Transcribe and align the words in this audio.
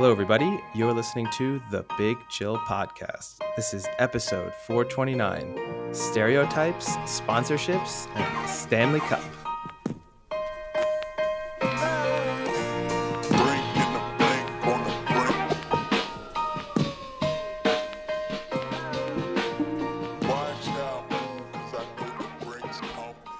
Hello, 0.00 0.10
everybody. 0.10 0.58
You're 0.74 0.94
listening 0.94 1.28
to 1.32 1.60
the 1.70 1.84
Big 1.98 2.16
Chill 2.30 2.56
Podcast. 2.60 3.36
This 3.54 3.74
is 3.74 3.86
episode 3.98 4.54
429 4.66 5.92
Stereotypes, 5.92 6.96
Sponsorships, 7.04 8.08
and 8.16 8.48
Stanley 8.48 9.00
Cup. 9.00 9.20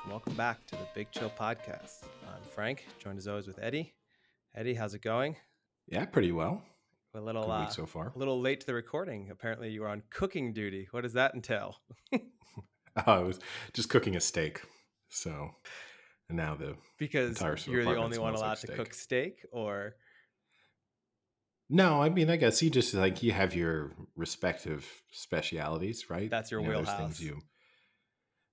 Welcome 0.06 0.34
back 0.34 0.66
to 0.66 0.76
the 0.76 0.86
Big 0.94 1.10
Chill 1.10 1.30
Podcast. 1.30 2.02
I'm 2.28 2.42
Frank, 2.54 2.86
joined 3.02 3.16
as 3.16 3.26
always 3.26 3.46
with 3.46 3.58
Eddie. 3.62 3.94
Eddie, 4.54 4.74
how's 4.74 4.92
it 4.92 5.00
going? 5.00 5.36
Yeah, 5.90 6.04
pretty 6.06 6.32
well. 6.32 6.62
A 7.14 7.20
little 7.20 7.42
Good 7.42 7.50
uh, 7.50 7.68
so 7.70 7.86
far. 7.86 8.12
a 8.14 8.18
little 8.18 8.40
late 8.40 8.60
to 8.60 8.66
the 8.66 8.74
recording. 8.74 9.30
Apparently, 9.30 9.70
you 9.70 9.80
were 9.80 9.88
on 9.88 10.02
cooking 10.10 10.52
duty. 10.52 10.86
What 10.92 11.02
does 11.02 11.14
that 11.14 11.34
entail? 11.34 11.76
Oh, 13.06 13.12
I 13.12 13.18
was 13.20 13.38
just 13.72 13.88
cooking 13.88 14.16
a 14.16 14.20
steak. 14.20 14.62
So, 15.10 15.50
and 16.28 16.36
now 16.36 16.56
the 16.56 16.76
Because 16.98 17.40
you're 17.66 17.84
the 17.84 17.94
only 17.96 18.18
one 18.18 18.32
smells 18.34 18.34
like 18.34 18.34
allowed 18.34 18.54
to 18.54 18.66
steak. 18.66 18.76
cook 18.76 18.94
steak, 18.94 19.46
or 19.52 19.94
no, 21.68 22.02
I 22.02 22.08
mean, 22.08 22.30
I 22.30 22.36
guess 22.36 22.60
you 22.62 22.68
just 22.68 22.92
like 22.94 23.22
you 23.22 23.30
have 23.30 23.54
your 23.54 23.92
respective 24.16 24.86
specialities, 25.12 26.10
right? 26.10 26.28
That's 26.28 26.50
your 26.50 26.60
You 26.62 26.68
know, 26.68 26.78
wheelhouse. 26.80 27.20
you. 27.20 27.40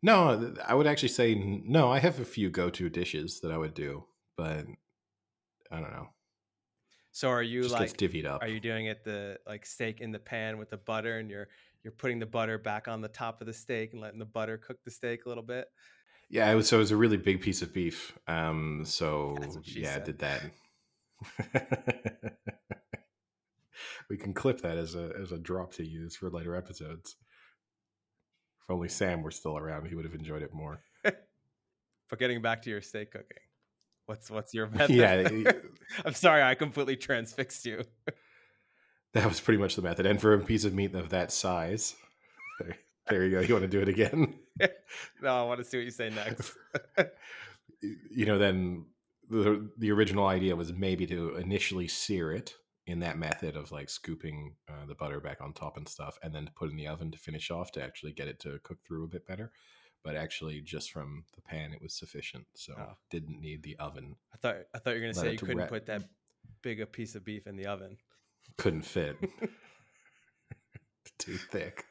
No, 0.03 0.53
I 0.63 0.75
would 0.75 0.85
actually 0.85 1.09
say 1.09 1.33
no. 1.35 1.91
I 1.91 1.97
have 1.99 2.19
a 2.19 2.25
few 2.25 2.51
go-to 2.51 2.89
dishes 2.89 3.39
that 3.41 3.51
I 3.51 3.57
would 3.57 3.73
do, 3.73 4.03
but 4.37 4.65
I 5.71 5.79
don't 5.79 5.91
know. 5.91 6.09
So 7.17 7.29
are 7.29 7.41
you 7.41 7.63
just 7.63 7.73
like 7.73 7.97
divvied 7.97 8.27
up. 8.27 8.43
are 8.43 8.47
you 8.47 8.59
doing 8.59 8.85
it 8.85 9.03
the 9.03 9.39
like 9.47 9.65
steak 9.65 10.01
in 10.01 10.11
the 10.11 10.19
pan 10.19 10.59
with 10.59 10.69
the 10.69 10.77
butter, 10.77 11.17
and 11.17 11.31
you're 11.31 11.47
you're 11.83 11.91
putting 11.91 12.19
the 12.19 12.27
butter 12.27 12.59
back 12.59 12.87
on 12.87 13.01
the 13.01 13.07
top 13.07 13.41
of 13.41 13.47
the 13.47 13.53
steak 13.53 13.93
and 13.93 14.01
letting 14.03 14.19
the 14.19 14.25
butter 14.25 14.55
cook 14.59 14.77
the 14.85 14.91
steak 14.91 15.25
a 15.25 15.27
little 15.27 15.43
bit? 15.43 15.65
Yeah, 16.29 16.51
it 16.51 16.53
was, 16.53 16.69
so 16.69 16.77
it 16.77 16.81
was 16.81 16.91
a 16.91 16.95
really 16.95 17.17
big 17.17 17.41
piece 17.41 17.63
of 17.63 17.73
beef. 17.73 18.15
Um, 18.27 18.83
so 18.85 19.35
That's 19.39 19.55
what 19.55 19.65
she 19.65 19.81
yeah, 19.81 19.95
I 19.95 20.05
did 20.05 20.19
that. 20.19 20.41
we 24.11 24.17
can 24.17 24.35
clip 24.35 24.61
that 24.61 24.77
as 24.77 24.93
a 24.93 25.11
as 25.19 25.31
a 25.31 25.39
drop 25.39 25.73
to 25.73 25.83
use 25.83 26.15
for 26.15 26.29
later 26.29 26.55
episodes. 26.55 27.15
If 28.61 28.69
only 28.69 28.89
Sam 28.89 29.23
were 29.23 29.31
still 29.31 29.57
around, 29.57 29.87
he 29.87 29.95
would 29.95 30.05
have 30.05 30.13
enjoyed 30.13 30.43
it 30.43 30.53
more. 30.53 30.83
But 32.09 32.19
getting 32.19 32.41
back 32.41 32.61
to 32.61 32.69
your 32.69 32.81
steak 32.81 33.11
cooking, 33.11 33.37
what's 34.07 34.31
what's 34.31 34.53
your 34.53 34.67
method? 34.71 34.95
Yeah, 34.95 35.51
I'm 36.05 36.13
sorry, 36.13 36.41
I 36.41 36.55
completely 36.55 36.95
transfixed 36.95 37.65
you. 37.65 37.83
That 39.13 39.27
was 39.27 39.39
pretty 39.39 39.59
much 39.59 39.75
the 39.75 39.81
method. 39.81 40.05
And 40.05 40.19
for 40.19 40.33
a 40.33 40.39
piece 40.39 40.65
of 40.65 40.73
meat 40.73 40.93
of 40.95 41.09
that 41.09 41.31
size, 41.31 41.95
there, 42.59 42.77
there 43.09 43.25
you 43.25 43.31
go. 43.31 43.39
You 43.41 43.53
want 43.53 43.63
to 43.63 43.67
do 43.67 43.81
it 43.81 43.89
again? 43.89 44.35
no, 45.21 45.29
I 45.29 45.43
want 45.43 45.59
to 45.59 45.63
see 45.63 45.77
what 45.77 45.85
you 45.85 45.91
say 45.91 46.09
next. 46.09 46.55
you 48.11 48.25
know, 48.25 48.37
then 48.37 48.85
the 49.29 49.69
the 49.77 49.91
original 49.91 50.27
idea 50.27 50.55
was 50.55 50.73
maybe 50.73 51.05
to 51.07 51.35
initially 51.35 51.87
sear 51.87 52.31
it 52.31 52.55
in 52.85 52.99
that 53.01 53.17
method 53.17 53.55
of 53.57 53.71
like 53.71 53.89
scooping 53.89 54.55
uh, 54.69 54.85
the 54.87 54.95
butter 54.95 55.19
back 55.19 55.41
on 55.41 55.53
top 55.53 55.77
and 55.77 55.87
stuff, 55.87 56.17
and 56.23 56.33
then 56.33 56.45
to 56.45 56.51
put 56.51 56.69
it 56.69 56.71
in 56.71 56.77
the 56.77 56.87
oven 56.87 57.11
to 57.11 57.17
finish 57.17 57.49
off 57.51 57.71
to 57.71 57.83
actually 57.83 58.11
get 58.11 58.27
it 58.27 58.39
to 58.39 58.59
cook 58.63 58.77
through 58.85 59.03
a 59.03 59.09
bit 59.09 59.25
better. 59.27 59.51
But 60.07 60.15
actually, 60.15 60.61
just 60.61 60.91
from 60.93 61.25
the 61.35 61.41
pan, 61.41 61.73
it 61.73 61.81
was 61.81 61.93
sufficient, 61.93 62.45
so 62.55 62.73
Oh. 62.79 62.95
didn't 63.09 63.41
need 63.41 63.61
the 63.61 63.75
oven. 63.75 64.15
I 64.33 64.37
thought 64.37 64.55
I 64.73 64.77
thought 64.79 64.91
you 64.91 65.01
were 65.01 65.01
gonna 65.01 65.13
say 65.13 65.33
you 65.33 65.37
couldn't 65.37 65.57
wrap. 65.57 65.67
put 65.67 65.85
that 65.87 66.03
big 66.61 66.79
a 66.79 66.85
piece 66.85 67.13
of 67.15 67.25
beef 67.25 67.45
in 67.45 67.57
the 67.57 67.65
oven. 67.65 67.97
Couldn't 68.57 68.83
fit. 68.83 69.17
Too 71.19 71.35
thick. 71.35 71.83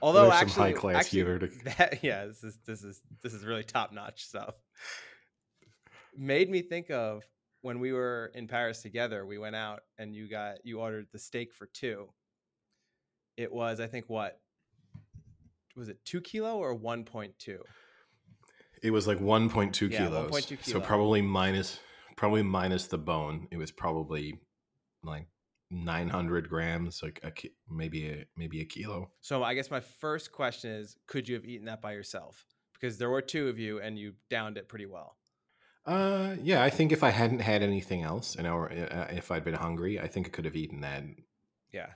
Although 0.00 0.30
There's 0.30 0.52
some 0.52 0.62
high-class 0.62 0.96
actually, 0.96 1.18
humor 1.18 1.38
to- 1.40 1.64
that, 1.76 2.02
yeah, 2.02 2.24
this 2.24 2.42
is 2.42 2.56
this 2.64 2.82
is 2.82 3.02
this 3.22 3.34
is 3.34 3.44
really 3.44 3.62
top 3.62 3.92
notch 3.92 4.24
stuff. 4.24 4.54
Made 6.16 6.48
me 6.48 6.62
think 6.62 6.90
of 6.90 7.24
when 7.60 7.78
we 7.78 7.92
were 7.92 8.32
in 8.34 8.48
Paris 8.48 8.80
together. 8.80 9.26
We 9.26 9.36
went 9.36 9.54
out 9.54 9.80
and 9.98 10.14
you 10.14 10.28
got 10.30 10.64
you 10.64 10.80
ordered 10.80 11.08
the 11.12 11.18
steak 11.18 11.52
for 11.52 11.66
two. 11.66 12.08
It 13.36 13.52
was 13.52 13.80
I 13.80 13.86
think 13.86 14.06
what 14.08 14.40
was 15.78 15.88
it 15.88 16.04
two 16.04 16.20
kilo 16.20 16.56
or 16.58 16.74
one 16.74 17.04
point 17.04 17.38
two? 17.38 17.62
It 18.82 18.90
was 18.90 19.06
like 19.06 19.18
1.2 19.18 19.90
Yeah, 19.90 19.98
kilos. 19.98 20.30
1.2 20.30 20.64
So 20.64 20.80
probably 20.80 21.22
minus 21.22 21.80
probably 22.16 22.42
minus 22.42 22.86
the 22.86 22.98
bone. 22.98 23.48
It 23.50 23.56
was 23.56 23.70
probably 23.70 24.40
like 25.02 25.26
900 25.70 26.48
grams, 26.48 27.02
like 27.02 27.20
a 27.22 27.30
ki- 27.30 27.54
maybe 27.70 28.08
a 28.08 28.24
maybe 28.36 28.60
a 28.60 28.64
kilo. 28.64 29.10
So 29.20 29.42
I 29.42 29.54
guess 29.54 29.70
my 29.70 29.80
first 29.80 30.32
question 30.32 30.70
is, 30.70 30.96
could 31.06 31.28
you 31.28 31.34
have 31.36 31.44
eaten 31.44 31.66
that 31.66 31.80
by 31.80 31.92
yourself? 31.92 32.44
Because 32.74 32.98
there 32.98 33.10
were 33.10 33.22
two 33.22 33.48
of 33.48 33.58
you 33.58 33.80
and 33.80 33.98
you 33.98 34.14
downed 34.30 34.56
it 34.56 34.68
pretty 34.68 34.86
well. 34.86 35.16
Uh, 35.86 36.36
yeah, 36.42 36.62
I 36.62 36.70
think 36.70 36.92
if 36.92 37.02
I 37.02 37.10
hadn't 37.10 37.40
had 37.40 37.62
anything 37.62 38.02
else, 38.02 38.36
and 38.36 38.46
or 38.46 38.70
uh, 38.70 39.06
if 39.10 39.30
I'd 39.30 39.44
been 39.44 39.54
hungry, 39.54 39.98
I 39.98 40.06
think 40.06 40.26
I 40.26 40.30
could 40.30 40.44
have 40.44 40.54
eaten 40.54 40.82
that. 40.82 41.02
Yeah. 41.72 41.88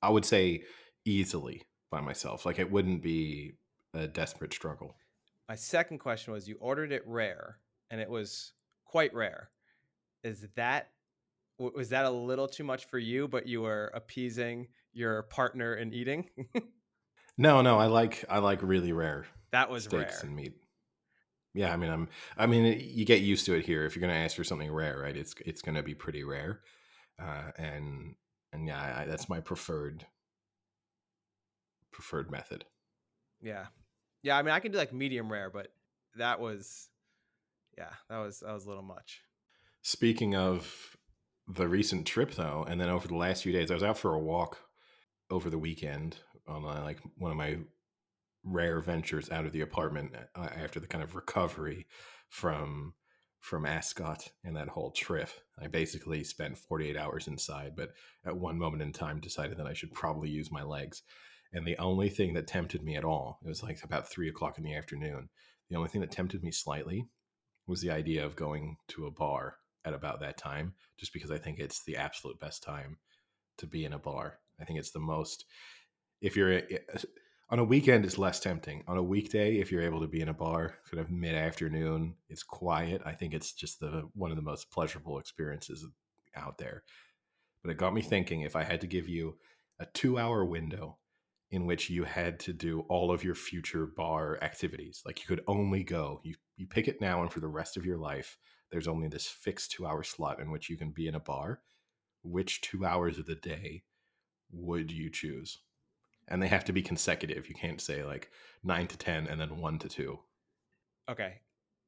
I 0.00 0.10
would 0.10 0.24
say 0.24 0.62
easily 1.04 1.62
by 1.90 2.00
myself. 2.00 2.46
Like 2.46 2.58
it 2.58 2.70
wouldn't 2.70 3.02
be 3.02 3.54
a 3.92 4.06
desperate 4.06 4.52
struggle. 4.52 4.96
My 5.48 5.54
second 5.54 5.98
question 5.98 6.32
was 6.32 6.48
you 6.48 6.56
ordered 6.60 6.92
it 6.92 7.02
rare 7.06 7.58
and 7.90 8.00
it 8.00 8.08
was 8.08 8.52
quite 8.84 9.14
rare. 9.14 9.50
Is 10.22 10.46
that 10.56 10.90
was 11.58 11.90
that 11.90 12.04
a 12.04 12.10
little 12.10 12.48
too 12.48 12.64
much 12.64 12.86
for 12.86 12.98
you 12.98 13.28
but 13.28 13.46
you 13.46 13.62
were 13.62 13.92
appeasing 13.94 14.66
your 14.92 15.22
partner 15.24 15.74
in 15.74 15.92
eating? 15.92 16.28
No, 17.36 17.62
no, 17.62 17.78
I 17.78 17.86
like 17.86 18.24
I 18.28 18.38
like 18.38 18.62
really 18.62 18.92
rare 18.92 19.26
that 19.54 19.70
was 19.70 19.84
steaks 19.84 20.14
rare. 20.14 20.20
and 20.24 20.36
meat. 20.36 20.54
Yeah, 21.54 21.72
I 21.72 21.76
mean, 21.76 21.90
I'm. 21.90 22.08
I 22.36 22.46
mean, 22.46 22.80
you 22.80 23.04
get 23.04 23.20
used 23.20 23.46
to 23.46 23.54
it 23.54 23.64
here. 23.64 23.86
If 23.86 23.94
you're 23.94 24.00
going 24.00 24.12
to 24.12 24.18
ask 24.18 24.34
for 24.36 24.42
something 24.42 24.70
rare, 24.72 24.98
right? 24.98 25.16
It's 25.16 25.34
it's 25.46 25.62
going 25.62 25.76
to 25.76 25.82
be 25.84 25.94
pretty 25.94 26.24
rare, 26.24 26.60
uh, 27.22 27.52
and 27.56 28.16
and 28.52 28.66
yeah, 28.66 29.02
I, 29.02 29.04
that's 29.04 29.28
my 29.28 29.38
preferred 29.38 30.04
preferred 31.94 32.30
method. 32.30 32.66
Yeah. 33.40 33.66
Yeah, 34.22 34.36
I 34.36 34.42
mean 34.42 34.52
I 34.52 34.60
can 34.60 34.72
do 34.72 34.78
like 34.78 34.92
medium 34.92 35.30
rare 35.30 35.50
but 35.50 35.68
that 36.16 36.40
was 36.40 36.88
yeah, 37.76 37.90
that 38.08 38.18
was 38.18 38.40
that 38.40 38.52
was 38.52 38.66
a 38.66 38.68
little 38.68 38.84
much. 38.84 39.22
Speaking 39.82 40.34
of 40.34 40.96
the 41.46 41.68
recent 41.68 42.06
trip, 42.06 42.32
though, 42.32 42.64
and 42.68 42.80
then 42.80 42.88
over 42.88 43.06
the 43.06 43.16
last 43.16 43.42
few 43.42 43.52
days, 43.52 43.70
I 43.70 43.74
was 43.74 43.82
out 43.82 43.98
for 43.98 44.14
a 44.14 44.18
walk 44.18 44.58
over 45.30 45.50
the 45.50 45.58
weekend 45.58 46.16
on 46.46 46.62
like 46.62 47.00
one 47.16 47.30
of 47.30 47.36
my 47.36 47.58
rare 48.44 48.80
ventures 48.80 49.30
out 49.30 49.46
of 49.46 49.52
the 49.52 49.62
apartment 49.62 50.14
uh, 50.34 50.48
after 50.56 50.78
the 50.78 50.86
kind 50.86 51.02
of 51.02 51.14
recovery 51.14 51.86
from 52.28 52.94
from 53.40 53.66
Ascot 53.66 54.26
and 54.42 54.56
that 54.56 54.68
whole 54.68 54.90
trip. 54.90 55.28
I 55.60 55.66
basically 55.66 56.24
spent 56.24 56.56
48 56.56 56.96
hours 56.96 57.28
inside, 57.28 57.72
but 57.76 57.90
at 58.24 58.34
one 58.34 58.58
moment 58.58 58.82
in 58.82 58.90
time 58.90 59.20
decided 59.20 59.58
that 59.58 59.66
I 59.66 59.74
should 59.74 59.92
probably 59.92 60.30
use 60.30 60.50
my 60.50 60.62
legs. 60.62 61.02
And 61.54 61.64
the 61.64 61.78
only 61.78 62.08
thing 62.08 62.34
that 62.34 62.48
tempted 62.48 62.82
me 62.82 62.96
at 62.96 63.04
all, 63.04 63.38
it 63.44 63.48
was 63.48 63.62
like 63.62 63.82
about 63.84 64.10
three 64.10 64.28
o'clock 64.28 64.58
in 64.58 64.64
the 64.64 64.74
afternoon. 64.74 65.28
The 65.70 65.76
only 65.76 65.88
thing 65.88 66.00
that 66.00 66.10
tempted 66.10 66.42
me 66.42 66.50
slightly 66.50 67.06
was 67.66 67.80
the 67.80 67.92
idea 67.92 68.26
of 68.26 68.34
going 68.36 68.76
to 68.88 69.06
a 69.06 69.10
bar 69.10 69.56
at 69.84 69.94
about 69.94 70.20
that 70.20 70.36
time, 70.36 70.74
just 70.98 71.12
because 71.12 71.30
I 71.30 71.38
think 71.38 71.58
it's 71.58 71.84
the 71.84 71.96
absolute 71.96 72.40
best 72.40 72.62
time 72.64 72.98
to 73.58 73.66
be 73.66 73.84
in 73.84 73.92
a 73.92 73.98
bar. 73.98 74.40
I 74.60 74.64
think 74.64 74.80
it's 74.80 74.90
the 74.90 74.98
most, 74.98 75.44
if 76.20 76.36
you're 76.36 76.54
eh, 76.54 76.62
eh, 76.70 76.98
on 77.50 77.60
a 77.60 77.64
weekend, 77.64 78.04
it's 78.04 78.18
less 78.18 78.40
tempting. 78.40 78.82
On 78.88 78.96
a 78.96 79.02
weekday, 79.02 79.58
if 79.58 79.70
you're 79.70 79.82
able 79.82 80.00
to 80.00 80.08
be 80.08 80.22
in 80.22 80.28
a 80.28 80.34
bar 80.34 80.74
kind 80.90 81.00
of 81.00 81.10
mid 81.10 81.36
afternoon, 81.36 82.16
it's 82.28 82.42
quiet. 82.42 83.00
I 83.06 83.12
think 83.12 83.32
it's 83.32 83.52
just 83.52 83.78
the 83.78 84.08
one 84.14 84.30
of 84.30 84.36
the 84.36 84.42
most 84.42 84.70
pleasurable 84.72 85.18
experiences 85.18 85.86
out 86.34 86.58
there. 86.58 86.82
But 87.62 87.70
it 87.70 87.78
got 87.78 87.94
me 87.94 88.02
thinking 88.02 88.40
if 88.40 88.56
I 88.56 88.64
had 88.64 88.80
to 88.80 88.86
give 88.88 89.08
you 89.08 89.36
a 89.78 89.86
two 89.86 90.18
hour 90.18 90.44
window 90.44 90.98
in 91.50 91.66
which 91.66 91.90
you 91.90 92.04
had 92.04 92.40
to 92.40 92.52
do 92.52 92.80
all 92.88 93.12
of 93.12 93.22
your 93.22 93.34
future 93.34 93.86
bar 93.86 94.38
activities. 94.42 95.02
Like 95.04 95.20
you 95.20 95.26
could 95.26 95.44
only 95.46 95.84
go, 95.84 96.20
you, 96.24 96.34
you 96.56 96.66
pick 96.66 96.88
it 96.88 97.00
now, 97.00 97.22
and 97.22 97.32
for 97.32 97.40
the 97.40 97.48
rest 97.48 97.76
of 97.76 97.86
your 97.86 97.98
life, 97.98 98.38
there's 98.70 98.88
only 98.88 99.08
this 99.08 99.26
fixed 99.26 99.70
two 99.70 99.86
hour 99.86 100.02
slot 100.02 100.40
in 100.40 100.50
which 100.50 100.68
you 100.68 100.76
can 100.76 100.90
be 100.90 101.06
in 101.06 101.14
a 101.14 101.20
bar. 101.20 101.60
Which 102.22 102.60
two 102.62 102.84
hours 102.84 103.18
of 103.18 103.26
the 103.26 103.34
day 103.34 103.84
would 104.50 104.90
you 104.90 105.10
choose? 105.10 105.58
And 106.26 106.42
they 106.42 106.48
have 106.48 106.64
to 106.64 106.72
be 106.72 106.82
consecutive. 106.82 107.48
You 107.48 107.54
can't 107.54 107.80
say 107.80 108.02
like 108.02 108.30
nine 108.62 108.86
to 108.88 108.96
10 108.96 109.26
and 109.26 109.40
then 109.40 109.58
one 109.58 109.78
to 109.80 109.88
two. 109.88 110.18
Okay. 111.08 111.34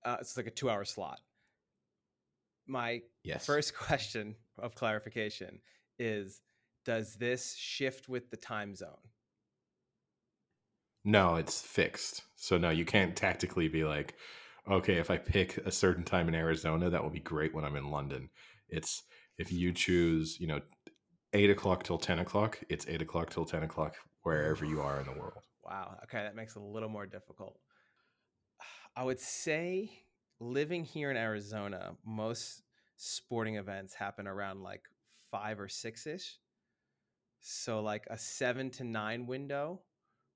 Uh, 0.04 0.18
it's 0.20 0.36
like 0.36 0.46
a 0.46 0.50
2-hour 0.50 0.84
slot. 0.84 1.20
My 2.66 3.02
Yes. 3.24 3.46
First 3.46 3.74
question 3.78 4.36
of 4.58 4.74
clarification 4.74 5.60
is 5.98 6.42
Does 6.84 7.16
this 7.16 7.56
shift 7.56 8.08
with 8.08 8.30
the 8.30 8.36
time 8.36 8.74
zone? 8.74 8.98
No, 11.06 11.36
it's 11.36 11.62
fixed. 11.62 12.24
So 12.34 12.58
no, 12.58 12.70
you 12.70 12.84
can't 12.84 13.14
tactically 13.14 13.68
be 13.68 13.84
like, 13.84 14.16
okay, 14.68 14.94
if 14.94 15.08
I 15.08 15.18
pick 15.18 15.56
a 15.58 15.70
certain 15.70 16.02
time 16.02 16.26
in 16.26 16.34
Arizona, 16.34 16.90
that 16.90 17.00
will 17.00 17.10
be 17.10 17.20
great 17.20 17.54
when 17.54 17.64
I'm 17.64 17.76
in 17.76 17.92
London. 17.92 18.28
It's 18.68 19.04
If 19.38 19.52
you 19.52 19.72
choose, 19.72 20.36
you 20.40 20.48
know, 20.48 20.60
eight 21.32 21.48
o'clock 21.48 21.84
till 21.84 21.98
ten 21.98 22.18
o'clock, 22.18 22.58
it's 22.68 22.88
eight 22.88 23.02
o'clock 23.02 23.30
till 23.30 23.44
ten 23.44 23.62
o'clock 23.62 23.94
wherever 24.24 24.64
you 24.64 24.80
are 24.80 24.98
in 24.98 25.06
the 25.06 25.12
world. 25.12 25.44
Wow. 25.64 25.96
Okay, 26.02 26.24
that 26.24 26.34
makes 26.34 26.56
it 26.56 26.62
a 26.62 26.64
little 26.64 26.88
more 26.88 27.06
difficult. 27.06 27.56
I 28.96 29.04
would 29.04 29.20
say 29.20 29.90
living 30.40 30.84
here 30.84 31.12
in 31.12 31.16
Arizona, 31.16 31.94
most 32.04 32.62
sporting 32.96 33.56
events 33.56 33.94
happen 33.94 34.26
around 34.26 34.64
like 34.64 34.82
five 35.30 35.60
or 35.60 35.68
six 35.68 36.04
ish. 36.04 36.38
So 37.40 37.80
like 37.80 38.06
a 38.10 38.18
seven 38.18 38.70
to 38.70 38.84
nine 38.84 39.26
window 39.26 39.82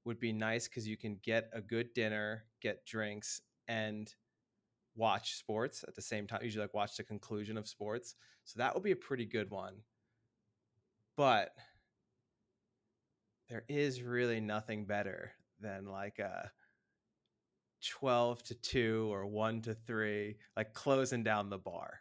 would 0.04 0.18
be 0.20 0.32
nice 0.32 0.68
because 0.68 0.88
you 0.88 0.96
can 0.96 1.18
get 1.22 1.50
a 1.52 1.60
good 1.60 1.92
dinner, 1.94 2.44
get 2.60 2.86
drinks, 2.86 3.42
and 3.68 4.14
watch 4.96 5.34
sports 5.34 5.84
at 5.86 5.94
the 5.94 6.02
same 6.02 6.26
time. 6.26 6.40
Usually 6.42 6.64
like 6.64 6.74
watch 6.74 6.96
the 6.96 7.04
conclusion 7.04 7.56
of 7.56 7.68
sports. 7.68 8.14
So 8.44 8.58
that 8.58 8.74
would 8.74 8.82
be 8.82 8.92
a 8.92 8.96
pretty 8.96 9.26
good 9.26 9.50
one. 9.50 9.76
But 11.16 11.50
there 13.48 13.64
is 13.68 14.02
really 14.02 14.40
nothing 14.40 14.84
better 14.86 15.32
than 15.60 15.86
like 15.86 16.18
a 16.18 16.50
12 17.84 18.42
to 18.44 18.54
2 18.54 19.12
or 19.12 19.26
1 19.26 19.62
to 19.62 19.74
3 19.74 20.36
like 20.56 20.72
closing 20.74 21.22
down 21.22 21.48
the 21.48 21.58
bar 21.58 22.00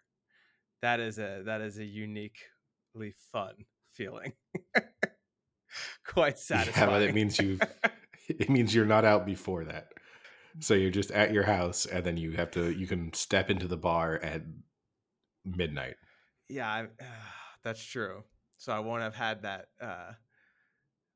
that 0.82 1.00
is 1.00 1.20
a 1.20 1.42
that 1.46 1.62
is 1.62 1.78
a 1.78 1.86
uniquely 1.86 3.14
fun 3.32 3.54
feeling 3.94 4.34
quite 6.06 6.38
satisfying 6.40 6.90
Yeah, 6.90 6.98
but 6.98 7.02
it 7.04 7.14
means 7.16 7.40
you 7.40 7.60
it 8.28 8.50
means 8.50 8.74
you're 8.74 8.86
not 8.86 9.06
out 9.06 9.26
before 9.26 9.66
that. 9.66 9.90
So 10.60 10.74
you're 10.74 10.92
just 10.92 11.12
at 11.12 11.32
your 11.34 11.44
house 11.44 11.86
and 11.86 12.04
then 12.06 12.18
you 12.18 12.32
have 12.34 12.52
to 12.52 12.72
you 12.72 12.88
can 12.88 13.14
step 13.14 13.50
into 13.50 13.68
the 13.68 13.78
bar 13.78 14.16
at 14.22 14.42
midnight. 15.46 15.96
yeah 16.50 16.68
I, 16.68 16.88
that's 17.64 17.84
true 17.84 18.24
so 18.58 18.74
i 18.74 18.80
won't 18.80 19.02
have 19.04 19.16
had 19.16 19.44
that 19.44 19.68
uh 19.82 20.12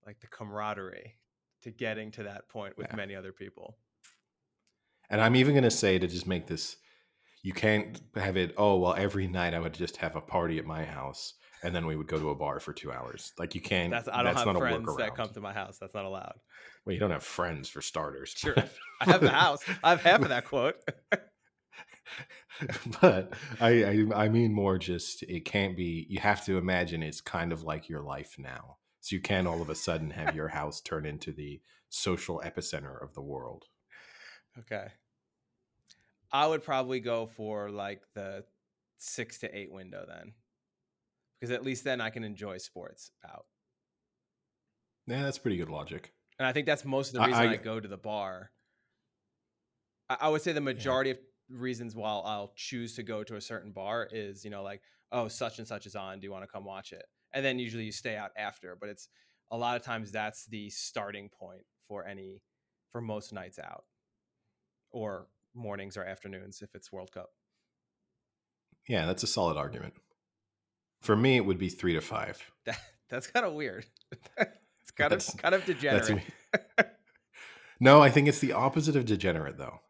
like 0.06 0.20
the 0.20 0.28
camaraderie 0.28 1.16
to 1.64 1.72
getting 1.72 2.12
to 2.12 2.24
that 2.24 2.48
point 2.50 2.78
with 2.78 2.88
Yeah. 2.90 2.96
many 2.96 3.16
other 3.16 3.32
people 3.32 3.78
And 5.10 5.22
I'm 5.22 5.36
even 5.36 5.54
going 5.54 5.64
to 5.64 5.72
say 5.72 6.00
to 6.00 6.08
just 6.08 6.28
make 6.28 6.48
this 6.48 6.78
you 7.44 7.54
can't 7.54 8.02
have 8.16 8.38
it 8.38 8.54
oh 8.58 8.78
well 8.78 8.96
every 8.98 9.28
night 9.28 9.54
I 9.54 9.60
would 9.60 9.74
just 9.74 9.98
have 9.98 10.16
a 10.16 10.22
party 10.22 10.58
at 10.60 10.66
my 10.66 10.84
house 10.86 11.34
and 11.64 11.76
then 11.76 11.86
we 11.86 11.96
would 11.96 12.08
go 12.08 12.20
to 12.20 12.30
a 12.30 12.36
bar 12.36 12.60
for 12.60 12.74
2 12.74 12.92
hours. 12.92 13.34
Like 13.40 13.56
you 13.56 13.62
can't 13.62 13.92
that's 13.92 14.08
i 14.08 14.18
don't 14.18 14.26
that's 14.26 14.40
have 14.40 14.48
not 14.48 14.56
a 14.58 14.60
friends 14.60 14.96
that 14.98 15.16
come 15.16 15.30
to 15.30 15.42
my 15.42 15.54
house 15.54 15.78
that's 15.78 15.94
not 15.94 16.06
allowed 16.06 16.40
Well, 16.86 16.94
you 16.94 17.00
don't 17.00 17.12
have 17.12 17.24
friends 17.24 17.70
for 17.70 17.82
starters. 17.82 18.34
Sure. 18.36 18.56
i 19.02 19.06
have 19.06 19.22
the 19.22 19.30
house 19.30 19.64
i 19.84 19.92
have 19.92 20.02
half 20.02 20.22
of 20.22 20.30
that 20.30 20.46
quote 20.46 20.76
but 23.02 23.34
I, 23.60 23.84
I 23.84 24.08
I 24.16 24.30
mean 24.30 24.54
more 24.54 24.78
just 24.78 25.24
it 25.24 25.46
can't 25.46 25.76
be 25.76 26.06
you 26.10 26.20
have 26.20 26.46
to 26.46 26.58
imagine 26.58 27.04
it's 27.04 27.22
kind 27.22 27.52
of 27.52 27.64
like 27.64 27.90
your 27.90 28.02
life 28.02 28.36
now. 28.38 28.78
So 29.02 29.16
you 29.16 29.22
can't 29.22 29.48
all 29.48 29.62
of 29.62 29.70
a 29.70 29.76
sudden 29.76 30.12
have 30.12 30.36
your 30.36 30.48
house 30.60 30.82
turn 30.82 31.06
into 31.06 31.32
the 31.32 31.62
social 31.90 32.42
epicenter 32.46 33.02
of 33.02 33.14
the 33.14 33.22
world. 33.22 33.66
Okay. 34.60 34.88
I 36.32 36.48
would 36.48 36.64
probably 36.64 37.00
go 37.00 37.28
for 37.28 37.70
like 37.70 38.02
the 38.16 38.46
six 38.98 39.40
to 39.40 39.58
eight 39.58 39.72
window 39.72 40.06
then. 40.08 40.34
Because 41.44 41.54
at 41.54 41.62
least 41.66 41.84
then 41.84 42.00
I 42.00 42.10
can 42.10 42.24
enjoy 42.24 42.58
sports 42.58 43.12
out. 43.30 43.44
Yeah, 45.08 45.24
that's 45.24 45.38
pretty 45.38 45.58
good 45.58 45.68
logic. 45.68 46.14
And 46.40 46.48
I 46.48 46.54
think 46.54 46.66
that's 46.66 46.86
most 46.86 47.10
of 47.10 47.16
the 47.16 47.28
reason 47.28 47.34
I, 47.50 47.52
I- 47.52 47.56
go 47.58 47.82
to 47.82 47.88
the 47.90 47.98
bar. 47.98 48.52
I, 50.10 50.16
I 50.22 50.30
would 50.30 50.42
say 50.42 50.54
the 50.54 50.62
majority 50.62 51.10
of 51.12 51.18
reasons 51.50 51.98
why 51.98 52.08
I'll 52.08 52.54
choose 52.56 52.96
to 52.96 53.04
go 53.04 53.26
to 53.26 53.36
a 53.36 53.42
certain 53.42 53.74
bar 53.74 54.08
is, 54.10 54.46
you 54.46 54.52
know, 54.52 54.64
like, 54.64 54.84
oh, 55.12 55.28
such 55.28 55.60
and 55.60 55.68
such 55.68 55.86
is 55.86 55.98
on. 55.98 56.22
Do 56.22 56.28
you 56.28 56.32
want 56.32 56.46
to 56.46 56.48
come 56.48 56.64
watch 56.64 56.94
it? 56.94 57.04
And 57.34 57.44
then 57.44 57.60
usually 57.60 57.84
you 57.84 57.92
stay 57.92 58.16
out 58.16 58.32
after. 58.38 58.78
But 58.80 58.88
it's 58.88 59.10
a 59.52 59.58
lot 59.58 59.76
of 59.76 59.82
times 59.82 60.14
that's 60.14 60.46
the 60.46 60.70
starting 60.70 61.28
point 61.28 61.64
for 61.90 62.08
any, 62.08 62.42
for 62.94 63.02
most 63.02 63.34
nights 63.34 63.60
out 63.60 63.84
or 64.92 65.28
mornings 65.54 65.98
or 65.98 66.06
afternoons 66.06 66.62
if 66.62 66.74
it's 66.74 66.90
World 66.90 67.12
Cup. 67.12 67.32
Yeah, 68.88 69.06
that's 69.06 69.24
a 69.24 69.28
solid 69.28 69.58
argument. 69.58 69.96
For 71.04 71.18
me, 71.18 71.36
it 71.36 71.46
would 71.46 71.60
be 71.60 71.68
three 71.68 71.94
to 71.94 72.02
five. 72.02 72.42
That, 72.66 72.80
that's 73.10 73.28
kind 73.34 73.46
of 73.46 73.54
weird. 73.54 73.86
it's 74.38 74.92
kind 74.92 75.12
of 75.12 75.28
kind 75.38 75.54
of 75.54 75.66
That's 75.66 75.80
degenerate. 75.80 76.24
no, 77.80 78.02
I 78.02 78.10
think 78.10 78.30
it's 78.30 78.40
the 78.40 78.54
opposite 78.54 78.96
of 78.96 79.06
degenerate, 79.06 79.58
though. 79.58 79.82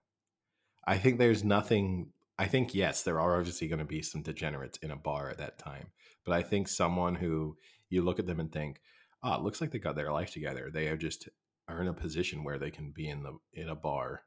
I 0.85 0.97
think 0.97 1.19
there's 1.19 1.43
nothing. 1.43 2.09
I 2.39 2.47
think 2.47 2.73
yes, 2.73 3.03
there 3.03 3.19
are 3.19 3.37
obviously 3.37 3.67
going 3.67 3.79
to 3.79 3.85
be 3.85 4.01
some 4.01 4.23
degenerates 4.23 4.79
in 4.79 4.89
a 4.89 4.95
bar 4.95 5.29
at 5.29 5.37
that 5.37 5.59
time, 5.59 5.91
but 6.25 6.33
I 6.33 6.41
think 6.41 6.67
someone 6.67 7.13
who 7.13 7.57
you 7.89 8.01
look 8.01 8.17
at 8.17 8.25
them 8.25 8.39
and 8.39 8.51
think, 8.51 8.81
"Ah, 9.21 9.37
it 9.37 9.43
looks 9.43 9.61
like 9.61 9.69
they 9.69 9.77
got 9.77 9.95
their 9.95 10.11
life 10.11 10.31
together. 10.31 10.71
They 10.73 10.85
have 10.87 10.97
just 10.97 11.29
are 11.67 11.79
in 11.79 11.87
a 11.87 11.93
position 11.93 12.43
where 12.43 12.57
they 12.57 12.71
can 12.71 12.89
be 12.89 13.07
in 13.07 13.21
the 13.21 13.37
in 13.53 13.69
a 13.69 13.75
bar 13.75 14.23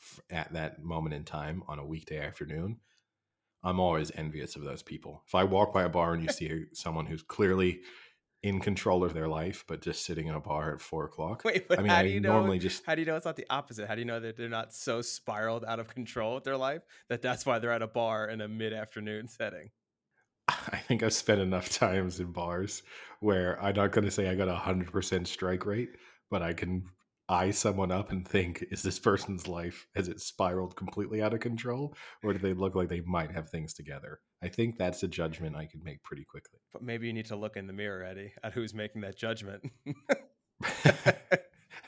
f- 0.00 0.20
at 0.30 0.52
that 0.52 0.80
moment 0.80 1.14
in 1.14 1.24
time 1.24 1.64
on 1.66 1.80
a 1.80 1.84
weekday 1.86 2.24
afternoon." 2.24 2.78
I'm 3.62 3.80
always 3.80 4.10
envious 4.14 4.56
of 4.56 4.64
those 4.64 4.82
people. 4.82 5.22
If 5.26 5.34
I 5.34 5.44
walk 5.44 5.72
by 5.72 5.82
a 5.82 5.88
bar 5.88 6.14
and 6.14 6.22
you 6.22 6.30
see 6.30 6.64
someone 6.72 7.06
who's 7.06 7.22
clearly 7.22 7.80
in 8.42 8.58
control 8.58 9.04
of 9.04 9.12
their 9.12 9.28
life, 9.28 9.64
but 9.68 9.82
just 9.82 10.04
sitting 10.04 10.26
in 10.26 10.34
a 10.34 10.40
bar 10.40 10.74
at 10.74 10.80
four 10.80 11.04
o'clock, 11.04 11.42
Wait, 11.44 11.68
but 11.68 11.78
I 11.78 11.82
mean, 11.82 11.90
how 11.90 12.02
do 12.02 12.08
you 12.08 12.20
know? 12.20 12.32
normally 12.32 12.58
just 12.58 12.84
How 12.86 12.94
do 12.94 13.02
you 13.02 13.06
know 13.06 13.16
it's 13.16 13.26
not 13.26 13.36
the 13.36 13.46
opposite? 13.50 13.86
How 13.86 13.94
do 13.94 14.00
you 14.00 14.06
know 14.06 14.20
that 14.20 14.36
they're 14.36 14.48
not 14.48 14.72
so 14.72 15.02
spiraled 15.02 15.64
out 15.66 15.78
of 15.78 15.88
control 15.88 16.36
with 16.36 16.44
their 16.44 16.56
life 16.56 16.82
that 17.10 17.20
that's 17.20 17.44
why 17.44 17.58
they're 17.58 17.72
at 17.72 17.82
a 17.82 17.86
bar 17.86 18.28
in 18.28 18.40
a 18.40 18.48
mid-afternoon 18.48 19.28
setting? 19.28 19.70
I 20.48 20.78
think 20.78 21.02
I've 21.02 21.12
spent 21.12 21.40
enough 21.40 21.68
times 21.68 22.18
in 22.18 22.32
bars 22.32 22.82
where 23.20 23.62
I'm 23.62 23.74
not 23.76 23.92
going 23.92 24.04
to 24.06 24.10
say 24.10 24.28
I 24.28 24.34
got 24.34 24.48
a 24.48 24.54
hundred 24.54 24.90
percent 24.90 25.28
strike 25.28 25.66
rate, 25.66 25.90
but 26.30 26.42
I 26.42 26.54
can 26.54 26.84
eye 27.30 27.50
someone 27.52 27.92
up 27.92 28.10
and 28.10 28.26
think, 28.26 28.64
is 28.70 28.82
this 28.82 28.98
person's 28.98 29.46
life 29.46 29.86
has 29.94 30.08
it 30.08 30.20
spiraled 30.20 30.76
completely 30.76 31.22
out 31.22 31.32
of 31.32 31.40
control, 31.40 31.94
or 32.24 32.32
do 32.32 32.38
they 32.38 32.52
look 32.52 32.74
like 32.74 32.88
they 32.88 33.02
might 33.02 33.30
have 33.30 33.48
things 33.48 33.72
together? 33.72 34.18
I 34.42 34.48
think 34.48 34.76
that's 34.76 35.02
a 35.02 35.08
judgment 35.08 35.56
I 35.56 35.66
could 35.66 35.84
make 35.84 36.02
pretty 36.02 36.24
quickly. 36.24 36.58
But 36.72 36.82
maybe 36.82 37.06
you 37.06 37.12
need 37.12 37.26
to 37.26 37.36
look 37.36 37.56
in 37.56 37.66
the 37.66 37.72
mirror, 37.72 38.02
Eddie, 38.02 38.32
at 38.42 38.52
who's 38.52 38.74
making 38.74 39.02
that 39.02 39.16
judgment. 39.16 39.70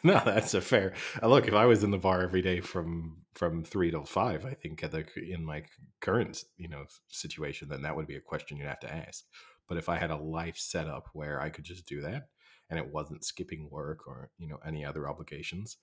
no, 0.04 0.22
that's 0.24 0.54
a 0.54 0.60
fair 0.60 0.94
uh, 1.22 1.26
look. 1.28 1.48
If 1.48 1.54
I 1.54 1.66
was 1.66 1.82
in 1.82 1.90
the 1.90 1.98
bar 1.98 2.22
every 2.22 2.42
day 2.42 2.60
from 2.60 3.18
from 3.34 3.64
three 3.64 3.90
till 3.90 4.04
five, 4.04 4.44
I 4.44 4.54
think 4.54 4.82
at 4.84 4.92
the, 4.92 5.04
in 5.16 5.44
my 5.44 5.64
current 6.00 6.44
you 6.56 6.68
know 6.68 6.84
situation, 7.08 7.68
then 7.68 7.82
that 7.82 7.96
would 7.96 8.06
be 8.06 8.16
a 8.16 8.20
question 8.20 8.58
you'd 8.58 8.68
have 8.68 8.80
to 8.80 8.94
ask. 8.94 9.24
But 9.68 9.78
if 9.78 9.88
I 9.88 9.96
had 9.96 10.10
a 10.10 10.16
life 10.16 10.56
set 10.58 10.86
up 10.86 11.08
where 11.14 11.40
I 11.40 11.48
could 11.48 11.64
just 11.64 11.86
do 11.86 12.02
that, 12.02 12.28
and 12.72 12.78
it 12.78 12.90
wasn't 12.90 13.22
skipping 13.22 13.68
work 13.70 14.08
or 14.08 14.30
you 14.38 14.48
know 14.48 14.58
any 14.66 14.82
other 14.82 15.06
obligations, 15.06 15.76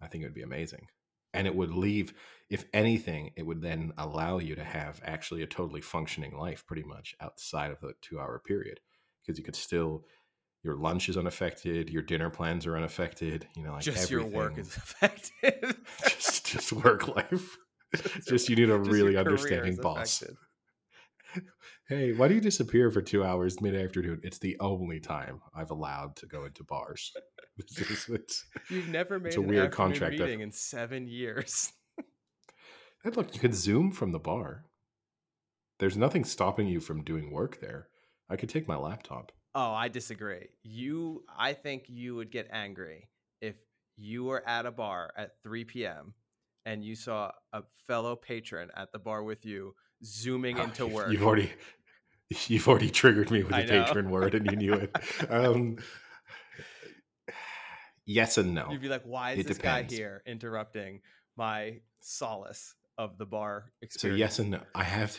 I 0.00 0.08
think 0.08 0.22
it 0.24 0.26
would 0.26 0.34
be 0.34 0.42
amazing. 0.42 0.86
And 1.34 1.46
it 1.46 1.54
would 1.54 1.70
leave, 1.70 2.14
if 2.48 2.64
anything, 2.72 3.30
it 3.36 3.44
would 3.44 3.60
then 3.60 3.92
allow 3.98 4.38
you 4.38 4.54
to 4.56 4.64
have 4.64 5.00
actually 5.04 5.42
a 5.42 5.46
totally 5.46 5.82
functioning 5.82 6.36
life, 6.36 6.66
pretty 6.66 6.82
much 6.82 7.14
outside 7.20 7.70
of 7.70 7.78
the 7.80 7.92
two-hour 8.00 8.42
period, 8.44 8.80
because 9.22 9.38
you 9.38 9.44
could 9.44 9.54
still 9.54 10.02
your 10.64 10.76
lunch 10.76 11.08
is 11.10 11.16
unaffected, 11.18 11.90
your 11.90 12.02
dinner 12.02 12.30
plans 12.30 12.66
are 12.66 12.76
unaffected, 12.76 13.46
you 13.54 13.62
know, 13.62 13.72
like 13.72 13.82
Just 13.82 14.10
your 14.10 14.24
work 14.24 14.58
is 14.58 14.74
affected. 14.76 15.76
just 16.08 16.46
just 16.46 16.72
work 16.72 17.06
life. 17.14 17.56
just 18.26 18.48
you 18.48 18.56
need 18.56 18.70
a 18.70 18.78
really 18.78 19.16
understanding 19.16 19.76
boss. 19.76 20.22
affected. 20.22 20.38
Hey, 21.90 22.12
why 22.12 22.28
do 22.28 22.34
you 22.34 22.40
disappear 22.40 22.88
for 22.92 23.02
two 23.02 23.24
hours 23.24 23.60
mid 23.60 23.74
afternoon? 23.74 24.20
It's 24.22 24.38
the 24.38 24.56
only 24.60 25.00
time 25.00 25.40
I've 25.52 25.72
allowed 25.72 26.14
to 26.18 26.26
go 26.26 26.44
into 26.44 26.62
bars. 26.62 27.12
It's 27.58 28.08
it's- 28.08 28.44
You've 28.70 28.88
never 28.88 29.18
made 29.18 29.30
It's 29.30 29.36
a 29.36 29.40
weird 29.42 29.72
contract 29.72 30.16
meeting 30.16 30.40
in 30.40 30.52
seven 30.52 31.08
years. 31.08 31.72
Hey, 33.02 33.10
look, 33.10 33.34
you 33.34 33.40
could 33.40 33.54
zoom 33.54 33.90
from 33.92 34.12
the 34.12 34.18
bar. 34.18 34.66
There's 35.78 35.96
nothing 35.96 36.22
stopping 36.24 36.68
you 36.68 36.78
from 36.80 37.02
doing 37.02 37.32
work 37.32 37.58
there. 37.60 37.88
I 38.28 38.36
could 38.36 38.50
take 38.50 38.68
my 38.68 38.76
laptop. 38.76 39.32
Oh, 39.54 39.72
I 39.72 39.88
disagree. 39.88 40.48
You, 40.62 41.24
I 41.36 41.54
think 41.54 41.84
you 41.88 42.14
would 42.16 42.30
get 42.30 42.46
angry 42.52 43.08
if 43.40 43.56
you 43.96 44.24
were 44.24 44.46
at 44.46 44.66
a 44.66 44.70
bar 44.70 45.10
at 45.16 45.30
3 45.42 45.64
p.m. 45.64 46.12
and 46.66 46.84
you 46.84 46.94
saw 46.94 47.32
a 47.54 47.62
fellow 47.86 48.14
patron 48.16 48.68
at 48.76 48.92
the 48.92 48.98
bar 48.98 49.24
with 49.24 49.44
you 49.46 49.74
zooming 50.04 50.58
Oh, 50.58 50.64
into 50.64 50.86
work. 50.86 51.10
You've 51.10 51.22
already 51.26 51.50
you've 52.48 52.68
already 52.68 52.90
triggered 52.90 53.30
me 53.30 53.42
with 53.42 53.54
the 53.54 53.64
patron 53.64 54.10
word 54.10 54.34
and 54.34 54.50
you 54.50 54.56
knew 54.56 54.74
it. 54.74 54.96
Um, 55.30 55.76
yes 58.06 58.38
and 58.38 58.54
no. 58.54 58.68
You'd 58.70 58.80
be 58.80 58.88
like, 58.88 59.02
"Why 59.04 59.32
is 59.32 59.40
It 59.40 59.46
this 59.48 59.58
guy 59.58 59.82
depends. 59.82 59.94
here 59.94 60.22
interrupting 60.26 61.00
my 61.36 61.80
solace 62.00 62.74
of 62.98 63.18
the 63.18 63.26
bar 63.26 63.72
experience?" 63.82 64.18
So 64.18 64.18
yes 64.18 64.38
and 64.38 64.50
no. 64.50 64.60
I 64.74 64.84
have 64.84 65.16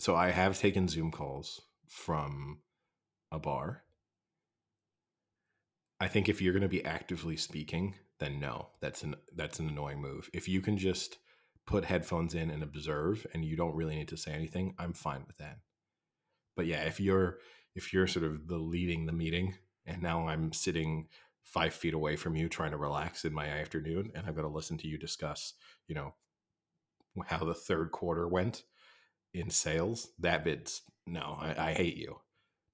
so 0.00 0.14
I 0.14 0.30
have 0.30 0.58
taken 0.58 0.88
Zoom 0.88 1.10
calls 1.10 1.60
from 1.88 2.60
a 3.32 3.38
bar. 3.38 3.82
I 5.98 6.08
think 6.08 6.28
if 6.28 6.42
you're 6.42 6.52
going 6.52 6.62
to 6.62 6.68
be 6.68 6.84
actively 6.84 7.36
speaking, 7.36 7.94
then 8.18 8.38
no, 8.40 8.68
that's 8.80 9.02
an 9.02 9.16
that's 9.34 9.58
an 9.58 9.68
annoying 9.68 10.00
move. 10.00 10.28
If 10.34 10.48
you 10.48 10.60
can 10.60 10.76
just 10.76 11.18
put 11.66 11.84
headphones 11.84 12.34
in 12.34 12.50
and 12.50 12.62
observe 12.62 13.26
and 13.32 13.44
you 13.44 13.56
don't 13.56 13.74
really 13.74 13.96
need 13.96 14.08
to 14.08 14.16
say 14.16 14.32
anything, 14.32 14.74
I'm 14.78 14.92
fine 14.92 15.24
with 15.26 15.38
that. 15.38 15.58
But 16.56 16.66
yeah, 16.66 16.82
if 16.82 16.98
you're 16.98 17.38
if 17.74 17.92
you're 17.92 18.06
sort 18.06 18.24
of 18.24 18.48
the 18.48 18.56
leading 18.56 19.06
the 19.06 19.12
meeting, 19.12 19.54
and 19.84 20.02
now 20.02 20.26
I'm 20.26 20.52
sitting 20.52 21.08
five 21.44 21.74
feet 21.74 21.94
away 21.94 22.16
from 22.16 22.34
you 22.34 22.48
trying 22.48 22.72
to 22.72 22.76
relax 22.76 23.24
in 23.24 23.32
my 23.32 23.46
afternoon, 23.46 24.10
and 24.14 24.26
I've 24.26 24.34
got 24.34 24.42
to 24.42 24.48
listen 24.48 24.78
to 24.78 24.88
you 24.88 24.98
discuss, 24.98 25.54
you 25.86 25.94
know, 25.94 26.14
how 27.26 27.44
the 27.44 27.54
third 27.54 27.92
quarter 27.92 28.26
went 28.26 28.64
in 29.32 29.50
sales, 29.50 30.08
that 30.18 30.44
bit's 30.44 30.82
no, 31.06 31.36
I, 31.40 31.70
I 31.70 31.72
hate 31.72 31.96
you. 31.96 32.18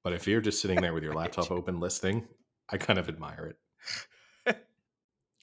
But 0.03 0.15
if 0.15 0.27
you're 0.27 0.41
just 0.41 0.61
sitting 0.61 0.81
there 0.81 0.95
with 0.95 1.03
your 1.03 1.15
laptop 1.17 1.51
open 1.51 1.81
listening, 1.81 2.27
I 2.71 2.79
kind 2.79 2.99
of 2.99 3.09
admire 3.09 3.55
it. 4.47 4.57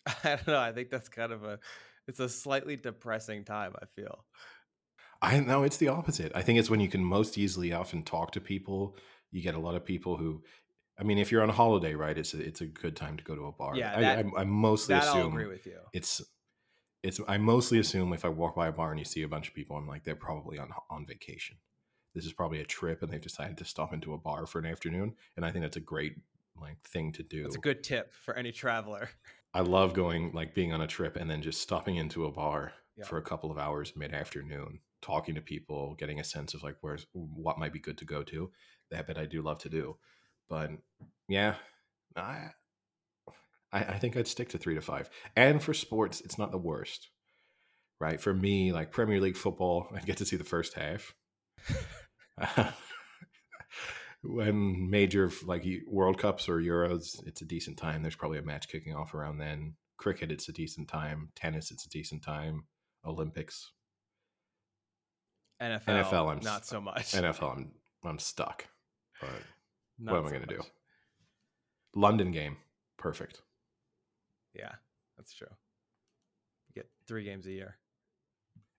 I 0.23 0.29
don't 0.35 0.47
know. 0.47 0.59
I 0.59 0.71
think 0.71 0.89
that's 0.89 1.09
kind 1.09 1.31
of 1.31 1.43
a 1.43 1.59
it's 2.07 2.19
a 2.19 2.29
slightly 2.29 2.75
depressing 2.75 3.43
time, 3.43 3.73
I 3.79 3.85
feel. 3.95 4.25
I 5.21 5.39
know 5.39 5.63
it's 5.63 5.77
the 5.77 5.89
opposite. 5.89 6.31
I 6.33 6.41
think 6.41 6.59
it's 6.59 6.69
when 6.69 6.79
you 6.79 6.87
can 6.87 7.03
most 7.03 7.37
easily 7.37 7.73
often 7.73 8.03
talk 8.03 8.31
to 8.31 8.41
people. 8.41 8.95
You 9.31 9.41
get 9.41 9.55
a 9.55 9.59
lot 9.59 9.75
of 9.75 9.85
people 9.85 10.17
who 10.17 10.43
I 10.99 11.03
mean, 11.03 11.17
if 11.17 11.31
you're 11.31 11.41
on 11.41 11.49
a 11.49 11.53
holiday, 11.53 11.95
right, 11.95 12.17
it's 12.17 12.33
a, 12.33 12.41
it's 12.41 12.59
a 12.59 12.65
good 12.65 12.95
time 12.95 13.15
to 13.15 13.23
go 13.23 13.33
to 13.33 13.45
a 13.45 13.51
bar. 13.53 13.73
Yeah, 13.75 13.99
that, 13.99 14.17
I, 14.17 14.21
I, 14.21 14.41
I, 14.41 14.43
mostly 14.43 14.95
that 14.95 15.05
assume 15.05 15.21
I'll 15.21 15.27
agree 15.27 15.47
with 15.47 15.65
you. 15.65 15.79
It's 15.93 16.21
it's 17.01 17.21
I 17.27 17.37
mostly 17.37 17.79
assume 17.79 18.11
if 18.11 18.25
I 18.25 18.29
walk 18.29 18.55
by 18.55 18.67
a 18.67 18.71
bar 18.73 18.91
and 18.91 18.99
you 18.99 19.05
see 19.05 19.21
a 19.21 19.27
bunch 19.27 19.47
of 19.47 19.53
people, 19.53 19.77
I'm 19.77 19.87
like 19.87 20.03
they're 20.03 20.15
probably 20.15 20.59
on 20.59 20.71
on 20.89 21.05
vacation. 21.05 21.57
This 22.13 22.25
is 22.25 22.33
probably 22.33 22.59
a 22.59 22.65
trip, 22.65 23.01
and 23.01 23.11
they've 23.11 23.21
decided 23.21 23.57
to 23.59 23.65
stop 23.65 23.93
into 23.93 24.13
a 24.13 24.17
bar 24.17 24.45
for 24.45 24.59
an 24.59 24.65
afternoon. 24.65 25.15
And 25.37 25.45
I 25.45 25.51
think 25.51 25.63
that's 25.63 25.77
a 25.77 25.81
great 25.81 26.15
like 26.59 26.81
thing 26.83 27.13
to 27.13 27.23
do. 27.23 27.45
It's 27.45 27.55
a 27.55 27.59
good 27.59 27.83
tip 27.83 28.13
for 28.13 28.35
any 28.35 28.51
traveler. 28.51 29.09
I 29.53 29.61
love 29.61 29.93
going 29.93 30.31
like 30.33 30.53
being 30.53 30.73
on 30.73 30.81
a 30.81 30.87
trip 30.87 31.15
and 31.15 31.29
then 31.29 31.41
just 31.41 31.61
stopping 31.61 31.95
into 31.95 32.25
a 32.25 32.31
bar 32.31 32.73
yeah. 32.97 33.05
for 33.05 33.17
a 33.17 33.21
couple 33.21 33.49
of 33.49 33.57
hours 33.57 33.93
mid 33.95 34.13
afternoon, 34.13 34.79
talking 35.01 35.35
to 35.35 35.41
people, 35.41 35.95
getting 35.97 36.19
a 36.19 36.23
sense 36.23 36.53
of 36.53 36.63
like 36.63 36.75
where's 36.81 37.05
what 37.13 37.59
might 37.59 37.73
be 37.73 37.79
good 37.79 37.97
to 37.99 38.05
go 38.05 38.23
to. 38.23 38.51
That 38.91 39.07
bit 39.07 39.17
I 39.17 39.25
do 39.25 39.41
love 39.41 39.59
to 39.59 39.69
do, 39.69 39.97
but 40.49 40.71
yeah, 41.27 41.55
I 42.15 42.49
I, 43.71 43.99
think 43.99 44.17
I'd 44.17 44.27
stick 44.27 44.49
to 44.49 44.57
three 44.57 44.75
to 44.75 44.81
five. 44.81 45.09
And 45.35 45.61
for 45.61 45.73
sports, 45.73 46.21
it's 46.21 46.37
not 46.37 46.51
the 46.51 46.57
worst, 46.57 47.09
right? 47.99 48.19
For 48.19 48.33
me, 48.33 48.71
like 48.71 48.91
Premier 48.91 49.21
League 49.21 49.37
football, 49.37 49.87
I 49.95 49.99
get 49.99 50.17
to 50.17 50.25
see 50.25 50.37
the 50.37 50.43
first 50.43 50.73
half. 50.73 51.13
when 54.23 54.89
major 54.89 55.31
like 55.45 55.65
World 55.87 56.17
Cups 56.17 56.49
or 56.49 56.57
Euros, 56.57 57.21
it's 57.25 57.41
a 57.41 57.45
decent 57.45 57.77
time. 57.77 58.01
There's 58.01 58.15
probably 58.15 58.39
a 58.39 58.43
match 58.43 58.67
kicking 58.69 58.95
off 58.95 59.13
around 59.13 59.37
then. 59.37 59.75
Cricket, 59.97 60.31
it's 60.31 60.49
a 60.49 60.53
decent 60.53 60.87
time. 60.87 61.29
Tennis, 61.35 61.71
it's 61.71 61.85
a 61.85 61.89
decent 61.89 62.23
time. 62.23 62.63
Olympics, 63.05 63.71
NFL, 65.61 66.05
NFL, 66.05 66.31
I'm 66.31 66.39
not 66.39 66.65
so 66.65 66.79
much. 66.79 67.11
NFL, 67.11 67.57
I'm 67.57 67.71
I'm 68.05 68.19
stuck. 68.19 68.65
But 69.19 69.29
what 69.99 70.17
am 70.17 70.23
so 70.23 70.27
I 70.27 70.31
going 70.31 70.47
to 70.47 70.55
do? 70.55 70.61
London 71.95 72.31
game, 72.31 72.57
perfect. 72.97 73.41
Yeah, 74.53 74.71
that's 75.17 75.33
true. 75.33 75.47
You 76.69 76.81
get 76.81 76.89
three 77.07 77.25
games 77.25 77.45
a 77.45 77.51
year. 77.51 77.77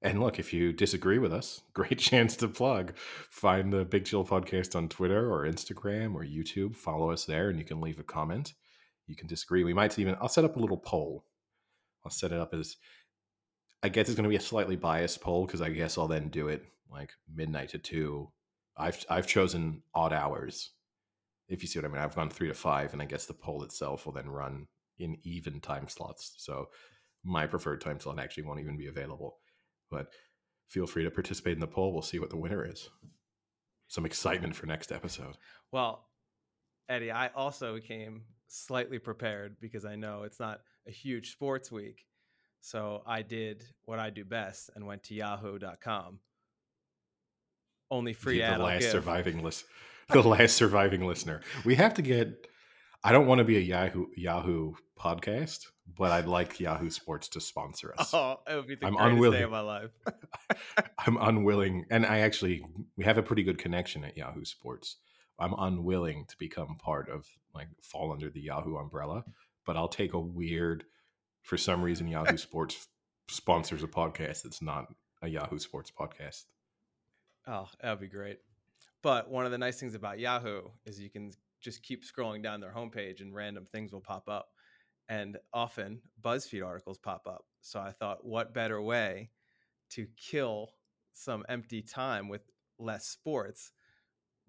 And 0.02 0.20
look, 0.20 0.38
if 0.38 0.52
you 0.54 0.72
disagree 0.72 1.18
with 1.18 1.32
us, 1.32 1.60
great 1.74 1.98
chance 1.98 2.36
to 2.36 2.48
plug. 2.48 2.94
Find 3.28 3.72
the 3.72 3.84
Big 3.84 4.06
Chill 4.06 4.24
podcast 4.24 4.74
on 4.74 4.88
Twitter 4.88 5.30
or 5.30 5.44
Instagram 5.44 6.14
or 6.14 6.24
YouTube. 6.24 6.74
Follow 6.76 7.10
us 7.10 7.26
there 7.26 7.50
and 7.50 7.58
you 7.58 7.64
can 7.64 7.80
leave 7.80 7.98
a 7.98 8.04
comment. 8.04 8.54
You 9.06 9.16
can 9.16 9.26
disagree. 9.26 9.64
We 9.64 9.74
might 9.74 9.98
even, 9.98 10.16
I'll 10.20 10.28
set 10.28 10.44
up 10.44 10.56
a 10.56 10.60
little 10.60 10.78
poll. 10.78 11.24
I'll 12.04 12.10
set 12.10 12.32
it 12.32 12.38
up 12.38 12.54
as, 12.54 12.76
I 13.82 13.88
guess 13.88 14.08
it's 14.08 14.16
going 14.16 14.24
to 14.24 14.30
be 14.30 14.36
a 14.36 14.40
slightly 14.40 14.76
biased 14.76 15.20
poll 15.20 15.46
because 15.46 15.62
I 15.62 15.70
guess 15.70 15.96
I'll 15.96 16.08
then 16.08 16.28
do 16.28 16.48
it 16.48 16.64
like 16.90 17.12
midnight 17.32 17.70
to 17.70 17.78
two. 17.78 18.30
I've, 18.76 19.04
I've 19.08 19.26
chosen 19.26 19.82
odd 19.94 20.12
hours. 20.12 20.70
If 21.48 21.62
you 21.62 21.68
see 21.68 21.78
what 21.78 21.86
I 21.86 21.88
mean, 21.88 22.02
I've 22.02 22.14
gone 22.14 22.30
three 22.30 22.48
to 22.48 22.54
five, 22.54 22.92
and 22.92 23.02
I 23.02 23.06
guess 23.06 23.26
the 23.26 23.34
poll 23.34 23.62
itself 23.62 24.06
will 24.06 24.12
then 24.12 24.28
run 24.28 24.66
in 24.98 25.18
even 25.24 25.60
time 25.60 25.88
slots. 25.88 26.34
So 26.36 26.68
my 27.24 27.46
preferred 27.46 27.80
time 27.80 27.98
slot 27.98 28.20
actually 28.20 28.44
won't 28.44 28.60
even 28.60 28.76
be 28.76 28.86
available. 28.86 29.38
But 29.90 30.12
feel 30.68 30.86
free 30.86 31.04
to 31.04 31.10
participate 31.10 31.54
in 31.54 31.60
the 31.60 31.66
poll. 31.66 31.92
We'll 31.92 32.02
see 32.02 32.18
what 32.18 32.30
the 32.30 32.36
winner 32.36 32.64
is. 32.64 32.88
Some 33.88 34.06
excitement 34.06 34.54
for 34.54 34.66
next 34.66 34.92
episode. 34.92 35.36
Well, 35.72 36.06
Eddie, 36.88 37.10
I 37.10 37.28
also 37.28 37.78
came 37.78 38.22
slightly 38.46 38.98
prepared 38.98 39.56
because 39.60 39.84
I 39.84 39.96
know 39.96 40.22
it's 40.22 40.38
not 40.38 40.60
a 40.86 40.90
huge 40.90 41.32
sports 41.32 41.72
week. 41.72 42.06
So 42.60 43.02
I 43.06 43.22
did 43.22 43.64
what 43.84 43.98
I 43.98 44.10
do 44.10 44.24
best 44.24 44.70
and 44.74 44.86
went 44.86 45.04
to 45.04 45.14
yahoo.com. 45.14 46.20
Only 47.90 48.12
free 48.12 48.42
ad. 48.42 48.60
The 48.60 48.64
last 48.64 48.90
surviving 48.90 49.42
list, 49.42 49.64
the 50.10 50.22
last 50.22 50.56
surviving 50.56 51.06
listener. 51.06 51.40
We 51.64 51.74
have 51.76 51.94
to 51.94 52.02
get 52.02 52.46
I 53.02 53.12
don't 53.12 53.26
want 53.26 53.38
to 53.38 53.44
be 53.44 53.56
a 53.56 53.60
Yahoo 53.60 54.06
Yahoo 54.14 54.74
podcast, 54.98 55.66
but 55.96 56.12
I'd 56.12 56.26
like 56.26 56.60
Yahoo 56.60 56.90
Sports 56.90 57.28
to 57.30 57.40
sponsor 57.40 57.94
us. 57.98 58.12
Oh, 58.12 58.40
it 58.46 58.54
would 58.54 58.66
be 58.66 58.74
the 58.74 58.86
I'm 58.86 58.96
unwilling. 58.98 59.38
day 59.38 59.44
of 59.44 59.50
my 59.50 59.60
life. 59.60 59.90
I'm 60.98 61.16
unwilling, 61.16 61.86
and 61.90 62.04
I 62.04 62.18
actually 62.18 62.62
we 62.96 63.04
have 63.04 63.16
a 63.16 63.22
pretty 63.22 63.42
good 63.42 63.56
connection 63.56 64.04
at 64.04 64.18
Yahoo 64.18 64.44
Sports. 64.44 64.96
I'm 65.38 65.54
unwilling 65.56 66.26
to 66.28 66.36
become 66.38 66.76
part 66.76 67.08
of 67.08 67.26
like 67.54 67.68
fall 67.82 68.12
under 68.12 68.28
the 68.28 68.42
Yahoo 68.42 68.76
umbrella, 68.76 69.24
but 69.64 69.76
I'll 69.76 69.88
take 69.88 70.12
a 70.12 70.20
weird. 70.20 70.84
For 71.42 71.56
some 71.56 71.82
reason, 71.82 72.08
Yahoo 72.08 72.36
Sports 72.38 72.88
sponsors 73.28 73.82
a 73.82 73.88
podcast 73.88 74.42
that's 74.42 74.62
not 74.62 74.86
a 75.22 75.28
Yahoo 75.28 75.58
Sports 75.58 75.90
podcast. 75.90 76.44
Oh, 77.46 77.68
that'd 77.80 78.00
be 78.00 78.08
great. 78.08 78.38
But 79.02 79.30
one 79.30 79.46
of 79.46 79.52
the 79.52 79.58
nice 79.58 79.78
things 79.80 79.94
about 79.94 80.18
Yahoo 80.18 80.62
is 80.84 81.00
you 81.00 81.10
can 81.10 81.32
just 81.60 81.82
keep 81.82 82.04
scrolling 82.04 82.42
down 82.42 82.60
their 82.60 82.72
homepage 82.72 83.20
and 83.20 83.34
random 83.34 83.66
things 83.70 83.92
will 83.92 84.00
pop 84.00 84.28
up. 84.28 84.48
And 85.08 85.38
often 85.52 86.00
BuzzFeed 86.22 86.64
articles 86.64 86.98
pop 86.98 87.26
up. 87.26 87.44
So 87.62 87.80
I 87.80 87.90
thought, 87.90 88.24
what 88.24 88.54
better 88.54 88.80
way 88.80 89.30
to 89.90 90.06
kill 90.16 90.70
some 91.12 91.44
empty 91.48 91.82
time 91.82 92.28
with 92.28 92.42
less 92.78 93.06
sports 93.06 93.72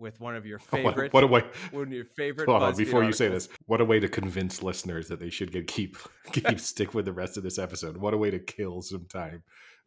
with 0.02 0.20
one 0.20 0.36
of 0.36 0.46
your 0.46 0.60
favorite 0.72 1.14
what, 1.14 1.14
what 1.14 1.24
a 1.24 1.28
way 1.28 1.44
one 1.72 1.84
of 1.84 1.94
your 1.94 2.06
favorite 2.06 2.50
hold 2.50 2.62
on, 2.62 2.76
before 2.76 3.02
articles. 3.04 3.20
you 3.20 3.26
say 3.26 3.32
this 3.32 3.48
what 3.68 3.80
a 3.80 3.86
way 3.86 4.00
to 4.00 4.10
convince 4.10 4.62
listeners 4.62 5.08
that 5.08 5.20
they 5.20 5.30
should 5.30 5.52
get 5.52 5.68
keep 5.68 5.98
keep 6.34 6.60
stick 6.60 6.94
with 6.94 7.06
the 7.06 7.14
rest 7.14 7.38
of 7.38 7.44
this 7.44 7.58
episode 7.58 7.96
what 7.96 8.14
a 8.14 8.18
way 8.18 8.30
to 8.30 8.40
kill 8.40 8.82
some 8.82 9.06
time 9.06 9.44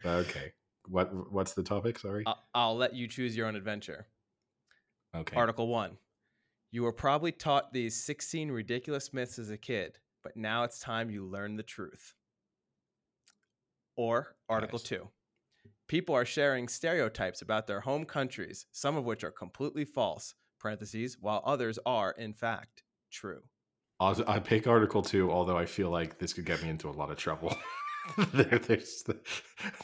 okay 0.06 0.52
what 0.86 1.10
what's 1.32 1.52
the 1.52 1.62
topic 1.62 1.98
sorry 1.98 2.22
I'll, 2.26 2.42
I'll 2.54 2.76
let 2.76 2.94
you 2.94 3.08
choose 3.08 3.36
your 3.36 3.46
own 3.46 3.56
adventure 3.56 4.06
okay 5.14 5.36
article 5.36 5.66
one 5.66 5.98
you 6.74 6.82
were 6.82 6.92
probably 6.92 7.30
taught 7.30 7.72
these 7.72 8.02
16 8.02 8.50
ridiculous 8.50 9.12
myths 9.12 9.38
as 9.38 9.48
a 9.48 9.56
kid, 9.56 9.96
but 10.24 10.36
now 10.36 10.64
it's 10.64 10.80
time 10.80 11.08
you 11.08 11.24
learn 11.24 11.54
the 11.54 11.62
truth. 11.62 12.14
Or 13.96 14.34
Article 14.48 14.80
nice. 14.80 14.88
2. 14.88 15.08
People 15.94 16.16
are 16.16 16.24
sharing 16.24 16.66
stereotypes 16.66 17.40
about 17.40 17.68
their 17.68 17.78
home 17.78 18.04
countries, 18.04 18.66
some 18.72 18.96
of 18.96 19.04
which 19.04 19.22
are 19.22 19.30
completely 19.30 19.84
false, 19.84 20.34
parentheses, 20.58 21.16
while 21.20 21.40
others 21.46 21.78
are, 21.86 22.10
in 22.18 22.34
fact, 22.34 22.82
true. 23.12 23.42
I 24.00 24.40
pick 24.40 24.66
Article 24.66 25.02
2, 25.02 25.30
although 25.30 25.56
I 25.56 25.66
feel 25.66 25.90
like 25.90 26.18
this 26.18 26.32
could 26.32 26.46
get 26.46 26.60
me 26.64 26.68
into 26.68 26.88
a 26.88 26.90
lot 26.90 27.12
of 27.12 27.16
trouble. 27.16 27.56
there, 28.32 28.58
there's 28.58 29.04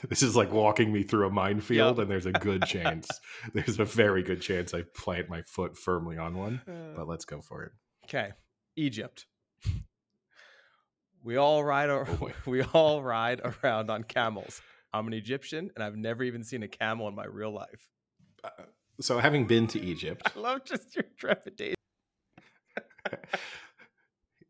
this 0.09 0.25
is 0.25 0.35
like 0.35 0.51
walking 0.51 0.93
me 0.93 1.05
through 1.05 1.29
a 1.29 1.31
minefield, 1.31 1.99
yep. 1.99 2.03
and 2.03 2.11
there's 2.11 2.27
a 2.27 2.33
good 2.33 2.65
chance, 2.65 3.09
there's 3.55 3.79
a 3.79 3.85
very 3.85 4.25
good 4.25 4.43
chance 4.43 4.75
I 4.75 4.83
plant 4.97 5.29
my 5.29 5.43
foot 5.43 5.79
firmly 5.79 6.19
on 6.19 6.37
one. 6.37 6.61
Uh. 6.67 6.97
But 6.97 7.07
let's 7.07 7.25
go 7.25 7.41
for 7.41 7.63
it. 7.63 7.73
Okay, 8.07 8.33
Egypt. 8.75 9.27
We 11.23 11.37
all 11.37 11.63
ride. 11.63 11.89
Ar- 11.89 12.09
oh 12.09 12.31
we 12.47 12.63
all 12.63 13.01
ride 13.01 13.43
around 13.63 13.91
on 13.91 14.03
camels. 14.03 14.61
I'm 14.93 15.07
an 15.07 15.13
Egyptian, 15.13 15.71
and 15.75 15.85
I've 15.85 15.97
never 15.97 16.23
even 16.25 16.43
seen 16.43 16.63
a 16.63 16.69
camel 16.69 17.09
in 17.09 17.15
my 17.15 17.27
real 17.27 17.53
life. 17.53 17.89
Uh, 18.43 18.65
so, 19.01 19.19
having 19.19 19.47
been 19.47 19.67
to 19.69 19.81
Egypt, 19.81 20.23
I 20.37 20.39
love 20.39 20.65
just 20.65 20.95
your 20.95 21.05
trepidation. 21.17 21.75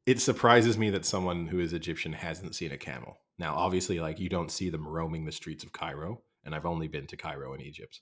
it 0.06 0.20
surprises 0.20 0.78
me 0.78 0.90
that 0.90 1.04
someone 1.04 1.46
who 1.46 1.60
is 1.60 1.72
Egyptian 1.72 2.12
hasn't 2.12 2.54
seen 2.54 2.72
a 2.72 2.78
camel. 2.78 3.18
Now, 3.38 3.54
obviously, 3.54 4.00
like 4.00 4.18
you 4.18 4.28
don't 4.28 4.50
see 4.50 4.70
them 4.70 4.86
roaming 4.86 5.24
the 5.24 5.32
streets 5.32 5.64
of 5.64 5.72
Cairo, 5.72 6.22
and 6.44 6.54
I've 6.54 6.66
only 6.66 6.88
been 6.88 7.06
to 7.08 7.16
Cairo 7.16 7.54
in 7.54 7.60
Egypt, 7.60 8.00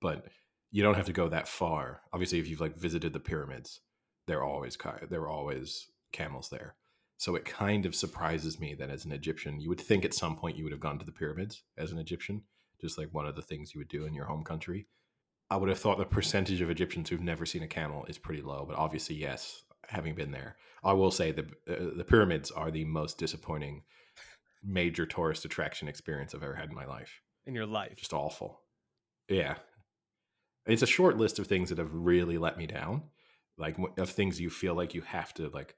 but 0.00 0.26
you 0.70 0.82
don't 0.82 0.96
have 0.96 1.06
to 1.06 1.12
go 1.12 1.28
that 1.28 1.48
far. 1.48 2.02
Obviously, 2.12 2.38
if 2.38 2.48
you've 2.48 2.60
like 2.60 2.76
visited 2.76 3.12
the 3.12 3.20
pyramids, 3.20 3.80
there 4.26 4.38
are 4.38 4.44
always 4.44 4.76
there 5.08 5.22
are 5.22 5.28
always 5.28 5.88
camels 6.12 6.48
there. 6.50 6.76
So 7.20 7.34
it 7.34 7.44
kind 7.44 7.84
of 7.84 7.94
surprises 7.94 8.58
me 8.58 8.74
that 8.76 8.88
as 8.88 9.04
an 9.04 9.12
Egyptian, 9.12 9.60
you 9.60 9.68
would 9.68 9.78
think 9.78 10.06
at 10.06 10.14
some 10.14 10.36
point 10.36 10.56
you 10.56 10.64
would 10.64 10.72
have 10.72 10.80
gone 10.80 10.98
to 10.98 11.04
the 11.04 11.12
pyramids 11.12 11.64
as 11.76 11.92
an 11.92 11.98
Egyptian, 11.98 12.44
just 12.80 12.96
like 12.96 13.12
one 13.12 13.26
of 13.26 13.36
the 13.36 13.42
things 13.42 13.74
you 13.74 13.78
would 13.78 13.90
do 13.90 14.06
in 14.06 14.14
your 14.14 14.24
home 14.24 14.42
country. 14.42 14.86
I 15.50 15.58
would 15.58 15.68
have 15.68 15.78
thought 15.78 15.98
the 15.98 16.06
percentage 16.06 16.62
of 16.62 16.70
Egyptians 16.70 17.10
who've 17.10 17.20
never 17.20 17.44
seen 17.44 17.62
a 17.62 17.68
camel 17.68 18.06
is 18.06 18.16
pretty 18.16 18.40
low, 18.40 18.64
but 18.66 18.78
obviously, 18.78 19.16
yes, 19.16 19.64
having 19.86 20.14
been 20.14 20.30
there, 20.30 20.56
I 20.82 20.94
will 20.94 21.10
say 21.10 21.30
the 21.30 21.42
uh, 21.68 21.94
the 21.94 22.06
pyramids 22.08 22.50
are 22.50 22.70
the 22.70 22.86
most 22.86 23.18
disappointing 23.18 23.82
major 24.64 25.04
tourist 25.04 25.44
attraction 25.44 25.88
experience 25.88 26.34
I've 26.34 26.42
ever 26.42 26.54
had 26.54 26.70
in 26.70 26.74
my 26.74 26.86
life. 26.86 27.20
In 27.44 27.54
your 27.54 27.66
life, 27.66 27.96
just 27.96 28.14
awful. 28.14 28.62
Yeah, 29.28 29.56
It's 30.64 30.80
a 30.80 30.86
short 30.86 31.18
list 31.18 31.38
of 31.38 31.46
things 31.46 31.68
that 31.68 31.76
have 31.76 31.92
really 31.92 32.38
let 32.38 32.56
me 32.56 32.66
down, 32.66 33.02
like 33.58 33.76
of 33.98 34.08
things 34.08 34.40
you 34.40 34.48
feel 34.48 34.74
like 34.74 34.94
you 34.94 35.02
have 35.02 35.34
to 35.34 35.50
like 35.50 35.76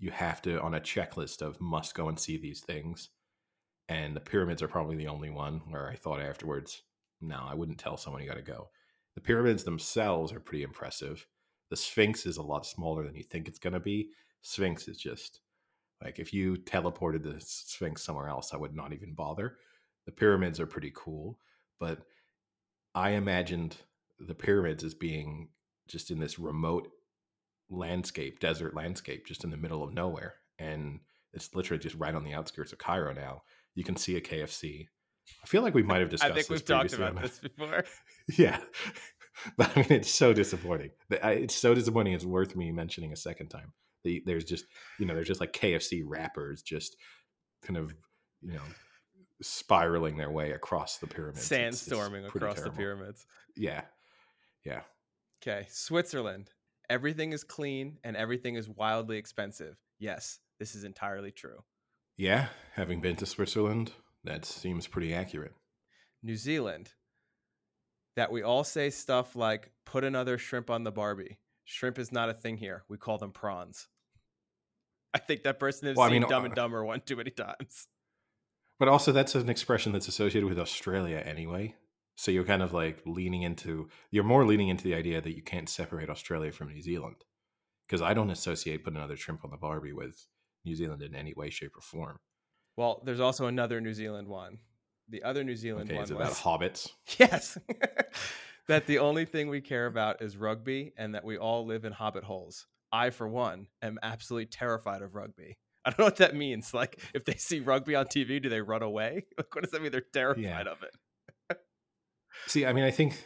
you 0.00 0.10
have 0.10 0.42
to 0.42 0.60
on 0.60 0.74
a 0.74 0.80
checklist 0.80 1.42
of 1.42 1.60
must 1.60 1.94
go 1.94 2.08
and 2.08 2.18
see 2.18 2.36
these 2.36 2.60
things. 2.60 3.10
And 3.88 4.16
the 4.16 4.20
pyramids 4.20 4.62
are 4.62 4.68
probably 4.68 4.96
the 4.96 5.08
only 5.08 5.30
one 5.30 5.60
where 5.68 5.88
I 5.88 5.94
thought 5.94 6.20
afterwards, 6.20 6.82
no, 7.20 7.44
I 7.46 7.54
wouldn't 7.54 7.78
tell 7.78 7.96
someone 7.96 8.22
you 8.22 8.28
got 8.28 8.36
to 8.36 8.42
go. 8.42 8.70
The 9.14 9.20
pyramids 9.20 9.62
themselves 9.62 10.32
are 10.32 10.40
pretty 10.40 10.62
impressive. 10.62 11.26
The 11.68 11.76
Sphinx 11.76 12.24
is 12.24 12.38
a 12.38 12.42
lot 12.42 12.66
smaller 12.66 13.04
than 13.04 13.14
you 13.14 13.22
think 13.22 13.46
it's 13.46 13.58
going 13.58 13.74
to 13.74 13.80
be. 13.80 14.10
Sphinx 14.42 14.88
is 14.88 14.96
just 14.96 15.40
like 16.02 16.18
if 16.18 16.32
you 16.32 16.56
teleported 16.56 17.22
the 17.22 17.36
Sphinx 17.38 18.02
somewhere 18.02 18.28
else, 18.28 18.54
I 18.54 18.56
would 18.56 18.74
not 18.74 18.92
even 18.92 19.12
bother. 19.12 19.58
The 20.06 20.12
pyramids 20.12 20.58
are 20.58 20.66
pretty 20.66 20.92
cool, 20.94 21.38
but 21.78 21.98
I 22.94 23.10
imagined 23.10 23.76
the 24.18 24.34
pyramids 24.34 24.82
as 24.82 24.94
being 24.94 25.48
just 25.88 26.10
in 26.10 26.18
this 26.18 26.38
remote 26.38 26.88
landscape, 27.70 28.40
desert 28.40 28.74
landscape, 28.74 29.26
just 29.26 29.44
in 29.44 29.50
the 29.50 29.56
middle 29.56 29.82
of 29.82 29.94
nowhere. 29.94 30.34
And 30.58 31.00
it's 31.32 31.54
literally 31.54 31.82
just 31.82 31.96
right 31.96 32.14
on 32.14 32.24
the 32.24 32.34
outskirts 32.34 32.72
of 32.72 32.78
Cairo 32.78 33.14
now. 33.14 33.42
You 33.74 33.84
can 33.84 33.96
see 33.96 34.16
a 34.16 34.20
KFC. 34.20 34.86
I 35.42 35.46
feel 35.46 35.62
like 35.62 35.74
we 35.74 35.82
might 35.82 36.00
have 36.00 36.10
discussed. 36.10 36.32
I 36.32 36.34
think 36.34 36.50
we've 36.50 36.64
talked 36.64 36.92
about 36.92 37.20
this 37.20 37.38
before. 37.56 37.84
yeah, 38.36 38.58
but 39.56 39.70
I 39.76 39.80
mean, 39.80 39.92
it's 39.92 40.10
so 40.10 40.32
disappointing. 40.32 40.90
It's 41.10 41.54
so 41.54 41.74
disappointing. 41.74 42.14
It's 42.14 42.24
worth 42.24 42.56
me 42.56 42.72
mentioning 42.72 43.12
a 43.12 43.16
second 43.16 43.48
time. 43.48 43.72
There's 44.04 44.44
just 44.44 44.64
you 44.98 45.06
know, 45.06 45.14
there's 45.14 45.28
just 45.28 45.40
like 45.40 45.52
KFC 45.52 46.02
wrappers, 46.04 46.62
just 46.62 46.96
kind 47.62 47.76
of 47.76 47.94
you 48.42 48.54
know, 48.54 48.62
spiraling 49.42 50.16
their 50.16 50.30
way 50.30 50.52
across 50.52 50.98
the 50.98 51.06
pyramids, 51.06 51.48
sandstorming 51.48 52.26
across 52.26 52.56
terrible. 52.56 52.72
the 52.72 52.76
pyramids. 52.76 53.26
Yeah, 53.56 53.82
yeah. 54.64 54.80
Okay, 55.42 55.66
Switzerland. 55.70 56.50
Everything 56.90 57.32
is 57.32 57.44
clean 57.44 57.98
and 58.04 58.16
everything 58.16 58.56
is 58.56 58.68
wildly 58.68 59.16
expensive. 59.16 59.76
Yes, 59.98 60.40
this 60.58 60.74
is 60.74 60.84
entirely 60.84 61.30
true. 61.30 61.62
Yeah, 62.16 62.48
having 62.74 63.00
been 63.00 63.16
to 63.16 63.26
Switzerland, 63.26 63.92
that 64.24 64.44
seems 64.44 64.86
pretty 64.86 65.14
accurate. 65.14 65.54
New 66.22 66.36
Zealand 66.36 66.90
that 68.16 68.32
we 68.32 68.42
all 68.42 68.64
say 68.64 68.90
stuff 68.90 69.36
like 69.36 69.70
put 69.86 70.04
another 70.04 70.36
shrimp 70.36 70.68
on 70.68 70.84
the 70.84 70.90
Barbie. 70.90 71.38
Shrimp 71.64 71.98
is 71.98 72.10
not 72.12 72.28
a 72.28 72.34
thing 72.34 72.56
here. 72.56 72.82
We 72.88 72.98
call 72.98 73.18
them 73.18 73.30
prawns. 73.30 73.88
I 75.14 75.18
think 75.18 75.44
that 75.44 75.58
person 75.58 75.88
has 75.88 75.96
well, 75.96 76.08
seen 76.08 76.16
I 76.16 76.20
mean, 76.20 76.28
Dumb 76.28 76.44
and 76.44 76.52
uh, 76.52 76.56
Dumber 76.56 76.84
one 76.84 77.00
too 77.00 77.16
many 77.16 77.30
times. 77.30 77.86
But 78.78 78.88
also, 78.88 79.12
that's 79.12 79.34
an 79.34 79.48
expression 79.48 79.92
that's 79.92 80.08
associated 80.08 80.48
with 80.48 80.58
Australia 80.58 81.22
anyway. 81.24 81.74
So 82.20 82.30
you're 82.30 82.44
kind 82.44 82.62
of 82.62 82.74
like 82.74 83.00
leaning 83.06 83.42
into, 83.42 83.88
you're 84.10 84.24
more 84.24 84.44
leaning 84.44 84.68
into 84.68 84.84
the 84.84 84.94
idea 84.94 85.20
that 85.20 85.34
you 85.34 85.42
can't 85.42 85.68
separate 85.68 86.10
Australia 86.10 86.52
from 86.52 86.68
New 86.68 86.82
Zealand. 86.82 87.24
Because 87.86 88.02
I 88.02 88.14
don't 88.14 88.30
associate 88.30 88.84
put 88.84 88.92
another 88.92 89.16
shrimp 89.16 89.44
on 89.44 89.50
the 89.50 89.56
Barbie 89.56 89.92
with 89.92 90.26
New 90.64 90.76
Zealand 90.76 91.02
in 91.02 91.14
any 91.14 91.32
way, 91.34 91.50
shape, 91.50 91.72
or 91.76 91.80
form. 91.80 92.18
Well, 92.76 93.02
there's 93.04 93.20
also 93.20 93.46
another 93.46 93.80
New 93.80 93.94
Zealand 93.94 94.28
one 94.28 94.58
the 95.10 95.22
other 95.24 95.44
New 95.44 95.56
Zealand 95.56 95.90
okay, 95.90 95.96
one 95.96 96.04
is 96.04 96.10
about 96.10 96.28
was, 96.28 96.38
hobbits. 96.38 96.90
Yes, 97.18 97.58
that 98.68 98.86
the 98.86 98.98
only 98.98 99.24
thing 99.24 99.48
we 99.48 99.60
care 99.60 99.86
about 99.86 100.22
is 100.22 100.36
rugby, 100.36 100.92
and 100.96 101.14
that 101.14 101.24
we 101.24 101.36
all 101.36 101.66
live 101.66 101.84
in 101.84 101.92
hobbit 101.92 102.24
holes. 102.24 102.66
I, 102.92 103.10
for 103.10 103.28
one, 103.28 103.66
am 103.82 103.98
absolutely 104.02 104.46
terrified 104.46 105.02
of 105.02 105.14
rugby. 105.14 105.58
I 105.84 105.90
don't 105.90 105.98
know 105.98 106.04
what 106.06 106.16
that 106.16 106.34
means. 106.34 106.74
Like, 106.74 107.00
if 107.14 107.24
they 107.24 107.34
see 107.34 107.60
rugby 107.60 107.94
on 107.94 108.06
TV, 108.06 108.42
do 108.42 108.48
they 108.48 108.60
run 108.60 108.82
away? 108.82 109.26
Like, 109.38 109.54
what 109.54 109.64
does 109.64 109.72
that 109.72 109.82
mean? 109.82 109.92
They're 109.92 110.02
terrified 110.12 110.42
yeah. 110.42 110.60
of 110.60 110.82
it. 110.82 110.94
See, 112.46 112.66
I 112.66 112.72
mean, 112.72 112.84
I 112.84 112.90
think 112.90 113.24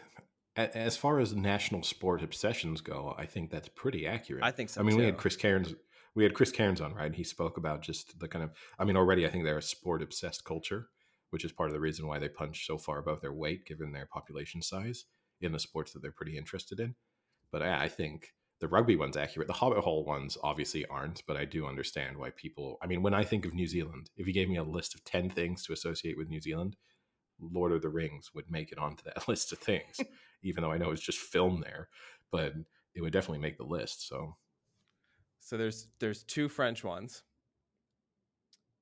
as 0.56 0.96
far 0.96 1.18
as 1.18 1.34
national 1.34 1.82
sport 1.82 2.22
obsessions 2.22 2.80
go, 2.80 3.14
I 3.18 3.26
think 3.26 3.50
that's 3.50 3.68
pretty 3.68 4.06
accurate. 4.06 4.44
I 4.44 4.50
think 4.50 4.70
so. 4.70 4.80
I 4.80 4.84
mean, 4.84 4.92
too. 4.92 4.98
we 4.98 5.04
had 5.06 5.16
Chris 5.16 5.36
Cairns. 5.36 5.74
We 6.14 6.22
had 6.22 6.34
Chris 6.34 6.52
Cairns 6.52 6.80
on, 6.80 6.94
right? 6.94 7.06
And 7.06 7.14
he 7.16 7.24
spoke 7.24 7.56
about 7.56 7.82
just 7.82 8.18
the 8.20 8.28
kind 8.28 8.44
of. 8.44 8.50
I 8.78 8.84
mean, 8.84 8.96
already, 8.96 9.26
I 9.26 9.30
think 9.30 9.44
they're 9.44 9.58
a 9.58 9.62
sport 9.62 10.02
obsessed 10.02 10.44
culture, 10.44 10.88
which 11.30 11.44
is 11.44 11.52
part 11.52 11.68
of 11.68 11.74
the 11.74 11.80
reason 11.80 12.06
why 12.06 12.20
they 12.20 12.28
punch 12.28 12.66
so 12.66 12.78
far 12.78 12.98
above 12.98 13.20
their 13.20 13.32
weight 13.32 13.66
given 13.66 13.92
their 13.92 14.06
population 14.06 14.62
size 14.62 15.06
in 15.40 15.52
the 15.52 15.58
sports 15.58 15.92
that 15.92 16.02
they're 16.02 16.12
pretty 16.12 16.38
interested 16.38 16.78
in. 16.78 16.94
But 17.50 17.62
I, 17.62 17.84
I 17.84 17.88
think 17.88 18.32
the 18.60 18.68
rugby 18.68 18.94
one's 18.94 19.16
accurate. 19.16 19.48
The 19.48 19.54
Hobbit 19.54 19.78
Hole 19.78 20.04
ones 20.04 20.38
obviously 20.42 20.86
aren't, 20.86 21.22
but 21.26 21.36
I 21.36 21.44
do 21.44 21.66
understand 21.66 22.16
why 22.16 22.30
people. 22.30 22.78
I 22.80 22.86
mean, 22.86 23.02
when 23.02 23.14
I 23.14 23.24
think 23.24 23.44
of 23.44 23.54
New 23.54 23.66
Zealand, 23.66 24.10
if 24.16 24.28
you 24.28 24.32
gave 24.32 24.48
me 24.48 24.56
a 24.56 24.62
list 24.62 24.94
of 24.94 25.02
10 25.04 25.30
things 25.30 25.64
to 25.66 25.72
associate 25.72 26.16
with 26.16 26.28
New 26.28 26.40
Zealand, 26.40 26.76
Lord 27.40 27.72
of 27.72 27.82
the 27.82 27.88
Rings 27.88 28.30
would 28.34 28.50
make 28.50 28.72
it 28.72 28.78
onto 28.78 29.04
that 29.04 29.28
list 29.28 29.52
of 29.52 29.58
things, 29.58 30.00
even 30.42 30.62
though 30.62 30.72
I 30.72 30.78
know 30.78 30.90
it's 30.90 31.02
just 31.02 31.18
filmed 31.18 31.62
there, 31.62 31.88
but 32.30 32.54
it 32.94 33.00
would 33.00 33.12
definitely 33.12 33.40
make 33.40 33.58
the 33.58 33.64
list. 33.64 34.08
So, 34.08 34.36
so 35.40 35.56
there's 35.56 35.88
there's 35.98 36.22
two 36.22 36.48
French 36.48 36.84
ones. 36.84 37.22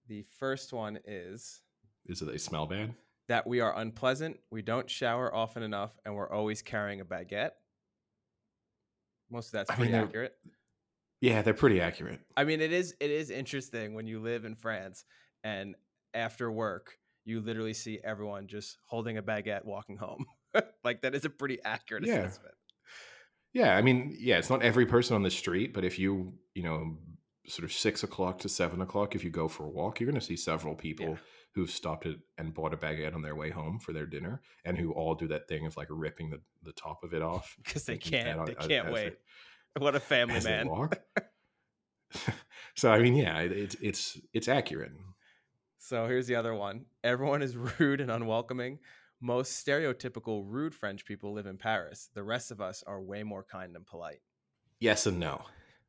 The 0.09 0.25
first 0.39 0.73
one 0.73 0.99
is 1.07 1.63
is 2.07 2.23
it 2.23 2.27
they 2.27 2.39
smell 2.39 2.67
bad? 2.67 2.95
That 3.29 3.47
we 3.47 3.61
are 3.61 3.79
unpleasant, 3.79 4.39
we 4.51 4.63
don't 4.63 4.91
shower 4.91 5.35
often 5.35 5.63
enough, 5.63 5.99
and 6.05 6.15
we're 6.15 6.31
always 6.31 6.61
carrying 6.61 7.01
a 7.01 7.05
baguette. 7.05 7.53
Most 9.31 9.47
of 9.47 9.53
that's 9.53 9.71
pretty 9.71 9.95
I 9.95 9.99
mean, 9.99 10.09
accurate. 10.09 10.35
Yeah, 11.21 11.41
they're 11.41 11.55
pretty 11.55 11.81
accurate. 11.81 12.21
I 12.37 12.45
mean, 12.45 12.61
it 12.61 12.73
is 12.73 12.95
it 13.01 13.11
is 13.11 13.31
interesting 13.31 13.95
when 13.95 14.07
you 14.07 14.21
live 14.21 14.45
in 14.45 14.57
France 14.57 15.05
and 15.45 15.77
after 16.15 16.51
work 16.51 16.99
you 17.25 17.41
literally 17.41 17.75
see 17.75 18.01
everyone 18.03 18.47
just 18.47 18.79
holding 18.87 19.19
a 19.19 19.23
baguette 19.23 19.65
walking 19.65 19.97
home. 19.97 20.27
like 20.85 21.03
that 21.03 21.15
is 21.15 21.25
a 21.25 21.31
pretty 21.31 21.59
accurate 21.65 22.07
yeah. 22.07 22.15
assessment. 22.15 22.55
Yeah, 23.53 23.77
I 23.77 23.83
mean, 23.83 24.17
yeah, 24.19 24.39
it's 24.39 24.49
not 24.49 24.63
every 24.63 24.87
person 24.87 25.15
on 25.15 25.23
the 25.23 25.31
street, 25.31 25.75
but 25.75 25.85
if 25.85 25.99
you, 25.99 26.33
you 26.55 26.63
know, 26.63 26.97
sort 27.47 27.65
of 27.65 27.73
six 27.73 28.03
o'clock 28.03 28.39
to 28.41 28.49
seven 28.49 28.81
o'clock, 28.81 29.15
if 29.15 29.25
you 29.25 29.31
go 29.31 29.47
for 29.47 29.65
a 29.65 29.69
walk, 29.69 30.01
you're 30.01 30.11
going 30.11 30.19
to 30.19 30.25
see 30.27 30.37
several 30.37 30.75
people 30.75 31.11
yeah 31.11 31.17
who've 31.55 31.71
stopped 31.71 32.07
it 32.07 32.19
and 32.39 32.55
bought 32.55 32.73
a 32.73 32.77
baguette 32.77 33.15
on 33.15 33.23
their 33.23 33.35
way 33.35 33.51
home 33.51 33.79
for 33.79 33.93
their 33.93 34.07
dinner, 34.07 34.41
and 34.65 34.79
who 34.79 34.93
all 34.93 35.15
do 35.15 35.29
that 35.29 35.49
thing 35.49 35.67
of 35.67 35.77
like 35.77 35.89
ripping 35.91 36.31
the, 36.31 36.41
the 36.63 36.73
top 36.73 37.03
of 37.03 37.13
it 37.13 37.23
off 37.23 37.57
because 37.65 37.85
they 37.85 37.99
can't 37.99 38.47
they 38.47 38.57
uh, 38.57 38.67
can't 38.67 38.93
wait. 38.93 39.15
what 39.79 39.95
a 39.95 40.01
family 40.01 40.41
man! 40.41 40.69
so 42.77 42.91
I 42.91 42.99
mean, 43.01 43.15
yeah, 43.15 43.41
it's 43.41 43.77
it's 43.81 44.21
it's 44.33 44.49
accurate. 44.49 44.93
So 45.85 46.07
here's 46.07 46.29
the 46.29 46.37
other 46.37 46.55
one. 46.55 46.85
Everyone 47.03 47.43
is 47.43 47.57
rude 47.81 48.01
and 48.01 48.11
unwelcoming. 48.11 48.79
Most 49.21 49.67
stereotypical 49.67 50.45
rude 50.47 50.77
French 50.77 51.05
people 51.05 51.33
live 51.33 51.47
in 51.47 51.59
Paris. 51.59 52.09
The 52.15 52.23
rest 52.23 52.53
of 52.53 52.61
us 52.61 52.85
are 52.87 53.03
way 53.03 53.25
more 53.25 53.43
kind 53.43 53.75
and 53.75 53.85
polite. 53.85 54.21
Yes 54.79 55.07
and 55.07 55.19
no. 55.19 55.43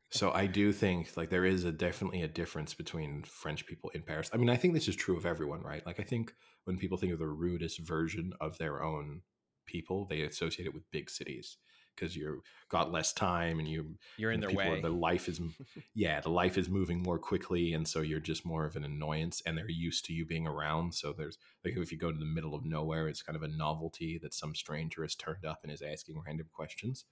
So 0.10 0.32
I 0.32 0.48
do 0.48 0.74
think 0.74 1.16
like 1.16 1.30
there 1.30 1.46
is 1.46 1.64
a 1.64 1.72
definitely 1.72 2.24
a 2.24 2.28
difference 2.28 2.74
between 2.74 3.22
French 3.22 3.68
people 3.68 3.92
in 3.92 4.02
Paris. 4.02 4.32
I 4.34 4.38
mean, 4.38 4.50
I 4.50 4.56
think 4.56 4.74
this 4.74 4.88
is 4.88 4.96
true 4.96 5.16
of 5.16 5.28
everyone, 5.28 5.62
right? 5.62 5.86
Like 5.86 6.00
I 6.00 6.04
think 6.04 6.34
when 6.64 6.78
people 6.78 6.98
think 6.98 7.14
of 7.14 7.20
the 7.20 7.28
rudest 7.28 7.80
version 7.80 8.34
of 8.42 8.58
their 8.58 8.84
own 8.84 9.22
people, 9.68 10.08
they 10.10 10.22
associate 10.22 10.66
it 10.66 10.74
with 10.74 10.90
big 10.90 11.12
cities 11.12 11.58
because 11.96 12.16
you've 12.16 12.42
got 12.70 12.92
less 12.92 13.14
time 13.14 13.60
and 13.60 13.68
you 13.68 13.96
you're 14.18 14.32
in 14.32 14.40
their 14.40 14.52
way. 14.52 14.80
Are, 14.80 14.82
the 14.82 14.90
life 14.90 15.28
is 15.28 15.40
yeah, 15.96 16.20
the 16.22 16.30
life 16.30 16.58
is 16.58 16.70
moving 16.70 17.02
more 17.02 17.20
quickly, 17.20 17.74
and 17.74 17.88
so 17.88 18.02
you're 18.02 18.20
just 18.20 18.46
more 18.46 18.66
of 18.66 18.76
an 18.76 18.84
annoyance, 18.84 19.42
and 19.46 19.58
they're 19.58 19.70
used 19.70 20.06
to 20.06 20.14
you 20.14 20.26
being 20.26 20.48
around. 20.48 20.94
So 20.94 21.14
there's 21.14 21.38
like 21.64 21.76
if 21.78 21.92
you 21.92 21.98
go 21.98 22.12
to 22.12 22.18
the 22.18 22.26
middle 22.26 22.56
of 22.56 22.66
nowhere, 22.66 23.08
it's 23.08 23.22
kind 23.22 23.36
of 23.36 23.44
a 23.44 23.48
novelty 23.48 24.20
that 24.22 24.34
some 24.34 24.56
stranger 24.56 25.04
has 25.04 25.16
turned 25.16 25.46
up 25.46 25.60
and 25.64 25.72
is 25.72 25.82
asking 25.82 26.22
random 26.26 26.48
questions. 26.54 27.06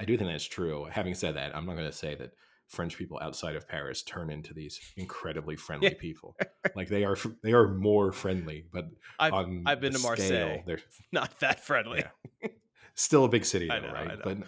I 0.00 0.04
do 0.04 0.16
think 0.16 0.30
that's 0.30 0.44
true. 0.44 0.86
Having 0.90 1.14
said 1.14 1.36
that, 1.36 1.54
I'm 1.54 1.66
not 1.66 1.76
going 1.76 1.90
to 1.90 1.96
say 1.96 2.14
that 2.14 2.30
French 2.68 2.96
people 2.96 3.18
outside 3.20 3.56
of 3.56 3.68
Paris 3.68 4.02
turn 4.02 4.30
into 4.30 4.54
these 4.54 4.80
incredibly 4.96 5.56
friendly 5.56 5.92
people. 5.92 6.36
like 6.76 6.88
they 6.88 7.04
are, 7.04 7.16
they 7.42 7.52
are 7.52 7.68
more 7.68 8.12
friendly. 8.12 8.64
But 8.72 8.86
I've, 9.18 9.34
I've 9.66 9.80
been 9.80 9.92
to 9.92 9.98
Marseille. 9.98 10.26
Scale, 10.26 10.62
they're 10.66 10.80
not 11.12 11.38
that 11.40 11.60
friendly. 11.60 12.04
Yeah. 12.42 12.48
Still 12.94 13.24
a 13.24 13.28
big 13.28 13.44
city, 13.44 13.68
though, 13.68 13.80
know, 13.80 13.92
right? 13.92 14.18
But 14.22 14.38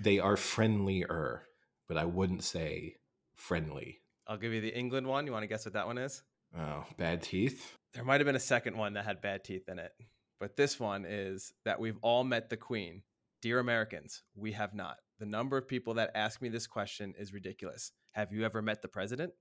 they 0.00 0.18
are 0.18 0.36
friendlier. 0.36 1.42
But 1.88 1.98
I 1.98 2.04
wouldn't 2.04 2.42
say 2.42 2.96
friendly. 3.34 4.00
I'll 4.26 4.38
give 4.38 4.52
you 4.52 4.60
the 4.60 4.74
England 4.74 5.06
one. 5.06 5.26
You 5.26 5.32
want 5.32 5.42
to 5.42 5.48
guess 5.48 5.66
what 5.66 5.74
that 5.74 5.86
one 5.86 5.98
is? 5.98 6.22
Oh, 6.58 6.84
bad 6.96 7.22
teeth. 7.22 7.76
There 7.92 8.04
might 8.04 8.20
have 8.20 8.26
been 8.26 8.36
a 8.36 8.40
second 8.40 8.76
one 8.76 8.94
that 8.94 9.04
had 9.04 9.20
bad 9.20 9.44
teeth 9.44 9.68
in 9.68 9.78
it, 9.78 9.92
but 10.40 10.56
this 10.56 10.80
one 10.80 11.04
is 11.04 11.52
that 11.64 11.78
we've 11.78 11.98
all 12.02 12.24
met 12.24 12.48
the 12.48 12.56
Queen 12.56 13.02
Dear 13.44 13.58
Americans, 13.58 14.22
we 14.34 14.52
have 14.52 14.72
not. 14.72 14.96
The 15.18 15.26
number 15.26 15.58
of 15.58 15.68
people 15.68 15.92
that 15.94 16.12
ask 16.14 16.40
me 16.40 16.48
this 16.48 16.66
question 16.66 17.12
is 17.18 17.34
ridiculous. 17.34 17.92
Have 18.12 18.32
you 18.32 18.42
ever 18.42 18.62
met 18.62 18.80
the 18.80 18.88
president? 18.88 19.34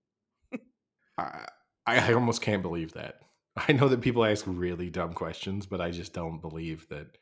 I, 1.17 1.45
I 1.88 2.12
almost 2.12 2.41
can't 2.41 2.62
believe 2.62 2.91
that. 2.95 3.21
I 3.56 3.71
know 3.71 3.88
that 3.88 4.01
people 4.01 4.25
ask 4.25 4.43
really 4.45 4.89
dumb 4.89 5.13
questions, 5.13 5.65
but 5.65 5.79
I 5.79 5.91
just 5.91 6.12
don't 6.12 6.41
believe 6.41 6.86
that. 6.89 7.17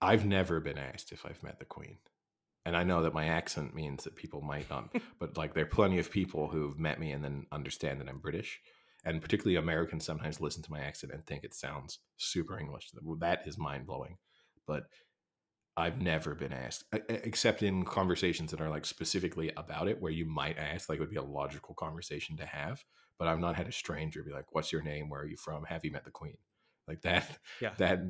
I've 0.00 0.26
never 0.26 0.60
been 0.60 0.78
asked 0.78 1.12
if 1.12 1.24
I've 1.24 1.42
met 1.42 1.58
the 1.58 1.64
queen. 1.64 1.98
And 2.64 2.76
I 2.76 2.82
know 2.82 3.02
that 3.02 3.14
my 3.14 3.26
accent 3.26 3.74
means 3.74 4.04
that 4.04 4.16
people 4.16 4.40
might 4.40 4.68
not, 4.68 4.94
but 5.20 5.36
like 5.36 5.54
there 5.54 5.64
are 5.64 5.68
plenty 5.68 5.98
of 5.98 6.10
people 6.10 6.48
who've 6.48 6.78
met 6.78 6.98
me 7.00 7.12
and 7.12 7.24
then 7.24 7.46
understand 7.52 8.00
that 8.00 8.08
I'm 8.08 8.18
British. 8.18 8.60
And 9.04 9.22
particularly 9.22 9.56
Americans 9.56 10.04
sometimes 10.04 10.40
listen 10.40 10.64
to 10.64 10.70
my 10.72 10.80
accent 10.80 11.12
and 11.12 11.24
think 11.24 11.44
it 11.44 11.54
sounds 11.54 12.00
super 12.16 12.58
English. 12.58 12.90
That 13.20 13.46
is 13.46 13.56
mind 13.56 13.86
blowing 13.86 14.16
but 14.66 14.84
I've 15.76 16.00
never 16.00 16.34
been 16.34 16.52
asked, 16.52 16.84
except 17.08 17.62
in 17.62 17.84
conversations 17.84 18.50
that 18.50 18.60
are 18.60 18.70
like 18.70 18.86
specifically 18.86 19.52
about 19.56 19.88
it, 19.88 20.00
where 20.00 20.12
you 20.12 20.24
might 20.24 20.58
ask, 20.58 20.88
like, 20.88 20.96
it 20.96 21.00
would 21.00 21.10
be 21.10 21.16
a 21.16 21.22
logical 21.22 21.74
conversation 21.74 22.36
to 22.38 22.46
have. 22.46 22.82
But 23.18 23.28
I've 23.28 23.40
not 23.40 23.56
had 23.56 23.68
a 23.68 23.72
stranger 23.72 24.22
be 24.22 24.32
like, 24.32 24.54
"What's 24.54 24.72
your 24.72 24.82
name? 24.82 25.08
Where 25.08 25.20
are 25.22 25.26
you 25.26 25.36
from? 25.36 25.64
Have 25.64 25.84
you 25.84 25.90
met 25.90 26.04
the 26.04 26.10
Queen?" 26.10 26.36
Like 26.86 27.02
that. 27.02 27.38
Yeah. 27.60 27.72
That 27.78 28.00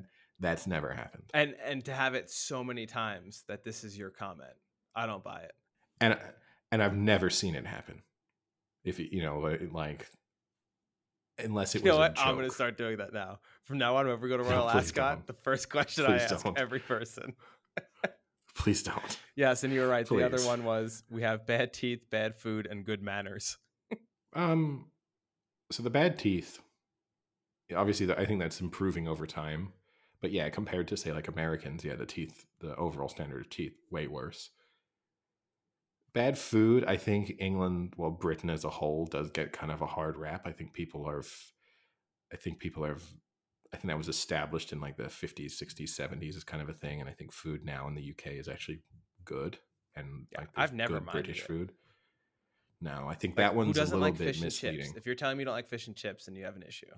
that's 0.40 0.66
never 0.66 0.92
happened. 0.92 1.24
and 1.34 1.54
and 1.64 1.84
to 1.86 1.92
have 1.94 2.14
it 2.14 2.30
so 2.30 2.62
many 2.64 2.86
times 2.86 3.44
that 3.48 3.64
this 3.64 3.84
is 3.84 3.96
your 3.96 4.10
comment, 4.10 4.52
I 4.94 5.06
don't 5.06 5.24
buy 5.24 5.40
it. 5.42 5.52
and 6.00 6.18
and 6.72 6.82
I've 6.82 6.96
never 6.96 7.30
seen 7.30 7.54
it 7.54 7.66
happen. 7.66 8.02
If 8.84 8.98
you 8.98 9.08
you 9.10 9.22
know 9.22 9.56
like, 9.72 10.06
unless 11.38 11.74
it 11.74 11.84
you 11.84 11.90
was 11.90 11.96
a 11.96 12.00
what? 12.00 12.18
I'm 12.18 12.34
going 12.36 12.48
to 12.48 12.54
start 12.54 12.76
doing 12.78 12.98
that 12.98 13.12
now. 13.12 13.40
From 13.64 13.78
now 13.78 13.96
on, 13.96 14.06
whenever 14.06 14.22
we 14.22 14.28
go 14.28 14.36
to 14.36 14.42
No, 14.48 14.50
Royal 14.50 14.68
please 14.70 14.78
Ascot, 14.84 15.16
don't. 15.16 15.26
the 15.26 15.32
first 15.42 15.70
question 15.70 16.04
Please 16.06 16.20
I 16.22 16.34
ask 16.34 16.44
don't. 16.44 16.58
every 16.58 16.80
person. 16.80 17.34
Please 18.56 18.82
don't. 18.82 19.18
Yes, 19.36 19.64
and 19.64 19.72
you 19.72 19.80
were 19.82 19.88
right. 19.88 20.08
The 20.08 20.24
other 20.24 20.40
one 20.46 20.64
was 20.64 21.02
we 21.10 21.20
have 21.20 21.46
bad 21.46 21.74
teeth, 21.74 22.08
bad 22.10 22.34
food, 22.36 22.66
and 22.70 22.86
good 22.86 23.02
manners. 23.02 23.58
Um, 24.34 24.86
so 25.70 25.82
the 25.82 25.90
bad 25.90 26.18
teeth, 26.18 26.58
obviously, 27.76 28.10
I 28.14 28.24
think 28.24 28.40
that's 28.40 28.62
improving 28.62 29.06
over 29.08 29.26
time. 29.26 29.74
But 30.26 30.32
yeah, 30.32 30.50
compared 30.50 30.88
to 30.88 30.96
say 30.96 31.12
like 31.12 31.28
Americans, 31.28 31.84
yeah, 31.84 31.94
the 31.94 32.04
teeth, 32.04 32.46
the 32.58 32.74
overall 32.74 33.08
standard 33.08 33.42
of 33.42 33.48
teeth, 33.48 33.76
way 33.92 34.08
worse. 34.08 34.50
Bad 36.14 36.36
food, 36.36 36.84
I 36.84 36.96
think 36.96 37.34
England, 37.38 37.92
well, 37.96 38.10
Britain 38.10 38.50
as 38.50 38.64
a 38.64 38.68
whole 38.68 39.06
does 39.06 39.30
get 39.30 39.52
kind 39.52 39.70
of 39.70 39.82
a 39.82 39.86
hard 39.86 40.16
rap. 40.16 40.42
I 40.44 40.50
think 40.50 40.72
people 40.72 41.06
are, 41.08 41.22
I 42.32 42.36
think 42.38 42.58
people 42.58 42.84
are, 42.84 42.96
I 43.72 43.76
think 43.76 43.86
that 43.86 43.96
was 43.96 44.08
established 44.08 44.72
in 44.72 44.80
like 44.80 44.96
the 44.96 45.04
50s, 45.04 45.62
60s, 45.62 45.90
70s 45.96 46.36
as 46.36 46.42
kind 46.42 46.60
of 46.60 46.68
a 46.68 46.74
thing. 46.74 47.00
And 47.00 47.08
I 47.08 47.12
think 47.12 47.30
food 47.32 47.64
now 47.64 47.86
in 47.86 47.94
the 47.94 48.10
UK 48.10 48.32
is 48.32 48.48
actually 48.48 48.80
good. 49.24 49.58
And 49.94 50.26
like 50.36 50.48
I've 50.56 50.72
never 50.74 50.94
good 50.94 51.06
British 51.06 51.42
it. 51.42 51.46
food. 51.46 51.70
No, 52.80 53.06
I 53.08 53.14
think 53.14 53.38
Like, 53.38 53.46
that 53.46 53.54
one's 53.54 53.78
a 53.78 53.84
little 53.84 54.00
like 54.00 54.18
bit 54.18 54.26
fish 54.26 54.36
and 54.38 54.44
misleading. 54.46 54.86
chips? 54.86 54.96
If 54.96 55.06
you're 55.06 55.14
telling 55.14 55.36
me 55.36 55.42
you 55.42 55.44
don't 55.44 55.54
like 55.54 55.68
fish 55.68 55.86
and 55.86 55.94
chips, 55.94 56.24
then 56.24 56.34
you 56.34 56.46
have 56.46 56.56
an 56.56 56.64
issue. 56.64 56.90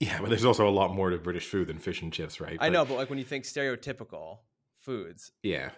Yeah, 0.00 0.20
but 0.20 0.28
there's 0.30 0.44
also 0.44 0.68
a 0.68 0.70
lot 0.70 0.94
more 0.94 1.10
to 1.10 1.18
British 1.18 1.46
food 1.48 1.68
than 1.68 1.78
fish 1.78 2.02
and 2.02 2.12
chips, 2.12 2.40
right? 2.40 2.56
I 2.60 2.68
But 2.68 2.72
know, 2.72 2.84
but 2.84 2.94
like 2.94 3.10
when 3.10 3.18
you 3.18 3.24
think 3.24 3.44
stereotypical 3.44 4.40
foods, 4.78 5.32
yeah, 5.42 5.70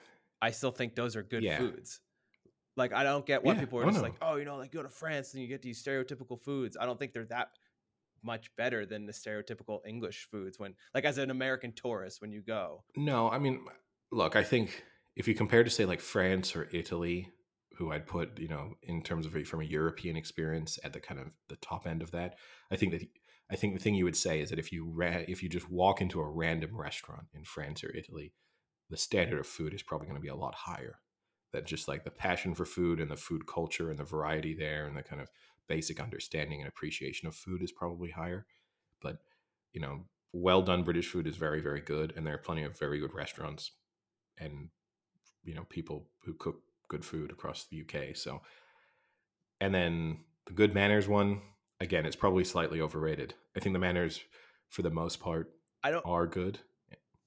I 0.42 0.50
still 0.50 0.70
think 0.72 0.94
those 0.94 1.16
are 1.16 1.22
good 1.22 1.42
Yeah. 1.42 1.58
foods. 1.58 2.00
Like 2.76 2.92
I 2.92 3.02
don't 3.02 3.26
get 3.26 3.44
why 3.44 3.54
Yeah. 3.54 3.60
people 3.60 3.78
are 3.80 3.86
just 3.86 3.96
no. 3.96 4.02
like, 4.02 4.16
oh, 4.22 4.36
you 4.36 4.44
know, 4.44 4.56
like 4.56 4.72
go 4.72 4.82
to 4.82 4.88
France 4.88 5.34
and 5.34 5.42
you 5.42 5.48
get 5.48 5.62
these 5.62 5.82
stereotypical 5.82 6.40
foods. 6.40 6.76
I 6.80 6.86
don't 6.86 6.98
think 6.98 7.12
they're 7.12 7.26
that 7.26 7.50
much 8.22 8.54
better 8.56 8.86
than 8.86 9.06
the 9.06 9.12
stereotypical 9.12 9.80
English 9.86 10.28
foods 10.30 10.58
when 10.58 10.74
like 10.94 11.04
as 11.04 11.18
an 11.18 11.30
American 11.30 11.72
tourist 11.72 12.20
when 12.20 12.32
you 12.32 12.42
go. 12.42 12.84
no, 12.96 13.30
I 13.30 13.38
mean, 13.38 13.64
look, 14.12 14.36
I 14.36 14.44
think 14.44 14.84
if 15.16 15.28
you 15.28 15.34
compare 15.34 15.64
to 15.64 15.70
say 15.70 15.84
like 15.86 16.00
France 16.00 16.54
or 16.56 16.68
Italy, 16.72 17.30
who 17.76 17.92
I'd 17.92 18.06
put, 18.06 18.38
you 18.38 18.48
know, 18.48 18.74
in 18.82 19.02
terms 19.02 19.26
of 19.26 19.32
from 19.46 19.60
a 19.60 19.64
European 19.64 20.16
experience 20.16 20.78
at 20.84 20.92
the 20.92 21.00
kind 21.00 21.20
of 21.20 21.28
the 21.48 21.56
top 21.56 21.86
end 21.86 22.02
of 22.02 22.10
that, 22.12 22.36
I 22.70 22.76
think 22.76 22.92
that 22.92 23.02
I 23.50 23.56
think 23.56 23.74
the 23.74 23.80
thing 23.80 23.94
you 23.94 24.04
would 24.04 24.16
say 24.16 24.40
is 24.40 24.50
that 24.50 24.58
if 24.58 24.72
you 24.72 24.84
ra- 24.86 25.24
if 25.26 25.42
you 25.42 25.48
just 25.48 25.70
walk 25.70 26.00
into 26.00 26.20
a 26.20 26.28
random 26.28 26.76
restaurant 26.76 27.26
in 27.34 27.44
France 27.44 27.82
or 27.82 27.94
Italy, 27.94 28.32
the 28.88 28.96
standard 28.96 29.40
of 29.40 29.46
food 29.46 29.74
is 29.74 29.82
probably 29.82 30.06
going 30.06 30.18
to 30.18 30.22
be 30.22 30.28
a 30.28 30.36
lot 30.36 30.54
higher. 30.54 31.00
That 31.52 31.66
just 31.66 31.88
like 31.88 32.04
the 32.04 32.12
passion 32.12 32.54
for 32.54 32.64
food 32.64 33.00
and 33.00 33.10
the 33.10 33.16
food 33.16 33.46
culture 33.46 33.90
and 33.90 33.98
the 33.98 34.04
variety 34.04 34.54
there 34.54 34.86
and 34.86 34.96
the 34.96 35.02
kind 35.02 35.20
of 35.20 35.28
basic 35.66 36.00
understanding 36.00 36.60
and 36.60 36.68
appreciation 36.68 37.26
of 37.26 37.34
food 37.34 37.62
is 37.62 37.72
probably 37.72 38.10
higher. 38.10 38.46
But 39.02 39.18
you 39.72 39.80
know, 39.80 40.04
well 40.32 40.62
done 40.62 40.84
British 40.84 41.08
food 41.08 41.26
is 41.26 41.36
very 41.36 41.60
very 41.60 41.80
good, 41.80 42.12
and 42.16 42.24
there 42.24 42.34
are 42.34 42.38
plenty 42.38 42.62
of 42.62 42.78
very 42.78 43.00
good 43.00 43.14
restaurants 43.14 43.72
and 44.38 44.68
you 45.42 45.54
know 45.54 45.64
people 45.68 46.06
who 46.24 46.34
cook 46.34 46.60
good 46.88 47.04
food 47.04 47.32
across 47.32 47.66
the 47.66 47.80
UK. 47.80 48.16
So, 48.16 48.42
and 49.60 49.74
then 49.74 50.18
the 50.46 50.52
good 50.52 50.72
manners 50.72 51.08
one 51.08 51.40
again, 51.80 52.06
it's 52.06 52.16
probably 52.16 52.44
slightly 52.44 52.80
overrated. 52.80 53.34
I 53.56 53.60
think 53.60 53.72
the 53.72 53.78
manners 53.78 54.20
for 54.68 54.82
the 54.82 54.90
most 54.90 55.20
part 55.20 55.52
I 55.82 55.90
don't 55.90 56.06
are 56.06 56.26
good. 56.26 56.58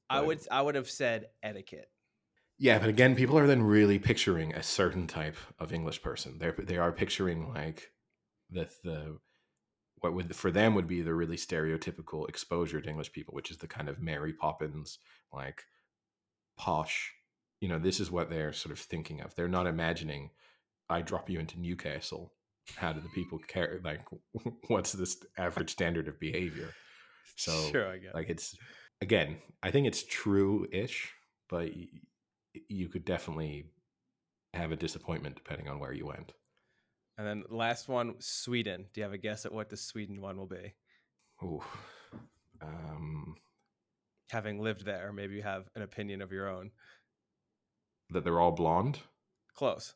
I 0.10 0.22
would 0.22 0.40
I 0.52 0.62
would 0.62 0.76
have 0.76 0.90
said 0.90 1.28
etiquette. 1.42 1.90
Yeah, 2.60 2.80
but 2.80 2.90
again, 2.90 3.16
people 3.16 3.38
are 3.38 3.48
then 3.48 3.64
really 3.64 4.00
picturing 4.00 4.54
a 4.54 4.64
certain 4.64 5.08
type 5.08 5.38
of 5.60 5.74
English 5.74 6.02
person. 6.02 6.38
They're 6.38 6.56
they 6.58 6.78
are 6.78 6.92
picturing 6.92 7.52
like 7.54 7.92
the 8.50 8.70
the 8.84 9.18
what 10.00 10.14
would 10.14 10.36
for 10.36 10.52
them 10.52 10.76
would 10.76 10.88
be 10.88 11.02
the 11.02 11.14
really 11.14 11.38
stereotypical 11.38 12.28
exposure 12.30 12.80
to 12.80 12.90
English 12.90 13.12
people, 13.12 13.34
which 13.34 13.50
is 13.50 13.58
the 13.58 13.68
kind 13.68 13.90
of 13.90 14.02
Mary 14.02 14.34
Poppins 14.34 15.00
like 15.32 15.64
posh. 16.58 17.14
You 17.60 17.70
know, 17.70 17.80
this 17.80 18.00
is 18.00 18.12
what 18.12 18.30
they're 18.30 18.54
sort 18.54 18.74
of 18.74 18.80
thinking 18.80 19.22
of. 19.22 19.34
They're 19.36 19.48
not 19.48 19.68
imagining 19.68 20.32
I 20.90 21.02
drop 21.02 21.30
you 21.30 21.40
into 21.40 21.60
Newcastle. 21.60 22.34
How 22.76 22.94
do 22.94 23.02
the 23.02 23.10
people 23.10 23.40
care? 23.48 23.80
Like, 23.84 24.02
what's 24.68 24.94
this 24.94 25.18
average 25.38 25.72
standard 25.72 26.08
of 26.08 26.20
behavior? 26.20 26.70
So, 27.36 27.52
sure, 27.72 27.88
I 27.90 27.98
get. 27.98 28.14
like 28.16 28.30
it's 28.30 28.56
again 29.02 29.38
i 29.64 29.72
think 29.72 29.88
it's 29.88 30.04
true-ish 30.04 31.12
but 31.50 31.66
y- 31.76 31.88
y- 32.56 32.62
you 32.70 32.88
could 32.88 33.04
definitely 33.04 33.66
have 34.54 34.72
a 34.72 34.76
disappointment 34.76 35.36
depending 35.36 35.68
on 35.68 35.80
where 35.80 35.92
you 35.92 36.06
went 36.06 36.32
And 37.18 37.28
then 37.28 37.44
last 37.50 37.90
one, 37.90 38.16
Sweden. 38.20 38.86
Do 38.94 39.02
you 39.02 39.04
have 39.04 39.14
a 39.14 39.18
guess 39.18 39.46
at 39.46 39.52
what 39.54 39.70
the 39.70 39.78
Sweden 39.78 40.22
one 40.22 40.38
will 40.38 40.48
be? 40.48 40.74
Ooh. 41.44 41.62
Um, 42.62 43.36
Having 44.32 44.62
lived 44.62 44.86
there, 44.86 45.12
maybe 45.14 45.36
you 45.36 45.44
have 45.44 45.66
an 45.76 45.82
opinion 45.82 46.22
of 46.22 46.32
your 46.32 46.48
own. 46.50 46.72
that 48.12 48.24
they're 48.24 48.40
all 48.40 48.52
blonde 48.52 49.00
Close. 49.56 49.94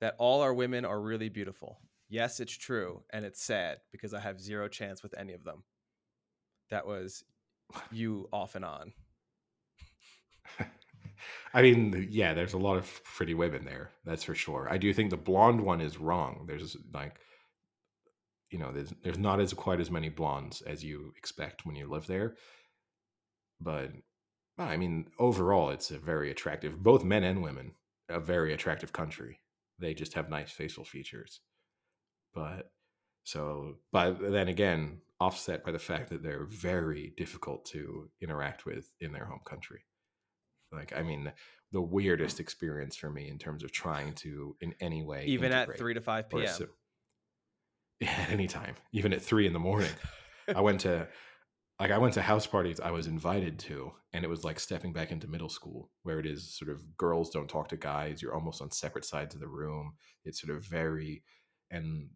That 0.00 0.14
all 0.18 0.40
our 0.42 0.52
women 0.54 0.84
are 0.84 1.00
really 1.00 1.28
beautiful. 1.28 1.80
Yes, 2.08 2.40
it's 2.40 2.56
true, 2.56 3.02
and 3.10 3.24
it's 3.24 3.42
sad 3.42 3.78
because 3.92 4.14
I 4.14 4.20
have 4.20 4.40
zero 4.40 4.68
chance 4.68 5.02
with 5.02 5.14
any 5.18 5.34
of 5.34 5.44
them. 5.44 5.64
That 6.70 6.86
was 6.86 7.22
you 7.90 8.28
off 8.32 8.54
and 8.54 8.64
on. 8.64 8.92
i 11.52 11.60
mean 11.60 12.06
yeah 12.10 12.32
there's 12.32 12.54
a 12.54 12.58
lot 12.58 12.76
of 12.76 13.02
pretty 13.04 13.34
women 13.34 13.64
there 13.64 13.90
that's 14.04 14.24
for 14.24 14.34
sure. 14.34 14.68
I 14.70 14.78
do 14.78 14.94
think 14.94 15.10
the 15.10 15.16
blonde 15.16 15.60
one 15.60 15.80
is 15.80 15.98
wrong. 15.98 16.44
There's 16.46 16.76
like 16.94 17.16
you 18.50 18.58
know 18.58 18.72
there's 18.72 18.94
there's 19.02 19.18
not 19.18 19.40
as 19.40 19.52
quite 19.52 19.80
as 19.80 19.90
many 19.90 20.08
blondes 20.08 20.62
as 20.62 20.82
you 20.82 21.12
expect 21.18 21.66
when 21.66 21.76
you 21.76 21.86
live 21.86 22.06
there. 22.06 22.36
But 23.60 23.90
i 24.58 24.76
mean 24.76 25.06
overall 25.18 25.70
it's 25.70 25.90
a 25.92 25.98
very 25.98 26.30
attractive 26.32 26.82
both 26.82 27.04
men 27.04 27.22
and 27.22 27.42
women 27.42 27.72
a 28.08 28.18
very 28.20 28.54
attractive 28.54 28.92
country. 28.92 29.40
They 29.78 29.94
just 29.94 30.14
have 30.14 30.30
nice 30.30 30.50
facial 30.50 30.84
features 30.84 31.40
but 32.34 32.70
so 33.24 33.76
but 33.92 34.18
then 34.20 34.48
again 34.48 35.00
offset 35.20 35.64
by 35.64 35.72
the 35.72 35.78
fact 35.78 36.10
that 36.10 36.22
they're 36.22 36.46
very 36.46 37.12
difficult 37.16 37.64
to 37.64 38.08
interact 38.20 38.64
with 38.64 38.92
in 39.00 39.12
their 39.12 39.24
home 39.24 39.40
country 39.44 39.80
like 40.72 40.92
i 40.96 41.02
mean 41.02 41.32
the 41.72 41.80
weirdest 41.80 42.40
experience 42.40 42.96
for 42.96 43.10
me 43.10 43.28
in 43.28 43.38
terms 43.38 43.62
of 43.62 43.72
trying 43.72 44.14
to 44.14 44.56
in 44.60 44.74
any 44.80 45.02
way 45.02 45.24
Even 45.26 45.52
at 45.52 45.76
3 45.76 45.94
to 45.94 46.00
5 46.00 46.30
p.m. 46.30 46.46
si- 46.46 46.64
yeah, 48.00 48.26
anytime, 48.30 48.74
even 48.92 49.12
at 49.12 49.22
three 49.22 49.46
in 49.46 49.52
the 49.52 49.58
morning. 49.58 49.90
I 50.54 50.60
went 50.60 50.80
to 50.80 51.08
like 51.80 51.90
I 51.90 51.98
went 51.98 52.14
to 52.14 52.22
house 52.22 52.46
parties 52.46 52.80
I 52.80 52.90
was 52.90 53.06
invited 53.06 53.58
to, 53.60 53.92
and 54.12 54.24
it 54.24 54.28
was 54.28 54.44
like 54.44 54.60
stepping 54.60 54.92
back 54.92 55.10
into 55.10 55.26
middle 55.26 55.48
school, 55.48 55.90
where 56.04 56.18
it 56.18 56.26
is 56.26 56.56
sort 56.56 56.70
of 56.70 56.96
girls 56.96 57.30
don't 57.30 57.48
talk 57.48 57.68
to 57.68 57.76
guys. 57.76 58.22
You're 58.22 58.34
almost 58.34 58.62
on 58.62 58.70
separate 58.70 59.04
sides 59.04 59.34
of 59.34 59.40
the 59.40 59.48
room. 59.48 59.94
It's 60.24 60.40
sort 60.40 60.56
of 60.56 60.64
very, 60.64 61.22
and 61.70 62.10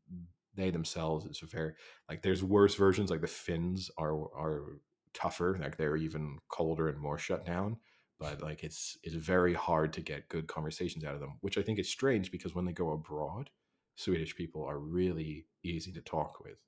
they 0.54 0.70
themselves 0.70 1.24
it's 1.24 1.42
a 1.42 1.46
very 1.46 1.72
like 2.08 2.22
there's 2.22 2.44
worse 2.44 2.74
versions. 2.74 3.10
Like 3.10 3.20
the 3.20 3.26
Finns 3.26 3.90
are 3.98 4.14
are 4.14 4.80
tougher. 5.14 5.58
Like 5.60 5.76
they're 5.76 5.96
even 5.96 6.38
colder 6.48 6.88
and 6.88 6.98
more 6.98 7.18
shut 7.18 7.44
down. 7.44 7.78
But 8.18 8.42
like 8.42 8.62
it's 8.62 8.98
it's 9.02 9.14
very 9.14 9.54
hard 9.54 9.92
to 9.94 10.00
get 10.00 10.28
good 10.28 10.46
conversations 10.46 11.04
out 11.04 11.14
of 11.14 11.20
them, 11.20 11.38
which 11.40 11.58
I 11.58 11.62
think 11.62 11.78
is 11.78 11.90
strange 11.90 12.30
because 12.30 12.54
when 12.54 12.64
they 12.64 12.72
go 12.72 12.92
abroad, 12.92 13.50
Swedish 13.96 14.36
people 14.36 14.64
are 14.64 14.78
really 14.78 15.46
easy 15.62 15.92
to 15.92 16.00
talk 16.00 16.42
with. 16.42 16.58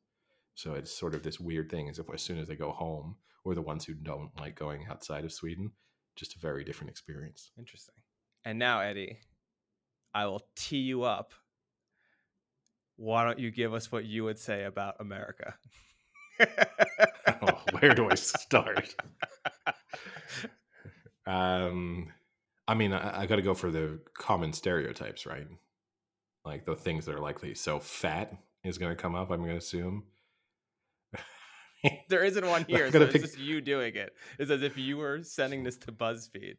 So 0.55 0.75
it's 0.75 0.93
sort 0.93 1.15
of 1.15 1.23
this 1.23 1.41
weird 1.41 1.71
thing 1.71 1.89
as 1.89 1.99
if 1.99 2.07
as 2.13 2.23
soon 2.23 2.39
as 2.39 2.49
they 2.49 2.57
go 2.57 2.71
home, 2.71 3.17
or 3.45 3.55
the 3.55 3.63
ones 3.63 3.85
who 3.85 3.95
don't 3.95 4.31
like 4.39 4.57
going 4.57 4.87
outside 4.89 5.25
of 5.25 5.33
Sweden, 5.33 5.73
just 6.17 6.37
a 6.37 6.39
very 6.39 6.65
different 6.65 6.91
experience. 6.91 7.51
Interesting. 7.59 7.95
And 8.45 8.59
now, 8.59 8.81
Eddie, 8.81 9.19
I 10.15 10.27
will 10.27 10.47
tee 10.55 10.79
you 10.79 11.03
up. 11.03 11.33
Why 12.97 13.25
don't 13.25 13.39
you 13.39 13.51
give 13.51 13.75
us 13.75 13.91
what 13.91 14.05
you 14.05 14.25
would 14.25 14.39
say 14.39 14.65
about 14.65 14.97
America? 15.01 15.55
oh, 16.41 17.63
where 17.79 17.95
do 17.95 18.09
I 18.09 18.15
start? 18.15 18.95
um, 21.27 22.13
I 22.69 22.75
mean, 22.75 22.93
I, 22.93 23.23
I 23.23 23.27
got 23.27 23.37
to 23.37 23.43
go 23.43 23.55
for 23.55 23.71
the 23.71 24.01
common 24.15 24.53
stereotypes, 24.53 25.27
right? 25.27 25.47
Like 26.45 26.65
the 26.65 26.77
things 26.77 27.07
that 27.07 27.15
are 27.15 27.21
likely. 27.21 27.55
So 27.55 27.79
fat 27.79 28.33
is 28.63 28.79
going 28.79 28.95
to 28.95 29.01
come 29.01 29.15
up. 29.15 29.31
I'm 29.31 29.39
going 29.41 29.51
to 29.51 29.57
assume. 29.57 30.05
there 32.09 32.25
isn't 32.25 32.47
one 32.47 32.65
here, 32.69 32.87
so 32.87 32.93
gonna 32.93 33.05
it's 33.07 33.21
just 33.21 33.39
you 33.39 33.61
doing 33.61 33.95
it. 33.95 34.13
It's 34.39 34.51
as 34.51 34.63
if 34.63 34.77
you 34.79 34.99
were 34.99 35.23
sending 35.23 35.65
this 35.65 35.77
to 35.79 35.93
BuzzFeed. 35.93 36.57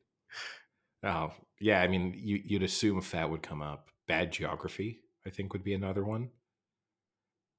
Oh, 1.04 1.32
yeah. 1.60 1.82
I 1.82 1.88
mean, 1.88 2.14
you, 2.16 2.42
you'd 2.44 2.64
assume 2.64 3.02
fat 3.02 3.30
would 3.30 3.44
come 3.44 3.62
up. 3.62 3.90
Bad 4.08 4.32
geography, 4.32 5.00
I 5.26 5.30
think, 5.30 5.54
would 5.54 5.64
be 5.64 5.74
another 5.74 6.04
one. 6.04 6.30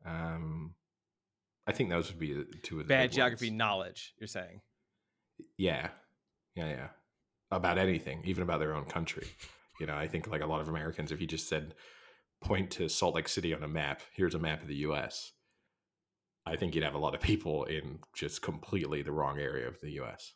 Um, 0.05 0.75
I 1.67 1.73
think 1.73 1.91
those 1.91 2.09
would 2.11 2.19
be 2.21 2.33
the 2.33 2.47
two 2.63 2.79
of 2.81 2.87
the 2.87 2.89
Bad 2.95 3.13
geography 3.13 3.49
ones. 3.51 3.59
knowledge, 3.59 4.15
you're 4.19 4.29
saying. 4.29 4.61
Yeah, 5.59 5.89
yeah, 6.55 6.69
yeah. 6.69 6.89
About 7.51 7.79
anything, 7.79 8.23
even 8.25 8.43
about 8.43 8.61
their 8.61 8.75
own 8.75 8.85
country. 8.85 9.27
You 9.81 9.87
know, 9.87 9.97
I 9.97 10.07
think 10.09 10.29
like 10.29 10.43
a 10.43 10.47
lot 10.47 10.61
of 10.61 10.69
Americans, 10.69 11.13
if 11.13 11.21
you 11.21 11.27
just 11.27 11.49
said, 11.49 11.75
point 12.41 12.71
to 12.73 12.89
Salt 12.89 13.15
Lake 13.15 13.29
City 13.29 13.53
on 13.53 13.63
a 13.63 13.69
map, 13.69 14.01
here's 14.15 14.35
a 14.35 14.39
map 14.39 14.63
of 14.63 14.69
the 14.69 14.77
U.S. 14.77 15.33
I 16.47 16.57
think 16.57 16.75
you'd 16.75 16.85
have 16.85 16.95
a 16.95 16.99
lot 16.99 17.15
of 17.15 17.21
people 17.21 17.65
in 17.65 17.99
just 18.15 18.43
completely 18.43 19.03
the 19.03 19.13
wrong 19.13 19.39
area 19.39 19.67
of 19.67 19.81
the 19.81 19.91
U.S. 19.93 20.33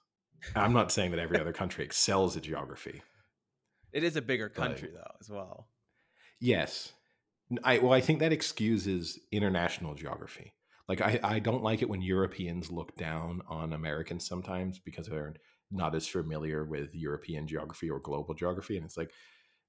I'm 0.57 0.73
not 0.73 0.91
saying 0.91 1.13
that 1.13 1.21
every 1.21 1.39
other 1.41 1.53
country 1.53 1.85
excels 1.85 2.37
at 2.37 2.43
geography. 2.43 3.03
It 3.93 4.03
is 4.05 4.17
a 4.17 4.23
bigger 4.23 4.49
But- 4.49 4.57
country 4.63 4.91
though, 4.93 5.13
as 5.21 5.31
well. 5.31 5.69
Yes. 6.41 6.93
I 7.65 7.79
well, 7.79 7.93
I 7.93 8.01
think 8.01 8.21
that 8.21 8.33
excuses 8.33 9.19
international 9.33 9.95
geography. 9.95 10.55
Like 10.89 11.01
I, 11.01 11.21
I 11.23 11.39
don't 11.39 11.63
like 11.63 11.83
it 11.83 11.89
when 11.89 12.03
Europeans 12.03 12.71
look 12.71 12.97
down 12.97 13.43
on 13.49 13.73
Americans 13.73 14.27
sometimes 14.27 14.79
because 14.79 15.07
they're 15.07 15.35
not 15.71 15.95
as 15.95 16.07
familiar 16.07 16.65
with 16.65 16.95
European 16.95 17.47
geography 17.47 17.89
or 17.91 18.01
global 18.01 18.35
geography. 18.35 18.77
And 18.77 18.85
it's 18.85 18.97
like, 18.97 19.13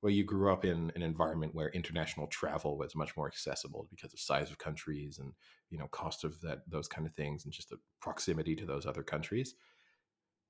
well, 0.02 0.12
you 0.12 0.24
grew 0.24 0.52
up 0.52 0.66
in 0.66 0.92
an 0.96 1.04
environment 1.04 1.54
where 1.54 1.70
international 1.70 2.26
travel 2.28 2.76
was 2.78 2.96
much 2.96 3.16
more 3.16 3.28
accessible 3.28 3.88
because 3.92 4.14
of 4.14 4.20
size 4.20 4.50
of 4.50 4.58
countries 4.58 5.20
and 5.20 5.34
you 5.70 5.78
know 5.78 5.88
cost 5.88 6.24
of 6.24 6.42
that 6.42 6.60
those 6.68 6.88
kind 6.88 7.08
of 7.08 7.14
things 7.14 7.46
and 7.46 7.54
just 7.54 7.70
the 7.70 7.78
proximity 8.00 8.56
to 8.56 8.66
those 8.66 8.86
other 8.86 9.04
countries. 9.04 9.56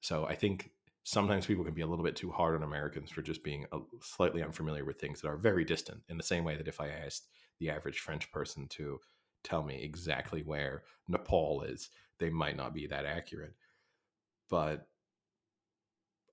So 0.02 0.26
I 0.26 0.36
think 0.36 0.72
sometimes 1.04 1.46
people 1.46 1.64
can 1.64 1.74
be 1.74 1.82
a 1.82 1.88
little 1.88 2.06
bit 2.06 2.16
too 2.16 2.32
hard 2.32 2.56
on 2.56 2.64
Americans 2.64 3.10
for 3.10 3.22
just 3.22 3.44
being 3.44 3.66
a, 3.72 3.80
slightly 4.02 4.44
unfamiliar 4.44 4.86
with 4.86 5.00
things 5.00 5.22
that 5.22 5.30
are 5.30 5.38
very 5.38 5.66
distant. 5.66 6.02
In 6.10 6.18
the 6.18 6.24
same 6.24 6.44
way 6.44 6.56
that 6.58 6.68
if 6.68 6.80
I 6.80 6.90
asked 6.90 7.28
the 7.60 7.70
average 7.70 8.00
French 8.00 8.32
person 8.32 8.68
to 8.70 9.00
tell 9.44 9.64
me 9.64 9.82
exactly 9.82 10.44
where 10.44 10.84
Nepal 11.08 11.64
is, 11.64 11.90
they 12.20 12.30
might 12.30 12.58
not 12.58 12.74
be 12.74 12.88
that 12.88 13.06
accurate. 13.06 13.54
But 14.50 14.88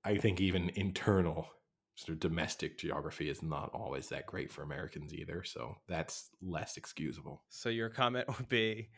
I 0.05 0.17
think 0.17 0.41
even 0.41 0.71
internal 0.75 1.49
sort 1.95 2.11
of 2.11 2.21
domestic 2.21 2.79
geography 2.79 3.29
is 3.29 3.43
not 3.43 3.71
always 3.75 4.09
that 4.09 4.27
great 4.27 4.53
for 4.53 4.63
Americans 4.63 5.13
either. 5.13 5.43
So 5.43 5.77
that's 5.89 6.31
less 6.41 6.77
excusable. 6.77 7.43
So 7.49 7.71
your 7.71 7.89
comment 7.89 8.29
would 8.29 8.49
be 8.49 8.91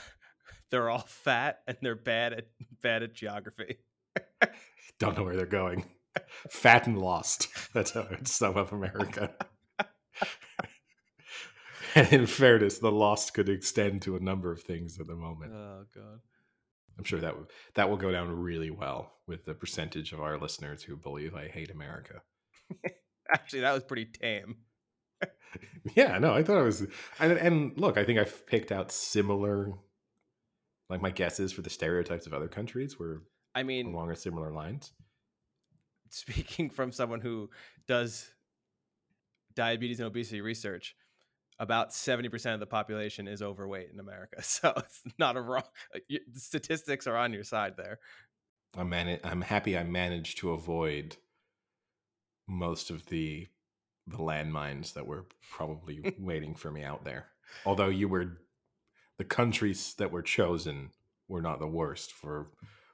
they're 0.70 0.88
all 0.88 1.04
fat 1.06 1.60
and 1.66 1.76
they're 1.82 1.94
bad 1.94 2.32
at 2.32 2.46
bad 2.80 3.02
at 3.02 3.12
geography. 3.12 3.78
Don't 4.98 5.16
know 5.16 5.24
where 5.24 5.36
they're 5.36 5.46
going. 5.46 5.84
Fat 6.50 6.86
and 6.86 6.98
lost. 6.98 7.48
That's 7.72 7.92
how 7.92 8.06
I'd 8.10 8.28
sum 8.28 8.56
up 8.56 8.72
America. 8.72 9.32
and 11.94 12.08
in 12.12 12.26
fairness, 12.26 12.78
the 12.78 12.90
lost 12.92 13.34
could 13.34 13.48
extend 13.48 14.02
to 14.02 14.16
a 14.16 14.20
number 14.20 14.52
of 14.52 14.62
things 14.62 14.98
at 15.00 15.06
the 15.06 15.14
moment. 15.14 15.52
Oh 15.54 15.84
god. 15.94 16.20
I'm 16.98 17.04
sure 17.04 17.20
that 17.20 17.28
w- 17.28 17.46
that 17.74 17.88
will 17.88 17.96
go 17.96 18.12
down 18.12 18.30
really 18.30 18.70
well 18.70 19.12
with 19.26 19.44
the 19.44 19.54
percentage 19.54 20.12
of 20.12 20.20
our 20.20 20.38
listeners 20.38 20.82
who 20.82 20.96
believe 20.96 21.34
I 21.34 21.48
hate 21.48 21.70
America. 21.70 22.22
Actually, 23.32 23.60
that 23.60 23.72
was 23.72 23.84
pretty 23.84 24.06
tame. 24.06 24.56
Yeah, 25.94 26.18
no, 26.18 26.32
I 26.34 26.42
thought 26.42 26.58
I 26.58 26.62
was. 26.62 26.86
And, 27.18 27.32
and 27.32 27.80
look, 27.80 27.96
I 27.96 28.04
think 28.04 28.18
I've 28.18 28.46
picked 28.46 28.70
out 28.70 28.92
similar, 28.92 29.72
like 30.88 31.00
my 31.00 31.10
guesses 31.10 31.52
for 31.52 31.62
the 31.62 31.70
stereotypes 31.70 32.26
of 32.26 32.34
other 32.34 32.48
countries 32.48 32.98
were 32.98 33.22
I 33.54 33.62
mean, 33.62 33.92
along 33.94 34.10
a 34.10 34.16
similar 34.16 34.52
lines. 34.52 34.92
speaking 36.08 36.70
from 36.70 36.92
someone 36.92 37.20
who 37.20 37.50
does 37.86 38.30
diabetes 39.54 40.00
and 40.00 40.06
obesity 40.06 40.40
research, 40.40 40.94
about 41.58 41.90
70% 41.90 42.54
of 42.54 42.60
the 42.60 42.66
population 42.66 43.28
is 43.28 43.42
overweight 43.42 43.90
in 43.92 44.00
America. 44.00 44.42
So 44.42 44.72
it's 44.76 45.02
not 45.18 45.36
a 45.36 45.40
wrong 45.40 45.64
uh, 45.94 46.16
statistics 46.34 47.06
are 47.06 47.16
on 47.16 47.32
your 47.32 47.44
side 47.44 47.74
there. 47.76 47.98
I'm 48.76 48.88
man- 48.88 49.20
I'm 49.24 49.42
happy 49.42 49.76
I 49.76 49.82
managed 49.84 50.38
to 50.38 50.50
avoid 50.52 51.16
most 52.48 52.90
of 52.90 53.06
the 53.06 53.48
the 54.06 54.16
landmines 54.16 54.94
that 54.94 55.06
were 55.06 55.26
probably 55.52 56.14
waiting 56.18 56.54
for 56.54 56.70
me 56.70 56.82
out 56.82 57.04
there. 57.04 57.26
Although 57.64 57.88
you 57.88 58.08
were 58.08 58.38
the 59.18 59.24
countries 59.24 59.94
that 59.98 60.10
were 60.10 60.22
chosen 60.22 60.90
were 61.28 61.42
not 61.42 61.60
the 61.60 61.66
worst 61.68 62.12
for 62.12 62.48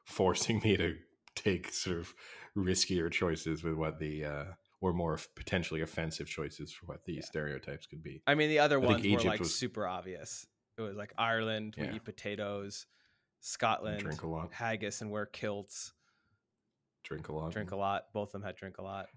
forcing 0.06 0.60
me 0.64 0.76
to 0.78 0.96
take 1.34 1.70
sort 1.72 1.98
of 1.98 2.14
riskier 2.56 3.10
choices 3.10 3.62
with 3.62 3.74
what 3.74 3.98
the 3.98 4.24
uh 4.24 4.44
or 4.80 4.92
more 4.92 5.18
potentially 5.34 5.80
offensive 5.82 6.26
choices 6.28 6.72
for 6.72 6.86
what 6.86 7.04
these 7.04 7.16
Yeah. 7.16 7.24
stereotypes 7.24 7.86
could 7.86 8.02
be. 8.02 8.22
I 8.26 8.34
mean, 8.34 8.48
the 8.50 8.58
other 8.60 8.76
I 8.80 8.86
ones 8.86 9.02
were 9.02 9.06
Egypt 9.08 9.24
like 9.24 9.40
was- 9.40 9.54
super 9.58 9.86
obvious. 9.86 10.46
It 10.78 10.82
was 10.82 10.96
like 10.96 11.12
Ireland, 11.18 11.74
we 11.78 11.84
Yeah. 11.84 11.94
eat 11.96 12.04
potatoes, 12.04 12.86
Scotland, 13.40 14.00
drink 14.00 14.22
a 14.22 14.26
lot, 14.28 14.52
haggis 14.52 15.00
and 15.02 15.10
wear 15.10 15.26
kilts, 15.26 15.92
drink 17.04 17.28
a 17.28 17.32
lot. 17.32 17.52
drink 17.52 17.70
a 17.70 17.76
lot. 17.76 18.12
Both 18.12 18.28
of 18.28 18.32
them 18.32 18.42
had 18.42 18.56
drink 18.56 18.78
a 18.78 18.82
lot. 18.82 19.08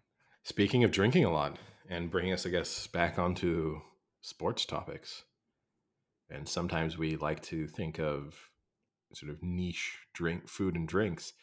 Speaking 0.44 0.84
of 0.84 0.92
drinking 0.92 1.26
a 1.26 1.32
lot 1.32 1.60
and 1.90 2.10
bringing 2.10 2.32
us, 2.34 2.46
I 2.46 2.50
guess, 2.50 2.88
back 2.88 3.20
onto 3.20 3.82
sports 4.22 4.66
topics. 4.66 5.24
And 6.30 6.48
sometimes 6.48 6.98
we 6.98 7.16
like 7.18 7.42
to 7.44 7.68
think 7.68 8.00
of 8.00 8.50
sort 9.14 9.32
of 9.32 9.42
niche 9.42 10.00
drink, 10.14 10.48
food 10.48 10.76
and 10.76 10.88
drinks. 10.88 11.34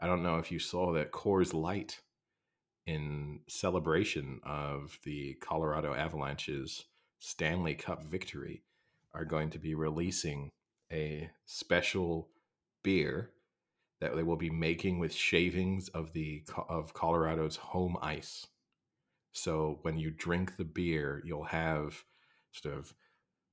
I 0.00 0.06
don't 0.06 0.22
know 0.22 0.36
if 0.36 0.50
you 0.50 0.58
saw 0.58 0.92
that 0.92 1.12
Coors 1.12 1.54
Light 1.54 2.00
in 2.86 3.40
celebration 3.48 4.40
of 4.44 4.98
the 5.04 5.34
Colorado 5.40 5.94
Avalanche's 5.94 6.84
Stanley 7.18 7.74
Cup 7.74 8.04
victory 8.04 8.62
are 9.14 9.24
going 9.24 9.50
to 9.50 9.58
be 9.58 9.74
releasing 9.74 10.50
a 10.92 11.30
special 11.46 12.28
beer 12.82 13.30
that 14.00 14.14
they 14.14 14.22
will 14.22 14.36
be 14.36 14.50
making 14.50 14.98
with 14.98 15.14
shavings 15.14 15.88
of 15.88 16.12
the 16.12 16.44
of 16.68 16.92
Colorado's 16.92 17.56
home 17.56 17.96
ice. 18.02 18.46
So 19.32 19.78
when 19.82 19.98
you 19.98 20.10
drink 20.10 20.56
the 20.56 20.64
beer, 20.64 21.22
you'll 21.24 21.44
have 21.44 22.04
sort 22.52 22.74
of 22.74 22.92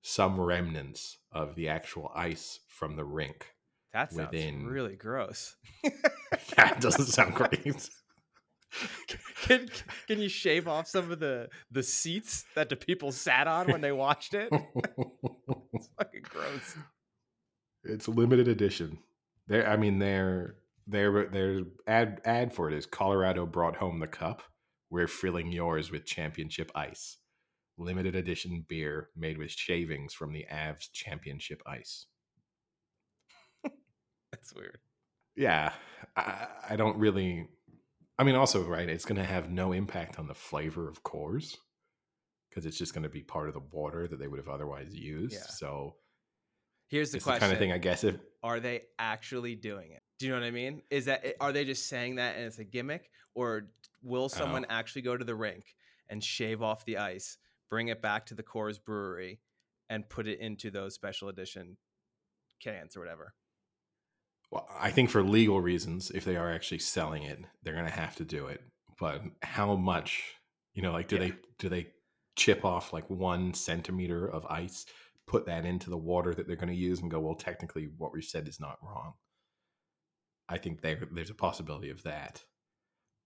some 0.02 0.40
remnants 0.40 1.18
of 1.32 1.56
the 1.56 1.70
actual 1.70 2.12
ice 2.14 2.60
from 2.68 2.96
the 2.96 3.06
rink. 3.06 3.48
That 3.94 4.12
sounds 4.14 4.32
Within- 4.32 4.66
really 4.68 4.96
gross. 4.96 5.56
yeah, 5.84 6.72
it 6.76 6.80
doesn't 6.82 7.06
sound 7.08 7.34
great. 7.36 7.90
can 9.44 9.68
can 10.08 10.20
you 10.22 10.30
shave 10.30 10.68
off 10.68 10.88
some 10.88 11.12
of 11.12 11.20
the 11.20 11.50
the 11.72 11.84
seats 11.84 12.46
that 12.56 12.70
the 12.70 12.76
people 12.78 13.12
sat 13.12 13.48
on 13.48 13.68
when 13.72 13.82
they 13.82 13.92
watched 13.92 14.34
it? 14.34 14.50
It's 15.74 15.90
fucking 15.98 16.24
gross. 16.30 16.76
it's 17.84 18.08
limited 18.08 18.48
edition. 18.48 19.00
There, 19.48 19.68
I 19.68 19.78
mean, 19.78 19.98
their 20.00 20.56
their 20.86 21.28
their 21.28 21.62
ad 21.88 22.22
ad 22.24 22.54
for 22.54 22.70
it 22.70 22.78
is 22.78 22.86
Colorado 22.86 23.46
brought 23.46 23.78
home 23.78 24.00
the 24.00 24.08
cup. 24.08 24.44
We're 24.92 25.08
filling 25.08 25.52
yours 25.52 25.90
with 25.92 26.06
championship 26.06 26.72
ice. 26.76 27.18
Limited 27.78 28.16
edition 28.16 28.66
beer 28.70 29.10
made 29.16 29.38
with 29.38 29.50
shavings 29.52 30.14
from 30.14 30.34
the 30.34 30.46
Avs 30.52 30.92
championship 30.94 31.62
ice. 31.66 32.06
That's 34.42 34.54
weird. 34.56 34.80
Yeah, 35.36 35.72
I, 36.16 36.48
I 36.72 36.76
don't 36.76 36.98
really. 36.98 37.48
I 38.20 38.24
mean, 38.24 38.36
also, 38.36 38.64
right? 38.64 38.90
It's 38.90 39.06
going 39.06 39.18
to 39.18 39.24
have 39.26 39.50
no 39.50 39.72
impact 39.72 40.20
on 40.20 40.28
the 40.28 40.34
flavor 40.34 40.88
of 40.90 41.04
Coors 41.04 41.56
because 42.50 42.66
it's 42.66 42.78
just 42.78 42.94
going 42.94 43.04
to 43.04 43.10
be 43.10 43.24
part 43.24 43.48
of 43.48 43.54
the 43.54 43.62
water 43.72 44.08
that 44.08 44.20
they 44.20 44.28
would 44.28 44.40
have 44.40 44.50
otherwise 44.50 44.94
used. 44.94 45.34
Yeah. 45.34 45.48
So 45.48 45.96
Here's 46.90 47.12
the 47.12 47.18
it's 47.18 47.26
the 47.26 47.30
question: 47.32 47.42
kind 47.42 47.54
of 47.54 47.60
thing, 47.60 47.72
I 47.72 47.78
guess, 47.78 48.04
if 48.04 48.18
Are 48.44 48.60
they 48.60 48.82
actually 49.00 49.56
doing 49.56 49.92
it? 49.92 50.02
Do 50.20 50.26
you 50.26 50.34
know 50.34 50.40
what 50.40 50.46
I 50.46 50.52
mean? 50.52 50.82
Is 50.92 51.06
that 51.06 51.22
eh, 51.24 51.32
are 51.40 51.52
they 51.52 51.64
just 51.66 51.88
saying 51.88 52.16
that 52.16 52.36
and 52.36 52.46
it's 52.46 52.60
a 52.60 52.64
gimmick, 52.64 53.10
or 53.34 53.70
will 54.04 54.28
someone 54.30 54.66
Oh. 54.70 54.74
actually 54.74 55.04
go 55.04 55.16
to 55.16 55.24
the 55.24 55.36
rink 55.36 55.64
and 56.10 56.22
shave 56.24 56.62
off 56.62 56.84
the 56.86 56.98
ice, 56.98 57.38
bring 57.70 57.88
it 57.88 58.02
back 58.02 58.26
to 58.28 58.36
the 58.36 58.44
Coors 58.44 58.78
Brewery, 58.84 59.40
and 59.90 60.08
put 60.10 60.28
it 60.28 60.40
into 60.40 60.70
those 60.70 60.94
special 60.94 61.30
edition 61.30 61.78
cans 62.62 62.98
or 62.98 63.00
whatever? 63.00 63.34
Well, 64.52 64.68
I 64.80 64.92
think 64.92 65.10
for 65.10 65.24
legal 65.24 65.62
reasons, 65.62 66.12
if 66.12 66.26
they 66.26 66.36
are 66.36 66.52
actually 66.52 66.80
selling 66.80 67.24
it, 67.24 67.40
they're 67.64 67.74
going 67.74 67.86
to 67.86 67.92
have 67.92 68.16
to 68.18 68.26
do 68.26 68.48
it. 68.48 68.62
But 69.00 69.22
how 69.42 69.76
much, 69.76 70.36
you 70.74 70.82
know, 70.82 70.92
like 70.92 71.08
do 71.08 71.16
Yeah. 71.16 71.30
they 71.30 71.34
do 71.58 71.70
they 71.70 71.88
chip 72.36 72.66
off 72.66 72.94
like 72.94 73.10
one 73.10 73.54
centimeter 73.54 74.28
of 74.28 74.46
ice, 74.48 74.86
put 75.28 75.46
that 75.46 75.66
into 75.66 75.90
the 75.90 75.98
water 75.98 76.34
that 76.36 76.48
they're 76.48 76.56
going 76.56 76.70
to 76.70 76.76
use, 76.76 77.02
and 77.02 77.10
go, 77.12 77.20
well, 77.20 77.36
technically, 77.36 77.90
what 77.98 78.14
we 78.14 78.22
said 78.22 78.48
is 78.48 78.60
not 78.60 78.78
wrong. 78.84 79.14
I 80.50 80.58
think 80.58 80.82
there 80.82 81.08
there's 81.12 81.30
a 81.30 81.34
possibility 81.36 81.90
of 81.90 82.04
that, 82.04 82.44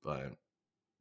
but 0.04 0.34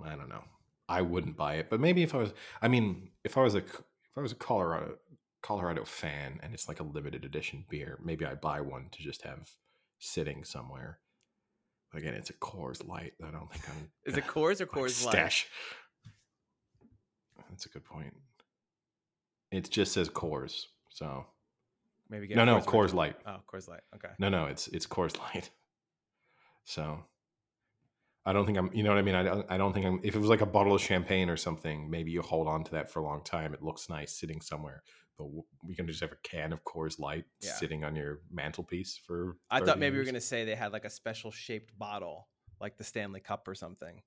I 0.04 0.16
don't 0.16 0.28
know. 0.30 0.44
I 0.88 1.02
wouldn't 1.02 1.36
buy 1.36 1.56
it, 1.56 1.70
but 1.70 1.80
maybe 1.80 2.02
if 2.02 2.14
I 2.14 2.18
was, 2.18 2.34
I 2.62 2.68
mean, 2.68 3.10
if 3.24 3.38
I 3.38 3.42
was 3.42 3.54
a 3.54 3.58
if 3.60 3.82
I 4.18 4.20
was 4.22 4.32
a 4.32 4.36
Colorado 4.36 4.98
Colorado 5.42 5.84
fan 5.84 6.40
and 6.42 6.54
it's 6.54 6.68
like 6.68 6.80
a 6.80 6.84
limited 6.84 7.24
edition 7.24 7.64
beer, 7.68 7.98
maybe 8.04 8.26
I 8.26 8.34
buy 8.36 8.60
one 8.62 8.88
to 8.92 9.02
just 9.02 9.22
have 9.22 9.50
sitting 10.04 10.44
somewhere. 10.44 10.98
Again, 11.94 12.14
it's 12.14 12.30
a 12.30 12.34
Coors 12.34 12.86
Light. 12.86 13.12
I 13.24 13.30
don't 13.30 13.50
think 13.50 13.68
I'm. 13.68 13.90
Is 14.04 14.16
it 14.16 14.24
Coors 14.28 14.60
or 14.60 14.64
like, 14.64 14.70
Coors 14.72 15.04
Light? 15.04 15.12
stash. 15.12 15.46
That's 17.50 17.66
a 17.66 17.68
good 17.68 17.84
point. 17.84 18.14
It 19.50 19.70
just 19.70 19.92
says 19.92 20.08
Coors, 20.08 20.64
so 20.88 21.26
Maybe 22.10 22.26
get 22.26 22.36
no, 22.36 22.42
a 22.42 22.46
no, 22.46 22.58
Coors 22.58 22.90
Coors. 22.90 22.94
Light. 22.94 23.16
Oh, 23.26 23.36
Coors 23.52 23.68
Light. 23.68 23.80
Okay. 23.94 24.08
No, 24.18 24.28
no, 24.28 24.46
it's 24.46 24.68
it's 24.68 24.86
Coors 24.86 25.18
Light. 25.18 25.50
So 26.64 26.98
I 28.26 28.32
don't 28.32 28.46
think 28.46 28.56
I'm. 28.56 28.70
You 28.72 28.82
know 28.82 28.90
what 28.90 28.98
I 28.98 29.02
mean? 29.02 29.14
I 29.14 29.22
don't. 29.22 29.46
I 29.50 29.58
don't 29.58 29.72
think 29.72 29.84
I'm. 29.86 30.00
If 30.02 30.14
it 30.14 30.18
was 30.18 30.30
like 30.30 30.40
a 30.40 30.46
bottle 30.46 30.74
of 30.74 30.80
champagne 30.80 31.28
or 31.28 31.36
something, 31.36 31.90
maybe 31.90 32.10
you 32.10 32.22
hold 32.22 32.48
on 32.48 32.64
to 32.64 32.70
that 32.72 32.90
for 32.90 33.00
a 33.00 33.04
long 33.04 33.22
time. 33.22 33.52
It 33.52 33.62
looks 33.62 33.88
nice 33.90 34.12
sitting 34.18 34.40
somewhere. 34.40 34.82
But 35.18 35.26
we 35.62 35.74
can 35.76 35.86
just 35.86 36.00
have 36.00 36.10
a 36.12 36.16
can 36.24 36.52
of 36.52 36.64
Coors 36.64 36.98
Light 36.98 37.24
Yeah. 37.40 37.52
sitting 37.52 37.84
on 37.84 37.94
your 37.94 38.20
mantelpiece 38.32 38.98
for. 39.06 39.36
I 39.50 39.60
thought 39.60 39.78
maybe 39.78 39.94
you 39.94 40.00
were 40.00 40.06
gonna 40.06 40.20
say 40.20 40.44
they 40.44 40.56
had 40.56 40.72
like 40.72 40.84
a 40.84 40.90
special 40.90 41.30
shaped 41.30 41.78
bottle, 41.78 42.28
like 42.60 42.76
the 42.78 42.84
Stanley 42.84 43.20
Cup 43.20 43.46
or 43.46 43.54
something. 43.54 44.02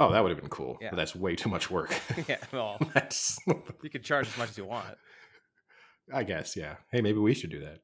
Oh, 0.00 0.12
that 0.12 0.22
would 0.22 0.30
have 0.30 0.40
been 0.40 0.50
cool. 0.50 0.78
Yeah. 0.80 0.90
But 0.90 0.96
that's 0.96 1.14
way 1.14 1.36
too 1.36 1.48
much 1.50 1.70
work. 1.70 1.94
yeah. 2.28 2.38
Well, 2.52 2.78
that's. 2.94 3.38
you 3.82 3.90
could 3.90 4.02
charge 4.02 4.26
as 4.28 4.36
much 4.38 4.50
as 4.50 4.58
you 4.58 4.64
want. 4.64 4.96
I 6.12 6.24
guess. 6.24 6.56
Yeah. 6.56 6.76
Hey, 6.90 7.00
maybe 7.00 7.18
we 7.18 7.34
should 7.34 7.50
do 7.50 7.60
that. 7.60 7.78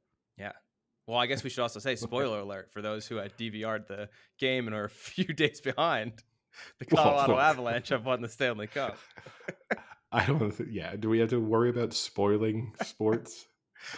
Well, 1.07 1.19
I 1.19 1.27
guess 1.27 1.45
we 1.45 1.51
should 1.51 1.63
also 1.63 1.79
say 1.81 1.95
spoiler 1.97 2.41
alert 2.41 2.71
for 2.73 2.83
those 2.83 3.07
who 3.07 3.17
had 3.17 3.37
DVR'd 3.37 3.87
the 3.89 4.09
game 4.39 4.67
and 4.67 4.75
are 4.75 4.85
a 4.85 4.91
few 4.91 5.25
days 5.27 5.61
behind. 5.61 6.23
The 6.79 6.87
Colorado 6.87 7.33
look. 7.35 7.41
Avalanche 7.43 7.91
have 7.91 8.07
won 8.07 8.23
the 8.23 8.29
Stanley 8.29 8.67
Cup. 8.67 8.99
I 10.13 10.25
don't. 10.25 10.41
know 10.41 10.47
if- 10.47 10.61
Yeah. 10.71 10.97
Do 10.97 11.09
we 11.09 11.19
have 11.19 11.31
to 11.31 11.41
worry 11.41 11.69
about 11.71 11.93
spoiling 11.93 12.73
sports? 12.83 13.47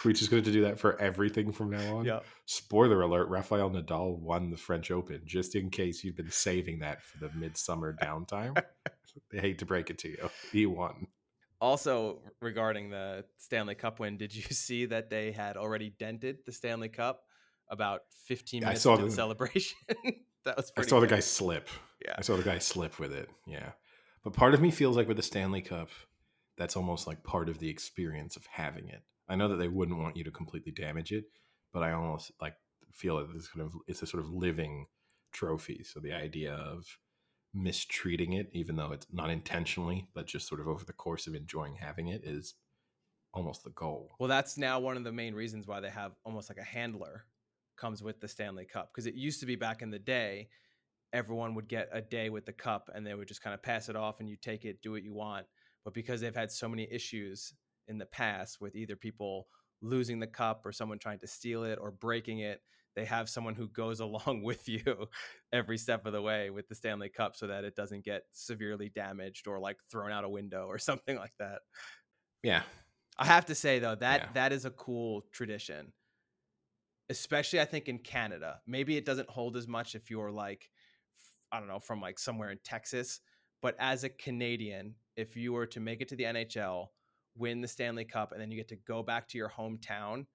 We 0.03 0.11
just 0.11 0.29
going 0.29 0.43
to 0.43 0.51
do 0.51 0.63
that 0.63 0.77
for 0.77 0.99
everything 1.01 1.53
from 1.53 1.69
now 1.71 1.97
on? 1.97 2.05
Yeah. 2.05 2.19
Spoiler 2.45 3.01
alert: 3.01 3.29
Rafael 3.29 3.69
Nadal 3.69 4.19
won 4.19 4.49
the 4.49 4.57
French 4.57 4.91
Open. 4.91 5.21
Just 5.25 5.55
in 5.55 5.69
case 5.69 6.03
you've 6.03 6.17
been 6.17 6.29
saving 6.29 6.79
that 6.79 7.01
for 7.01 7.17
the 7.25 7.31
midsummer 7.33 7.95
downtime, 8.03 8.57
I 8.57 9.37
hate 9.39 9.57
to 9.59 9.65
break 9.65 9.89
it 9.89 9.97
to 9.99 10.09
you, 10.09 10.29
he 10.51 10.65
won. 10.65 11.07
Also, 11.61 12.21
regarding 12.41 12.89
the 12.89 13.25
Stanley 13.37 13.75
Cup 13.75 13.99
win, 13.99 14.17
did 14.17 14.33
you 14.33 14.41
see 14.51 14.85
that 14.85 15.09
they 15.09 15.31
had 15.31 15.57
already 15.57 15.89
dented 15.89 16.39
the 16.45 16.51
Stanley 16.51 16.89
Cup 16.89 17.23
about 17.69 18.01
15 18.25 18.63
I 18.63 18.67
minutes 18.67 18.81
saw 18.81 18.93
into 18.93 19.05
the 19.05 19.11
celebration? 19.11 19.77
that 20.45 20.57
was 20.57 20.71
I 20.77 20.83
saw 20.83 20.99
the 20.99 21.07
guy 21.07 21.19
slip. 21.19 21.67
Yeah. 22.05 22.15
I 22.17 22.21
saw 22.21 22.37
the 22.37 22.43
guy 22.43 22.59
slip 22.59 22.99
with 22.99 23.11
it. 23.11 23.29
Yeah, 23.45 23.71
but 24.23 24.33
part 24.33 24.53
of 24.53 24.61
me 24.61 24.71
feels 24.71 24.95
like 24.95 25.07
with 25.07 25.17
the 25.17 25.23
Stanley 25.23 25.61
Cup, 25.61 25.89
that's 26.57 26.75
almost 26.75 27.07
like 27.07 27.23
part 27.23 27.49
of 27.49 27.59
the 27.59 27.69
experience 27.69 28.35
of 28.35 28.45
having 28.45 28.87
it. 28.87 29.01
I 29.27 29.35
know 29.35 29.49
that 29.49 29.57
they 29.57 29.67
wouldn't 29.67 29.99
want 29.99 30.17
you 30.17 30.23
to 30.23 30.31
completely 30.31 30.71
damage 30.71 31.11
it, 31.11 31.25
but 31.73 31.83
I 31.83 31.91
almost 31.91 32.31
like 32.41 32.55
feel 32.93 33.17
that 33.17 33.33
this 33.33 33.47
kind 33.47 33.65
of 33.65 33.73
it's 33.87 34.01
a 34.01 34.07
sort 34.07 34.23
of 34.23 34.31
living 34.31 34.87
trophy. 35.31 35.83
So 35.83 35.99
the 35.99 36.13
idea 36.13 36.53
of 36.53 36.85
mistreating 37.53 38.33
it, 38.33 38.49
even 38.53 38.75
though 38.75 38.91
it's 38.91 39.07
not 39.11 39.29
intentionally, 39.29 40.07
but 40.13 40.27
just 40.27 40.47
sort 40.47 40.61
of 40.61 40.67
over 40.67 40.85
the 40.85 40.93
course 40.93 41.27
of 41.27 41.35
enjoying 41.35 41.75
having 41.75 42.07
it, 42.07 42.21
is 42.23 42.55
almost 43.33 43.63
the 43.63 43.69
goal. 43.71 44.11
Well, 44.19 44.29
that's 44.29 44.57
now 44.57 44.79
one 44.79 44.97
of 44.97 45.03
the 45.03 45.11
main 45.11 45.33
reasons 45.33 45.67
why 45.67 45.79
they 45.79 45.89
have 45.89 46.13
almost 46.23 46.49
like 46.49 46.57
a 46.57 46.63
handler 46.63 47.25
comes 47.77 48.03
with 48.03 48.19
the 48.19 48.27
Stanley 48.27 48.65
Cup 48.65 48.91
because 48.93 49.07
it 49.07 49.15
used 49.15 49.39
to 49.39 49.45
be 49.45 49.55
back 49.55 49.81
in 49.81 49.89
the 49.89 49.99
day, 49.99 50.49
everyone 51.13 51.55
would 51.55 51.67
get 51.67 51.89
a 51.91 52.01
day 52.01 52.29
with 52.29 52.45
the 52.45 52.53
cup 52.53 52.89
and 52.93 53.05
they 53.05 53.13
would 53.13 53.27
just 53.27 53.41
kind 53.41 53.53
of 53.53 53.63
pass 53.63 53.89
it 53.89 53.95
off 53.95 54.19
and 54.19 54.29
you 54.29 54.35
take 54.35 54.65
it, 54.65 54.81
do 54.81 54.91
what 54.91 55.03
you 55.03 55.13
want. 55.13 55.45
But 55.83 55.93
because 55.93 56.21
they've 56.21 56.35
had 56.35 56.51
so 56.51 56.67
many 56.67 56.87
issues 56.91 57.53
in 57.87 57.97
the 57.97 58.05
past 58.05 58.61
with 58.61 58.75
either 58.75 58.95
people 58.95 59.47
losing 59.81 60.19
the 60.19 60.27
cup 60.27 60.65
or 60.65 60.71
someone 60.71 60.99
trying 60.99 61.19
to 61.19 61.27
steal 61.27 61.63
it 61.63 61.79
or 61.81 61.91
breaking 61.91 62.39
it, 62.39 62.61
they 62.99 63.05
have 63.05 63.29
someone 63.29 63.55
who 63.55 63.69
goes 63.69 63.99
along 64.07 64.43
with 64.43 64.67
you 64.67 65.07
every 65.53 65.77
step 65.77 66.05
of 66.05 66.11
the 66.11 66.21
way 66.21 66.49
with 66.49 66.67
the 66.67 66.75
Stanley 66.75 67.07
Cup 67.09 67.35
so 67.35 67.47
that 67.47 67.63
it 67.63 67.75
doesn't 67.75 68.03
get 68.03 68.23
severely 68.33 68.89
damaged 68.89 69.47
or 69.47 69.57
like 69.59 69.77
thrown 69.89 70.11
out 70.11 70.25
a 70.25 70.29
window 70.29 70.65
or 70.67 70.77
something 70.89 71.15
like 71.15 71.33
that. 71.39 71.59
Yeah, 72.43 72.63
I 73.17 73.25
have 73.25 73.45
to 73.45 73.55
say 73.55 73.79
though 73.79 73.95
that 73.95 74.21
Yeah. 74.21 74.29
that 74.33 74.53
is 74.53 74.65
a 74.65 74.71
cool 74.71 75.25
tradition, 75.31 75.93
especially 77.09 77.59
I 77.61 77.65
think 77.65 77.87
in 77.87 77.99
Canada. 77.99 78.59
Maybe 78.67 78.97
it 78.97 79.05
doesn't 79.05 79.29
hold 79.29 79.57
as 79.57 79.67
much 79.67 79.95
if 79.95 80.09
you're 80.09 80.31
like, 80.31 80.69
I 81.51 81.59
don't 81.59 81.67
know, 81.69 81.79
from 81.79 82.01
like 82.01 82.19
somewhere 82.19 82.51
in 82.51 82.59
Texas. 82.63 83.21
But 83.61 83.75
as 83.79 84.03
a 84.03 84.09
Canadian, 84.09 84.95
if 85.17 85.35
you 85.35 85.53
were 85.53 85.65
to 85.67 85.79
make 85.79 86.01
it 86.01 86.07
to 86.09 86.15
the 86.15 86.23
NHL, 86.23 86.87
win 87.35 87.61
the 87.61 87.67
Stanley 87.67 88.05
Cup, 88.05 88.31
and 88.31 88.39
then 88.41 88.51
you 88.51 88.57
get 88.57 88.69
to 88.69 88.77
go 88.77 89.03
back 89.03 89.27
to 89.29 89.37
your 89.37 89.49
hometown 89.49 90.25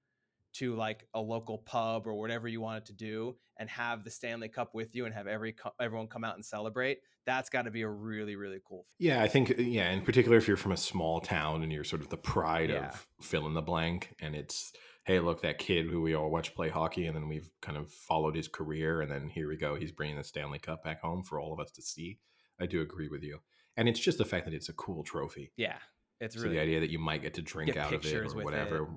to 0.55 0.75
like 0.75 1.07
a 1.14 1.21
local 1.21 1.59
pub 1.59 2.07
or 2.07 2.14
whatever 2.14 2.49
you 2.49 2.61
wanted 2.61 2.87
to 2.87 2.93
do, 2.93 3.37
and 3.59 3.69
have 3.71 4.05
the 4.05 4.11
Stanley 4.11 4.49
Cup 4.49 4.75
with 4.75 4.95
you, 4.95 5.05
and 5.07 5.14
have 5.14 5.27
every 5.27 5.55
everyone 5.81 6.07
come 6.09 6.25
out 6.25 6.35
and 6.37 6.45
celebrate. 6.45 6.99
That's 7.27 7.49
got 7.49 7.62
to 7.62 7.71
be 7.71 7.83
a 7.83 7.88
really 7.88 8.37
really 8.37 8.61
cool. 8.67 8.87
Thing. 8.99 9.09
Yeah, 9.09 9.23
I 9.23 9.29
think 9.29 9.51
uh, 9.51 9.62
yeah, 9.62 9.90
in 9.90 10.03
particular 10.03 10.37
if 10.37 10.47
you're 10.49 10.57
from 10.57 10.73
a 10.73 10.77
small 10.77 11.21
town 11.21 11.62
and 11.62 11.73
you're 11.73 11.85
sort 11.85 12.03
of 12.03 12.09
the 12.11 12.17
pride 12.19 12.71
Yeah. 12.71 12.88
of 12.88 13.07
fill 13.21 13.47
in 13.47 13.55
the 13.55 13.62
blank 13.62 14.14
and 14.21 14.35
it's 14.35 14.73
hey, 15.07 15.21
look 15.21 15.43
that 15.43 15.59
kid 15.59 15.87
who 15.87 16.01
we 16.01 16.14
all 16.14 16.31
watch 16.31 16.55
play 16.55 16.71
hockey 16.71 17.07
and 17.07 17.14
then 17.14 17.29
we've 17.29 17.51
kind 17.61 17.77
of 17.77 17.90
followed 17.93 18.35
his 18.35 18.49
career 18.49 19.03
and 19.03 19.11
then 19.11 19.29
here 19.29 19.47
we 19.49 19.57
go, 19.57 19.75
he's 19.75 19.93
bringing 19.93 20.17
the 20.17 20.25
Stanley 20.25 20.59
Cup 20.59 20.83
back 20.83 21.03
home 21.03 21.23
for 21.23 21.38
all 21.38 21.53
of 21.53 21.61
us 21.61 21.71
to 21.73 21.83
see. 21.83 22.19
I 22.59 22.64
do 22.67 22.81
agree 22.81 23.09
with 23.09 23.23
you. 23.23 23.40
And 23.77 23.87
it's 23.88 24.01
just 24.01 24.17
the 24.19 24.25
fact 24.25 24.45
that 24.47 24.55
it's 24.55 24.69
a 24.71 24.73
cool 24.73 25.03
trophy. 25.05 25.53
Yeah, 25.57 25.77
it's 26.21 26.35
so 26.40 26.49
the 26.49 26.59
idea 26.59 26.81
that 26.81 26.90
you 26.90 26.99
might 26.99 27.21
get 27.23 27.35
to 27.35 27.43
drink 27.43 27.75
Get 27.75 27.85
out 27.85 27.93
of 27.93 28.05
it 28.07 28.14
or 28.14 28.25
whatever. 28.45 28.77
it. 28.85 28.88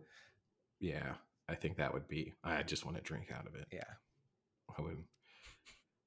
Yeah, 0.80 1.14
I 1.50 1.56
think 1.56 1.78
that 1.78 1.94
would 1.94 2.08
be 2.08 2.34
I 2.44 2.64
just 2.64 2.86
want 2.86 2.98
to 2.98 3.04
drink 3.04 3.32
out 3.32 3.48
of 3.48 3.56
it. 3.56 3.68
yeah. 3.72 3.84
I 4.78 4.82
wouldn't 4.82 5.06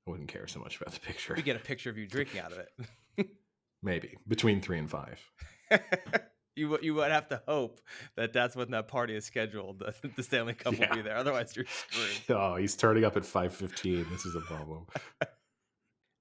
I 0.07 0.11
wouldn't 0.11 0.29
care 0.29 0.47
so 0.47 0.61
much 0.61 0.81
about 0.81 0.93
the 0.95 1.01
picture. 1.01 1.35
We 1.35 1.43
get 1.43 1.57
a 1.57 1.61
picture 1.61 1.91
of 1.91 1.99
you 1.99 2.07
drinking 2.07 2.41
out 2.41 2.53
of 2.53 2.59
it. 2.59 3.27
Maybe 3.83 4.17
between 4.29 4.61
3 4.61 4.79
and 4.81 4.91
5. 4.91 5.31
you 6.57 6.69
would 6.69 6.83
you 6.85 6.95
would 6.95 7.11
have 7.11 7.29
to 7.29 7.41
hope 7.47 7.81
that 8.17 8.33
that's 8.33 8.55
when 8.57 8.71
that 8.73 8.89
party 8.89 9.15
is 9.17 9.25
scheduled. 9.25 9.79
The, 9.79 9.95
the 10.17 10.23
Stanley 10.23 10.55
Cup 10.55 10.79
Yeah. 10.79 10.89
will 10.91 10.97
be 10.97 11.03
there. 11.03 11.17
Otherwise, 11.17 11.57
you're 11.57 11.65
screwed. 11.67 12.37
Oh, 12.39 12.57
he's 12.57 12.77
turning 12.77 13.05
up 13.05 13.17
at 13.17 13.23
5:15. 13.23 14.11
This 14.11 14.27
is 14.27 14.35
a 14.35 14.41
problem. 14.41 14.87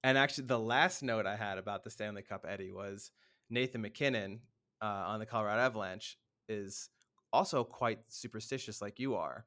And 0.03 0.17
actually, 0.17 0.45
the 0.47 0.59
last 0.59 1.03
note 1.03 1.25
I 1.25 1.35
had 1.35 1.57
about 1.57 1.83
the 1.83 1.89
Stanley 1.89 2.21
Cup, 2.21 2.45
Eddie, 2.47 2.71
was 2.71 3.11
Nathan 3.49 3.81
MacKinnon 3.81 4.39
uh, 4.81 4.85
on 4.85 5.19
the 5.19 5.25
Colorado 5.25 5.59
Avalanche 5.61 6.17
is 6.47 6.89
also 7.31 7.63
quite 7.63 7.99
superstitious, 8.07 8.81
like 8.81 8.99
you 8.99 9.15
are, 9.15 9.45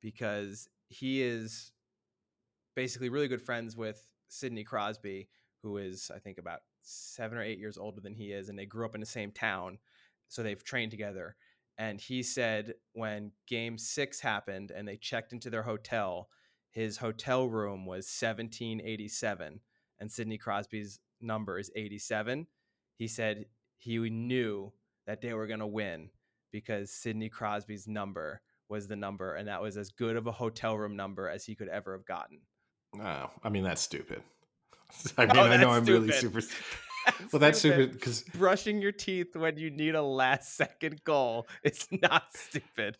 because 0.00 0.68
he 0.88 1.22
is 1.22 1.72
basically 2.74 3.08
really 3.08 3.28
good 3.28 3.42
friends 3.42 3.76
with 3.76 4.06
Sidney 4.28 4.64
Crosby, 4.64 5.28
who 5.62 5.78
is, 5.78 6.10
I 6.14 6.18
think, 6.18 6.38
about 6.38 6.60
seven 6.82 7.38
or 7.38 7.42
eight 7.42 7.58
years 7.58 7.78
older 7.78 8.00
than 8.00 8.14
he 8.14 8.32
is, 8.32 8.48
and 8.48 8.58
they 8.58 8.66
grew 8.66 8.84
up 8.84 8.94
in 8.94 9.00
the 9.00 9.06
same 9.06 9.32
town, 9.32 9.78
so 10.28 10.42
they've 10.42 10.62
trained 10.62 10.90
together. 10.90 11.36
And 11.78 12.00
he 12.00 12.22
said 12.22 12.74
when 12.92 13.32
Game 13.46 13.76
Six 13.76 14.20
happened 14.20 14.70
and 14.70 14.88
they 14.88 14.96
checked 14.96 15.32
into 15.32 15.50
their 15.50 15.62
hotel, 15.62 16.28
his 16.70 16.98
hotel 16.98 17.46
room 17.48 17.84
was 17.84 18.06
1787 18.06 19.60
and 19.98 20.10
Sidney 20.12 20.38
Crosby's 20.38 21.00
number 21.20 21.58
is 21.58 21.70
87. 21.76 22.46
He 22.96 23.08
said 23.08 23.46
he 23.76 23.98
knew 23.98 24.72
that 25.06 25.20
they 25.20 25.34
were 25.34 25.46
going 25.46 25.60
to 25.60 25.66
win 25.66 26.10
because 26.60 26.90
Sidney 26.90 27.28
Crosby's 27.28 27.86
number 27.86 28.40
was 28.70 28.88
the 28.88 28.96
number, 28.96 29.34
and 29.34 29.46
that 29.48 29.60
was 29.60 29.76
as 29.76 29.90
good 29.90 30.16
of 30.16 30.26
a 30.26 30.32
hotel 30.32 30.74
room 30.78 30.96
number 30.96 31.28
as 31.28 31.44
he 31.44 31.54
could 31.54 31.68
ever 31.68 31.92
have 31.92 32.06
gotten. 32.06 32.38
Oh, 32.98 33.30
I 33.44 33.50
mean 33.50 33.62
that's 33.62 33.82
stupid. 33.82 34.22
I 35.18 35.26
mean, 35.26 35.36
Oh, 35.36 35.42
I 35.42 35.56
know 35.58 35.68
I'm 35.70 35.84
that's 35.84 35.90
really 35.90 36.12
super. 36.12 36.40
stupid. 36.40 36.64
Well, 37.32 37.40
that's 37.40 37.58
stupid 37.58 37.92
because 37.92 38.22
Brushing 38.34 38.80
your 38.80 38.90
teeth 38.90 39.36
when 39.36 39.58
you 39.58 39.70
need 39.70 39.94
a 39.94 40.02
last 40.02 40.56
second 40.56 41.04
goal 41.04 41.46
is 41.62 41.86
not 42.02 42.24
stupid, 42.34 42.96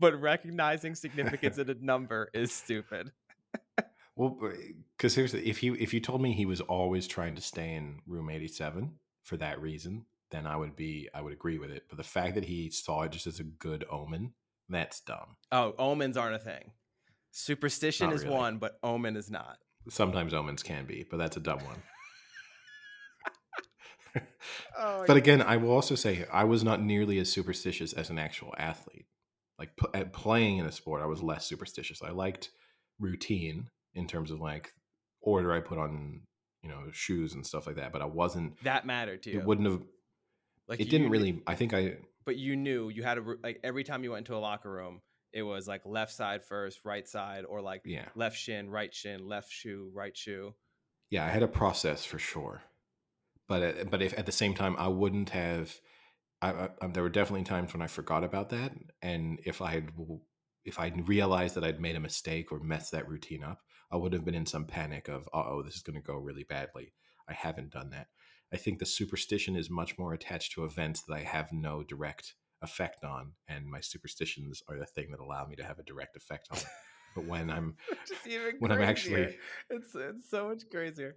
but 0.00 0.20
recognizing 0.20 0.94
significance 0.96 1.56
in 1.58 1.70
a 1.70 1.74
number 1.74 2.28
is 2.34 2.52
stupid. 2.52 3.12
well, 4.16 4.36
because 4.96 5.14
here's 5.14 5.32
the, 5.32 5.48
if 5.48 5.62
you 5.62 5.74
if 5.78 5.94
you 5.94 6.00
told 6.00 6.20
me 6.20 6.32
he 6.32 6.44
was 6.44 6.60
always 6.62 7.06
trying 7.06 7.34
to 7.36 7.40
stay 7.42 7.74
in 7.74 8.00
room 8.06 8.28
87 8.28 8.98
for 9.22 9.36
that 9.38 9.60
reason, 9.60 10.04
then 10.30 10.46
I 10.46 10.56
would 10.56 10.76
be 10.76 11.08
I 11.14 11.20
would 11.20 11.32
agree 11.32 11.58
with 11.58 11.70
it. 11.70 11.84
But 11.88 11.98
the 11.98 12.04
fact 12.04 12.34
that 12.34 12.44
he 12.44 12.70
saw 12.70 13.02
it 13.02 13.12
just 13.12 13.26
as 13.26 13.40
a 13.40 13.44
good 13.44 13.84
omen, 13.90 14.32
that's 14.68 15.00
dumb. 15.00 15.36
Oh, 15.52 15.74
omens 15.78 16.16
aren't 16.16 16.34
a 16.34 16.38
thing. 16.38 16.72
Superstition 17.32 18.06
Not 18.08 18.16
is 18.16 18.24
really. 18.24 18.34
one, 18.34 18.58
but 18.58 18.78
omen 18.82 19.16
is 19.16 19.30
not. 19.30 19.58
Sometimes 19.88 20.34
omens 20.34 20.62
can 20.62 20.84
be, 20.86 21.06
but 21.08 21.18
that's 21.18 21.36
a 21.36 21.40
dumb 21.40 21.60
one. 21.64 21.82
Oh, 24.78 25.04
But 25.06 25.16
again, 25.16 25.42
I 25.42 25.56
will 25.58 25.70
also 25.70 25.94
say 25.94 26.24
I 26.32 26.44
was 26.44 26.62
not 26.64 26.80
nearly 26.82 27.18
as 27.18 27.30
superstitious 27.30 27.92
as 27.92 28.08
an 28.10 28.18
actual 28.18 28.54
athlete. 28.56 29.06
Like 29.58 29.76
p- 29.76 29.86
at 29.92 30.12
playing 30.12 30.58
in 30.58 30.66
a 30.66 30.72
sport, 30.72 31.02
I 31.02 31.06
was 31.06 31.22
less 31.22 31.46
superstitious. 31.46 32.02
I 32.02 32.10
liked 32.10 32.50
routine 32.98 33.68
in 33.94 34.06
terms 34.06 34.30
of 34.30 34.40
like 34.40 34.72
order 35.20 35.52
I 35.52 35.60
put 35.60 35.78
on, 35.78 36.22
you 36.62 36.68
know, 36.70 36.84
shoes 36.92 37.34
and 37.34 37.46
stuff 37.46 37.66
like 37.66 37.76
that. 37.76 37.92
But 37.92 38.02
I 38.02 38.06
wasn't. 38.06 38.62
that 38.64 38.86
mattered 38.86 39.22
to 39.24 39.30
you. 39.32 39.40
It 39.40 39.46
wouldn't 39.46 39.68
have. 39.70 39.82
Like 40.68 40.80
it 40.80 40.88
didn't 40.90 41.10
really. 41.10 41.42
I 41.46 41.54
think 41.54 41.74
I 41.74 41.98
but 42.24 42.36
you 42.36 42.56
knew 42.56 42.88
you 42.88 43.02
had 43.02 43.14
to 43.14 43.38
like 43.42 43.60
every 43.62 43.84
time 43.84 44.04
you 44.04 44.12
went 44.12 44.26
into 44.26 44.36
a 44.36 44.40
locker 44.40 44.70
room, 44.70 45.00
it 45.32 45.42
was 45.42 45.68
like 45.68 45.86
left 45.86 46.12
side 46.12 46.42
first, 46.44 46.84
right 46.84 47.06
side, 47.06 47.44
or 47.44 47.60
like 47.60 47.82
Yeah. 47.84 48.08
left 48.14 48.36
shin, 48.36 48.70
right 48.70 48.92
shin, 48.92 49.26
left 49.26 49.50
shoe, 49.50 49.90
right 49.94 50.16
shoe. 50.16 50.54
Yeah, 51.10 51.24
I 51.24 51.28
had 51.28 51.42
a 51.42 51.48
process 51.48 52.04
for 52.04 52.18
sure, 52.18 52.62
but 53.48 53.62
uh, 53.62 53.84
but 53.84 54.02
if 54.02 54.18
at 54.18 54.26
the 54.26 54.32
same 54.32 54.54
time 54.54 54.76
I 54.78 54.88
wouldn't 54.88 55.30
have, 55.30 55.80
I, 56.42 56.52
I, 56.52 56.68
um, 56.82 56.92
there 56.92 57.02
were 57.02 57.08
definitely 57.08 57.44
times 57.44 57.72
when 57.72 57.82
I 57.82 57.86
forgot 57.86 58.24
about 58.24 58.50
that, 58.50 58.72
and 59.02 59.40
if 59.44 59.62
I 59.62 59.72
had 59.72 59.92
if 60.64 60.80
I 60.80 60.88
realized 61.06 61.54
that 61.54 61.64
I'd 61.64 61.80
made 61.80 61.96
a 61.96 62.00
mistake 62.00 62.50
or 62.50 62.58
messed 62.58 62.92
that 62.92 63.08
routine 63.08 63.44
up, 63.44 63.60
I 63.90 63.96
would 63.96 64.12
have 64.12 64.24
been 64.24 64.34
in 64.34 64.46
some 64.46 64.66
panic 64.66 65.08
of, 65.08 65.28
uh 65.32 65.44
oh, 65.46 65.62
this 65.62 65.76
is 65.76 65.82
going 65.82 65.94
to 65.94 66.02
go 66.02 66.16
really 66.16 66.44
badly. 66.44 66.92
I 67.28 67.34
haven't 67.34 67.70
done 67.70 67.90
that. 67.90 68.08
I 68.52 68.56
think 68.56 68.78
the 68.78 68.86
superstition 68.86 69.56
is 69.56 69.68
much 69.68 69.98
more 69.98 70.12
attached 70.12 70.52
to 70.52 70.64
events 70.64 71.02
that 71.02 71.14
I 71.14 71.22
have 71.22 71.52
no 71.52 71.82
direct 71.82 72.34
effect 72.62 73.04
on, 73.04 73.32
and 73.48 73.66
my 73.66 73.80
superstitions 73.80 74.62
are 74.68 74.78
the 74.78 74.86
thing 74.86 75.10
that 75.10 75.20
allow 75.20 75.46
me 75.46 75.56
to 75.56 75.64
have 75.64 75.78
a 75.78 75.82
direct 75.82 76.16
effect 76.16 76.48
on 76.50 76.58
it. 76.58 76.66
But 77.14 77.26
when 77.26 77.50
I'm 77.50 77.76
when 78.58 78.72
I'm 78.72 78.82
actually 78.82 79.36
it's 79.70 79.94
it's 79.94 80.30
so 80.30 80.48
much 80.48 80.62
crazier. 80.70 81.16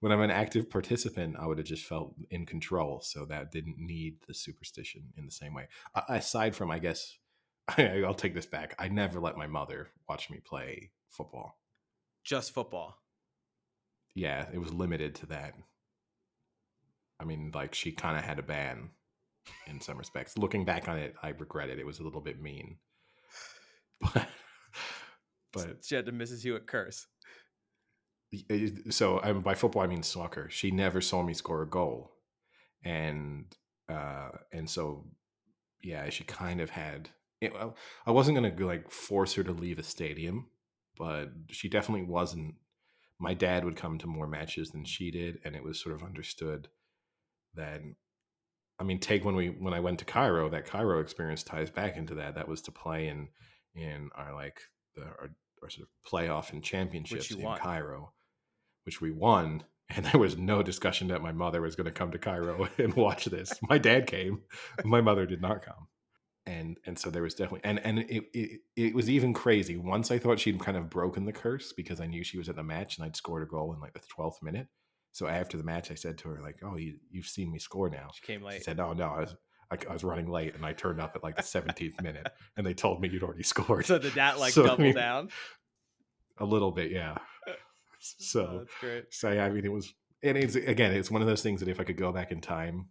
when 0.00 0.12
I'm 0.12 0.22
an 0.22 0.30
active 0.30 0.70
participant, 0.70 1.36
I 1.38 1.46
would 1.46 1.58
have 1.58 1.66
just 1.66 1.84
felt 1.84 2.14
in 2.30 2.46
control. 2.46 3.00
So 3.02 3.26
that 3.26 3.52
didn't 3.52 3.76
need 3.78 4.16
the 4.26 4.34
superstition 4.34 5.12
in 5.16 5.26
the 5.26 5.30
same 5.30 5.54
way. 5.54 5.68
A- 5.94 6.14
aside 6.14 6.56
from, 6.56 6.70
I 6.70 6.78
guess, 6.78 7.18
I'll 7.78 8.14
take 8.14 8.34
this 8.34 8.46
back. 8.46 8.74
I 8.78 8.88
never 8.88 9.20
let 9.20 9.36
my 9.36 9.46
mother 9.46 9.88
watch 10.08 10.30
me 10.30 10.40
play 10.44 10.90
football. 11.10 11.58
Just 12.24 12.52
football. 12.52 12.96
Yeah, 14.14 14.46
it 14.52 14.58
was 14.58 14.72
limited 14.72 15.14
to 15.16 15.26
that. 15.26 15.54
I 17.20 17.24
mean, 17.24 17.50
like 17.54 17.74
she 17.74 17.92
kind 17.92 18.16
of 18.16 18.24
had 18.24 18.38
a 18.38 18.42
ban 18.42 18.90
in 19.66 19.80
some 19.80 19.98
respects. 19.98 20.38
Looking 20.38 20.64
back 20.64 20.88
on 20.88 20.98
it, 20.98 21.14
I 21.22 21.30
regret 21.30 21.68
it. 21.68 21.78
It 21.78 21.86
was 21.86 21.98
a 21.98 22.02
little 22.02 22.20
bit 22.20 22.40
mean. 22.40 22.78
But, 25.52 25.66
but 25.66 25.84
She 25.84 25.96
had 25.96 26.06
the 26.06 26.12
Mrs. 26.12 26.42
Hewitt 26.42 26.68
curse. 26.68 27.08
so 28.90 29.20
um, 29.24 29.40
by 29.40 29.54
football 29.54 29.82
I 29.82 29.88
mean 29.88 30.04
soccer. 30.04 30.48
She 30.48 30.70
never 30.70 31.00
saw 31.00 31.24
me 31.24 31.34
score 31.34 31.62
a 31.62 31.68
goal, 31.68 32.12
and 32.84 33.46
uh, 33.88 34.28
and 34.52 34.70
so 34.70 35.06
yeah, 35.82 36.08
she 36.10 36.22
kind 36.22 36.60
of 36.60 36.70
had. 36.70 37.10
It, 37.40 37.52
well, 37.52 37.74
I 38.06 38.12
wasn't 38.12 38.36
gonna 38.36 38.54
like 38.64 38.92
force 38.92 39.34
her 39.34 39.42
to 39.42 39.52
leave 39.52 39.80
a 39.80 39.82
stadium, 39.82 40.46
but 40.96 41.30
she 41.50 41.68
definitely 41.68 42.06
wasn't. 42.06 42.54
My 43.18 43.34
dad 43.34 43.64
would 43.64 43.76
come 43.76 43.98
to 43.98 44.06
more 44.06 44.28
matches 44.28 44.70
than 44.70 44.84
she 44.84 45.10
did, 45.10 45.40
and 45.44 45.56
it 45.56 45.64
was 45.64 45.82
sort 45.82 45.96
of 45.96 46.04
understood 46.04 46.68
that. 47.54 47.80
I 48.78 48.82
mean, 48.82 48.98
take 48.98 49.24
when 49.24 49.36
we 49.36 49.48
when 49.48 49.74
I 49.74 49.80
went 49.80 49.98
to 49.98 50.04
Cairo, 50.04 50.48
that 50.50 50.66
Cairo 50.66 51.00
experience 51.00 51.42
ties 51.42 51.70
back 51.70 51.96
into 51.96 52.14
that. 52.14 52.34
That 52.34 52.48
was 52.48 52.62
to 52.62 52.72
play 52.72 53.08
in 53.08 53.28
in 53.74 54.10
our 54.14 54.34
like 54.34 54.60
the 54.94 55.02
our, 55.02 55.30
our 55.62 55.70
sort 55.70 55.86
of 55.86 56.10
playoff 56.10 56.52
and 56.52 56.62
championships 56.62 57.30
in 57.30 57.42
won. 57.42 57.58
Cairo, 57.58 58.12
which 58.84 59.00
we 59.00 59.10
won. 59.10 59.64
And 59.92 60.06
there 60.06 60.20
was 60.20 60.38
no 60.38 60.62
discussion 60.62 61.08
that 61.08 61.20
my 61.20 61.32
mother 61.32 61.60
was 61.60 61.74
going 61.74 61.86
to 61.86 61.90
come 61.90 62.12
to 62.12 62.18
Cairo 62.18 62.68
and 62.78 62.94
watch 62.94 63.24
this. 63.24 63.52
My 63.68 63.76
dad 63.76 64.06
came, 64.06 64.42
my 64.84 65.00
mother 65.00 65.26
did 65.26 65.42
not 65.42 65.64
come, 65.64 65.88
and 66.46 66.78
and 66.86 66.96
so 66.96 67.10
there 67.10 67.24
was 67.24 67.34
definitely 67.34 67.62
and 67.64 67.84
and 67.84 67.98
it 67.98 68.24
it, 68.32 68.60
it 68.76 68.94
was 68.94 69.10
even 69.10 69.34
crazy. 69.34 69.76
Once 69.76 70.12
I 70.12 70.18
thought 70.20 70.38
she'd 70.38 70.60
kind 70.60 70.76
of 70.76 70.90
broken 70.90 71.24
the 71.24 71.32
curse 71.32 71.72
because 71.72 72.00
I 72.00 72.06
knew 72.06 72.22
she 72.22 72.38
was 72.38 72.48
at 72.48 72.54
the 72.54 72.62
match 72.62 72.98
and 72.98 73.04
I'd 73.04 73.16
scored 73.16 73.42
a 73.42 73.46
goal 73.46 73.74
in 73.74 73.80
like 73.80 73.94
the 73.94 74.00
twelfth 74.08 74.40
minute. 74.44 74.68
So 75.12 75.26
after 75.26 75.56
the 75.56 75.64
match, 75.64 75.90
I 75.90 75.94
said 75.94 76.18
to 76.18 76.28
her 76.28 76.40
like, 76.42 76.60
"Oh, 76.62 76.76
you 76.76 76.98
you've 77.10 77.26
seen 77.26 77.50
me 77.52 77.58
score 77.58 77.90
now." 77.90 78.10
She 78.14 78.22
came 78.22 78.42
late. 78.42 78.58
She 78.58 78.62
said, 78.64 78.76
"No, 78.76 78.92
no, 78.92 79.08
I 79.08 79.20
was 79.20 79.36
I, 79.70 79.76
I 79.88 79.92
was 79.92 80.04
running 80.04 80.28
late 80.30 80.54
and 80.54 80.64
I 80.64 80.72
turned 80.72 81.00
up 81.00 81.12
at 81.16 81.22
like 81.22 81.36
the 81.36 81.42
seventeenth 81.42 82.00
minute, 82.00 82.28
and 82.56 82.66
they 82.66 82.74
told 82.74 83.00
me 83.00 83.08
you'd 83.08 83.22
already 83.22 83.42
scored." 83.42 83.86
So 83.86 83.98
did 83.98 84.14
that 84.14 84.38
like 84.38 84.52
So, 84.52 84.64
I 84.64 84.66
double 84.68 84.84
mean, 84.84 84.94
down? 84.94 85.30
A 86.38 86.44
little 86.44 86.70
bit, 86.70 86.90
yeah. 86.90 87.16
Oh, 88.02 88.02
So, 88.02 88.58
that's 88.60 88.74
great. 88.80 89.04
so 89.12 89.30
yeah, 89.30 89.44
I 89.44 89.50
mean, 89.50 89.66
it 89.66 89.72
was, 89.72 89.92
and 90.22 90.38
it's 90.38 90.54
again, 90.54 90.92
it's 90.94 91.10
one 91.10 91.20
of 91.20 91.28
those 91.28 91.42
things 91.42 91.60
that 91.60 91.68
if 91.68 91.78
I 91.80 91.84
could 91.84 91.98
go 91.98 92.12
back 92.12 92.32
in 92.32 92.40
time, 92.40 92.88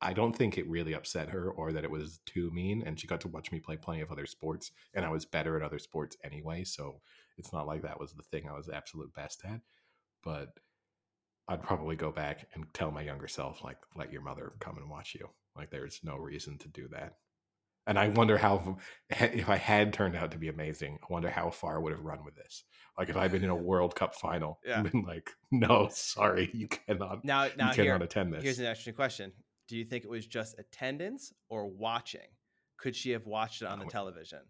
I 0.00 0.14
don't 0.14 0.34
think 0.34 0.56
it 0.56 0.66
really 0.66 0.94
upset 0.94 1.28
her 1.28 1.50
or 1.50 1.72
that 1.72 1.84
it 1.84 1.90
was 1.90 2.20
too 2.24 2.50
mean. 2.50 2.82
And 2.86 2.98
she 2.98 3.06
got 3.06 3.20
to 3.22 3.28
watch 3.28 3.52
me 3.52 3.60
play 3.60 3.76
plenty 3.76 4.00
of 4.00 4.10
other 4.10 4.24
sports, 4.24 4.70
and 4.94 5.04
I 5.04 5.10
was 5.10 5.26
better 5.26 5.56
at 5.56 5.62
other 5.62 5.78
sports 5.78 6.16
anyway. 6.24 6.64
So 6.64 7.02
it's 7.36 7.52
not 7.52 7.66
like 7.66 7.82
that 7.82 8.00
was 8.00 8.14
the 8.14 8.22
thing 8.22 8.48
I 8.48 8.56
was 8.56 8.70
absolute 8.70 9.12
best 9.14 9.42
at. 9.44 9.60
But 10.22 10.48
I'd 11.48 11.62
probably 11.62 11.96
go 11.96 12.10
back 12.10 12.46
and 12.54 12.64
tell 12.72 12.90
my 12.90 13.02
younger 13.02 13.28
self, 13.28 13.62
like, 13.62 13.76
let 13.94 14.12
your 14.12 14.22
mother 14.22 14.52
come 14.60 14.78
and 14.78 14.88
watch 14.88 15.14
you. 15.14 15.28
Like, 15.56 15.70
there's 15.70 16.00
no 16.02 16.16
reason 16.16 16.58
to 16.58 16.68
do 16.68 16.88
that. 16.92 17.14
And 17.86 17.98
I 17.98 18.08
wonder 18.08 18.38
how, 18.38 18.78
if 19.10 19.48
I 19.50 19.56
had 19.56 19.92
turned 19.92 20.16
out 20.16 20.30
to 20.30 20.38
be 20.38 20.48
amazing, 20.48 20.98
I 21.02 21.12
wonder 21.12 21.28
how 21.28 21.50
far 21.50 21.76
I 21.76 21.78
would 21.80 21.92
have 21.92 22.00
run 22.04 22.24
with 22.24 22.34
this. 22.34 22.64
Like, 22.96 23.10
if 23.10 23.16
I'd 23.16 23.30
been 23.30 23.44
in 23.44 23.50
a 23.50 23.54
World 23.70 23.94
Cup 23.94 24.14
final 24.14 24.58
Yeah. 24.64 24.80
and 24.80 24.90
been 24.90 25.02
like, 25.02 25.30
no, 25.50 25.88
sorry, 25.92 26.48
you 26.54 26.66
cannot, 26.66 27.24
Now, 27.26 27.48
now 27.58 27.68
you 27.68 27.74
cannot 27.74 27.76
here, 27.76 27.94
attend 27.96 28.32
this. 28.32 28.42
here's 28.42 28.58
an 28.58 28.64
interesting 28.64 28.94
question: 28.94 29.32
Do 29.68 29.76
you 29.76 29.84
think 29.84 30.04
it 30.04 30.10
was 30.10 30.26
just 30.26 30.58
attendance 30.58 31.32
or 31.50 31.68
watching? 31.68 32.28
Could 32.78 32.96
she 32.96 33.10
have 33.10 33.26
watched 33.26 33.60
it 33.60 33.68
on 33.68 33.78
the 33.80 33.84
Oh, 33.84 33.88
television? 33.88 34.40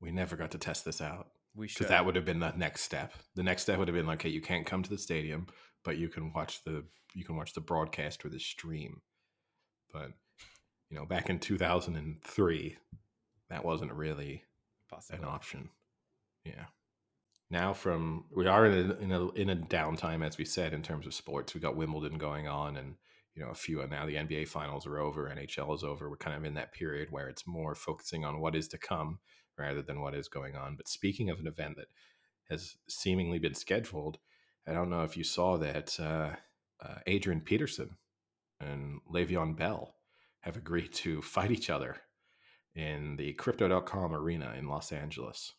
we 0.00 0.10
never 0.10 0.34
got 0.36 0.50
to 0.50 0.58
test 0.58 0.84
this 0.84 1.00
out 1.00 1.28
We 1.56 1.68
should. 1.68 1.78
because 1.78 1.90
that 1.90 2.04
would 2.04 2.16
have 2.16 2.24
been 2.24 2.40
the 2.40 2.52
next 2.56 2.82
step. 2.82 3.12
The 3.34 3.42
next 3.42 3.62
step 3.62 3.78
would 3.78 3.88
have 3.88 3.94
been 3.94 4.06
like, 4.06 4.20
okay, 4.20 4.28
you 4.28 4.40
can't 4.40 4.66
come 4.66 4.82
to 4.82 4.90
the 4.90 4.98
stadium, 4.98 5.46
but 5.84 5.98
you 5.98 6.08
can 6.08 6.32
watch 6.32 6.64
the 6.64 6.84
you 7.14 7.24
can 7.24 7.36
watch 7.36 7.52
the 7.52 7.60
broadcast 7.60 8.24
or 8.24 8.28
the 8.28 8.40
stream. 8.40 9.02
But 9.92 10.10
you 10.90 10.96
know, 10.96 11.06
back 11.06 11.30
in 11.30 11.38
two 11.38 11.56
thousand 11.56 11.96
and 11.96 12.22
three, 12.22 12.76
that 13.50 13.64
wasn't 13.64 13.92
really 13.92 14.42
an 15.10 15.24
option. 15.24 15.70
Yeah. 16.44 16.66
Now 17.50 17.72
from 17.72 18.24
we 18.34 18.46
are 18.46 18.66
in 18.66 18.90
a, 18.90 18.94
in 18.94 19.12
a 19.12 19.28
in 19.30 19.50
a 19.50 19.56
downtime, 19.56 20.26
as 20.26 20.38
we 20.38 20.44
said, 20.44 20.72
in 20.72 20.82
terms 20.82 21.06
of 21.06 21.14
sports. 21.14 21.54
We 21.54 21.60
got 21.60 21.76
Wimbledon 21.76 22.18
going 22.18 22.48
on, 22.48 22.76
and 22.76 22.96
you 23.34 23.44
know 23.44 23.50
a 23.50 23.54
few. 23.54 23.80
And 23.80 23.90
now 23.90 24.06
the 24.06 24.16
NBA 24.16 24.48
finals 24.48 24.86
are 24.86 24.98
over, 24.98 25.30
NHL 25.30 25.74
is 25.74 25.84
over. 25.84 26.08
We're 26.08 26.16
kind 26.16 26.36
of 26.36 26.44
in 26.44 26.54
that 26.54 26.72
period 26.72 27.08
where 27.10 27.28
it's 27.28 27.46
more 27.46 27.74
focusing 27.74 28.24
on 28.24 28.40
what 28.40 28.54
is 28.54 28.68
to 28.68 28.78
come 28.78 29.18
rather 29.58 29.82
than 29.82 30.00
what 30.00 30.14
is 30.14 30.28
going 30.28 30.56
on. 30.56 30.76
But 30.76 30.88
speaking 30.88 31.30
of 31.30 31.40
an 31.40 31.46
event 31.46 31.76
that 31.76 31.88
has 32.50 32.76
seemingly 32.88 33.38
been 33.38 33.54
scheduled, 33.54 34.18
I 34.66 34.72
don't 34.72 34.90
know 34.90 35.02
if 35.02 35.16
you 35.16 35.24
saw 35.24 35.56
that 35.58 35.98
uh, 35.98 36.30
uh, 36.82 36.98
Adrian 37.06 37.40
Peterson 37.40 37.96
and 38.60 39.00
Le'Veon 39.12 39.56
Bell 39.56 39.94
have 40.40 40.56
agreed 40.56 40.92
to 40.92 41.22
fight 41.22 41.50
each 41.50 41.70
other 41.70 41.96
in 42.74 43.16
the 43.16 43.32
Crypto.com 43.34 44.14
arena 44.14 44.54
in 44.58 44.68
Los 44.68 44.92
Angeles. 44.92 45.52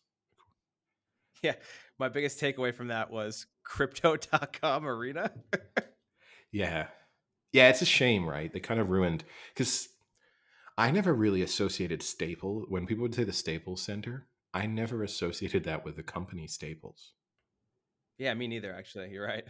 Yeah, 1.42 1.54
my 1.98 2.08
biggest 2.08 2.40
takeaway 2.40 2.74
from 2.74 2.88
that 2.88 3.10
was 3.10 3.46
crypto.com 3.62 4.86
arena. 4.86 5.30
Yeah. 6.52 6.86
Yeah, 7.56 7.70
it's 7.70 7.80
a 7.80 7.86
shame, 7.86 8.28
right? 8.28 8.52
They 8.52 8.60
kind 8.60 8.78
of 8.78 8.90
ruined 8.90 9.24
because 9.54 9.88
I 10.76 10.90
never 10.90 11.14
really 11.14 11.40
associated 11.40 12.02
Staple 12.02 12.66
when 12.68 12.84
people 12.86 13.00
would 13.00 13.14
say 13.14 13.24
the 13.24 13.32
Staples 13.32 13.80
Center. 13.80 14.26
I 14.52 14.66
never 14.66 15.02
associated 15.02 15.64
that 15.64 15.82
with 15.82 15.96
the 15.96 16.02
company 16.02 16.48
Staples. 16.48 17.14
yeah, 18.18 18.34
me 18.34 18.46
neither. 18.46 18.74
Actually, 18.74 19.08
you're 19.08 19.26
right. 19.26 19.44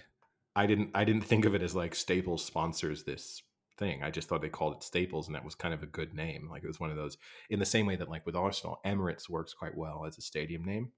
I 0.54 0.66
didn't. 0.66 0.90
I 0.94 1.02
didn't 1.02 1.24
think 1.24 1.46
of 1.46 1.56
it 1.56 1.62
as 1.62 1.74
like 1.74 1.96
Staples 1.96 2.44
sponsors 2.44 3.02
this 3.02 3.42
thing. 3.76 4.04
I 4.04 4.12
just 4.12 4.28
thought 4.28 4.40
they 4.40 4.50
called 4.50 4.76
it 4.76 4.84
Staples, 4.84 5.26
and 5.26 5.34
that 5.34 5.44
was 5.44 5.56
kind 5.56 5.74
of 5.74 5.82
a 5.82 5.86
good 5.86 6.14
name. 6.14 6.48
Like 6.48 6.62
it 6.62 6.68
was 6.68 6.78
one 6.78 6.90
of 6.90 6.96
those. 6.96 7.18
In 7.50 7.58
the 7.58 7.66
same 7.66 7.86
way 7.86 7.96
that, 7.96 8.08
like 8.08 8.24
with 8.24 8.36
Arsenal, 8.36 8.78
Emirates 8.86 9.28
works 9.28 9.52
quite 9.52 9.76
well 9.76 10.04
as 10.06 10.16
a 10.16 10.22
stadium 10.22 10.64
name. 10.64 10.92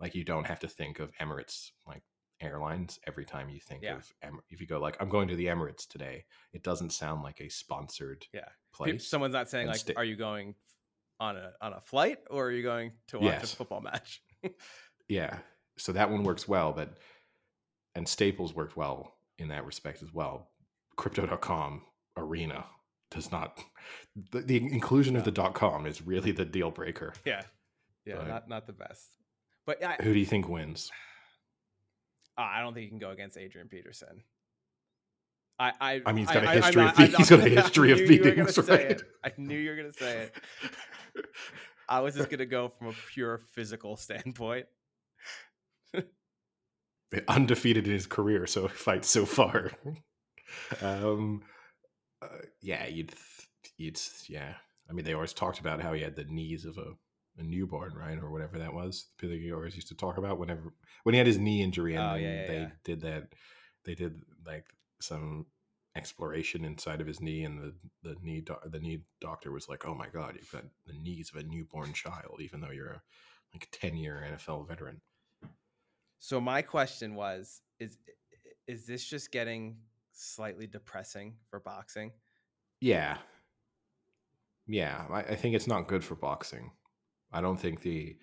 Like 0.00 0.16
you 0.16 0.24
don't 0.24 0.48
have 0.48 0.58
to 0.60 0.68
think 0.68 0.98
of 0.98 1.12
Emirates 1.20 1.70
like 1.86 2.02
airlines 2.40 2.98
every 3.06 3.24
time 3.24 3.48
you 3.48 3.60
think 3.60 3.82
Yeah. 3.82 3.96
of 3.96 4.12
if 4.48 4.60
you 4.60 4.66
go 4.66 4.78
like 4.78 4.96
I'm 5.00 5.08
going 5.08 5.28
to 5.28 5.36
the 5.36 5.46
Emirates 5.46 5.86
today. 5.86 6.24
It 6.52 6.62
doesn't 6.62 6.90
sound 6.90 7.22
like 7.22 7.40
a 7.40 7.48
sponsored 7.48 8.26
Yeah. 8.32 8.48
Place. 8.72 9.08
Someone's 9.08 9.32
not 9.34 9.48
saying 9.48 9.68
and 9.68 9.76
like, 9.88 9.96
"Are 9.96 10.04
you 10.04 10.16
going 10.16 10.54
on 11.20 11.36
a 11.36 11.52
on 11.60 11.72
a 11.72 11.80
flight 11.80 12.18
or 12.30 12.46
are 12.46 12.50
you 12.52 12.62
going 12.62 12.92
to 13.08 13.18
watch 13.18 13.24
Yes. 13.26 13.52
a 13.52 13.56
football 13.56 13.80
match?" 13.80 14.22
Yeah. 15.08 15.38
So 15.78 15.92
that 15.92 16.10
one 16.10 16.22
works 16.22 16.46
well, 16.46 16.72
but 16.72 16.98
and 17.94 18.06
Staples 18.08 18.54
worked 18.54 18.76
well 18.76 19.16
in 19.38 19.48
that 19.48 19.64
respect 19.64 20.02
as 20.02 20.12
well. 20.12 20.50
Crypto.com 20.96 21.82
arena 22.16 22.66
does 23.10 23.32
not 23.32 23.58
the, 24.32 24.40
the 24.42 24.56
inclusion 24.56 25.16
of 25.16 25.24
the 25.24 25.30
dot 25.30 25.54
com 25.54 25.86
is 25.86 26.02
really 26.02 26.30
the 26.32 26.44
deal 26.44 26.70
breaker. 26.70 27.14
yeah, 27.24 27.42
yeah, 28.04 28.16
But- 28.16 28.28
not 28.28 28.48
not 28.48 28.66
the 28.66 28.72
best. 28.74 29.10
But 29.66 29.82
I, 29.84 29.96
Who 30.02 30.12
do 30.14 30.18
you 30.18 30.26
think 30.26 30.48
wins? 30.48 30.90
I 32.38 32.60
don't 32.60 32.72
think 32.74 32.84
you 32.84 32.90
can 32.90 32.98
go 32.98 33.10
against 33.10 33.36
Adrian 33.36 33.68
Peterson. 33.68 34.22
I, 35.60 35.72
I, 35.80 36.02
I 36.06 36.12
mean, 36.12 36.24
he's 36.26 36.32
got 36.34 36.44
a 36.44 36.48
I'm 36.48 36.62
history 36.62 36.82
not- 36.84 36.90
of 36.92 36.96
beat- 36.98 37.14
I'm 37.14 37.18
he's 37.18 37.30
not- 37.30 37.38
got 37.40 37.46
a 37.46 37.50
history 37.62 37.90
of 37.92 37.98
knew 37.98 38.04
you 38.04 38.10
were 38.18 38.24
beating 38.24 38.36
gonna 38.36 38.48
us, 38.48 38.54
say 38.66 38.86
right? 38.86 39.02
I 39.24 39.32
knew 39.38 39.58
you 39.58 39.70
were 39.70 39.76
gonna 39.76 39.92
say 39.92 40.18
it. 40.22 40.36
I 41.88 42.00
was 42.00 42.14
just 42.14 42.30
gonna 42.30 42.46
go 42.46 42.68
from 42.78 42.88
a 42.88 42.92
pure 43.12 43.38
physical 43.38 43.96
standpoint. 43.96 44.66
Undefeated 47.28 47.86
in 47.86 47.92
his 47.92 48.06
career, 48.06 48.46
so 48.46 48.68
fights 48.68 49.08
so 49.08 49.24
far. 49.24 49.70
um, 50.82 51.42
uh, 52.20 52.28
yeah, 52.60 52.86
you'd 52.86 53.08
th- 53.08 53.78
it's 53.78 54.28
yeah. 54.28 54.54
I 54.88 54.92
mean, 54.92 55.04
they 55.04 55.14
always 55.14 55.32
talked 55.32 55.58
about 55.58 55.80
how 55.80 55.92
he 55.92 56.02
had 56.02 56.16
the 56.16 56.24
knees 56.24 56.64
of 56.66 56.76
a, 56.78 56.92
a 57.38 57.42
newborn, 57.42 57.94
right, 57.94 58.18
or 58.18 58.30
whatever 58.30 58.58
that 58.58 58.74
was. 58.74 59.06
He 59.20 59.52
always 59.52 59.74
used 59.76 59.88
to 59.88 59.94
talk 59.94 60.18
about 60.18 60.38
whenever 60.38 60.72
when 61.04 61.14
he 61.14 61.18
had 61.18 61.26
his 61.26 61.38
knee 61.38 61.62
injury, 61.62 61.94
and 61.94 62.04
Oh, 62.04 62.14
yeah, 62.14 62.46
they 62.46 62.58
yeah. 62.60 62.70
did 62.84 63.00
that. 63.02 63.28
They 63.84 63.94
did 63.94 64.20
like 64.46 64.64
some 65.00 65.46
exploration 65.96 66.64
inside 66.64 67.00
of 67.00 67.06
his 67.06 67.20
knee, 67.20 67.44
and 67.44 67.58
the 67.58 67.74
the 68.02 68.16
knee 68.22 68.40
doc, 68.40 68.62
the 68.70 68.80
knee 68.80 69.02
doctor 69.20 69.52
was 69.52 69.68
like, 69.68 69.86
"Oh 69.86 69.94
my 69.94 70.08
god, 70.08 70.36
you've 70.38 70.52
got 70.52 70.64
the 70.86 70.92
knees 70.94 71.30
of 71.34 71.40
a 71.40 71.46
newborn 71.46 71.92
child, 71.92 72.40
even 72.40 72.60
though 72.60 72.70
you're 72.70 72.90
a 72.90 73.02
like 73.54 73.68
ten 73.72 73.96
year 73.96 74.24
NFL 74.30 74.66
veteran." 74.68 75.00
So 76.18 76.40
my 76.40 76.62
question 76.62 77.14
was: 77.14 77.62
Is 77.78 77.98
is 78.66 78.86
this 78.86 79.04
just 79.08 79.30
getting 79.30 79.78
slightly 80.12 80.66
depressing 80.66 81.36
for 81.48 81.60
boxing? 81.60 82.12
Yeah. 82.80 83.18
Yeah. 84.66 85.06
I, 85.10 85.20
I 85.20 85.36
think 85.36 85.54
it's 85.54 85.66
not 85.66 85.88
good 85.88 86.04
for 86.04 86.14
boxing. 86.16 86.70
I 87.32 87.40
don't 87.40 87.58
think 87.58 87.82
the. 87.82 88.16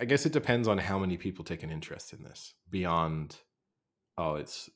I- 0.00 0.04
guess 0.04 0.26
it 0.26 0.32
depends 0.32 0.68
on 0.68 0.78
how 0.78 0.98
many 0.98 1.16
people 1.16 1.44
take 1.44 1.62
an 1.62 1.70
interest 1.70 2.12
in 2.12 2.22
this 2.22 2.54
beyond, 2.68 3.36
oh, 4.18 4.34
it's 4.34 4.68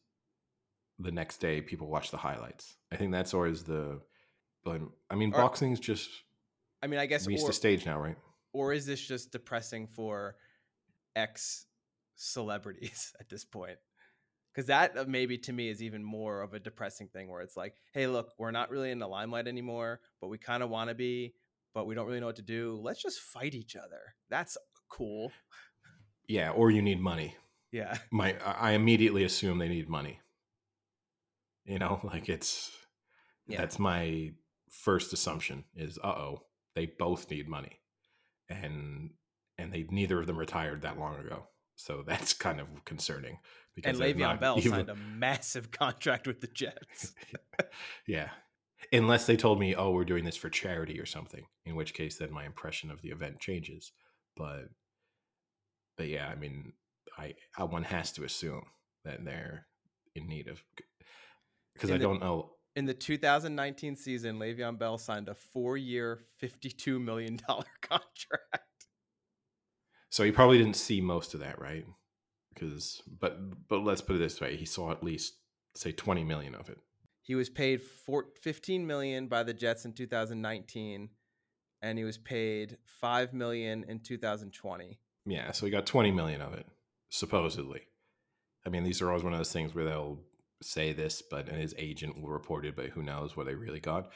the 0.98 1.10
next 1.10 1.38
day 1.38 1.60
people 1.60 1.88
watch 1.88 2.10
the 2.10 2.16
highlights. 2.16 2.76
I 2.92 2.96
think 2.96 3.12
that's 3.12 3.34
always 3.34 3.64
the. 3.64 4.00
But 4.64 4.80
I 5.10 5.14
mean, 5.14 5.32
Or- 5.34 5.38
boxing's 5.38 5.80
just 5.80 6.10
I 6.82 6.86
mean, 6.86 7.00
I 7.00 7.06
guess, 7.06 7.26
reached 7.26 7.42
or, 7.44 7.48
the 7.48 7.52
stage 7.52 7.84
now, 7.86 7.98
right? 8.00 8.16
or 8.52 8.72
is 8.72 8.86
this 8.86 9.00
just 9.00 9.32
depressing 9.32 9.86
for 9.86 10.36
ex 11.16 11.66
celebrities 12.14 13.12
at 13.20 13.28
this 13.28 13.44
point? 13.44 13.78
Because 14.52 14.66
that 14.68 14.96
uh, 14.96 15.04
maybe 15.08 15.36
to 15.38 15.52
me 15.52 15.68
is 15.68 15.82
even 15.82 16.04
more 16.04 16.40
of 16.40 16.54
a 16.54 16.60
depressing 16.60 17.08
thing, 17.08 17.28
where 17.28 17.40
it's 17.40 17.56
like, 17.56 17.74
hey, 17.92 18.06
look, 18.06 18.32
we're 18.38 18.52
not 18.52 18.70
really 18.70 18.90
in 18.90 19.00
the 19.00 19.08
limelight 19.08 19.48
anymore, 19.48 20.00
but 20.20 20.28
we 20.28 20.38
kind 20.38 20.62
of 20.62 20.70
want 20.70 20.90
to 20.90 20.94
be, 20.94 21.34
but 21.74 21.86
we 21.86 21.94
don't 21.94 22.06
really 22.06 22.20
know 22.20 22.26
what 22.26 22.36
to 22.36 22.42
do. 22.42 22.78
Let's 22.82 23.02
just 23.02 23.20
fight 23.20 23.54
each 23.54 23.76
other. 23.76 24.14
That's 24.30 24.56
cool. 24.88 25.32
Yeah. 26.28 26.50
Or 26.50 26.70
you 26.70 26.80
need 26.82 27.00
money. 27.00 27.36
Yeah. 27.72 27.96
My, 28.10 28.36
I 28.44 28.72
immediately 28.72 29.24
assume 29.24 29.58
they 29.58 29.68
need 29.68 29.88
money. 29.88 30.20
You 31.64 31.78
know, 31.78 32.00
like 32.04 32.28
it's 32.28 32.70
Yeah. 33.46 33.58
that's 33.58 33.78
my 33.78 34.32
first 34.70 35.12
assumption 35.12 35.64
is 35.76 35.98
uh 36.02 36.06
oh 36.08 36.42
they 36.74 36.86
both 36.86 37.30
need 37.30 37.48
money 37.48 37.78
and 38.48 39.10
and 39.56 39.72
they 39.72 39.86
neither 39.88 40.18
of 40.20 40.26
them 40.26 40.36
retired 40.36 40.82
that 40.82 40.98
long 40.98 41.16
ago 41.20 41.44
so 41.76 42.02
that's 42.04 42.32
kind 42.46 42.58
of 42.60 42.66
concerning 42.84 43.38
Because 43.76 44.00
and 44.00 44.16
Le'Veon 44.18 44.40
Bell 44.40 44.58
even- 44.58 44.70
signed 44.72 44.90
a 44.90 44.96
massive 44.96 45.70
contract 45.70 46.26
with 46.26 46.40
the 46.40 46.48
Jets. 46.48 47.14
yeah 48.06 48.30
unless 48.92 49.26
they 49.26 49.36
told 49.36 49.58
me 49.58 49.74
oh 49.74 49.90
we're 49.90 50.04
doing 50.04 50.24
this 50.24 50.36
for 50.36 50.48
charity 50.50 51.00
or 51.00 51.06
something 51.06 51.44
in 51.64 51.74
which 51.74 51.94
case 51.94 52.16
then 52.18 52.32
my 52.32 52.44
impression 52.44 52.90
of 52.90 53.00
the 53.02 53.08
event 53.10 53.38
changes 53.40 53.92
but 54.36 54.64
but 55.96 56.08
yeah 56.08 56.28
i 56.28 56.34
mean 56.34 56.72
i, 57.18 57.34
I 57.56 57.64
one 57.64 57.84
has 57.84 58.12
to 58.12 58.24
assume 58.24 58.64
that 59.04 59.24
they're 59.24 59.66
in 60.14 60.26
need 60.28 60.48
of 60.48 60.62
because 61.74 61.90
i 61.90 61.96
the- 61.98 62.04
don't 62.04 62.20
know 62.20 62.50
In 62.76 62.86
the 62.86 62.94
2019 62.94 63.94
season, 63.94 64.40
Le'Veon 64.40 64.76
Bell 64.76 64.98
signed 64.98 65.28
a 65.28 65.34
four-year, 65.34 66.18
$52 66.42 67.00
million 67.00 67.38
contract. 67.80 68.86
So 70.10 70.24
he 70.24 70.32
probably 70.32 70.58
didn't 70.58 70.74
see 70.74 71.00
most 71.00 71.34
of 71.34 71.40
that, 71.40 71.60
right? 71.60 71.84
Because, 72.52 73.00
but 73.20 73.38
but 73.68 73.84
let's 73.84 74.00
put 74.00 74.16
it 74.16 74.18
this 74.18 74.40
way: 74.40 74.56
he 74.56 74.64
saw 74.64 74.90
at 74.90 75.04
least 75.04 75.34
say 75.76 75.92
twenty 75.92 76.24
million 76.24 76.54
of 76.56 76.68
it. 76.68 76.78
He 77.24 77.34
was 77.34 77.48
paid 77.48 77.82
four, 77.82 78.26
15 78.42 78.86
million 78.86 79.28
by 79.28 79.44
the 79.44 79.54
Jets 79.54 79.86
in 79.86 79.94
2019, 79.94 81.08
and 81.80 81.98
he 81.98 82.04
was 82.04 82.18
paid 82.18 82.76
five 82.84 83.32
million 83.32 83.82
in 83.88 84.00
2020. 84.00 84.98
Yeah, 85.24 85.52
so 85.52 85.64
he 85.64 85.72
got 85.72 85.86
twenty 85.86 86.10
million 86.10 86.42
of 86.42 86.52
it, 86.52 86.66
supposedly. 87.08 87.80
I 88.66 88.68
mean, 88.68 88.84
these 88.84 89.00
are 89.00 89.08
always 89.08 89.24
one 89.24 89.32
of 89.32 89.38
those 89.38 89.52
things 89.52 89.74
where 89.74 89.86
they'll 89.86 90.20
say 90.62 90.92
this, 90.92 91.22
but 91.22 91.48
and 91.48 91.58
his 91.58 91.74
agent 91.78 92.20
will 92.20 92.28
report 92.28 92.66
it, 92.66 92.76
but 92.76 92.90
who 92.90 93.02
knows 93.02 93.34
what 93.34 93.46
they 93.46 93.54
really 93.54 93.80
got? 93.80 94.10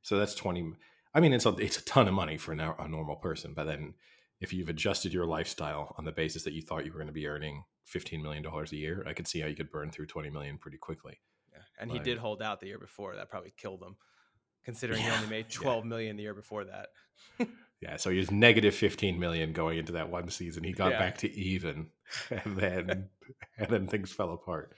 So 0.00 0.18
that's 0.18 0.34
twenty. 0.34 0.72
I 1.14 1.20
mean, 1.20 1.34
it's 1.34 1.44
a 1.44 1.50
it's 1.56 1.78
a 1.78 1.84
ton 1.84 2.08
of 2.08 2.14
money 2.14 2.38
for 2.38 2.52
a, 2.52 2.88
normal 2.88 3.16
person, 3.16 3.52
but 3.54 3.64
then 3.64 3.92
if 4.40 4.54
you've 4.54 4.70
adjusted 4.70 5.12
your 5.12 5.26
lifestyle 5.26 5.94
on 5.98 6.06
the 6.06 6.12
basis 6.12 6.44
that 6.44 6.54
you 6.54 6.62
thought 6.62 6.86
you 6.86 6.92
were 6.92 6.98
going 6.98 7.08
to 7.08 7.12
be 7.12 7.26
earning 7.26 7.64
fifteen 7.84 8.22
million 8.22 8.42
dollars 8.42 8.72
a 8.72 8.76
year, 8.76 9.04
I 9.06 9.12
could 9.12 9.28
see 9.28 9.40
how 9.40 9.48
you 9.48 9.56
could 9.56 9.70
burn 9.70 9.90
through 9.90 10.06
twenty 10.06 10.30
million 10.30 10.56
pretty 10.56 10.78
quickly. 10.78 11.18
Yeah. 11.76 11.82
And 11.82 11.92
he 11.92 11.98
did 11.98 12.18
hold 12.18 12.42
out 12.42 12.60
the 12.60 12.66
year 12.66 12.78
before. 12.78 13.16
That 13.16 13.30
probably 13.30 13.52
killed 13.56 13.82
him, 13.82 13.96
considering 14.64 15.00
he 15.02 15.10
only 15.10 15.28
made 15.28 15.46
yeah. 15.50 15.58
12 15.60 15.84
million 15.84 16.16
the 16.16 16.22
year 16.22 16.34
before 16.34 16.64
that. 16.64 16.88
Yeah, 17.82 17.96
so 17.98 18.08
he 18.08 18.16
was 18.16 18.30
negative 18.30 18.74
15 18.74 19.18
million 19.18 19.52
going 19.52 19.76
into 19.76 19.92
that 19.92 20.08
one 20.08 20.30
season. 20.30 20.64
He 20.64 20.72
got 20.72 20.92
Yeah. 20.92 20.98
back 21.00 21.18
to 21.18 21.30
even, 21.36 21.88
and 22.30 22.56
then 22.56 23.10
and 23.58 23.68
then 23.68 23.86
things 23.88 24.10
fell 24.10 24.32
apart. 24.32 24.74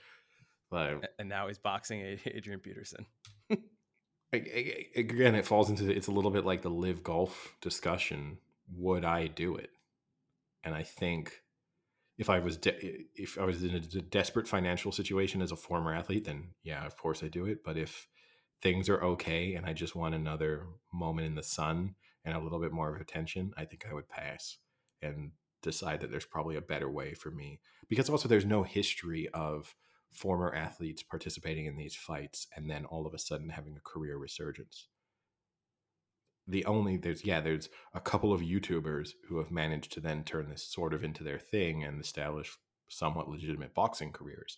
But 0.69 1.13
And 1.17 1.29
now 1.29 1.47
he's 1.47 1.57
boxing 1.59 2.17
Adrian 2.25 2.59
Peterson. 2.59 3.05
again, 4.33 5.35
it 5.35 5.45
falls 5.45 5.69
into 5.69 5.89
it's 5.89 6.07
a 6.07 6.11
little 6.11 6.31
bit 6.31 6.43
like 6.45 6.63
the 6.63 6.69
LIV 6.69 7.03
Golf 7.03 7.55
discussion. 7.61 8.39
Would 8.75 9.05
I 9.05 9.27
do 9.27 9.55
it? 9.55 9.69
And 10.65 10.75
I 10.75 10.83
think 10.83 11.41
if 12.17 12.29
I 12.29 12.39
was 12.39 12.57
de- 12.57 13.05
if 13.15 13.37
I 13.37 13.45
was 13.45 13.63
in 13.63 13.75
a 13.75 13.79
desperate 13.79 14.47
financial 14.47 14.91
situation 14.91 15.41
as 15.41 15.51
a 15.51 15.55
former 15.55 15.93
athlete, 15.93 16.25
then 16.25 16.49
yeah, 16.63 16.85
of 16.85 16.97
course 16.97 17.23
I 17.23 17.27
do 17.27 17.45
it. 17.45 17.59
But 17.63 17.77
if 17.77 18.07
things 18.61 18.89
are 18.89 19.03
okay 19.03 19.53
and 19.53 19.65
I 19.65 19.73
just 19.73 19.95
want 19.95 20.15
another 20.15 20.65
moment 20.91 21.27
in 21.27 21.35
the 21.35 21.43
sun 21.43 21.95
and 22.25 22.35
a 22.35 22.39
little 22.39 22.59
bit 22.59 22.71
more 22.71 22.93
of 22.93 22.99
attention, 22.99 23.51
I 23.55 23.65
think 23.65 23.85
I 23.89 23.93
would 23.93 24.09
pass 24.09 24.57
and 25.01 25.31
decide 25.61 26.01
that 26.01 26.09
there's 26.09 26.25
probably 26.25 26.55
a 26.55 26.61
better 26.61 26.89
way 26.89 27.13
for 27.13 27.29
me. 27.29 27.59
Because 27.87 28.09
also 28.09 28.27
there's 28.27 28.45
no 28.45 28.63
history 28.63 29.29
of 29.33 29.75
former 30.11 30.53
athletes 30.55 31.03
participating 31.03 31.67
in 31.67 31.77
these 31.77 31.95
fights 31.95 32.47
and 32.55 32.69
then 32.69 32.85
all 32.85 33.05
of 33.05 33.13
a 33.13 33.19
sudden 33.19 33.49
having 33.49 33.77
a 33.77 33.89
career 33.89 34.17
resurgence. 34.17 34.87
The 36.47 36.65
only 36.65 36.97
there's 36.97 37.25
yeah, 37.25 37.41
there's 37.41 37.69
a 37.93 37.99
couple 37.99 38.31
of 38.31 38.41
YouTubers 38.41 39.11
who 39.27 39.37
have 39.37 39.51
managed 39.51 39.91
to 39.93 39.99
then 39.99 40.23
turn 40.23 40.49
this 40.49 40.63
sort 40.63 40.93
of 40.93 41.03
into 41.03 41.23
their 41.23 41.39
thing 41.39 41.83
and 41.83 41.99
establish 41.99 42.57
somewhat 42.87 43.29
legitimate 43.29 43.73
boxing 43.73 44.11
careers. 44.11 44.57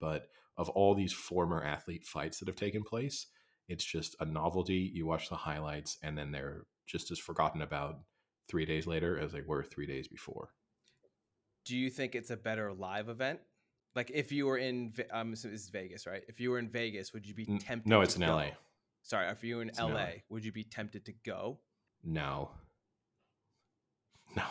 But 0.00 0.28
of 0.56 0.68
all 0.70 0.94
these 0.94 1.12
former 1.12 1.64
athlete 1.64 2.04
fights 2.04 2.38
that 2.38 2.48
have 2.48 2.56
taken 2.56 2.82
place, 2.82 3.26
it's 3.68 3.84
just 3.84 4.16
a 4.20 4.24
novelty. 4.24 4.90
You 4.92 5.06
watch 5.06 5.28
the 5.28 5.36
highlights 5.36 5.96
and 6.02 6.18
then 6.18 6.32
they're 6.32 6.64
just 6.86 7.10
as 7.10 7.18
forgotten 7.18 7.62
about 7.62 8.00
three 8.48 8.66
days 8.66 8.86
later 8.86 9.18
as 9.18 9.32
they 9.32 9.40
were 9.40 9.62
three 9.62 9.86
days 9.86 10.08
before. 10.08 10.50
Do 11.64 11.76
you 11.76 11.88
think 11.88 12.14
it's 12.14 12.30
a 12.30 12.36
better 12.36 12.72
live 12.72 13.08
event? 13.08 13.40
Like 13.94 14.10
if 14.12 14.32
you 14.32 14.46
were 14.46 14.58
in, 14.58 14.92
um, 15.12 15.30
this 15.30 15.44
is 15.44 15.68
Vegas, 15.70 16.06
right? 16.06 16.22
If 16.28 16.40
you 16.40 16.50
were 16.50 16.58
in 16.58 16.68
Vegas, 16.68 17.12
would 17.12 17.26
you 17.26 17.34
be 17.34 17.44
tempted? 17.44 17.88
no, 17.88 18.00
it's 18.02 18.16
in 18.16 18.22
go? 18.22 18.34
LA. 18.34 18.48
Sorry, 19.02 19.28
if 19.28 19.42
you 19.42 19.56
were 19.56 19.62
in 19.62 19.68
It's 19.70 19.80
LA, 19.80 20.06
would 20.28 20.44
you 20.44 20.52
be 20.52 20.64
tempted 20.64 21.04
to 21.06 21.12
go? 21.24 21.58
No. 22.04 22.50
No. 24.36 24.44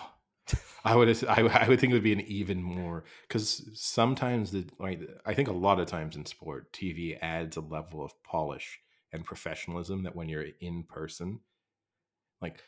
I 0.83 0.95
would 0.95 1.07
I, 1.25 1.43
would- 1.43 1.51
I 1.51 1.67
would 1.67 1.79
think 1.79 1.91
it 1.91 1.93
would 1.95 2.03
be 2.03 2.13
an 2.13 2.21
even 2.21 2.61
more 2.61 3.03
because 3.27 3.69
sometimes 3.75 4.51
the 4.51 4.65
like 4.79 4.99
I 5.25 5.33
think 5.33 5.47
a 5.47 5.53
lot 5.53 5.79
of 5.79 5.87
times 5.87 6.15
in 6.15 6.25
sport 6.25 6.71
TV 6.73 7.17
adds 7.21 7.57
a 7.57 7.61
level 7.61 8.03
of 8.03 8.13
polish 8.23 8.79
and 9.13 9.23
professionalism 9.25 10.03
that 10.03 10.15
when 10.15 10.29
you're 10.29 10.45
in 10.59 10.83
person 10.83 11.41
like 12.41 12.63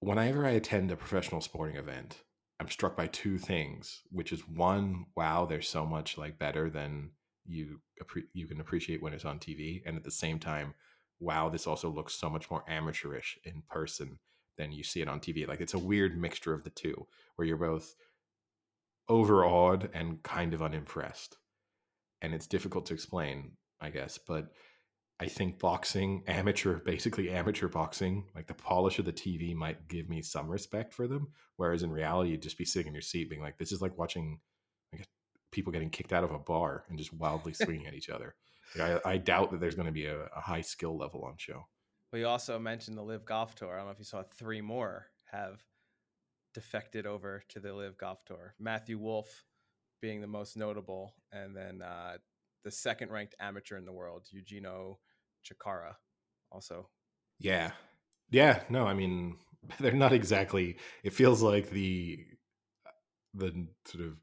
whenever 0.00 0.44
I 0.46 0.50
attend 0.50 0.90
a 0.90 0.96
professional 0.96 1.40
sporting 1.40 1.76
event 1.76 2.22
I'm 2.60 2.68
struck 2.68 2.96
by 2.96 3.06
two 3.06 3.38
things 3.38 4.02
which 4.10 4.32
is 4.32 4.46
one 4.48 5.06
wow 5.16 5.46
they're 5.46 5.62
so 5.62 5.86
much 5.86 6.18
like 6.18 6.38
better 6.38 6.68
than 6.68 7.10
you 7.44 7.80
you 8.32 8.46
can 8.46 8.60
appreciate 8.60 9.02
when 9.02 9.12
it's 9.12 9.24
on 9.24 9.38
TV 9.38 9.82
and 9.84 9.96
at 9.96 10.04
the 10.04 10.10
same 10.10 10.38
time 10.38 10.74
wow 11.20 11.48
this 11.48 11.66
also 11.66 11.90
looks 11.90 12.14
so 12.14 12.30
much 12.30 12.50
more 12.50 12.64
amateurish 12.68 13.38
in 13.44 13.62
person 13.68 14.18
than 14.56 14.72
you 14.72 14.84
see 14.84 15.00
it 15.00 15.08
on 15.08 15.20
TV. 15.20 15.46
Like 15.46 15.60
it's 15.60 15.74
a 15.74 15.78
weird 15.78 16.18
mixture 16.18 16.54
of 16.54 16.64
the 16.64 16.70
two, 16.70 17.06
where 17.36 17.46
you're 17.46 17.56
both 17.56 17.94
overawed 19.08 19.90
and 19.92 20.22
kind 20.22 20.54
of 20.54 20.62
unimpressed. 20.62 21.36
And 22.22 22.34
it's 22.34 22.46
difficult 22.46 22.86
to 22.86 22.94
explain, 22.94 23.52
I 23.80 23.90
guess, 23.90 24.18
but 24.18 24.52
I 25.20 25.26
think 25.26 25.58
boxing, 25.58 26.22
amateur, 26.26 26.78
basically 26.80 27.30
amateur 27.30 27.68
boxing, 27.68 28.24
like 28.34 28.46
the 28.46 28.54
polish 28.54 28.98
of 28.98 29.04
the 29.04 29.12
TV 29.12 29.54
might 29.54 29.88
give 29.88 30.08
me 30.08 30.22
some 30.22 30.48
respect 30.48 30.94
for 30.94 31.06
them. 31.06 31.28
Whereas 31.56 31.82
in 31.82 31.90
reality, 31.90 32.30
you'd 32.30 32.42
just 32.42 32.58
be 32.58 32.64
sitting 32.64 32.88
in 32.88 32.94
your 32.94 33.02
seat 33.02 33.30
being 33.30 33.42
like, 33.42 33.58
this 33.58 33.72
is 33.72 33.82
like 33.82 33.98
watching 33.98 34.40
people 35.54 35.72
getting 35.72 35.90
kicked 35.90 36.12
out 36.12 36.24
of 36.24 36.32
a 36.32 36.38
bar 36.38 36.84
and 36.88 36.98
just 36.98 37.12
wildly 37.12 37.52
swinging 37.54 37.86
at 37.86 37.94
each 37.94 38.10
other. 38.10 38.34
Like, 38.76 39.06
I, 39.06 39.12
I 39.12 39.16
doubt 39.18 39.52
that 39.52 39.60
there's 39.60 39.76
going 39.76 39.86
to 39.86 39.92
be 39.92 40.06
a, 40.06 40.24
a 40.36 40.40
high 40.40 40.60
skill 40.60 40.98
level 40.98 41.22
on 41.24 41.34
show. 41.38 41.66
Well, 42.12 42.20
you 42.20 42.26
also 42.26 42.58
mentioned 42.58 42.98
the 42.98 43.02
LIV 43.02 43.24
Golf 43.24 43.54
Tour. 43.54 43.72
I 43.74 43.78
don't 43.78 43.86
know 43.86 43.92
if 43.92 43.98
you 43.98 44.04
saw 44.04 44.22
three 44.22 44.60
more 44.60 45.06
have 45.32 45.62
defected 46.54 47.06
over 47.06 47.42
to 47.48 47.60
the 47.60 47.72
LIV 47.72 47.96
Golf 47.98 48.24
Tour. 48.24 48.54
Matthew 48.58 48.98
Wolff 48.98 49.44
being 50.00 50.20
the 50.20 50.26
most 50.26 50.56
notable, 50.56 51.14
and 51.32 51.56
then 51.56 51.82
uh, 51.82 52.18
the 52.64 52.70
second 52.70 53.10
ranked 53.10 53.34
amateur 53.40 53.76
in 53.76 53.84
the 53.84 53.92
world, 53.92 54.26
Eugenio 54.30 54.98
Chacarra. 55.44 55.94
also. 56.50 56.88
Yeah. 57.38 57.72
Yeah, 58.30 58.60
no, 58.68 58.86
I 58.86 58.94
mean 58.94 59.36
they're 59.80 59.92
not 59.92 60.12
exactly 60.12 60.76
it 61.02 61.12
feels 61.12 61.42
like 61.42 61.70
the 61.70 62.24
the 63.34 63.66
sort 63.86 64.04
of 64.04 64.16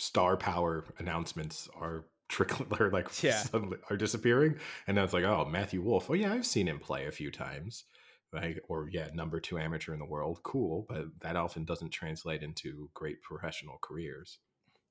star 0.00 0.36
power 0.36 0.84
announcements 0.98 1.68
are 1.78 2.04
trickling 2.28 2.68
are 2.80 2.90
like 2.90 3.08
Yeah. 3.22 3.38
suddenly 3.42 3.78
are 3.90 3.96
disappearing 3.96 4.56
and 4.86 4.96
then 4.96 5.04
it's 5.04 5.12
like 5.12 5.24
oh 5.24 5.44
matthew 5.44 5.82
wolff 5.82 6.08
oh 6.10 6.14
yeah 6.14 6.32
i've 6.32 6.46
seen 6.46 6.66
him 6.68 6.78
play 6.78 7.06
a 7.06 7.12
few 7.12 7.30
times 7.30 7.84
like 8.32 8.60
or 8.68 8.88
yeah 8.90 9.08
number 9.12 9.40
two 9.40 9.58
amateur 9.58 9.92
in 9.92 9.98
the 9.98 10.04
world 10.06 10.40
cool 10.42 10.86
but 10.88 11.04
that 11.20 11.36
often 11.36 11.64
doesn't 11.64 11.90
translate 11.90 12.42
into 12.42 12.88
great 12.94 13.20
professional 13.22 13.78
careers 13.82 14.38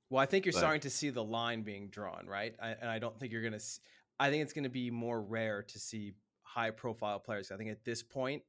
Well, 0.10 0.22
I 0.22 0.26
think 0.26 0.46
you're 0.46 0.54
But- 0.54 0.60
starting 0.60 0.82
to 0.82 0.90
see 0.90 1.10
the 1.12 1.24
line 1.24 1.62
being 1.64 1.90
drawn, 1.90 2.26
right? 2.28 2.56
I, 2.62 2.70
and 2.82 2.90
I 2.90 2.98
don't 3.00 3.18
think 3.20 3.32
you're 3.32 3.44
going 3.44 3.58
to. 3.60 3.64
I 4.20 4.30
think 4.32 4.42
it's 4.44 4.54
going 4.54 4.64
to 4.64 4.70
be 4.84 4.90
more 4.92 5.22
rare 5.22 5.62
to 5.64 5.80
see 5.80 6.16
high 6.42 6.72
profile 6.72 7.20
players. 7.20 7.52
I 7.52 7.58
think 7.58 7.70
at 7.70 7.86
this 7.86 8.02
point, 8.04 8.42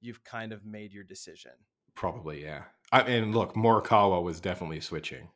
you've 0.00 0.22
kind 0.22 0.52
of 0.52 0.64
made 0.64 0.92
your 0.92 1.02
decision. 1.04 1.50
Probably, 1.96 2.42
yeah. 2.44 2.62
I 2.92 3.00
and 3.02 3.34
look, 3.34 3.54
Morikawa 3.54 4.22
was 4.22 4.40
definitely 4.40 4.80
switching, 4.80 5.28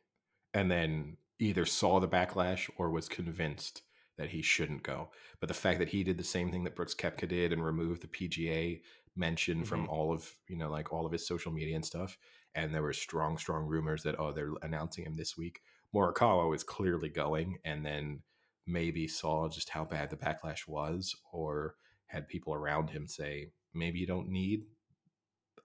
and 0.55 0.71
then 0.71 1.17
either 1.37 1.65
saw 1.65 1.99
the 1.99 2.07
backlash 2.07 2.69
or 2.77 2.89
was 2.89 3.07
convinced 3.09 3.81
that 4.17 4.29
he 4.29 4.41
shouldn't 4.41 4.81
go. 4.83 5.09
But 5.41 5.47
the 5.49 5.53
fact 5.53 5.79
that 5.79 5.89
he 5.89 6.03
did 6.03 6.17
the 6.17 6.23
same 6.23 6.49
thing 6.49 6.63
that 6.63 6.75
Brooks 6.75 6.95
Koepka 6.95 7.27
did 7.27 7.51
and 7.51 7.63
removed 7.63 8.01
the 8.01 8.07
PGA 8.07 8.81
mention 9.17 9.63
from 9.65 9.85
Mhm. 9.85 9.89
all 9.89 10.13
of 10.13 10.33
you 10.47 10.57
know 10.57 10.69
like 10.69 10.91
all 10.93 11.05
of 11.05 11.11
his 11.11 11.27
social 11.27 11.51
media 11.51 11.75
and 11.75 11.85
stuff, 11.85 12.17
and 12.55 12.73
there 12.73 12.81
were 12.81 12.93
strong, 12.93 13.37
strong 13.37 13.65
rumors 13.65 14.03
that 14.03 14.17
oh 14.19 14.31
they're 14.31 14.53
announcing 14.61 15.05
him 15.05 15.17
this 15.17 15.37
week. 15.37 15.61
Morikawa 15.93 16.49
was 16.49 16.63
clearly 16.63 17.09
going, 17.09 17.59
and 17.65 17.85
then 17.85 18.23
maybe 18.65 19.07
saw 19.07 19.47
just 19.49 19.69
how 19.69 19.85
bad 19.85 20.09
the 20.09 20.17
backlash 20.17 20.67
was, 20.67 21.15
or 21.31 21.75
had 22.07 22.27
people 22.27 22.53
around 22.53 22.89
him 22.89 23.07
say 23.07 23.51
maybe 23.73 23.99
you 23.99 24.07
don't 24.07 24.29
need 24.29 24.65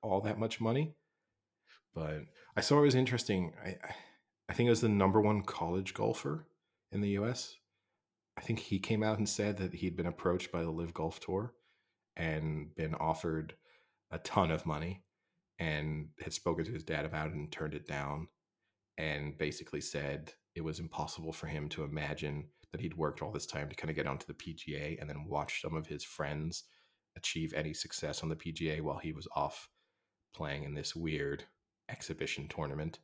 all 0.02 0.20
that 0.20 0.38
much 0.38 0.60
money. 0.60 0.94
But 1.94 2.22
I 2.56 2.60
saw 2.60 2.78
it 2.78 2.82
was 2.82 2.94
interesting. 2.94 3.54
I 3.64 3.70
I- 3.82 3.94
I 4.50 4.52
think 4.52 4.66
it 4.66 4.70
was 4.70 4.80
the 4.80 4.88
number 4.88 5.20
one 5.20 5.42
college 5.42 5.94
golfer 5.94 6.48
in 6.90 7.00
the 7.00 7.10
U.S. 7.10 7.54
I 8.36 8.40
think 8.40 8.58
he 8.58 8.80
came 8.80 9.04
out 9.04 9.18
and 9.18 9.28
said 9.28 9.58
that 9.58 9.74
he'd 9.74 9.96
been 9.96 10.06
approached 10.06 10.50
by 10.50 10.64
the 10.64 10.72
LIV 10.72 10.92
Golf 10.92 11.20
Tour 11.20 11.54
and 12.16 12.74
been 12.74 12.96
offered 12.96 13.54
a 14.10 14.18
ton 14.18 14.50
of 14.50 14.66
money, 14.66 15.04
and 15.60 16.08
had 16.20 16.32
spoken 16.32 16.64
to 16.64 16.72
his 16.72 16.82
dad 16.82 17.04
about 17.04 17.28
it 17.28 17.34
and 17.34 17.52
turned 17.52 17.74
it 17.74 17.86
down, 17.86 18.26
and 18.98 19.38
basically 19.38 19.80
said 19.80 20.32
it 20.56 20.64
was 20.64 20.80
impossible 20.80 21.32
for 21.32 21.46
him 21.46 21.68
to 21.68 21.84
imagine 21.84 22.48
that 22.72 22.80
he'd 22.80 22.96
worked 22.96 23.22
all 23.22 23.30
this 23.30 23.46
time 23.46 23.68
to 23.68 23.76
kind 23.76 23.88
of 23.88 23.94
get 23.94 24.08
onto 24.08 24.26
the 24.26 24.34
PGA 24.34 25.00
and 25.00 25.08
then 25.08 25.26
watch 25.28 25.62
some 25.62 25.76
of 25.76 25.86
his 25.86 26.02
friends 26.02 26.64
achieve 27.16 27.54
any 27.54 27.72
success 27.72 28.24
on 28.24 28.28
the 28.28 28.36
PGA 28.36 28.80
while 28.80 28.98
he 28.98 29.12
was 29.12 29.28
off 29.36 29.68
playing 30.34 30.64
in 30.64 30.74
this 30.74 30.96
weird 30.96 31.44
exhibition 31.88 32.48
tournament. 32.48 32.98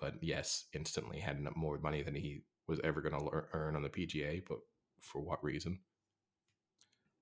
But 0.00 0.14
yes, 0.22 0.64
instantly 0.72 1.18
had 1.18 1.44
more 1.54 1.78
money 1.78 2.02
than 2.02 2.14
he 2.14 2.42
was 2.66 2.80
ever 2.82 3.00
going 3.00 3.18
to 3.18 3.44
earn 3.52 3.76
on 3.76 3.82
the 3.82 3.88
PGA. 3.88 4.42
But 4.48 4.58
for 5.00 5.20
what 5.20 5.42
reason? 5.44 5.80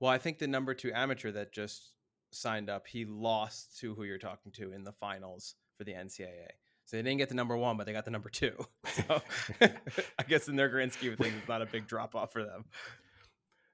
Well, 0.00 0.10
I 0.10 0.18
think 0.18 0.38
the 0.38 0.46
number 0.46 0.74
two 0.74 0.92
amateur 0.92 1.32
that 1.32 1.52
just 1.52 1.92
signed 2.30 2.70
up, 2.70 2.86
he 2.86 3.04
lost 3.04 3.78
to 3.80 3.94
who 3.94 4.04
you're 4.04 4.18
talking 4.18 4.52
to 4.52 4.72
in 4.72 4.84
the 4.84 4.92
finals 4.92 5.54
for 5.76 5.84
the 5.84 5.92
NCAA. 5.92 6.50
So 6.84 6.96
they 6.96 7.02
didn't 7.02 7.18
get 7.18 7.28
the 7.28 7.34
number 7.34 7.56
one, 7.56 7.76
but 7.76 7.86
they 7.86 7.92
got 7.92 8.04
the 8.04 8.10
number 8.10 8.30
two. 8.30 8.54
So 8.86 9.20
I 9.60 10.22
guess 10.26 10.48
in 10.48 10.56
their 10.56 10.68
grand 10.68 10.92
scheme 10.92 11.12
of 11.12 11.18
things, 11.18 11.34
it's 11.38 11.48
not 11.48 11.62
a 11.62 11.66
big 11.66 11.86
drop 11.86 12.14
off 12.14 12.32
for 12.32 12.44
them. 12.44 12.64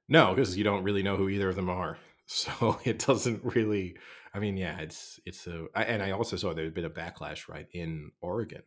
No, 0.08 0.34
because 0.34 0.56
you 0.56 0.64
don't 0.64 0.82
really 0.82 1.02
know 1.02 1.16
who 1.16 1.28
either 1.28 1.48
of 1.48 1.56
them 1.56 1.70
are. 1.70 1.98
So 2.26 2.80
it 2.84 3.00
doesn't 3.00 3.44
really. 3.44 3.98
I 4.32 4.38
mean, 4.38 4.56
yeah, 4.56 4.78
it's 4.78 5.20
it's 5.26 5.46
a. 5.46 5.66
I, 5.74 5.84
and 5.84 6.02
I 6.02 6.12
also 6.12 6.36
saw 6.36 6.54
there's 6.54 6.72
been 6.72 6.86
a 6.86 6.90
backlash 6.90 7.50
right 7.50 7.66
in 7.74 8.12
Oregon, 8.22 8.62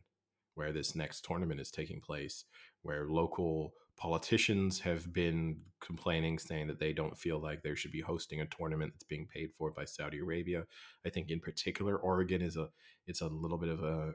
where 0.57 0.73
this 0.73 0.95
next 0.95 1.23
tournament 1.23 1.61
is 1.61 1.69
taking 1.69 2.01
place, 2.01 2.45
where 2.81 3.05
local 3.05 3.73
politicians 3.95 4.79
have 4.79 5.13
been 5.13 5.57
complaining, 5.79 6.39
saying 6.39 6.67
that 6.67 6.79
they 6.79 6.93
don't 6.93 7.17
feel 7.17 7.39
like 7.39 7.61
they 7.61 7.75
should 7.75 7.91
be 7.91 8.01
hosting 8.01 8.41
a 8.41 8.45
tournament 8.47 8.91
that's 8.93 9.03
being 9.03 9.27
paid 9.27 9.51
for 9.55 9.71
by 9.71 9.85
Saudi 9.85 10.17
Arabia. 10.19 10.65
I 11.05 11.09
think 11.11 11.29
in 11.29 11.39
particular, 11.39 11.95
Oregon 11.95 12.41
is 12.41 12.57
a 12.57 12.69
it's 13.05 13.21
a 13.21 13.27
little 13.27 13.59
bit 13.59 13.69
of 13.69 13.83
a 13.83 14.13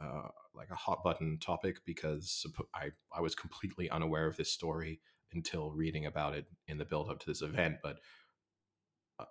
uh, 0.00 0.28
like 0.54 0.70
a 0.70 0.76
hot 0.76 1.02
button 1.02 1.38
topic 1.38 1.78
because 1.84 2.46
I 2.72 2.90
I 3.12 3.20
was 3.20 3.34
completely 3.34 3.90
unaware 3.90 4.28
of 4.28 4.36
this 4.36 4.52
story 4.52 5.00
until 5.32 5.72
reading 5.72 6.06
about 6.06 6.34
it 6.36 6.46
in 6.68 6.78
the 6.78 6.84
build 6.84 7.10
up 7.10 7.18
to 7.20 7.26
this 7.26 7.42
event, 7.42 7.78
but 7.82 7.98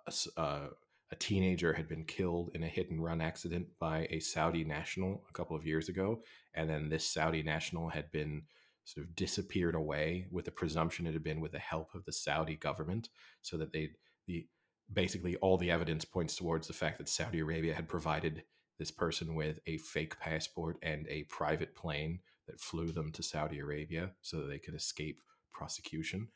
s- 0.06 0.28
uh, 0.36 0.68
a 1.12 1.16
teenager 1.16 1.72
had 1.72 1.88
been 1.88 2.04
killed 2.04 2.50
in 2.54 2.62
a 2.62 2.68
hit 2.68 2.90
and 2.90 3.02
run 3.02 3.20
accident 3.20 3.66
by 3.78 4.06
a 4.10 4.20
Saudi 4.20 4.64
national 4.64 5.24
a 5.28 5.32
couple 5.32 5.56
of 5.56 5.66
years 5.66 5.88
ago, 5.88 6.22
and 6.54 6.68
then 6.70 6.88
this 6.88 7.06
Saudi 7.06 7.42
national 7.42 7.88
had 7.88 8.10
been 8.12 8.42
sort 8.84 9.06
of 9.06 9.14
disappeared 9.16 9.74
away 9.74 10.26
with 10.30 10.44
the 10.44 10.50
presumption 10.50 11.06
it 11.06 11.12
had 11.12 11.24
been 11.24 11.40
with 11.40 11.52
the 11.52 11.58
help 11.58 11.94
of 11.94 12.04
the 12.04 12.12
Saudi 12.12 12.56
government, 12.56 13.08
so 13.42 13.56
that 13.56 13.72
they 13.72 13.90
the 14.26 14.46
basically 14.92 15.36
all 15.36 15.56
the 15.56 15.70
evidence 15.70 16.04
points 16.04 16.34
towards 16.36 16.66
the 16.66 16.72
fact 16.72 16.98
that 16.98 17.08
Saudi 17.08 17.38
Arabia 17.38 17.74
had 17.74 17.88
provided 17.88 18.42
this 18.78 18.90
person 18.90 19.34
with 19.34 19.60
a 19.66 19.76
fake 19.78 20.18
passport 20.18 20.78
and 20.82 21.06
a 21.08 21.24
private 21.24 21.74
plane 21.74 22.20
that 22.48 22.60
flew 22.60 22.90
them 22.90 23.12
to 23.12 23.22
Saudi 23.22 23.58
Arabia 23.58 24.10
so 24.22 24.40
that 24.40 24.48
they 24.48 24.58
could 24.58 24.74
escape 24.74 25.20
prosecution. 25.52 26.28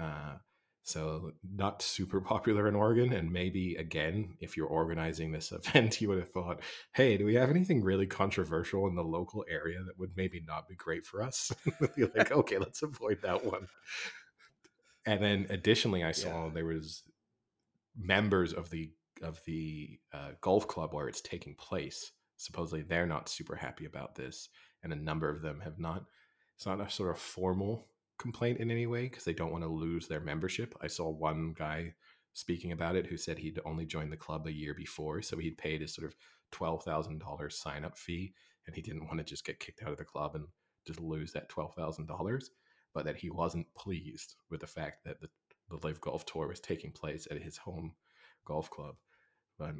Uh, 0.00 0.36
so 0.82 1.32
not 1.54 1.82
super 1.82 2.20
popular 2.34 2.68
in 2.68 2.74
Oregon, 2.74 3.12
and 3.12 3.32
maybe 3.32 3.76
again, 3.76 4.36
if 4.40 4.56
you're 4.56 4.66
organizing 4.66 5.32
this 5.32 5.52
event, 5.52 6.00
you 6.00 6.08
would 6.08 6.18
have 6.18 6.30
thought, 6.30 6.60
"Hey, 6.92 7.16
do 7.16 7.24
we 7.24 7.34
have 7.34 7.50
anything 7.50 7.82
really 7.82 8.06
controversial 8.06 8.86
in 8.88 8.94
the 8.94 9.04
local 9.04 9.44
area 9.48 9.82
that 9.84 9.98
would 9.98 10.16
maybe 10.16 10.42
not 10.46 10.68
be 10.68 10.74
great 10.74 11.04
for 11.04 11.22
us?" 11.22 11.52
You're 11.96 12.10
like, 12.16 12.32
"Okay, 12.32 12.58
let's 12.58 12.82
avoid 12.82 13.22
that 13.22 13.44
one." 13.44 13.68
And 15.04 15.22
then, 15.22 15.46
additionally, 15.50 16.04
I 16.04 16.12
saw 16.12 16.46
Yeah. 16.46 16.50
there 16.54 16.64
was 16.64 17.02
members 17.96 18.52
of 18.52 18.70
the 18.70 18.92
of 19.22 19.40
the 19.44 20.00
uh, 20.12 20.32
golf 20.40 20.66
club 20.66 20.92
where 20.92 21.08
it's 21.08 21.20
taking 21.20 21.54
place. 21.54 22.12
Supposedly, 22.36 22.82
they're 22.82 23.06
not 23.06 23.28
super 23.28 23.54
happy 23.56 23.84
about 23.84 24.14
this, 24.16 24.48
and 24.82 24.92
a 24.92 24.96
number 24.96 25.28
of 25.28 25.42
them 25.42 25.60
have 25.60 25.78
not. 25.78 26.04
It's 26.56 26.66
not 26.66 26.80
a 26.80 26.90
sort 26.90 27.10
of 27.10 27.18
formal 27.18 27.88
complaint 28.22 28.58
in 28.58 28.70
any 28.70 28.86
way 28.86 29.02
because 29.02 29.24
they 29.24 29.34
don't 29.34 29.52
want 29.52 29.64
to 29.64 29.68
lose 29.68 30.08
their 30.08 30.20
membership. 30.20 30.74
I 30.80 30.86
saw 30.86 31.10
one 31.10 31.54
guy 31.58 31.94
speaking 32.32 32.72
about 32.72 32.96
it 32.96 33.06
who 33.06 33.16
said 33.18 33.38
he'd 33.38 33.60
only 33.66 33.84
joined 33.84 34.12
the 34.12 34.16
club 34.16 34.46
a 34.46 34.52
year 34.52 34.74
before, 34.74 35.20
so 35.20 35.36
he'd 35.36 35.58
paid 35.58 35.82
his 35.82 35.94
sort 35.94 36.06
of 36.06 36.14
twelve 36.50 36.84
thousand 36.84 37.18
dollars 37.18 37.58
sign 37.58 37.84
up 37.84 37.98
fee, 37.98 38.32
and 38.66 38.74
he 38.74 38.80
didn't 38.80 39.06
want 39.06 39.18
to 39.18 39.24
just 39.24 39.44
get 39.44 39.60
kicked 39.60 39.82
out 39.82 39.90
of 39.90 39.98
the 39.98 40.04
club 40.04 40.34
and 40.34 40.46
just 40.86 41.00
lose 41.00 41.32
that 41.32 41.48
twelve 41.48 41.74
thousand 41.74 42.06
dollars. 42.06 42.50
But 42.94 43.04
that 43.06 43.16
he 43.16 43.30
wasn't 43.30 43.74
pleased 43.74 44.34
with 44.50 44.60
the 44.60 44.66
fact 44.66 45.04
that 45.04 45.20
the, 45.20 45.28
the 45.70 45.86
LIV 45.86 46.00
Golf 46.00 46.26
Tour 46.26 46.48
was 46.48 46.60
taking 46.60 46.92
place 46.92 47.26
at 47.30 47.42
his 47.42 47.56
home 47.56 47.94
golf 48.44 48.70
club. 48.70 48.96
But 49.58 49.74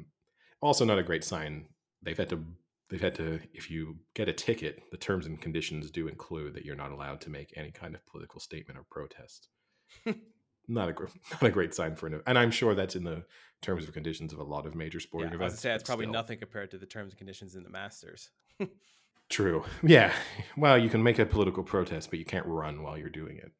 also 0.61 0.83
not 0.83 0.99
a 0.99 1.03
great 1.03 1.23
sign. 1.23 1.67
They've 2.01 2.17
had 2.17 2.29
to 2.29 2.43
they've 2.89 3.01
had 3.01 3.15
to 3.15 3.39
if 3.53 3.69
you 3.69 3.97
get 4.13 4.29
a 4.29 4.33
ticket, 4.33 4.83
the 4.91 4.97
terms 4.97 5.25
and 5.25 5.41
conditions 5.41 5.91
do 5.91 6.07
include 6.07 6.53
that 6.55 6.65
you're 6.65 6.75
not 6.75 6.91
allowed 6.91 7.21
to 7.21 7.29
make 7.29 7.53
any 7.55 7.71
kind 7.71 7.95
of 7.95 8.05
political 8.05 8.39
statement 8.39 8.77
or 8.79 8.85
protest. 8.89 9.49
not 10.67 10.89
a 10.89 10.93
not 11.31 11.43
a 11.43 11.49
great 11.49 11.73
sign 11.73 11.95
for 11.95 12.07
an 12.07 12.21
and 12.25 12.37
I'm 12.37 12.51
sure 12.51 12.75
that's 12.75 12.95
in 12.95 13.03
the 13.03 13.23
terms 13.61 13.85
and 13.85 13.93
conditions 13.93 14.33
of 14.33 14.39
a 14.39 14.43
lot 14.43 14.65
of 14.65 14.75
major 14.75 14.99
sporting 14.99 15.29
I 15.29 15.31
was 15.31 15.35
events. 15.35 15.53
gonna 15.53 15.61
say 15.61 15.75
it's 15.75 15.83
probably 15.83 16.05
still. 16.05 16.13
nothing 16.13 16.39
compared 16.39 16.71
to 16.71 16.77
the 16.77 16.85
terms 16.85 17.13
and 17.13 17.17
conditions 17.17 17.55
in 17.55 17.63
the 17.63 17.69
Masters. 17.69 18.29
True. 19.29 19.63
Yeah. 19.81 20.11
Well, 20.57 20.77
you 20.77 20.89
can 20.89 21.01
make 21.01 21.17
a 21.17 21.25
political 21.25 21.63
protest, 21.63 22.09
but 22.09 22.19
you 22.19 22.25
can't 22.25 22.45
run 22.45 22.83
while 22.83 22.97
you're 22.97 23.09
doing 23.09 23.37
it. 23.37 23.51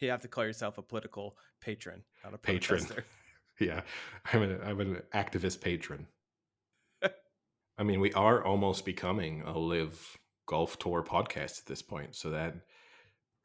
You 0.00 0.10
have 0.10 0.20
to 0.22 0.28
call 0.28 0.44
yourself 0.44 0.78
a 0.78 0.82
political 0.82 1.36
patron, 1.60 2.02
not 2.24 2.34
a 2.34 2.38
Patron. 2.38 2.86
Yeah, 3.60 3.82
I'm 4.32 4.42
an 4.42 4.60
I'm 4.64 4.80
an 4.80 5.02
activist 5.14 5.60
patron. 5.60 6.06
I 7.78 7.82
mean, 7.84 8.00
we 8.00 8.12
are 8.12 8.44
almost 8.44 8.84
becoming 8.84 9.42
a 9.42 9.58
LIV 9.58 10.18
Golf 10.46 10.78
tour 10.78 11.02
podcast 11.02 11.60
at 11.60 11.66
this 11.66 11.82
point, 11.82 12.14
so 12.14 12.30
that 12.30 12.54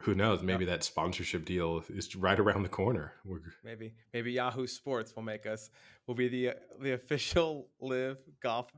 who 0.02 0.14
knows? 0.14 0.44
Maybe 0.44 0.66
that 0.66 0.84
sponsorship 0.84 1.46
deal 1.46 1.84
is 1.90 2.16
right 2.16 2.40
around 2.40 2.64
the 2.64 2.70
corner. 2.70 3.14
We're, 3.26 3.40
Maybe 3.64 3.94
maybe 4.14 4.32
Yahoo 4.32 4.68
Sports 4.68 5.16
will 5.16 5.24
make 5.24 5.46
us 5.46 5.70
will 6.06 6.16
be 6.16 6.28
the 6.28 6.52
the 6.82 6.94
official 6.94 7.70
LIV 7.82 8.18
Golf 8.42 8.72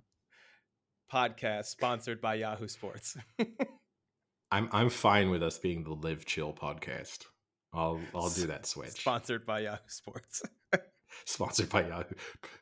podcast 1.12 1.66
sponsored 1.66 2.22
by 2.22 2.36
Yahoo 2.36 2.68
Sports. 2.68 3.18
I'm 4.52 4.70
I'm 4.72 4.89
fine 4.89 5.30
with 5.30 5.43
us 5.43 5.58
being 5.58 5.84
the 5.84 5.93
live 5.93 6.26
chill 6.26 6.54
podcast. 6.54 7.26
I'll 7.74 8.00
I'll 8.16 8.30
do 8.30 8.47
that 8.47 8.66
switch. 8.66 8.91
sponsored 8.91 9.45
by 9.45 9.62
Yahoo 9.62 9.78
Sports. 9.88 10.41
Sponsored 11.26 11.70
by 11.70 11.88
Yahoo, 11.88 12.16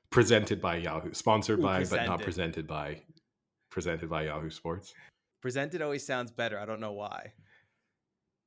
presented 0.09 0.61
by 0.61 0.77
Yahoo, 0.77 1.13
sponsored 1.13 1.59
Ooh, 1.59 1.63
by 1.63 1.83
but 1.85 2.05
not 2.05 2.21
presented. 2.21 2.65
presented 2.65 2.67
by, 2.67 3.01
presented 3.69 4.09
by 4.09 4.23
Yahoo 4.23 4.49
Sports. 4.49 4.93
Presented 5.41 5.81
always 5.81 6.05
sounds 6.05 6.31
better. 6.31 6.59
I 6.59 6.65
don't 6.65 6.79
know 6.79 6.93
why. 6.93 7.33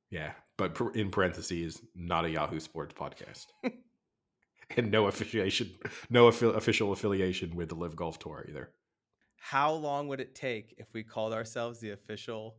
Yeah, 0.09 0.31
but 0.57 0.77
in 0.93 1.09
parentheses, 1.09 1.81
not 1.95 2.25
a 2.25 2.29
Yahoo 2.29 2.59
Sports 2.59 2.93
podcast. 2.93 3.45
and 4.77 4.91
no 4.91 5.07
affiliation, 5.07 5.71
no 6.09 6.29
affi- 6.29 6.55
official 6.55 6.91
affiliation 6.91 7.55
with 7.55 7.69
the 7.69 7.75
LIV 7.75 7.95
Golf 7.95 8.19
Tour 8.19 8.45
either. 8.49 8.71
How 9.39 9.71
long 9.71 10.07
would 10.07 10.19
it 10.19 10.35
take 10.35 10.75
if 10.77 10.93
we 10.93 11.03
called 11.03 11.33
ourselves 11.33 11.79
the 11.79 11.91
official 11.91 12.57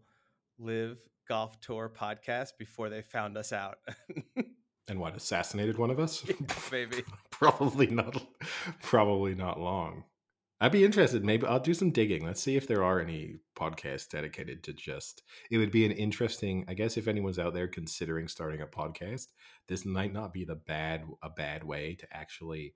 LIV 0.58 0.98
Golf 1.28 1.60
Tour 1.60 1.92
podcast 1.94 2.52
before 2.58 2.88
they 2.88 3.02
found 3.02 3.36
us 3.36 3.52
out? 3.52 3.78
and 4.88 4.98
what 4.98 5.14
assassinated 5.14 5.78
one 5.78 5.90
of 5.90 6.00
us? 6.00 6.24
Yeah, 6.26 6.34
maybe. 6.72 7.02
Probably 7.42 7.88
not. 7.88 8.22
Probably 8.82 9.34
not 9.34 9.60
long. 9.60 10.04
I'd 10.60 10.70
be 10.70 10.84
interested. 10.84 11.24
Maybe 11.24 11.44
I'll 11.44 11.58
do 11.58 11.74
some 11.74 11.90
digging. 11.90 12.24
Let's 12.24 12.40
see 12.40 12.54
if 12.56 12.68
there 12.68 12.84
are 12.84 13.00
any 13.00 13.38
podcasts 13.56 14.08
dedicated 14.08 14.62
to 14.62 14.72
just. 14.72 15.22
It 15.50 15.58
would 15.58 15.72
be 15.72 15.84
an 15.84 15.90
interesting. 15.90 16.64
I 16.68 16.74
guess 16.74 16.96
if 16.96 17.08
anyone's 17.08 17.40
out 17.40 17.52
there 17.52 17.66
considering 17.66 18.28
starting 18.28 18.60
a 18.60 18.66
podcast, 18.66 19.26
this 19.66 19.84
might 19.84 20.12
not 20.12 20.32
be 20.32 20.44
the 20.44 20.54
bad 20.54 21.02
a 21.20 21.30
bad 21.30 21.64
way 21.64 21.96
to 21.96 22.06
actually 22.12 22.74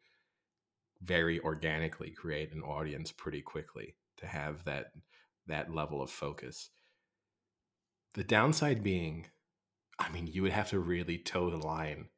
very 1.01 1.39
organically 1.41 2.11
create 2.11 2.53
an 2.53 2.63
audience 2.63 3.13
pretty 3.13 3.43
quickly 3.43 3.95
to 4.17 4.27
have 4.27 4.65
that 4.65 4.87
that 5.47 5.73
level 5.73 6.03
of 6.03 6.11
focus. 6.11 6.71
The 8.15 8.25
downside 8.25 8.83
being, 8.83 9.27
I 10.01 10.11
mean, 10.11 10.27
you 10.27 10.43
would 10.43 10.53
have 10.53 10.71
to 10.71 10.81
really 10.81 11.19
toe 11.19 11.51
the 11.51 11.59
line 11.59 12.09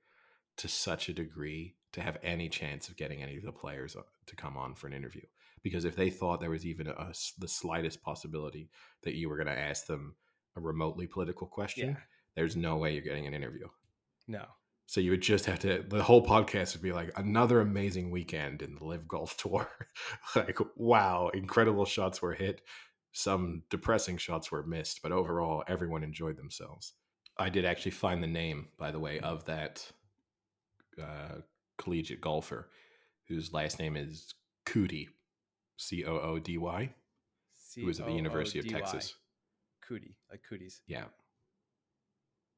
to 0.56 0.68
such 0.68 1.10
a 1.10 1.12
degree 1.12 1.74
to 1.92 2.00
have 2.00 2.18
any 2.22 2.48
chance 2.48 2.88
of 2.88 2.96
getting 2.96 3.22
any 3.22 3.36
of 3.36 3.44
the 3.44 3.52
players 3.52 3.96
uh, 3.96 4.02
to 4.26 4.36
come 4.36 4.56
on 4.56 4.74
for 4.74 4.86
an 4.86 4.92
interview 4.92 5.22
because 5.62 5.84
if 5.84 5.96
they 5.96 6.10
thought 6.10 6.40
there 6.40 6.50
was 6.50 6.66
even 6.66 6.86
a, 6.86 7.12
the 7.38 7.48
slightest 7.48 8.02
possibility 8.02 8.70
that 9.02 9.14
you 9.14 9.28
were 9.28 9.36
going 9.36 9.54
to 9.54 9.58
ask 9.58 9.86
them 9.86 10.14
a 10.56 10.60
remotely 10.60 11.06
political 11.06 11.46
question, 11.46 11.90
yeah. 11.90 11.96
there's 12.34 12.56
no 12.56 12.76
way 12.76 12.92
you're 12.92 13.02
getting 13.02 13.26
an 13.26 13.34
interview. 13.34 13.66
No. 14.26 14.44
So 14.86 15.00
you 15.00 15.10
would 15.10 15.20
just 15.20 15.44
have 15.46 15.58
to. 15.60 15.84
The 15.86 16.02
whole 16.02 16.24
podcast 16.24 16.74
would 16.74 16.82
be 16.82 16.92
like 16.92 17.12
another 17.16 17.60
amazing 17.60 18.10
weekend 18.10 18.62
in 18.62 18.74
the 18.74 18.84
LIV 18.84 19.06
Golf 19.06 19.36
Tour. 19.36 19.68
like 20.36 20.58
wow, 20.76 21.30
incredible 21.34 21.84
shots 21.84 22.22
were 22.22 22.32
hit, 22.32 22.62
some 23.12 23.62
depressing 23.68 24.16
shots 24.16 24.50
were 24.50 24.64
missed, 24.64 25.02
but 25.02 25.12
overall, 25.12 25.62
everyone 25.68 26.02
enjoyed 26.02 26.38
themselves. 26.38 26.94
I 27.36 27.50
did 27.50 27.64
actually 27.66 27.92
find 27.92 28.22
the 28.22 28.28
name, 28.28 28.68
by 28.78 28.90
the 28.90 28.98
way, 28.98 29.20
of 29.20 29.44
that 29.44 29.86
uh, 31.00 31.40
collegiate 31.78 32.20
golfer, 32.20 32.68
whose 33.28 33.52
last 33.52 33.78
name 33.78 33.96
is 33.96 34.34
Coody, 34.66 35.08
C 35.76 36.04
O 36.04 36.18
O 36.18 36.38
D 36.38 36.58
Y, 36.58 36.90
who 37.76 37.86
was 37.86 38.00
at 38.00 38.06
the 38.06 38.12
University 38.12 38.58
of 38.58 38.68
Texas. 38.68 39.14
Coody, 39.88 40.14
like 40.30 40.42
cooties. 40.48 40.82
Yeah. 40.86 41.04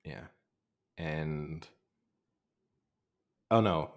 Yeah. 0.05 0.25
And 0.99 1.67
oh 3.51 3.61
no. 3.61 3.91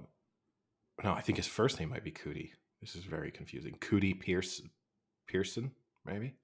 No, 1.04 1.14
I 1.14 1.22
think 1.22 1.38
his 1.38 1.48
first 1.48 1.80
name 1.80 1.90
might 1.90 2.04
be 2.04 2.12
Coody. 2.12 2.52
This 2.80 2.96
is 2.96 3.04
very 3.04 3.32
confusing. 3.32 3.78
Coody 3.80 4.20
Pierce 4.20 4.62
Pearson, 5.28 5.72
maybe. 6.06 6.36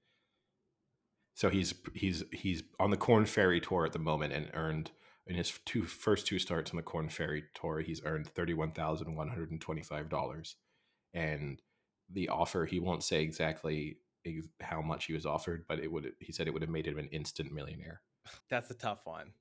So 1.35 1.49
he's 1.49 1.73
he's 1.93 2.23
he's 2.31 2.63
on 2.79 2.89
the 2.89 2.97
Korn 2.97 3.25
Ferry 3.25 3.61
tour 3.61 3.85
at 3.85 3.93
the 3.93 3.99
moment 3.99 4.33
and 4.33 4.49
earned 4.53 4.91
in 5.29 5.35
his 5.35 5.57
two 5.65 5.83
first 5.83 6.27
two 6.27 6.39
starts 6.39 6.71
on 6.71 6.77
the 6.77 6.83
Korn 6.83 7.07
Ferry 7.07 7.43
tour, 7.53 7.79
he's 7.79 8.01
earned 8.03 8.27
thirty 8.27 8.53
one 8.53 8.71
thousand 8.71 9.15
one 9.15 9.29
hundred 9.29 9.51
and 9.51 9.61
twenty 9.61 9.83
five 9.83 10.09
dollars, 10.09 10.55
and 11.13 11.61
the 12.11 12.29
offer 12.29 12.65
he 12.65 12.79
won't 12.79 13.03
say 13.03 13.21
exactly 13.21 13.97
how 14.59 14.81
much 14.81 15.05
he 15.05 15.13
was 15.13 15.25
offered, 15.25 15.65
but 15.67 15.79
it 15.79 15.91
would 15.91 16.11
he 16.19 16.31
said 16.31 16.47
it 16.47 16.51
would 16.53 16.63
have 16.63 16.71
made 16.71 16.87
him 16.87 16.97
an 16.97 17.07
instant 17.09 17.53
millionaire. 17.53 18.01
That's 18.49 18.69
a 18.71 18.73
tough 18.73 19.05
one. 19.05 19.31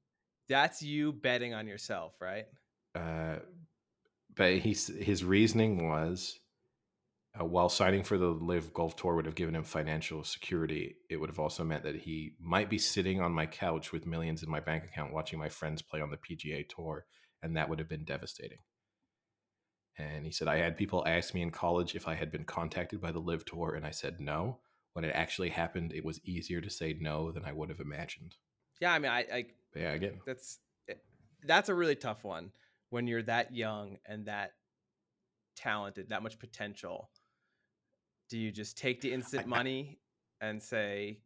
That's 0.48 0.82
you 0.82 1.12
betting 1.12 1.54
on 1.54 1.66
yourself, 1.66 2.14
right? 2.20 2.46
Uh, 2.94 3.36
but 4.34 4.58
he's 4.58 4.86
his 4.86 5.24
reasoning 5.24 5.88
was 5.88 6.38
uh, 7.40 7.44
while 7.44 7.68
signing 7.68 8.02
for 8.02 8.18
the 8.18 8.28
LIV 8.28 8.72
Golf 8.72 8.96
Tour 8.96 9.14
would 9.14 9.26
have 9.26 9.34
given 9.34 9.54
him 9.54 9.64
financial 9.64 10.24
security, 10.24 10.96
it 11.08 11.16
would 11.16 11.30
have 11.30 11.38
also 11.38 11.64
meant 11.64 11.84
that 11.84 11.96
he 11.96 12.34
might 12.40 12.70
be 12.70 12.78
sitting 12.78 13.20
on 13.20 13.32
my 13.32 13.46
couch 13.46 13.92
with 13.92 14.06
millions 14.06 14.42
in 14.42 14.50
my 14.50 14.60
bank 14.60 14.84
account 14.84 15.12
watching 15.12 15.38
my 15.38 15.48
friends 15.48 15.82
play 15.82 16.00
on 16.00 16.10
the 16.10 16.16
PGA 16.16 16.68
Tour, 16.68 17.06
and 17.42 17.56
that 17.56 17.68
would 17.68 17.78
have 17.78 17.88
been 17.88 18.04
devastating. 18.04 18.58
And 19.98 20.24
he 20.24 20.32
said, 20.32 20.48
I 20.48 20.56
had 20.56 20.76
people 20.76 21.06
ask 21.06 21.34
me 21.34 21.42
in 21.42 21.50
college 21.50 21.94
if 21.94 22.06
I 22.06 22.14
had 22.14 22.30
been 22.30 22.44
contacted 22.44 23.00
by 23.00 23.12
the 23.12 23.20
LIV 23.20 23.44
Tour, 23.44 23.74
and 23.74 23.84
I 23.84 23.90
said 23.90 24.20
no. 24.20 24.60
When 24.94 25.04
it 25.04 25.12
actually 25.14 25.50
happened, 25.50 25.92
it 25.92 26.04
was 26.04 26.20
easier 26.24 26.60
to 26.60 26.70
say 26.70 26.96
no 26.98 27.30
than 27.30 27.44
I 27.44 27.52
would 27.52 27.68
have 27.68 27.80
imagined. 27.80 28.36
Yeah, 28.80 28.92
I 28.92 28.98
mean, 28.98 29.10
I, 29.10 29.18
I 29.32 29.46
yeah, 29.76 29.92
again, 29.92 30.20
that's 30.26 30.58
eh, 30.88 30.94
that's 31.44 31.68
a 31.68 31.74
really 31.74 31.94
tough 31.94 32.24
one 32.24 32.52
when 32.90 33.06
you're 33.06 33.22
that 33.24 33.54
young 33.54 33.98
and 34.06 34.26
that 34.26 34.52
talented, 35.56 36.08
that 36.08 36.22
much 36.22 36.38
potential. 36.38 37.10
Do 38.28 38.38
you 38.38 38.50
just 38.50 38.76
take 38.76 39.00
the 39.00 39.12
instant 39.12 39.46
money 39.46 39.98
and 40.40 40.62
say, 40.62 41.20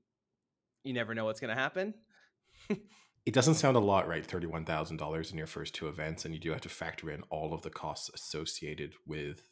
you 0.84 0.92
never 0.92 1.14
know 1.14 1.24
what's 1.24 1.40
going 1.40 1.54
to 1.54 1.60
happen? 1.60 1.94
it 2.68 3.34
doesn't 3.34 3.54
sound 3.54 3.76
a 3.76 3.80
lot, 3.80 4.08
right? 4.08 4.26
$31,000 4.26 5.32
in 5.32 5.38
your 5.38 5.46
first 5.46 5.74
two 5.74 5.88
events, 5.88 6.24
and 6.24 6.34
you 6.34 6.40
do 6.40 6.50
have 6.50 6.60
to 6.62 6.68
factor 6.68 7.10
in 7.10 7.22
all 7.30 7.54
of 7.54 7.62
the 7.62 7.70
costs 7.70 8.10
associated 8.14 8.94
with 9.06 9.42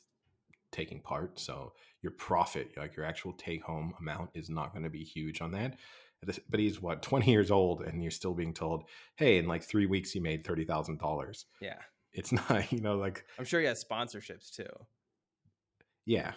taking 0.73 1.01
part. 1.01 1.39
So 1.39 1.73
your 2.03 2.13
profit, 2.13 2.73
like 2.77 2.97
your 2.97 3.07
actual 3.07 3.33
take 3.33 3.63
home 3.63 3.95
amount, 4.01 4.31
is 4.35 4.51
not 4.51 4.73
going 4.73 4.85
to 4.85 4.91
be 4.91 5.05
huge 5.05 5.41
on 5.41 5.53
that. 5.53 5.77
But 6.51 6.61
he's 6.61 6.83
what, 6.83 7.03
20 7.03 7.31
years 7.31 7.51
old, 7.51 7.83
and 7.83 8.03
you're 8.03 8.11
still 8.11 8.35
being 8.35 8.53
told, 8.53 8.85
hey, 9.17 9.39
in 9.39 9.47
like 9.47 9.63
three 9.63 9.87
weeks, 9.87 10.15
you 10.15 10.21
made 10.21 10.45
$30,000. 10.45 11.45
Yeah. 11.61 11.75
It's 12.13 12.33
not, 12.51 12.71
you 12.73 12.81
know, 12.81 12.97
like. 12.97 13.25
I'm 13.39 13.45
sure 13.45 13.61
he 13.61 13.67
has 13.67 13.83
sponsorships 13.83 14.55
too. 14.55 14.69
Yeah. 16.05 16.33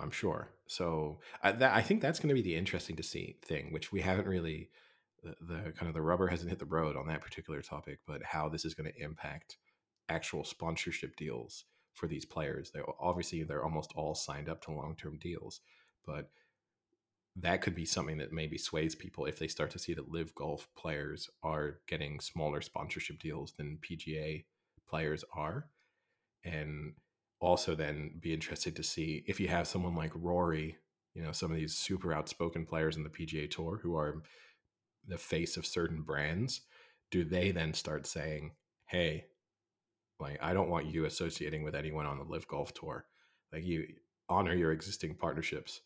I'm 0.00 0.10
sure. 0.10 0.50
So 0.66 1.20
I, 1.42 1.52
that, 1.52 1.74
I 1.74 1.82
think 1.82 2.00
that's 2.00 2.20
going 2.20 2.28
to 2.28 2.34
be 2.34 2.42
the 2.42 2.56
interesting 2.56 2.96
to 2.96 3.02
see 3.02 3.36
thing, 3.42 3.72
which 3.72 3.92
we 3.92 4.00
haven't 4.00 4.26
really 4.26 4.70
the, 5.22 5.34
the 5.40 5.72
kind 5.72 5.88
of 5.88 5.94
the 5.94 6.02
rubber 6.02 6.28
hasn't 6.28 6.50
hit 6.50 6.58
the 6.58 6.64
road 6.64 6.96
on 6.96 7.06
that 7.08 7.20
particular 7.20 7.62
topic, 7.62 8.00
but 8.06 8.22
how 8.22 8.48
this 8.48 8.64
is 8.64 8.74
going 8.74 8.90
to 8.90 9.02
impact 9.02 9.58
actual 10.08 10.44
sponsorship 10.44 11.16
deals 11.16 11.64
for 11.94 12.06
these 12.06 12.24
players. 12.24 12.70
They 12.70 12.80
obviously 12.98 13.42
they're 13.42 13.64
almost 13.64 13.92
all 13.94 14.14
signed 14.14 14.48
up 14.48 14.62
to 14.62 14.72
long 14.72 14.96
term 14.96 15.18
deals, 15.18 15.60
but 16.06 16.30
that 17.36 17.62
could 17.62 17.74
be 17.74 17.84
something 17.84 18.18
that 18.18 18.32
maybe 18.32 18.58
sways 18.58 18.94
people 18.94 19.26
if 19.26 19.38
they 19.38 19.48
start 19.48 19.70
to 19.70 19.78
see 19.78 19.94
that 19.94 20.10
LIV 20.10 20.34
Golf 20.34 20.68
players 20.76 21.28
are 21.42 21.78
getting 21.86 22.20
smaller 22.20 22.60
sponsorship 22.60 23.18
deals 23.20 23.52
than 23.52 23.78
PGA 23.78 24.44
players 24.88 25.24
are. 25.34 25.66
And 26.44 26.94
also 27.40 27.74
then 27.74 28.12
be 28.20 28.34
interested 28.34 28.76
to 28.76 28.82
see 28.82 29.24
if 29.26 29.40
you 29.40 29.48
have 29.48 29.66
someone 29.66 29.94
like 29.94 30.12
Rory, 30.14 30.76
you 31.14 31.22
know, 31.22 31.32
some 31.32 31.50
of 31.50 31.56
these 31.56 31.76
super 31.76 32.12
outspoken 32.12 32.66
players 32.66 32.96
in 32.96 33.02
the 33.02 33.10
PGA 33.10 33.50
Tour 33.50 33.80
who 33.82 33.96
are 33.96 34.22
the 35.06 35.18
face 35.18 35.56
of 35.56 35.66
certain 35.66 36.02
brands, 36.02 36.60
do 37.10 37.24
they 37.24 37.50
then 37.50 37.72
start 37.74 38.06
saying, 38.06 38.52
"Hey, 38.86 39.26
like 40.20 40.38
I 40.42 40.52
don't 40.52 40.68
want 40.68 40.86
you 40.86 41.06
associating 41.06 41.62
with 41.62 41.74
anyone 41.74 42.06
on 42.06 42.18
the 42.18 42.24
LIV 42.24 42.46
Golf 42.46 42.74
Tour. 42.74 43.06
Like 43.52 43.64
you 43.64 43.86
honor 44.28 44.54
your 44.54 44.72
existing 44.72 45.16
partnerships, 45.16 45.80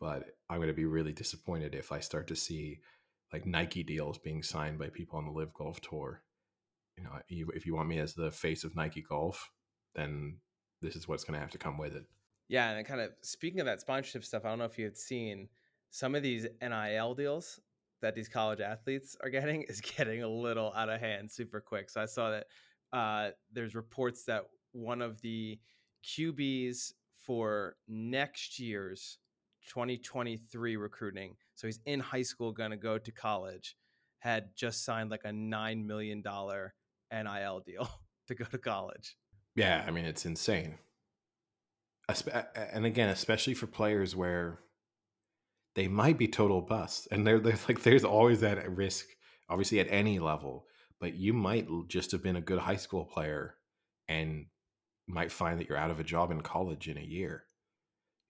but 0.00 0.24
I'm 0.50 0.58
going 0.58 0.68
to 0.68 0.74
be 0.74 0.84
really 0.84 1.12
disappointed 1.12 1.74
if 1.74 1.92
I 1.92 2.00
start 2.00 2.26
to 2.28 2.36
see 2.36 2.80
like 3.32 3.46
Nike 3.46 3.82
deals 3.82 4.18
being 4.18 4.42
signed 4.42 4.78
by 4.78 4.88
people 4.88 5.18
on 5.18 5.24
the 5.24 5.32
LIV 5.32 5.54
Golf 5.54 5.80
Tour. 5.80 6.22
You 6.98 7.04
know, 7.04 7.10
if 7.28 7.66
you 7.66 7.74
want 7.74 7.88
me 7.88 7.98
as 7.98 8.14
the 8.14 8.30
face 8.30 8.64
of 8.64 8.74
Nike 8.74 9.02
Golf, 9.02 9.50
then 9.94 10.38
this 10.82 10.96
is 10.96 11.08
what's 11.08 11.24
going 11.24 11.34
to 11.34 11.40
have 11.40 11.50
to 11.50 11.58
come 11.58 11.78
with 11.78 11.94
it. 11.94 12.04
Yeah, 12.48 12.70
and 12.70 12.86
kind 12.86 13.00
of 13.00 13.10
speaking 13.22 13.60
of 13.60 13.66
that 13.66 13.80
sponsorship 13.80 14.24
stuff, 14.24 14.44
I 14.44 14.50
don't 14.50 14.58
know 14.58 14.64
if 14.64 14.78
you 14.78 14.84
had 14.84 14.96
seen 14.96 15.48
some 15.90 16.14
of 16.14 16.22
these 16.22 16.46
NIL 16.62 17.14
deals 17.14 17.60
that 18.02 18.14
these 18.14 18.28
college 18.28 18.60
athletes 18.60 19.16
are 19.22 19.30
getting 19.30 19.62
is 19.68 19.80
getting 19.80 20.22
a 20.22 20.28
little 20.28 20.72
out 20.74 20.88
of 20.88 21.00
hand 21.00 21.30
super 21.30 21.60
quick. 21.60 21.90
So 21.90 22.00
I 22.00 22.06
saw 22.06 22.30
that 22.30 22.46
uh, 22.92 23.30
there's 23.52 23.74
reports 23.74 24.24
that 24.24 24.44
one 24.72 25.02
of 25.02 25.20
the 25.22 25.58
QBs 26.04 26.92
for 27.24 27.76
next 27.88 28.60
year's 28.60 29.18
2023 29.68 30.76
recruiting, 30.76 31.34
so 31.56 31.66
he's 31.66 31.80
in 31.86 31.98
high 31.98 32.22
school, 32.22 32.52
going 32.52 32.70
to 32.70 32.76
go 32.76 32.98
to 32.98 33.10
college, 33.10 33.76
had 34.20 34.54
just 34.54 34.84
signed 34.84 35.10
like 35.10 35.24
a 35.24 35.30
$9 35.30 35.84
million 35.84 36.22
NIL 36.22 37.60
deal 37.60 37.88
to 38.28 38.34
go 38.34 38.44
to 38.44 38.58
college. 38.58 39.16
Yeah, 39.56 39.84
I 39.86 39.90
mean, 39.90 40.04
it's 40.04 40.24
insane. 40.24 40.78
And 42.54 42.86
again, 42.86 43.08
especially 43.08 43.54
for 43.54 43.66
players 43.66 44.14
where 44.14 44.60
they 45.74 45.88
might 45.88 46.18
be 46.18 46.28
total 46.28 46.60
busts. 46.60 47.08
And 47.10 47.26
they're 47.26 47.40
like, 47.40 47.82
there's 47.82 48.04
always 48.04 48.40
that 48.40 48.70
risk, 48.70 49.06
obviously 49.48 49.80
at 49.80 49.90
any 49.90 50.18
level, 50.18 50.66
but 51.00 51.14
you 51.14 51.32
might 51.32 51.66
just 51.88 52.12
have 52.12 52.22
been 52.22 52.36
a 52.36 52.40
good 52.40 52.58
high 52.58 52.76
school 52.76 53.04
player 53.04 53.56
and 54.08 54.46
might 55.08 55.32
find 55.32 55.60
that 55.60 55.68
you're 55.68 55.78
out 55.78 55.90
of 55.90 56.00
a 56.00 56.04
job 56.04 56.30
in 56.30 56.40
college 56.40 56.88
in 56.88 56.96
a 56.96 57.02
year. 57.02 57.44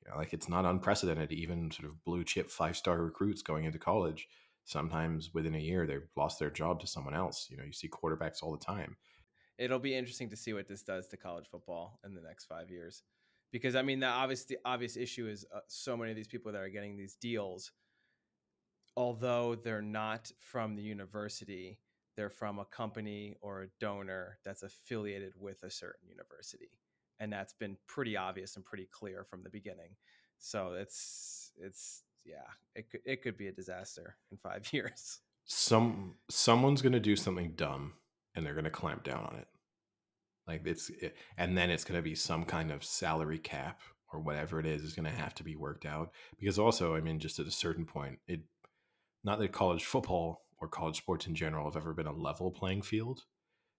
You 0.05 0.11
know, 0.11 0.19
like 0.19 0.33
it's 0.33 0.49
not 0.49 0.65
unprecedented, 0.65 1.33
even 1.33 1.71
sort 1.71 1.89
of 1.89 2.05
blue 2.05 2.25
chip 2.25 2.51
five 2.51 2.77
star 2.77 3.03
recruits 3.03 3.43
going 3.43 3.65
into 3.65 3.79
college. 3.79 4.29
Sometimes 4.65 5.33
within 5.33 5.55
a 5.55 5.61
year, 5.61 5.87
they've 5.87 6.09
lost 6.17 6.39
their 6.39 6.51
job 6.51 6.81
to 6.81 6.87
someone 6.87 7.15
else. 7.15 7.49
You 7.51 7.57
know, 7.57 7.65
you 7.65 7.73
see 7.73 7.89
quarterbacks 7.89 8.43
all 8.43 8.53
the 8.53 8.65
time. 8.65 8.97
It'll 9.59 9.79
be 9.79 9.95
interesting 9.95 10.31
to 10.31 10.37
see 10.37 10.53
what 10.53 10.69
this 10.69 10.83
does 10.83 11.09
to 11.09 11.17
college 11.17 11.47
football 11.51 11.99
in 12.05 12.15
the 12.15 12.21
next 12.21 12.47
five 12.47 12.71
years, 12.71 13.03
because 13.53 13.75
I 13.75 13.83
mean 13.83 14.01
the 14.01 14.07
obvious 14.07 14.45
the 14.45 14.59
obvious 14.65 14.97
issue 14.97 15.29
is 15.29 15.45
uh, 15.55 15.61
so 15.69 15.97
many 15.97 16.11
of 16.11 16.17
these 16.17 16.29
people 16.29 16.53
that 16.53 16.61
are 16.61 16.69
getting 16.69 16.97
these 16.97 17.17
deals, 17.17 17.73
although 18.97 19.55
they're 19.55 19.83
not 19.83 20.31
from 20.39 20.77
the 20.77 20.83
university, 20.83 21.79
they're 22.17 22.31
from 22.31 22.59
a 22.59 22.65
company 22.65 23.37
or 23.41 23.63
a 23.63 23.69
donor 23.81 24.39
that's 24.45 24.63
affiliated 24.63 25.33
with 25.39 25.63
a 25.63 25.71
certain 25.71 26.09
university, 26.09 26.71
and 27.19 27.33
that's 27.33 27.53
been 27.53 27.77
pretty 27.87 28.17
obvious 28.17 28.57
and 28.57 28.65
pretty 28.65 28.89
clear 28.91 29.25
from 29.25 29.43
the 29.43 29.51
beginning. 29.51 29.97
So 30.39 30.75
it's 30.79 31.53
it's 31.59 32.03
yeah, 32.25 32.47
it 32.75 32.91
could 32.91 33.01
it 33.05 33.23
could 33.23 33.37
be 33.37 33.49
a 33.49 33.53
disaster 33.53 34.17
in 34.31 34.37
five 34.37 34.69
years. 34.73 35.21
Some 35.45 36.17
someone's 36.29 36.83
to 36.93 37.01
do 37.01 37.17
something 37.17 37.53
dumb 37.55 37.95
and 38.37 38.47
they're 38.47 38.55
going 38.55 38.65
to 38.65 38.71
clamp 38.71 39.03
down 39.03 39.25
on 39.25 39.37
it. 39.37 39.49
Like 40.47 40.63
it's 40.65 40.91
it, 40.91 41.17
and 41.37 41.59
then 41.59 41.71
it's 41.71 41.85
going 41.85 41.99
to 41.99 42.03
be 42.03 42.15
some 42.15 42.45
kind 42.45 42.71
of 42.71 42.85
salary 42.85 43.39
cap 43.39 43.81
or 44.13 44.21
whatever 44.21 44.61
it 44.61 44.67
is 44.67 44.83
is 44.83 44.95
going 44.95 45.11
to 45.11 45.19
have 45.19 45.35
to 45.35 45.43
be 45.43 45.57
worked 45.57 45.85
out 45.85 46.11
because 46.39 46.59
also, 46.59 46.95
I 46.95 47.01
mean 47.01 47.19
just 47.19 47.41
at 47.41 47.47
a 47.47 47.51
certain 47.51 47.85
point, 47.85 48.19
it 48.29 48.41
not 49.25 49.41
that 49.41 49.53
college 49.53 49.85
football 49.85 50.43
or 50.61 50.69
college 50.69 50.99
sports 50.99 51.27
in 51.27 51.35
general 51.35 51.65
have 51.65 51.77
ever 51.77 51.93
been 51.93 52.07
a 52.07 52.13
level 52.13 52.53
playing 52.53 52.83
field. 52.83 53.23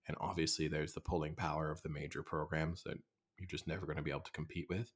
And 0.07 0.17
obviously 0.19 0.67
there's 0.67 0.93
the 0.93 1.01
pulling 1.01 1.35
power 1.35 1.71
of 1.71 1.81
the 1.81 1.89
major 1.89 2.21
programs 2.23 2.83
that 2.83 2.97
you're 3.37 3.47
just 3.47 3.67
never 3.67 3.85
going 3.85 3.97
to 3.97 4.03
be 4.03 4.11
able 4.11 4.21
to 4.21 4.31
compete 4.31 4.65
with, 4.69 4.91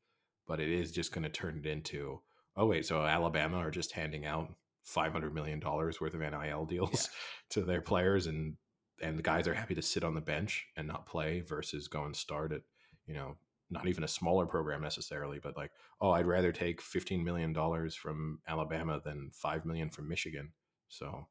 but 0.48 0.60
it 0.60 0.70
is 0.70 0.92
just 0.92 1.14
going 1.14 1.24
to 1.24 1.30
turn 1.30 1.58
it 1.58 1.66
into 1.66 2.22
oh 2.58 2.66
wait, 2.66 2.86
so 2.86 3.02
Alabama 3.02 3.58
are 3.58 3.72
just 3.72 3.94
handing 3.94 4.26
out 4.26 4.54
five 4.84 5.12
hundred 5.12 5.34
million 5.34 5.60
dollars 5.60 6.02
worth 6.02 6.14
of 6.14 6.22
NIL 6.22 6.66
deals 6.66 7.10
yeah. 7.10 7.18
to 7.52 7.62
their 7.62 7.82
players, 7.82 8.28
and 8.28 8.56
and 9.02 9.18
the 9.18 9.24
guys 9.24 9.48
are 9.48 9.54
happy 9.54 9.76
to 9.76 9.82
sit 9.82 10.04
on 10.04 10.16
the 10.16 10.22
bench 10.22 10.68
and 10.76 10.88
not 10.88 11.06
play 11.06 11.42
versus 11.42 11.88
go 11.88 12.06
and 12.06 12.16
start 12.16 12.52
at 12.52 12.62
you 13.08 13.14
know 13.14 13.38
not 13.70 13.88
even 13.88 14.04
a 14.04 14.08
smaller 14.08 14.46
program 14.46 14.82
necessarily, 14.82 15.40
but 15.40 15.56
like 15.56 15.72
oh 16.00 16.12
I'd 16.12 16.26
rather 16.26 16.52
take 16.52 16.82
fifteen 16.82 17.24
million 17.24 17.54
dollars 17.54 17.96
from 17.96 18.40
Alabama 18.48 19.02
than 19.04 19.32
five 19.34 19.66
million 19.66 19.90
from 19.90 20.08
Michigan, 20.08 20.52
so 20.90 21.28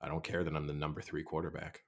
I 0.00 0.08
don't 0.08 0.24
care 0.24 0.44
that 0.44 0.54
I'm 0.54 0.66
the 0.66 0.72
number 0.72 1.00
three 1.00 1.22
quarterback. 1.22 1.82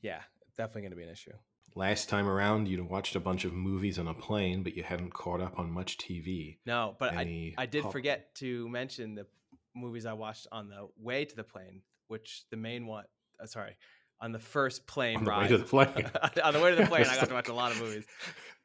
Yeah, 0.00 0.20
definitely 0.56 0.82
going 0.82 0.92
to 0.92 0.96
be 0.96 1.04
an 1.04 1.10
issue. 1.10 1.32
Last 1.74 2.10
time 2.10 2.28
around, 2.28 2.68
you'd 2.68 2.82
watched 2.82 3.16
a 3.16 3.20
bunch 3.20 3.44
of 3.44 3.54
movies 3.54 3.98
on 3.98 4.06
a 4.06 4.12
plane, 4.12 4.62
but 4.62 4.76
you 4.76 4.82
hadn't 4.82 5.14
caught 5.14 5.40
up 5.40 5.58
on 5.58 5.70
much 5.70 5.96
TV. 5.96 6.58
No, 6.66 6.96
but 6.98 7.14
Any 7.16 7.54
I, 7.56 7.62
I 7.62 7.66
did 7.66 7.84
forget 7.86 8.34
to 8.36 8.68
mention 8.68 9.14
the 9.14 9.26
movies 9.74 10.04
I 10.04 10.12
watched 10.12 10.46
on 10.52 10.68
the 10.68 10.88
way 10.98 11.24
to 11.24 11.34
the 11.34 11.44
plane, 11.44 11.80
which 12.08 12.44
the 12.50 12.58
main 12.58 12.86
one, 12.86 13.04
uh, 13.42 13.46
sorry, 13.46 13.76
on 14.22 14.32
the 14.32 14.38
first 14.38 14.86
plane 14.86 15.18
on 15.18 15.24
ride. 15.24 15.42
Way 15.42 15.48
to 15.48 15.58
the 15.58 15.64
plane. 15.64 15.88
on 16.44 16.54
the 16.54 16.60
way 16.60 16.70
to 16.70 16.76
the 16.76 16.86
plane, 16.86 17.06
I 17.10 17.16
got 17.16 17.28
to 17.28 17.34
watch 17.34 17.48
a 17.48 17.54
lot 17.54 17.72
of 17.72 17.80
movies. 17.82 18.06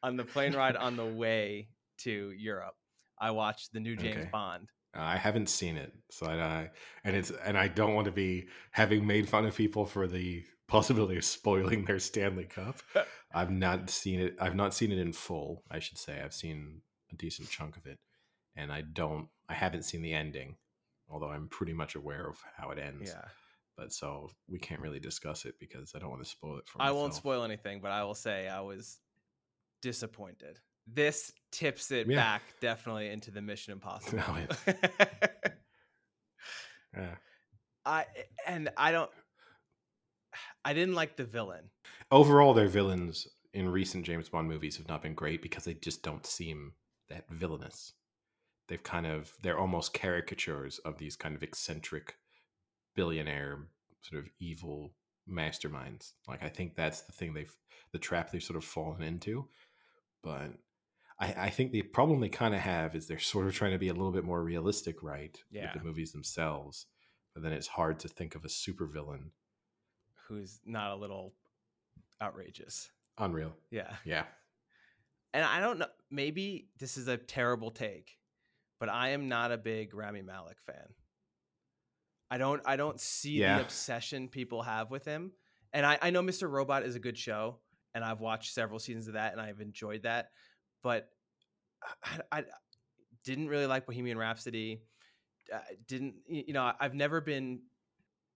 On 0.04 0.16
the 0.16 0.24
plane 0.24 0.54
ride 0.54 0.76
on 0.76 0.96
the 0.96 1.06
way 1.06 1.68
to 2.00 2.32
Europe, 2.38 2.76
I 3.20 3.32
watched 3.32 3.74
the 3.74 3.80
new 3.80 3.96
James 3.96 4.18
okay. 4.18 4.30
Bond. 4.32 4.70
I 4.94 5.18
haven't 5.18 5.50
seen 5.50 5.76
it, 5.76 5.94
so 6.10 6.28
I, 6.28 6.70
and 7.04 7.16
it's 7.16 7.32
and 7.32 7.58
I 7.58 7.68
don't 7.68 7.94
want 7.94 8.06
to 8.06 8.12
be 8.12 8.48
having 8.72 9.06
made 9.06 9.28
fun 9.28 9.46
of 9.46 9.56
people 9.56 9.86
for 9.86 10.08
the 10.08 10.44
possibility 10.68 11.18
of 11.18 11.26
spoiling 11.26 11.86
their 11.86 12.00
Stanley 12.00 12.46
Cup. 12.46 12.80
I've 13.34 13.52
not 13.52 13.90
seen 13.90 14.20
it. 14.20 14.38
I've 14.40 14.56
not 14.56 14.74
seen 14.74 14.92
it 14.92 15.00
in 15.00 15.12
full. 15.14 15.64
I 15.70 15.80
should 15.80 15.98
say 15.98 16.22
I've 16.24 16.34
seen 16.34 16.82
a 17.12 17.16
decent 17.16 17.50
chunk 17.50 17.78
of 17.78 17.86
it, 17.86 18.00
and 18.56 18.72
I 18.72 18.82
don't. 18.82 19.28
I 19.50 19.54
haven't 19.54 19.84
seen 19.84 20.02
the 20.02 20.14
ending, 20.14 20.56
although 21.10 21.30
I'm 21.30 21.48
pretty 21.48 21.74
much 21.74 21.96
aware 21.96 22.28
of 22.28 22.38
how 22.56 22.72
it 22.72 22.80
ends. 22.80 23.12
Yeah. 23.14 23.26
But 23.78 23.94
so 23.94 24.32
we 24.50 24.58
can't 24.58 24.82
really 24.82 25.00
discuss 25.00 25.46
it 25.46 25.56
because 25.60 25.94
I 25.96 26.00
don't 26.00 26.10
want 26.10 26.24
to 26.24 26.30
spoil 26.30 26.58
it 26.58 26.68
for. 26.68 26.80
Myself. 26.80 26.96
I 26.96 27.00
won't 27.00 27.14
spoil 27.14 27.44
anything, 27.44 27.80
but 27.80 27.92
I 27.92 28.04
will 28.04 28.16
say 28.16 28.48
I 28.48 28.62
was 28.62 28.98
disappointed. 29.82 30.60
This 30.88 31.32
tips 31.52 31.92
it 31.92 32.08
yeah. 32.08 32.16
back 32.16 32.42
definitely 32.60 33.10
into 33.10 33.30
the 33.30 33.42
Mission 33.42 33.74
Impossible. 33.74 34.24
Oh, 34.28 34.46
no, 34.68 34.74
yeah. 36.98 37.16
I 37.86 38.06
and 38.48 38.70
I 38.76 38.92
don't 38.92 39.12
I 40.66 40.74
didn't 40.74 40.96
like 40.96 41.16
the 41.16 41.26
villain. 41.26 41.70
Overall, 42.12 42.54
their 42.54 42.68
villains 42.68 43.28
in 43.54 43.70
recent 43.70 44.06
James 44.06 44.30
Bond 44.30 44.48
movies 44.48 44.78
have 44.78 44.88
not 44.88 45.04
been 45.04 45.14
great 45.14 45.42
because 45.42 45.66
they 45.66 45.76
just 45.76 46.04
don't 46.04 46.26
seem 46.26 46.74
that 47.10 47.30
villainous. 47.30 47.94
They've 48.68 48.82
kind 48.82 49.06
of 49.06 49.34
they're 49.42 49.60
almost 49.60 49.94
caricatures 49.94 50.80
of 50.80 50.98
these 50.98 51.16
kind 51.16 51.36
of 51.36 51.44
eccentric 51.44 52.16
billionaire 52.98 53.60
sort 54.02 54.22
of 54.22 54.30
evil 54.40 54.92
masterminds. 55.30 56.12
Like 56.28 56.44
I 56.44 56.50
think 56.50 56.76
that's 56.76 57.02
the 57.02 57.14
thing 57.14 57.34
they've 57.34 57.56
the 57.94 58.00
trap 58.00 58.32
they've 58.32 58.44
sort 58.44 58.58
of 58.58 58.66
fallen 58.66 59.02
into. 59.02 59.48
But 60.22 60.52
I, 61.20 61.34
I 61.38 61.50
think 61.50 61.72
the 61.72 61.84
problem 61.84 62.20
they 62.20 62.28
kind 62.28 62.54
of 62.54 62.60
have 62.60 62.96
is 62.96 63.08
they're 63.08 63.20
sort 63.34 63.48
of 63.48 63.54
trying 63.54 63.72
to 63.72 63.78
be 63.78 63.88
a 63.88 63.94
little 63.94 64.12
bit 64.12 64.26
more 64.26 64.44
realistic, 64.44 65.02
right? 65.02 65.38
Yeah. 65.50 65.72
With 65.72 65.82
the 65.82 65.88
movies 65.88 66.12
themselves. 66.12 66.88
But 67.34 67.44
then 67.44 67.54
it's 67.54 67.68
hard 67.68 68.00
to 68.00 68.08
think 68.08 68.36
of 68.36 68.44
a 68.44 68.50
supervillain 68.50 69.30
who's 70.28 70.60
not 70.66 70.92
a 70.92 70.96
little 70.96 71.34
outrageous. 72.22 72.90
Unreal. 73.18 73.54
Yeah. 73.72 73.94
Yeah. 74.04 74.24
And 75.34 75.46
I 75.46 75.60
don't 75.60 75.78
know, 75.78 75.88
maybe 76.10 76.70
this 76.80 76.98
is 76.98 77.08
a 77.08 77.18
terrible 77.18 77.70
take, 77.70 78.18
but 78.80 78.90
I 78.90 79.10
am 79.10 79.30
not 79.30 79.52
a 79.52 79.58
big 79.58 79.94
Rami 79.94 80.24
Malek 80.24 80.58
fan. 80.66 80.88
I 82.30 82.38
don't 82.38 82.62
I 82.66 82.76
don't 82.76 83.00
see 83.00 83.40
yeah. 83.40 83.58
the 83.58 83.64
obsession 83.64 84.28
people 84.28 84.62
have 84.62 84.92
with 84.92 85.06
him. 85.06 85.32
And 85.74 85.86
I, 85.86 85.98
I 86.02 86.10
know 86.10 86.22
Mr. 86.22 86.50
Robot 86.50 86.84
is 86.84 86.96
a 86.96 87.00
good 87.00 87.18
show, 87.18 87.58
and 87.94 88.04
I've 88.04 88.20
watched 88.20 88.54
several 88.54 88.80
seasons 88.80 89.08
of 89.08 89.14
that 89.14 89.34
and 89.34 89.42
I've 89.42 89.60
enjoyed 89.60 90.04
that. 90.04 90.30
But 90.84 91.10
I, 92.04 92.40
I 92.40 92.44
didn't 93.26 93.48
really 93.48 93.66
like 93.66 93.86
Bohemian 93.86 94.18
Rhapsody. 94.18 94.82
Uh, 95.54 95.60
didn't 95.88 96.16
you 96.28 96.54
know? 96.54 96.72
I've 96.80 96.94
never 96.94 97.22
been 97.22 97.62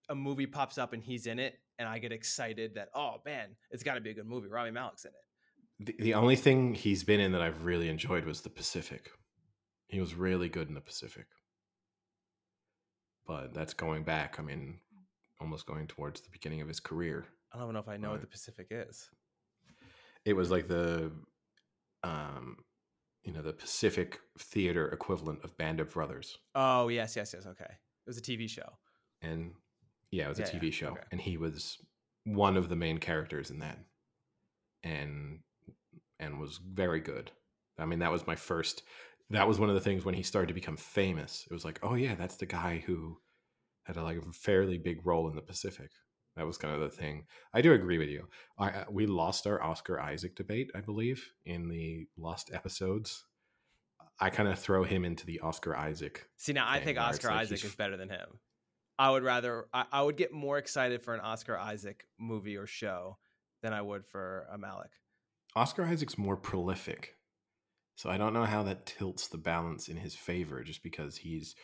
a 0.08 0.14
movie 0.14 0.46
pops 0.46 0.78
up 0.78 0.92
and 0.92 1.02
he's 1.02 1.26
in 1.26 1.38
it 1.38 1.58
and 1.78 1.88
I 1.88 1.98
get 1.98 2.12
excited 2.12 2.74
that 2.74 2.88
oh 2.94 3.16
man, 3.24 3.48
it's 3.70 3.82
got 3.82 3.94
to 3.94 4.00
be 4.00 4.10
a 4.10 4.14
good 4.14 4.26
movie. 4.26 4.48
Rami 4.48 4.70
Malek's 4.70 5.04
in 5.04 5.10
it. 5.10 5.96
The, 5.98 6.02
the 6.02 6.14
only 6.14 6.36
thing 6.36 6.74
he's 6.74 7.04
been 7.04 7.20
in 7.20 7.32
that 7.32 7.42
I've 7.42 7.64
really 7.64 7.88
enjoyed 7.88 8.24
was 8.24 8.40
The 8.40 8.50
Pacific. 8.50 9.10
He 9.88 10.00
was 10.00 10.14
really 10.14 10.48
good 10.48 10.68
in 10.68 10.74
The 10.74 10.80
Pacific. 10.80 11.26
But 13.26 13.54
that's 13.54 13.74
going 13.74 14.02
back. 14.02 14.36
I 14.38 14.42
mean, 14.42 14.78
almost 15.40 15.66
going 15.66 15.86
towards 15.86 16.20
the 16.20 16.30
beginning 16.30 16.60
of 16.60 16.68
his 16.68 16.80
career. 16.80 17.26
I 17.52 17.58
don't 17.58 17.72
know 17.72 17.80
if 17.80 17.88
I 17.88 17.96
know 17.96 18.10
what 18.10 18.20
The 18.20 18.26
Pacific 18.26 18.68
is. 18.70 19.08
It 20.24 20.34
was 20.34 20.50
like 20.50 20.68
the, 20.68 21.10
um, 22.04 22.58
you 23.24 23.32
know, 23.32 23.42
the 23.42 23.52
Pacific 23.52 24.20
theater 24.38 24.88
equivalent 24.88 25.44
of 25.44 25.56
Band 25.58 25.80
of 25.80 25.90
Brothers. 25.90 26.38
Oh 26.54 26.88
yes, 26.88 27.16
yes, 27.16 27.34
yes. 27.34 27.46
Okay, 27.46 27.64
it 27.64 28.06
was 28.06 28.18
a 28.18 28.22
TV 28.22 28.48
show. 28.48 28.68
And 29.20 29.52
yeah, 30.10 30.26
it 30.26 30.28
was 30.28 30.38
a 30.38 30.44
TV 30.44 30.64
yeah. 30.64 30.70
show, 30.70 30.88
okay. 30.88 31.02
and 31.10 31.20
he 31.20 31.36
was 31.36 31.78
one 32.24 32.56
of 32.56 32.68
the 32.68 32.76
main 32.76 32.98
characters 32.98 33.50
in 33.50 33.58
that, 33.60 33.78
and 34.84 35.40
and 36.20 36.40
was 36.40 36.58
very 36.58 37.00
good. 37.00 37.30
I 37.78 37.84
mean, 37.84 37.98
that 38.00 38.12
was 38.12 38.26
my 38.26 38.36
first. 38.36 38.82
That 39.32 39.48
was 39.48 39.58
one 39.58 39.68
of 39.68 39.74
the 39.74 39.80
things 39.80 40.04
when 40.04 40.14
he 40.14 40.22
started 40.22 40.48
to 40.48 40.54
become 40.54 40.76
famous. 40.76 41.46
It 41.50 41.54
was 41.54 41.64
like, 41.64 41.80
oh 41.82 41.94
yeah, 41.94 42.14
that's 42.14 42.36
the 42.36 42.46
guy 42.46 42.82
who 42.86 43.18
had 43.84 43.96
a, 43.96 44.02
like 44.02 44.18
a 44.18 44.32
fairly 44.32 44.78
big 44.78 45.04
role 45.04 45.28
in 45.28 45.34
the 45.34 45.42
Pacific. 45.42 45.90
That 46.36 46.46
was 46.46 46.58
kind 46.58 46.74
of 46.74 46.80
the 46.80 46.96
thing. 46.96 47.24
I 47.52 47.60
do 47.60 47.72
agree 47.72 47.98
with 47.98 48.08
you. 48.08 48.28
I 48.58 48.68
uh, 48.70 48.84
we 48.90 49.06
lost 49.06 49.46
our 49.46 49.62
Oscar 49.62 50.00
Isaac 50.00 50.34
debate, 50.34 50.70
I 50.74 50.80
believe, 50.80 51.24
in 51.44 51.68
the 51.68 52.06
lost 52.16 52.50
episodes. 52.52 53.24
I 54.20 54.30
kind 54.30 54.48
of 54.48 54.58
throw 54.58 54.84
him 54.84 55.04
into 55.04 55.26
the 55.26 55.40
Oscar 55.40 55.76
Isaac. 55.76 56.26
See, 56.36 56.52
now 56.52 56.66
I 56.68 56.80
think 56.80 56.98
Oscar 56.98 57.28
like 57.28 57.40
Isaac 57.40 57.64
is 57.64 57.74
better 57.74 57.96
than 57.96 58.08
him. 58.08 58.38
I 58.98 59.10
would 59.10 59.22
rather 59.22 59.66
I, 59.72 59.84
I, 59.90 60.02
would 60.02 60.16
get 60.16 60.32
more 60.32 60.58
excited 60.58 61.02
for 61.02 61.14
an 61.14 61.20
Oscar 61.20 61.58
Isaac 61.58 62.04
movie 62.20 62.56
or 62.56 62.66
show 62.66 63.18
than 63.62 63.72
I 63.72 63.82
would 63.82 64.06
for 64.06 64.46
a 64.52 64.58
Malek. 64.58 64.90
Oscar 65.56 65.84
Isaac's 65.84 66.18
more 66.18 66.36
prolific. 66.36 67.16
So 67.96 68.10
I 68.10 68.18
don't 68.18 68.32
know 68.32 68.44
how 68.44 68.62
that 68.64 68.86
tilts 68.86 69.28
the 69.28 69.38
balance 69.38 69.88
in 69.88 69.96
his 69.96 70.14
favor 70.14 70.62
just 70.62 70.82
because 70.82 71.16
he's 71.16 71.54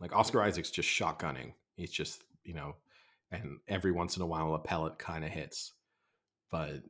like 0.00 0.14
Oscar 0.14 0.42
Isaac's 0.42 0.70
just 0.70 0.88
shotgunning. 0.88 1.52
He's 1.76 1.90
just, 1.90 2.22
you 2.44 2.54
know, 2.54 2.76
and 3.30 3.58
every 3.68 3.92
once 3.92 4.16
in 4.16 4.22
a 4.22 4.26
while 4.26 4.54
a 4.54 4.58
pellet 4.58 4.98
kind 4.98 5.24
of 5.24 5.30
hits. 5.30 5.72
But 6.50 6.82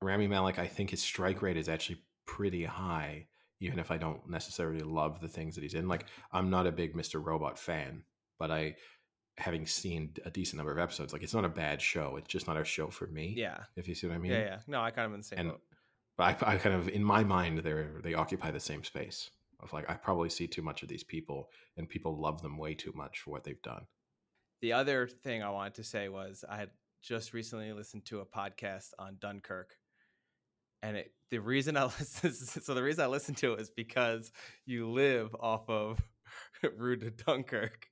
Rami 0.00 0.28
Malek, 0.28 0.58
I 0.58 0.66
think 0.66 0.90
his 0.90 1.02
strike 1.02 1.42
rate 1.42 1.56
is 1.56 1.68
actually 1.68 2.00
pretty 2.26 2.64
high, 2.64 3.26
even 3.60 3.78
if 3.78 3.90
I 3.90 3.96
don't 3.96 4.28
necessarily 4.28 4.80
love 4.80 5.20
the 5.20 5.28
things 5.28 5.54
that 5.54 5.62
he's 5.62 5.74
in. 5.74 5.88
Like, 5.88 6.06
I'm 6.32 6.50
not 6.50 6.66
a 6.66 6.72
big 6.72 6.94
Mr. 6.94 7.24
Robot 7.24 7.58
fan, 7.58 8.04
but 8.38 8.50
I 8.50 8.76
having 9.36 9.66
seen 9.66 10.14
a 10.24 10.30
decent 10.30 10.58
number 10.58 10.72
of 10.72 10.78
episodes, 10.78 11.12
like 11.12 11.22
it's 11.22 11.34
not 11.34 11.44
a 11.44 11.48
bad 11.48 11.82
show. 11.82 12.16
It's 12.16 12.28
just 12.28 12.46
not 12.46 12.56
a 12.56 12.64
show 12.64 12.88
for 12.88 13.06
me. 13.06 13.34
Yeah. 13.36 13.58
If 13.76 13.88
you 13.88 13.94
see 13.94 14.06
what 14.06 14.14
I 14.14 14.18
mean. 14.18 14.30
Yeah, 14.30 14.44
yeah. 14.44 14.58
No, 14.68 14.80
I 14.80 14.90
kind 14.90 15.06
of 15.06 15.14
in 15.14 15.20
the 15.20 15.24
same 15.24 15.38
and, 15.40 15.50
boat. 15.50 15.60
But 16.16 16.42
I, 16.42 16.54
I 16.54 16.56
kind 16.56 16.74
of, 16.74 16.88
in 16.88 17.02
my 17.02 17.24
mind, 17.24 17.58
they 17.58 17.86
they 18.02 18.14
occupy 18.14 18.50
the 18.50 18.60
same 18.60 18.84
space. 18.84 19.30
Of 19.60 19.72
like, 19.72 19.88
I 19.88 19.94
probably 19.94 20.28
see 20.28 20.46
too 20.46 20.62
much 20.62 20.82
of 20.82 20.88
these 20.88 21.04
people, 21.04 21.48
and 21.76 21.88
people 21.88 22.20
love 22.20 22.42
them 22.42 22.58
way 22.58 22.74
too 22.74 22.92
much 22.94 23.20
for 23.20 23.30
what 23.30 23.44
they've 23.44 23.62
done. 23.62 23.86
The 24.60 24.72
other 24.72 25.06
thing 25.06 25.42
I 25.42 25.50
wanted 25.50 25.74
to 25.74 25.84
say 25.84 26.08
was 26.08 26.44
I 26.48 26.56
had 26.56 26.70
just 27.02 27.32
recently 27.32 27.72
listened 27.72 28.04
to 28.06 28.20
a 28.20 28.26
podcast 28.26 28.90
on 28.98 29.16
Dunkirk, 29.20 29.76
and 30.82 30.96
it, 30.98 31.12
the 31.30 31.38
reason 31.38 31.76
I 31.76 31.84
listen, 31.98 32.32
so 32.32 32.74
the 32.74 32.82
reason 32.82 33.04
I 33.04 33.08
listened 33.08 33.38
to 33.38 33.54
it 33.54 33.60
is 33.60 33.70
because 33.70 34.30
you 34.66 34.90
live 34.90 35.34
off 35.38 35.68
of 35.68 36.00
Rue 36.76 36.96
de 36.96 37.10
Dunkirk, 37.10 37.86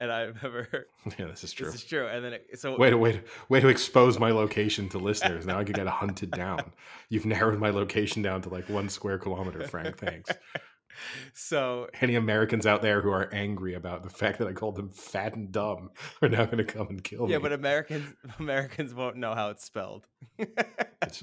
and 0.00 0.10
I've 0.10 0.42
never. 0.42 0.86
Yeah, 1.18 1.26
this 1.26 1.44
is 1.44 1.52
true. 1.52 1.66
This 1.66 1.76
is 1.76 1.84
true, 1.84 2.06
and 2.06 2.24
then 2.24 2.32
it, 2.34 2.58
so 2.60 2.76
Way 2.76 2.90
to 2.90 2.98
way 2.98 3.12
to 3.12 3.20
way 3.48 3.60
to 3.60 3.68
expose 3.68 4.18
my 4.18 4.30
location 4.32 4.88
to 4.90 4.98
listeners. 4.98 5.46
Now 5.46 5.58
I 5.58 5.64
can 5.64 5.72
get 5.74 5.86
hunted 5.86 6.30
down. 6.30 6.72
You've 7.08 7.26
narrowed 7.26 7.58
my 7.58 7.70
location 7.70 8.22
down 8.22 8.42
to 8.42 8.48
like 8.48 8.68
one 8.68 8.88
square 8.88 9.18
kilometer, 9.18 9.66
Frank. 9.68 9.96
Thanks. 9.98 10.30
so 11.34 11.88
Any 12.00 12.16
Americans 12.16 12.66
out 12.66 12.82
there 12.82 13.00
who 13.00 13.10
are 13.10 13.32
angry 13.32 13.74
about 13.74 14.02
the 14.02 14.10
fact 14.10 14.38
that 14.38 14.48
I 14.48 14.52
called 14.52 14.76
them 14.76 14.90
fat 14.90 15.34
and 15.34 15.50
dumb 15.50 15.90
are 16.20 16.28
now 16.28 16.44
going 16.44 16.58
to 16.58 16.64
come 16.64 16.88
and 16.88 17.02
kill 17.02 17.26
me. 17.26 17.32
yeah, 17.32 17.38
but 17.38 17.52
Americans 17.52 18.12
Americans 18.38 18.92
won't 18.92 19.16
know 19.16 19.34
how 19.34 19.50
it's 19.50 19.64
spelled. 19.64 20.06
It's- 20.38 21.22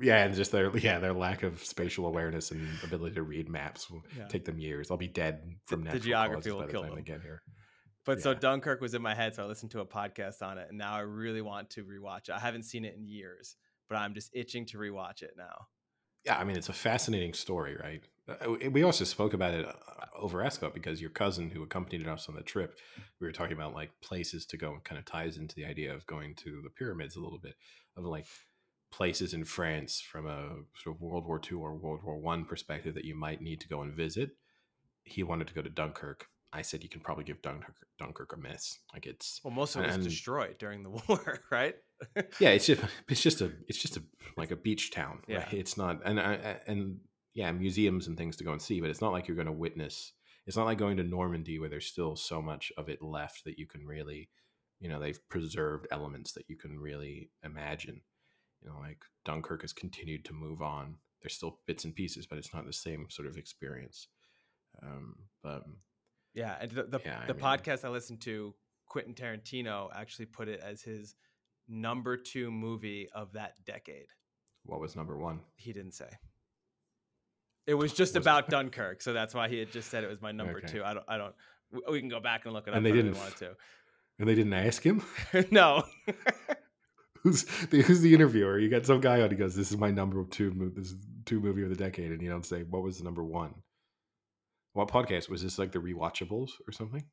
yeah, 0.00 0.24
and 0.24 0.34
just 0.34 0.50
their 0.52 0.74
yeah 0.78 0.98
their 0.98 1.12
lack 1.12 1.42
of 1.42 1.62
spatial 1.62 2.06
awareness 2.06 2.50
and 2.50 2.66
ability 2.82 3.14
to 3.16 3.22
read 3.22 3.48
maps 3.50 3.90
will 3.90 4.02
Yeah. 4.16 4.26
take 4.26 4.46
them 4.46 4.58
years. 4.58 4.90
I'll 4.90 4.96
be 4.96 5.06
dead 5.06 5.42
from 5.66 5.80
the 5.80 5.84
natural 5.90 6.02
geography 6.02 6.34
causes 6.50 6.52
will 6.54 6.60
by 6.60 6.66
the 6.66 6.72
kill 6.72 6.82
time 6.82 6.94
they 6.96 7.02
get 7.02 7.20
here. 7.20 7.42
But 8.04 8.20
so 8.20 8.34
Dunkirk 8.34 8.80
was 8.80 8.94
in 8.94 9.02
my 9.02 9.14
head, 9.14 9.34
so 9.34 9.44
I 9.44 9.46
listened 9.46 9.70
to 9.72 9.80
a 9.80 9.86
podcast 9.86 10.42
on 10.42 10.58
it, 10.58 10.66
and 10.68 10.78
now 10.78 10.94
I 10.94 11.00
really 11.00 11.40
want 11.40 11.70
to 11.70 11.84
rewatch 11.84 12.28
it. 12.28 12.32
I 12.32 12.40
haven't 12.40 12.64
seen 12.64 12.84
it 12.84 12.96
in 12.96 13.06
years, 13.06 13.56
but 13.88 13.96
I'm 13.96 14.12
just 14.14 14.30
itching 14.34 14.66
to 14.66 14.78
rewatch 14.78 15.22
it 15.22 15.34
now. 15.36 15.68
Yeah, 16.24 16.36
I 16.36 16.44
mean 16.44 16.56
it's 16.56 16.68
a 16.68 16.72
fascinating 16.74 17.32
story, 17.32 17.76
right? 17.76 18.02
Uh, 18.28 18.70
We 18.70 18.82
also 18.82 19.04
spoke 19.04 19.34
about 19.34 19.54
it 19.54 19.66
uh, 19.66 19.72
over 20.16 20.42
Escot 20.42 20.74
because 20.74 21.00
your 21.00 21.10
cousin 21.10 21.50
who 21.50 21.62
accompanied 21.62 22.06
us 22.06 22.28
on 22.28 22.36
the 22.36 22.42
trip, 22.42 22.78
we 23.20 23.26
were 23.26 23.32
talking 23.32 23.56
about 23.56 23.74
like 23.74 23.90
places 24.00 24.46
to 24.46 24.56
go 24.56 24.72
and 24.72 24.84
kind 24.84 24.98
of 24.98 25.04
ties 25.04 25.36
into 25.36 25.54
the 25.54 25.64
idea 25.64 25.94
of 25.94 26.06
going 26.06 26.34
to 26.36 26.60
the 26.62 26.70
pyramids 26.70 27.16
a 27.16 27.20
little 27.20 27.40
bit 27.40 27.54
of 27.96 28.04
like 28.04 28.26
places 28.92 29.34
in 29.34 29.44
France 29.44 30.00
from 30.00 30.26
a 30.26 30.48
sort 30.76 30.96
of 30.96 31.00
World 31.00 31.26
War 31.26 31.40
II 31.40 31.58
or 31.58 31.76
World 31.76 32.04
War 32.04 32.18
One 32.18 32.44
perspective 32.44 32.94
that 32.94 33.04
you 33.04 33.16
might 33.16 33.42
need 33.42 33.60
to 33.60 33.68
go 33.68 33.82
and 33.82 33.94
visit. 33.94 34.30
He 35.04 35.24
wanted 35.24 35.48
to 35.48 35.54
go 35.54 35.62
to 35.62 35.70
Dunkirk. 35.70 36.26
I 36.52 36.62
said 36.62 36.82
you 36.82 36.88
can 36.88 37.00
probably 37.00 37.24
give 37.24 37.40
Dunkirk, 37.40 37.76
Dunkirk 37.98 38.32
a 38.34 38.36
miss. 38.36 38.78
Like 38.92 39.06
it's 39.06 39.40
Well, 39.42 39.54
most 39.54 39.74
of 39.74 39.82
it 39.82 39.86
was 39.86 39.94
And- 39.96 40.04
destroyed 40.04 40.58
during 40.58 40.82
the 40.82 40.90
war, 41.08 41.40
right? 41.50 41.74
yeah, 42.40 42.50
it's 42.50 42.66
just 42.66 42.82
it's 43.08 43.22
just 43.22 43.40
a 43.40 43.52
it's 43.68 43.78
just 43.78 43.96
a 43.96 44.02
like 44.36 44.50
a 44.50 44.56
beach 44.56 44.90
town. 44.90 45.22
Yeah. 45.28 45.38
right? 45.38 45.52
it's 45.54 45.76
not 45.76 46.00
and 46.04 46.20
I- 46.20 46.34
I- 46.34 46.60
and 46.66 47.00
yeah, 47.34 47.50
museums 47.52 48.06
and 48.08 48.16
things 48.18 48.36
to 48.36 48.44
go 48.44 48.52
and 48.52 48.60
see, 48.60 48.80
but 48.80 48.90
it's 48.90 49.00
not 49.00 49.12
like 49.12 49.26
you're 49.28 49.36
going 49.36 49.46
to 49.46 49.52
witness. 49.52 50.12
It's 50.46 50.56
not 50.56 50.66
like 50.66 50.76
going 50.76 50.98
to 50.98 51.04
Normandy 51.04 51.58
where 51.58 51.70
there's 51.70 51.86
still 51.86 52.16
so 52.16 52.42
much 52.42 52.70
of 52.76 52.88
it 52.90 53.00
left 53.00 53.44
that 53.44 53.58
you 53.58 53.66
can 53.66 53.86
really, 53.86 54.28
you 54.80 54.88
know, 54.90 55.00
they've 55.00 55.18
preserved 55.30 55.86
elements 55.90 56.32
that 56.32 56.44
you 56.50 56.56
can 56.56 56.78
really 56.78 57.30
imagine. 57.42 58.02
You 58.60 58.68
know, 58.68 58.78
like 58.80 59.02
Dunkirk 59.24 59.62
has 59.62 59.72
continued 59.72 60.24
to 60.26 60.34
move 60.34 60.60
on. 60.60 60.96
There's 61.22 61.34
still 61.34 61.60
bits 61.66 61.84
and 61.84 61.94
pieces, 61.94 62.26
but 62.26 62.36
it's 62.36 62.52
not 62.52 62.66
the 62.66 62.72
same 62.72 63.06
sort 63.08 63.28
of 63.28 63.36
experience. 63.38 64.08
Um, 64.82 65.14
but 65.42 65.62
yeah, 66.34 66.56
and 66.60 66.70
the 66.70 66.82
the, 66.84 67.00
Yeah, 67.04 67.26
the 67.26 67.34
podcast 67.34 67.84
I 67.84 67.88
listened 67.88 68.20
to, 68.22 68.54
Quentin 68.86 69.14
Tarantino 69.14 69.88
actually 69.94 70.26
put 70.26 70.48
it 70.48 70.60
as 70.60 70.82
his 70.82 71.14
number 71.68 72.16
two 72.16 72.50
movie 72.50 73.08
of 73.14 73.32
that 73.32 73.54
decade. 73.64 74.06
what 74.64 74.80
was 74.80 74.94
number 74.96 75.16
one? 75.16 75.40
He 75.56 75.72
didn't 75.72 75.92
say. 75.94 76.08
It 77.66 77.74
was 77.74 77.92
just 77.92 78.10
Was 78.14 78.16
it- 78.16 78.22
about 78.22 78.48
Dunkirk, 78.48 79.02
so 79.02 79.12
that's 79.12 79.34
why 79.34 79.48
he 79.48 79.58
had 79.58 79.70
just 79.70 79.88
said 79.90 80.02
it 80.04 80.10
was 80.10 80.20
my 80.20 80.32
number 80.32 80.58
Okay. 80.58 80.66
two. 80.66 80.84
I 80.84 80.94
don't. 80.94 81.04
I 81.08 81.16
don't. 81.16 81.34
We 81.90 82.00
can 82.00 82.08
go 82.08 82.20
back 82.20 82.44
and 82.44 82.52
look 82.52 82.66
it 82.66 82.70
up. 82.70 82.76
And 82.76 82.84
they 82.84 82.90
if 82.90 82.94
I 82.94 82.96
really 82.96 83.08
didn't 83.10 83.22
want 83.22 83.36
to. 83.36 83.56
And 84.18 84.28
they 84.28 84.34
didn't 84.34 84.52
ask 84.52 84.82
him. 84.84 85.02
no. 85.50 85.84
who's 87.22 87.44
the, 87.70 87.82
who's 87.82 88.00
the 88.00 88.12
interviewer? 88.14 88.58
You 88.58 88.68
got 88.68 88.84
some 88.84 89.00
guy 89.00 89.20
on. 89.22 89.30
He 89.30 89.36
goes, 89.36 89.54
"This 89.54 89.70
is 89.70 89.78
my 89.78 89.90
number 89.90 90.22
two. 90.24 90.52
mo- 90.52 90.70
This 90.74 90.88
is 90.90 90.96
two 91.24 91.40
movie 91.40 91.62
of 91.62 91.70
the 91.70 91.76
decade," 91.76 92.10
and 92.12 92.20
you 92.20 92.28
don't 92.28 92.44
say 92.44 92.62
what 92.64 92.82
was 92.82 92.98
the 92.98 93.04
number 93.04 93.24
one. 93.24 93.54
What 94.72 94.88
podcast 94.88 95.28
was 95.28 95.42
this? 95.42 95.58
Like 95.58 95.72
the 95.72 95.78
rewatchables 95.78 96.50
or 96.66 96.72
something? 96.72 97.04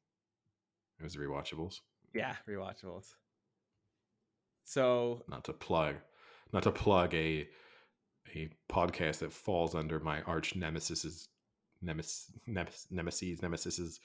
It 1.00 1.04
was 1.04 1.14
the 1.14 1.20
rewatchables. 1.20 1.76
yeah, 2.14 2.36
rewatchables. 2.48 3.06
So 4.66 5.24
Not 5.28 5.46
to 5.46 5.54
plug, 5.54 5.96
not 6.54 6.64
to 6.64 6.72
plug 6.72 7.14
a 7.14 7.48
a 8.36 8.50
podcast 8.72 9.20
that 9.20 9.34
falls 9.34 9.74
under 9.74 10.00
my 10.00 10.22
arch 10.22 10.56
nemesis's 10.56 11.28
nemesis 11.82 12.32
nemesis 12.46 12.88
nemesis 12.92 13.42
nemesis's 13.42 14.00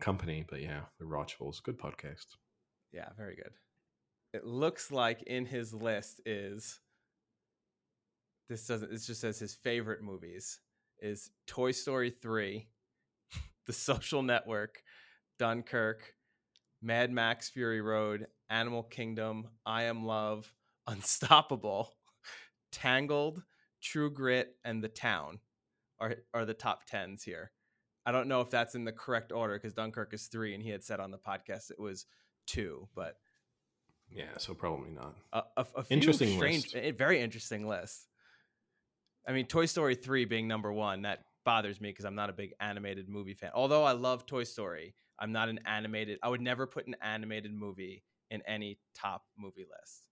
company. 0.00 0.44
But 0.48 0.60
yeah, 0.60 0.80
the 0.98 1.06
rewatchables, 1.06 1.62
good 1.62 1.78
podcast. 1.78 2.26
Yeah, 2.92 3.08
very 3.16 3.36
good. 3.36 3.52
It 4.32 4.44
looks 4.44 4.90
like 4.92 5.22
in 5.22 5.46
his 5.46 5.72
list 5.72 6.20
is 6.26 6.80
this 8.48 8.66
doesn't 8.66 8.92
it 8.92 8.98
just 8.98 9.20
says 9.20 9.38
his 9.38 9.54
favorite 9.54 10.02
movies 10.02 10.60
is 11.00 11.30
Toy 11.46 11.70
Story 11.70 12.10
3, 12.10 12.68
The 13.66 13.72
Social 13.72 14.22
Network, 14.22 14.82
Dunkirk, 15.38 16.14
Mad 16.82 17.10
Max 17.10 17.48
Fury 17.50 17.80
Road, 17.80 18.26
Animal 18.48 18.82
Kingdom, 18.82 19.48
I 19.66 19.84
Am 19.84 20.04
Love, 20.04 20.52
Unstoppable, 20.86 21.92
Tangled, 22.72 23.42
True 23.82 24.10
Grit, 24.10 24.56
and 24.64 24.82
The 24.82 24.88
Town 24.88 25.38
are 26.00 26.16
are 26.34 26.44
the 26.44 26.54
top 26.54 26.88
10s 26.88 27.22
here. 27.22 27.52
I 28.06 28.12
don't 28.12 28.28
know 28.28 28.40
if 28.40 28.50
that's 28.50 28.74
in 28.74 28.84
the 28.84 28.92
correct 28.92 29.30
order 29.32 29.54
because 29.54 29.74
Dunkirk 29.74 30.14
is 30.14 30.26
3 30.28 30.54
and 30.54 30.62
he 30.62 30.70
had 30.70 30.82
said 30.82 31.00
on 31.00 31.10
the 31.10 31.18
podcast 31.18 31.70
it 31.70 31.78
was 31.78 32.06
2, 32.46 32.88
but 32.94 33.16
Yeah, 34.10 34.38
so 34.38 34.54
probably 34.54 34.90
not. 34.90 35.14
a, 35.32 35.42
a, 35.58 35.66
a 35.76 35.84
few 35.84 35.94
Interesting 35.96 36.36
strange, 36.38 36.64
list. 36.74 36.76
a 36.76 36.90
very 36.92 37.20
interesting 37.20 37.68
list. 37.68 38.06
I 39.28 39.32
mean, 39.32 39.46
Toy 39.46 39.66
Story 39.66 39.94
three 39.94 40.24
being 40.24 40.48
number 40.48 40.72
one 40.72 41.02
that 41.02 41.24
bothers 41.44 41.80
me 41.80 41.90
because 41.90 42.04
I'm 42.04 42.14
not 42.14 42.30
a 42.30 42.32
big 42.32 42.52
animated 42.60 43.08
movie 43.08 43.34
fan. 43.34 43.50
Although 43.54 43.84
I 43.84 43.92
love 43.92 44.26
Toy 44.26 44.44
Story, 44.44 44.94
I'm 45.18 45.32
not 45.32 45.48
an 45.48 45.60
animated. 45.66 46.18
I 46.22 46.28
would 46.28 46.40
never 46.40 46.66
put 46.66 46.86
an 46.86 46.96
animated 47.02 47.52
movie 47.52 48.02
in 48.30 48.42
any 48.46 48.78
top 48.94 49.24
movie 49.38 49.66
list. 49.70 50.06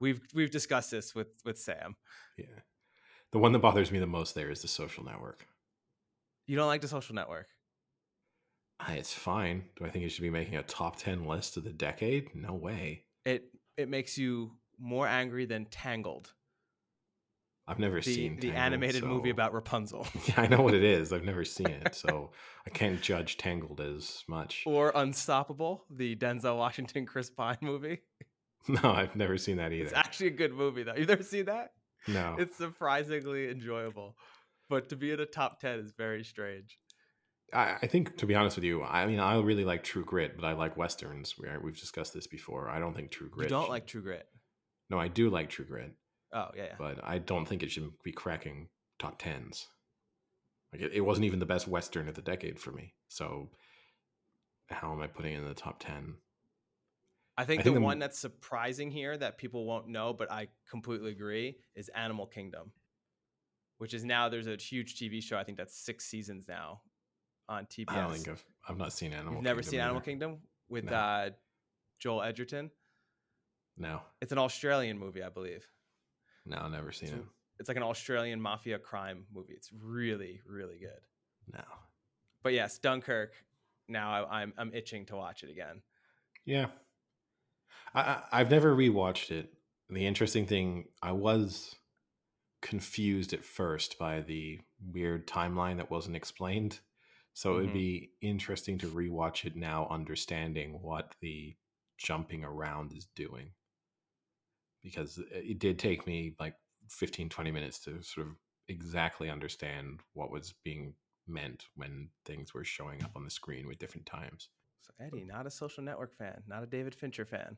We've 0.00 0.20
we've 0.34 0.50
discussed 0.50 0.90
this 0.90 1.14
with 1.14 1.28
with 1.44 1.58
Sam. 1.58 1.96
Yeah, 2.36 2.46
the 3.32 3.38
one 3.38 3.52
that 3.52 3.60
bothers 3.60 3.90
me 3.90 3.98
the 3.98 4.06
most 4.06 4.34
there 4.34 4.50
is 4.50 4.62
the 4.62 4.68
Social 4.68 5.04
Network. 5.04 5.46
You 6.46 6.56
don't 6.56 6.66
like 6.66 6.82
The 6.82 6.88
Social 6.88 7.14
Network? 7.14 7.48
It's 8.88 9.14
fine. 9.14 9.64
Do 9.76 9.86
I 9.86 9.90
think 9.90 10.04
it 10.04 10.10
should 10.10 10.22
be 10.22 10.30
making 10.30 10.56
a 10.56 10.62
top 10.62 10.96
10 10.96 11.24
list 11.26 11.56
of 11.56 11.64
the 11.64 11.72
decade? 11.72 12.34
No 12.34 12.54
way. 12.54 13.04
It 13.24 13.44
it 13.76 13.88
makes 13.88 14.18
you 14.18 14.52
more 14.78 15.06
angry 15.06 15.46
than 15.46 15.64
Tangled, 15.66 16.32
I've 17.66 17.78
never 17.78 17.96
the 18.00 18.02
seen 18.14 18.36
the 18.36 18.48
Tangled, 18.48 18.56
animated 18.62 19.04
movie 19.04 19.30
about 19.30 19.54
Rapunzel, 19.54 20.06
Yeah, 20.26 20.34
I 20.42 20.46
know 20.48 20.60
what 20.60 20.74
it 20.74 20.84
is. 20.84 21.12
I've 21.12 21.24
never 21.24 21.44
seen 21.44 21.68
it, 21.68 21.94
so 21.94 22.30
I 22.66 22.70
can't 22.70 23.00
judge 23.00 23.38
Tangled 23.38 23.80
as 23.80 24.22
much. 24.28 24.64
or 24.66 24.92
Unstoppable, 24.94 25.84
the 25.90 26.14
Denzel 26.16 26.58
Washington 26.58 27.06
Chris 27.06 27.30
Pine 27.30 27.58
movie. 27.60 28.00
No, 28.66 28.92
I've 28.92 29.14
never 29.14 29.36
seen 29.36 29.58
that 29.58 29.72
either. 29.72 29.84
It's 29.84 29.92
actually 29.92 30.28
a 30.28 30.30
good 30.30 30.54
movie 30.54 30.84
though. 30.84 30.94
You've 30.96 31.08
never 31.08 31.22
seen 31.22 31.44
that? 31.44 31.72
No, 32.08 32.36
It's 32.38 32.56
surprisingly 32.56 33.50
enjoyable. 33.50 34.16
But 34.70 34.88
to 34.88 34.96
be 34.96 35.10
in 35.12 35.20
a 35.20 35.26
top 35.26 35.60
10 35.60 35.80
is 35.80 35.92
very 35.92 36.24
strange. 36.24 36.78
I, 37.52 37.76
I 37.82 37.86
think 37.86 38.16
to 38.16 38.24
be 38.26 38.34
honest 38.34 38.56
with 38.56 38.64
you, 38.64 38.82
I 38.82 39.04
mean, 39.04 39.20
I 39.20 39.38
really 39.38 39.66
like 39.66 39.84
True 39.84 40.02
Grit, 40.02 40.36
but 40.36 40.46
I 40.46 40.54
like 40.54 40.78
westerns. 40.78 41.34
Where 41.36 41.60
we've 41.62 41.78
discussed 41.78 42.14
this 42.14 42.26
before. 42.26 42.70
I 42.70 42.78
don't 42.78 42.94
think 42.96 43.10
True 43.10 43.28
Grit. 43.28 43.50
you 43.50 43.50
don't 43.50 43.64
should- 43.64 43.70
like 43.70 43.86
True 43.86 44.00
Grit. 44.02 44.26
No, 44.88 44.98
I 44.98 45.08
do 45.08 45.28
like 45.28 45.50
True 45.50 45.66
Grit, 45.66 45.92
Oh, 46.34 46.48
yeah, 46.56 46.64
yeah. 46.64 46.74
but 46.78 46.98
I 47.04 47.18
don't 47.18 47.46
think 47.46 47.62
it 47.62 47.70
should 47.70 47.90
be 48.02 48.12
cracking 48.12 48.68
top 48.98 49.18
tens. 49.18 49.68
Like 50.72 50.82
it, 50.82 50.92
it 50.94 51.00
wasn't 51.00 51.26
even 51.26 51.38
the 51.38 51.46
best 51.46 51.68
western 51.68 52.08
of 52.08 52.14
the 52.16 52.22
decade 52.22 52.58
for 52.58 52.72
me. 52.72 52.94
So 53.08 53.50
how 54.68 54.92
am 54.92 55.00
I 55.00 55.06
putting 55.06 55.34
it 55.34 55.38
in 55.38 55.44
the 55.48 55.54
top 55.54 55.78
ten? 55.78 56.14
I 57.36 57.44
think 57.44 57.60
I 57.60 57.62
the 57.62 57.70
think 57.70 57.76
the- 57.76 57.80
one 57.84 57.98
that's 57.98 58.18
surprising 58.18 58.90
here 58.90 59.16
that 59.16 59.38
people 59.38 59.64
won't 59.64 59.88
know, 59.88 60.12
but 60.12 60.30
I 60.30 60.48
completely 60.70 61.12
agree, 61.12 61.56
is 61.76 61.88
Animal 61.90 62.26
Kingdom, 62.26 62.72
which 63.78 63.94
is 63.94 64.04
now 64.04 64.28
there's 64.28 64.46
a 64.46 64.56
huge 64.56 64.96
TV 64.96 65.22
show. 65.22 65.36
I 65.36 65.44
think 65.44 65.58
that's 65.58 65.76
six 65.78 66.04
seasons 66.06 66.46
now 66.48 66.80
on 67.48 67.66
TBS. 67.66 67.84
I 67.88 68.00
don't 68.00 68.12
think 68.14 68.28
I've 68.28 68.44
I've 68.68 68.76
not 68.78 68.92
seen 68.92 69.12
Animal. 69.12 69.34
You've 69.34 69.42
never 69.42 69.60
Kingdom 69.60 69.70
seen 69.70 69.80
Animal. 69.80 70.00
Kingdom 70.00 70.38
with 70.68 70.84
No. 70.84 70.92
uh, 70.92 71.30
Joel 72.00 72.22
Edgerton? 72.22 72.70
No, 73.76 74.00
It's 74.20 74.30
an 74.32 74.38
Australian 74.38 74.98
movie, 74.98 75.22
I 75.22 75.28
believe. 75.30 75.66
No, 76.46 76.58
I've 76.58 76.70
never 76.72 76.92
seen 76.92 77.08
So- 77.10 77.16
it. 77.16 77.24
It's 77.60 77.68
like 77.68 77.76
an 77.76 77.84
Australian 77.84 78.40
mafia 78.40 78.78
crime 78.80 79.26
movie. 79.32 79.52
It's 79.52 79.70
really, 79.72 80.40
really 80.44 80.78
good. 80.78 81.00
No. 81.52 81.62
But 82.42 82.52
yes, 82.52 82.78
Dunkirk. 82.78 83.32
Now 83.88 84.24
I, 84.24 84.40
I'm 84.42 84.52
I'm 84.58 84.72
itching 84.74 85.06
to 85.06 85.16
watch 85.16 85.44
it 85.44 85.50
again. 85.50 85.80
Yeah. 86.44 86.66
I, 87.94 88.00
I 88.00 88.22
I've 88.32 88.50
never 88.50 88.74
rewatched 88.74 89.30
it. 89.30 89.52
The 89.88 90.04
interesting 90.06 90.46
thing, 90.46 90.86
I 91.02 91.12
was 91.12 91.76
confused 92.60 93.32
at 93.34 93.44
first 93.44 93.98
by 93.98 94.20
the 94.22 94.60
weird 94.92 95.28
timeline 95.28 95.76
that 95.76 95.90
wasn't 95.90 96.16
explained. 96.16 96.80
So 97.34 97.54
it 97.58 97.60
would 97.60 97.70
Mhm. 97.70 97.74
be 97.74 98.10
interesting 98.20 98.78
to 98.78 98.88
rewatch 98.88 99.44
it 99.44 99.54
now, 99.54 99.86
understanding 99.90 100.80
what 100.82 101.14
the 101.20 101.54
jumping 101.98 102.42
around 102.44 102.92
is 102.92 103.06
doing. 103.14 103.52
Because 104.84 105.18
it 105.32 105.58
did 105.58 105.78
take 105.78 106.06
me 106.06 106.36
like 106.38 106.54
15 106.90 107.28
20 107.28 107.50
minutes 107.50 107.80
to 107.80 108.00
sort 108.02 108.28
of 108.28 108.34
exactly 108.68 109.28
understand 109.30 110.00
what 110.12 110.30
was 110.30 110.54
being 110.62 110.94
meant 111.26 111.64
when 111.74 112.08
things 112.26 112.54
were 112.54 112.64
showing 112.64 113.02
up 113.02 113.12
on 113.16 113.24
the 113.24 113.30
screen 113.30 113.66
with 113.66 113.78
different 113.78 114.06
times. 114.06 114.50
So 114.82 114.92
Eddie, 115.00 115.24
not 115.24 115.46
a 115.46 115.50
social 115.50 115.82
network 115.82 116.16
fan, 116.16 116.42
not 116.46 116.62
a 116.62 116.66
David 116.66 116.94
Fincher 116.94 117.24
fan. 117.24 117.56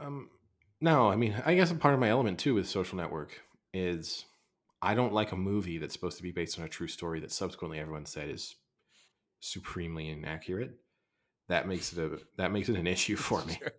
Um, 0.00 0.30
no, 0.80 1.10
I 1.10 1.16
mean, 1.16 1.34
I 1.44 1.54
guess 1.54 1.70
a 1.70 1.74
part 1.74 1.94
of 1.94 2.00
my 2.00 2.08
element 2.08 2.38
too 2.38 2.54
with 2.54 2.68
Social 2.68 2.96
Network 2.96 3.40
is 3.74 4.24
I 4.80 4.94
don't 4.94 5.12
like 5.12 5.32
a 5.32 5.36
movie 5.36 5.78
that's 5.78 5.92
supposed 5.92 6.18
to 6.18 6.22
be 6.22 6.30
based 6.30 6.58
on 6.58 6.64
a 6.64 6.68
true 6.68 6.86
story 6.86 7.20
that 7.20 7.32
subsequently 7.32 7.78
everyone 7.78 8.06
said 8.06 8.28
is 8.28 8.54
supremely 9.40 10.08
inaccurate. 10.08 10.72
That 11.48 11.66
makes 11.66 11.92
it 11.92 11.98
a 11.98 12.20
that 12.36 12.52
makes 12.52 12.68
it 12.68 12.76
an 12.76 12.86
issue 12.86 13.16
for 13.16 13.44
me. 13.44 13.54
Sure. 13.58 13.72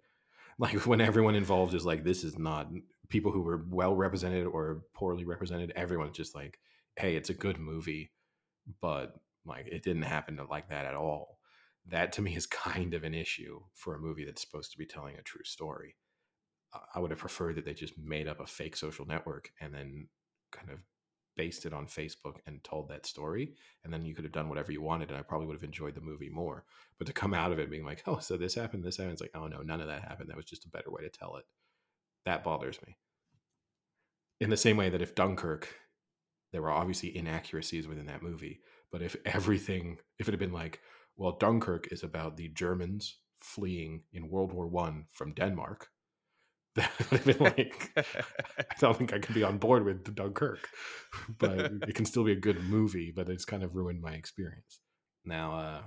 Like 0.59 0.85
when 0.85 0.99
everyone 0.99 1.35
involved 1.35 1.73
is 1.73 1.85
like, 1.85 2.03
this 2.03 2.25
is 2.25 2.37
not 2.37 2.69
people 3.07 3.31
who 3.31 3.41
were 3.41 3.65
well 3.69 3.95
represented 3.95 4.45
or 4.45 4.81
poorly 4.93 5.23
represented. 5.23 5.71
Everyone's 5.75 6.17
just 6.17 6.35
like, 6.35 6.59
hey, 6.97 7.15
it's 7.15 7.29
a 7.29 7.33
good 7.33 7.57
movie, 7.57 8.11
but 8.81 9.13
like 9.45 9.67
it 9.67 9.83
didn't 9.83 10.03
happen 10.03 10.37
like 10.49 10.69
that 10.69 10.85
at 10.85 10.95
all. 10.95 11.39
That 11.87 12.11
to 12.13 12.21
me 12.21 12.35
is 12.35 12.45
kind 12.45 12.93
of 12.93 13.03
an 13.03 13.15
issue 13.15 13.61
for 13.73 13.95
a 13.95 13.99
movie 13.99 14.25
that's 14.25 14.41
supposed 14.41 14.71
to 14.73 14.77
be 14.77 14.85
telling 14.85 15.15
a 15.15 15.23
true 15.23 15.45
story. 15.45 15.95
I 16.93 16.99
would 16.99 17.11
have 17.11 17.19
preferred 17.19 17.55
that 17.55 17.65
they 17.65 17.73
just 17.73 17.97
made 17.97 18.27
up 18.27 18.39
a 18.39 18.45
fake 18.45 18.75
social 18.75 19.05
network 19.05 19.49
and 19.59 19.73
then 19.73 20.07
kind 20.51 20.69
of 20.69 20.79
based 21.39 21.65
it 21.65 21.73
on 21.73 21.87
Facebook 21.87 22.35
and 22.45 22.61
told 22.65 22.89
that 22.89 23.05
story, 23.05 23.53
and 23.85 23.93
then 23.93 24.03
you 24.03 24.13
could 24.13 24.25
have 24.25 24.33
done 24.33 24.49
whatever 24.49 24.73
you 24.73 24.81
wanted, 24.81 25.07
and 25.07 25.17
I 25.17 25.21
probably 25.21 25.47
would 25.47 25.55
have 25.55 25.63
enjoyed 25.63 25.95
the 25.95 26.01
movie 26.01 26.27
more. 26.27 26.65
But 26.97 27.07
to 27.07 27.13
come 27.13 27.33
out 27.33 27.53
of 27.53 27.59
it 27.59 27.71
being 27.71 27.85
like, 27.85 28.03
oh, 28.07 28.19
so 28.19 28.35
this 28.35 28.55
happened, 28.55 28.83
this 28.83 28.97
happened, 28.97 29.13
it's 29.13 29.21
like, 29.21 29.31
oh 29.33 29.47
no, 29.47 29.61
none 29.61 29.79
of 29.79 29.87
that 29.87 30.01
happened. 30.01 30.29
That 30.29 30.35
was 30.35 30.43
just 30.43 30.65
a 30.65 30.69
better 30.69 30.91
way 30.91 31.01
to 31.01 31.09
tell 31.09 31.37
it. 31.37 31.45
That 32.25 32.43
bothers 32.43 32.77
me. 32.85 32.97
In 34.41 34.49
the 34.49 34.57
same 34.57 34.75
way 34.75 34.89
that 34.89 35.01
if 35.01 35.15
Dunkirk, 35.15 35.73
there 36.51 36.61
were 36.61 36.71
obviously 36.71 37.15
inaccuracies 37.15 37.87
within 37.87 38.07
that 38.07 38.21
movie, 38.21 38.59
but 38.91 39.01
if 39.01 39.15
everything, 39.23 39.99
if 40.19 40.27
it 40.27 40.33
had 40.33 40.41
been 40.41 40.51
like, 40.51 40.81
well, 41.15 41.37
Dunkirk 41.39 41.87
is 41.89 42.03
about 42.03 42.35
the 42.35 42.49
Germans 42.49 43.17
fleeing 43.39 44.03
in 44.11 44.29
World 44.29 44.51
War 44.51 44.67
One 44.67 45.05
from 45.13 45.33
Denmark, 45.33 45.87
that 46.75 46.91
would 47.11 47.21
have 47.21 47.37
been 47.37 47.43
like 47.43 47.91
I 47.95 48.75
don't 48.79 48.95
think 48.95 49.13
I 49.13 49.19
could 49.19 49.33
be 49.33 49.43
on 49.43 49.57
board 49.57 49.85
with 49.85 50.15
Dunkirk, 50.15 50.69
but 51.39 51.71
it 51.87 51.95
can 51.95 52.05
still 52.05 52.23
be 52.23 52.31
a 52.31 52.39
good 52.39 52.63
movie. 52.63 53.11
But 53.15 53.29
it's 53.29 53.45
kind 53.45 53.63
of 53.63 53.75
ruined 53.75 54.01
my 54.01 54.11
experience. 54.11 54.79
Now, 55.25 55.55
uh, 55.55 55.81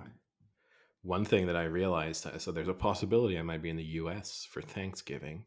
one 1.02 1.24
thing 1.24 1.46
that 1.46 1.56
I 1.56 1.64
realized 1.64 2.26
uh, 2.26 2.38
so 2.38 2.52
there's 2.52 2.68
a 2.68 2.74
possibility 2.74 3.38
I 3.38 3.42
might 3.42 3.62
be 3.62 3.70
in 3.70 3.76
the 3.76 3.82
U.S. 3.84 4.46
for 4.50 4.60
Thanksgiving, 4.60 5.44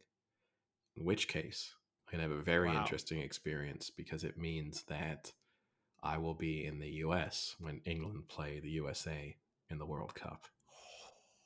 in 0.96 1.06
which 1.06 1.28
case 1.28 1.74
I 2.08 2.12
can 2.12 2.20
have 2.22 2.32
a 2.32 2.42
very 2.42 2.70
wow. 2.70 2.80
interesting 2.82 3.20
experience 3.20 3.90
because 3.90 4.24
it 4.24 4.38
means 4.38 4.84
that 4.84 5.32
I 6.02 6.18
will 6.18 6.36
be 6.36 6.66
in 6.66 6.80
the 6.80 6.90
U.S. 6.90 7.56
when 7.60 7.82
England 7.86 8.28
play 8.28 8.60
the 8.60 8.70
USA 8.72 9.36
in 9.70 9.80
the 9.80 9.86
World 9.86 10.14
Cup. 10.16 10.46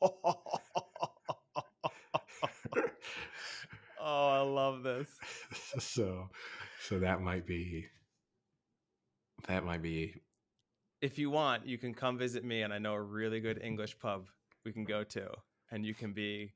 Oh, 4.11 4.27
I 4.29 4.41
love 4.41 4.81
this. 4.81 5.07
so, 5.79 6.29
so 6.81 6.99
that 6.99 7.21
might 7.21 7.45
be 7.45 7.85
that 9.47 9.63
might 9.63 9.81
be. 9.81 10.15
If 11.01 11.17
you 11.17 11.29
want, 11.29 11.65
you 11.65 11.77
can 11.77 11.93
come 11.93 12.17
visit 12.17 12.43
me, 12.43 12.63
and 12.63 12.73
I 12.73 12.79
know 12.79 12.93
a 12.93 13.01
really 13.01 13.39
good 13.39 13.61
English 13.63 13.97
pub 13.99 14.27
we 14.65 14.73
can 14.73 14.83
go 14.83 15.03
to, 15.03 15.29
and 15.71 15.85
you 15.85 15.93
can 15.93 16.11
be 16.11 16.53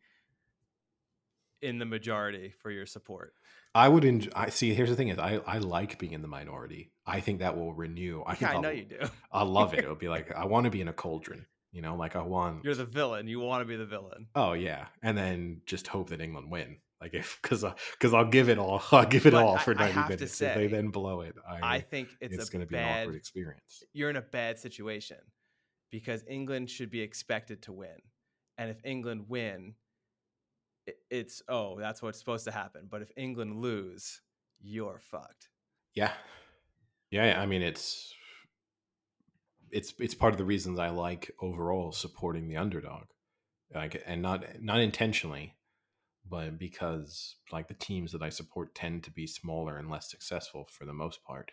in 1.61 1.79
the 1.79 1.85
majority 1.85 2.51
for 2.61 2.71
your 2.71 2.85
support. 2.85 3.33
I 3.75 3.87
would 3.87 4.03
enjoy. 4.03 4.31
I 4.35 4.49
see. 4.49 4.73
Here's 4.73 4.89
the 4.89 4.95
thing: 4.95 5.09
is 5.09 5.19
I 5.19 5.39
I 5.45 5.59
like 5.59 5.99
being 5.99 6.13
in 6.13 6.23
the 6.23 6.27
minority. 6.27 6.91
I 7.05 7.19
think 7.19 7.39
that 7.39 7.55
will 7.55 7.73
renew. 7.73 8.23
I 8.25 8.35
yeah, 8.39 8.51
I 8.51 8.59
know 8.59 8.69
you 8.71 8.85
do. 8.85 8.99
I 9.31 9.43
love 9.43 9.73
it. 9.73 9.79
It'll 9.79 9.95
be 9.95 10.09
like 10.09 10.33
I 10.35 10.45
want 10.45 10.65
to 10.65 10.71
be 10.71 10.81
in 10.81 10.87
a 10.87 10.93
cauldron. 10.93 11.45
You 11.71 11.81
know, 11.81 11.95
like 11.95 12.15
I 12.15 12.21
want. 12.21 12.65
You're 12.65 12.75
the 12.75 12.85
villain. 12.85 13.27
You 13.27 13.39
want 13.39 13.61
to 13.61 13.65
be 13.65 13.75
the 13.77 13.85
villain. 13.85 14.27
Oh 14.35 14.53
yeah, 14.53 14.87
and 15.03 15.17
then 15.17 15.61
just 15.65 15.87
hope 15.87 16.09
that 16.09 16.19
England 16.19 16.51
win. 16.51 16.77
Like 17.03 17.15
if 17.15 17.37
because 17.41 17.65
because 17.91 18.13
I'll 18.13 18.29
give 18.29 18.47
it 18.47 18.57
all, 18.57 18.81
I'll 18.93 19.05
give 19.05 19.25
it 19.25 19.33
but 19.33 19.43
all 19.43 19.57
for 19.57 19.75
ninety 19.75 19.99
minutes. 19.99 20.35
Say, 20.35 20.47
if 20.47 20.55
they 20.55 20.67
then 20.67 20.87
blow 20.87 21.19
it, 21.19 21.35
I, 21.45 21.75
I 21.75 21.79
think 21.81 22.07
it's, 22.21 22.33
it's 22.33 22.49
going 22.49 22.65
to 22.65 22.65
be 22.65 22.77
an 22.77 23.01
awkward 23.01 23.15
experience. 23.15 23.83
You're 23.91 24.09
in 24.09 24.15
a 24.15 24.21
bad 24.21 24.57
situation 24.57 25.17
because 25.91 26.23
England 26.29 26.69
should 26.69 26.89
be 26.89 27.01
expected 27.01 27.61
to 27.63 27.73
win, 27.73 27.97
and 28.57 28.69
if 28.69 28.77
England 28.85 29.25
win, 29.27 29.73
it's 31.11 31.41
oh 31.49 31.77
that's 31.77 32.01
what's 32.01 32.19
supposed 32.19 32.45
to 32.45 32.51
happen. 32.51 32.87
But 32.89 33.01
if 33.01 33.11
England 33.17 33.57
lose, 33.57 34.21
you're 34.61 34.99
fucked. 34.99 35.49
Yeah, 35.93 36.13
yeah. 37.11 37.37
I 37.37 37.45
mean, 37.45 37.63
it's 37.63 38.13
it's 39.71 39.93
it's 39.99 40.15
part 40.15 40.33
of 40.33 40.37
the 40.37 40.45
reasons 40.45 40.79
I 40.79 40.87
like 40.87 41.31
overall 41.41 41.91
supporting 41.91 42.47
the 42.47 42.55
underdog, 42.55 43.07
like 43.75 44.01
and 44.05 44.21
not 44.21 44.61
not 44.61 44.79
intentionally 44.79 45.55
but 46.27 46.57
because 46.57 47.35
like 47.51 47.67
the 47.67 47.73
teams 47.73 48.11
that 48.13 48.23
I 48.23 48.29
support 48.29 48.75
tend 48.75 49.03
to 49.03 49.11
be 49.11 49.27
smaller 49.27 49.77
and 49.77 49.89
less 49.89 50.09
successful 50.09 50.67
for 50.71 50.85
the 50.85 50.93
most 50.93 51.23
part, 51.23 51.51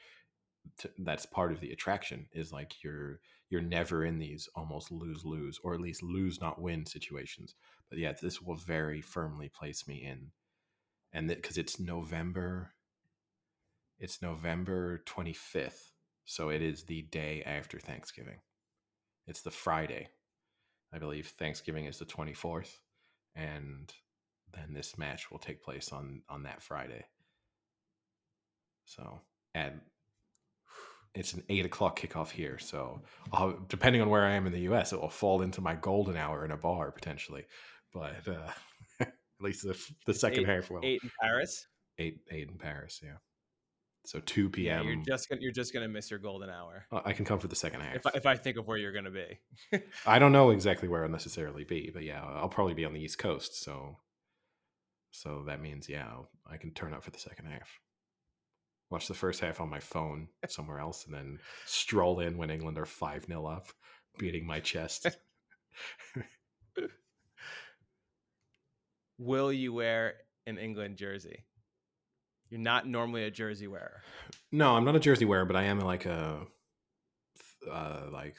to, 0.78 0.90
that's 0.98 1.26
part 1.26 1.52
of 1.52 1.60
the 1.60 1.70
attraction 1.72 2.26
is 2.32 2.52
like 2.52 2.82
you're 2.84 3.20
you're 3.48 3.60
never 3.60 4.04
in 4.04 4.18
these 4.18 4.48
almost 4.54 4.92
lose 4.92 5.24
lose 5.24 5.58
or 5.64 5.74
at 5.74 5.80
least 5.80 6.02
lose 6.02 6.40
not 6.40 6.60
win 6.60 6.86
situations. 6.86 7.54
But 7.88 7.98
yeah, 7.98 8.12
this 8.20 8.40
will 8.40 8.56
very 8.56 9.00
firmly 9.00 9.48
place 9.48 9.88
me 9.88 10.04
in, 10.04 10.30
and 11.12 11.28
because 11.28 11.58
it's 11.58 11.80
November, 11.80 12.74
it's 13.98 14.22
November 14.22 15.02
twenty 15.04 15.32
fifth, 15.32 15.90
so 16.24 16.50
it 16.50 16.62
is 16.62 16.84
the 16.84 17.02
day 17.02 17.42
after 17.44 17.80
Thanksgiving. 17.80 18.38
It's 19.26 19.42
the 19.42 19.50
Friday, 19.50 20.08
I 20.92 20.98
believe. 20.98 21.26
Thanksgiving 21.26 21.86
is 21.86 21.98
the 21.98 22.04
twenty 22.04 22.34
fourth, 22.34 22.78
and 23.34 23.92
then 24.54 24.72
this 24.72 24.98
match 24.98 25.30
will 25.30 25.38
take 25.38 25.62
place 25.62 25.92
on 25.92 26.22
on 26.28 26.44
that 26.44 26.62
Friday. 26.62 27.04
So, 28.84 29.20
and 29.54 29.80
it's 31.14 31.32
an 31.34 31.42
eight 31.48 31.66
o'clock 31.66 31.98
kickoff 31.98 32.30
here. 32.30 32.58
So, 32.58 33.02
I'll, 33.32 33.58
depending 33.68 34.02
on 34.02 34.08
where 34.08 34.24
I 34.24 34.32
am 34.32 34.46
in 34.46 34.52
the 34.52 34.60
U.S., 34.60 34.92
it 34.92 35.00
will 35.00 35.08
fall 35.08 35.42
into 35.42 35.60
my 35.60 35.74
golden 35.74 36.16
hour 36.16 36.44
in 36.44 36.50
a 36.50 36.56
bar 36.56 36.90
potentially. 36.90 37.44
But 37.92 38.28
uh, 38.28 38.50
at 39.00 39.12
least 39.40 39.62
the, 39.62 39.78
the 40.06 40.14
second 40.14 40.40
eight, 40.40 40.48
half 40.48 40.70
will 40.70 40.80
eight 40.82 41.00
in 41.02 41.10
Paris. 41.20 41.66
Eight 41.98 42.20
eight 42.30 42.48
in 42.48 42.58
Paris. 42.58 43.00
Yeah. 43.02 43.16
So 44.06 44.18
two 44.20 44.48
p.m. 44.48 44.84
Yeah, 44.84 44.92
you're 44.92 45.04
just 45.04 45.28
gonna 45.28 45.40
you're 45.42 45.52
just 45.52 45.74
gonna 45.74 45.88
miss 45.88 46.10
your 46.10 46.20
golden 46.20 46.48
hour. 46.48 46.86
Uh, 46.90 47.00
I 47.04 47.12
can 47.12 47.24
come 47.24 47.38
for 47.38 47.48
the 47.48 47.56
second 47.56 47.82
half 47.82 47.96
if 47.96 48.06
I, 48.06 48.10
if 48.14 48.26
I 48.26 48.36
think 48.36 48.56
of 48.56 48.66
where 48.66 48.78
you're 48.78 48.92
gonna 48.92 49.10
be. 49.10 49.38
I 50.06 50.18
don't 50.18 50.32
know 50.32 50.50
exactly 50.50 50.88
where 50.88 51.04
I'll 51.04 51.10
necessarily 51.10 51.64
be, 51.64 51.90
but 51.92 52.02
yeah, 52.02 52.22
I'll 52.22 52.48
probably 52.48 52.74
be 52.74 52.84
on 52.84 52.94
the 52.94 53.00
East 53.00 53.18
Coast. 53.18 53.62
So 53.62 53.98
so 55.10 55.44
that 55.46 55.60
means, 55.60 55.88
yeah, 55.88 56.10
I 56.46 56.56
can 56.56 56.72
turn 56.72 56.94
up 56.94 57.02
for 57.02 57.10
the 57.10 57.18
second 57.18 57.46
half. 57.46 57.80
Watch 58.90 59.08
the 59.08 59.14
first 59.14 59.40
half 59.40 59.60
on 59.60 59.70
my 59.70 59.80
phone 59.80 60.28
somewhere 60.48 60.78
else 60.80 61.04
and 61.06 61.14
then 61.14 61.38
stroll 61.66 62.20
in 62.20 62.36
when 62.36 62.50
England 62.50 62.78
are 62.78 62.86
5 62.86 63.24
0 63.26 63.46
up, 63.46 63.68
beating 64.18 64.46
my 64.46 64.60
chest. 64.60 65.06
Will 69.18 69.52
you 69.52 69.72
wear 69.72 70.14
an 70.46 70.58
England 70.58 70.96
jersey? 70.96 71.44
You're 72.48 72.60
not 72.60 72.88
normally 72.88 73.24
a 73.24 73.30
jersey 73.30 73.68
wearer. 73.68 74.02
No, 74.50 74.74
I'm 74.74 74.84
not 74.84 74.96
a 74.96 75.00
jersey 75.00 75.24
wearer, 75.24 75.44
but 75.44 75.56
I 75.56 75.64
am 75.64 75.78
like 75.78 76.06
a 76.06 76.46
uh, 77.70 78.06
like 78.12 78.34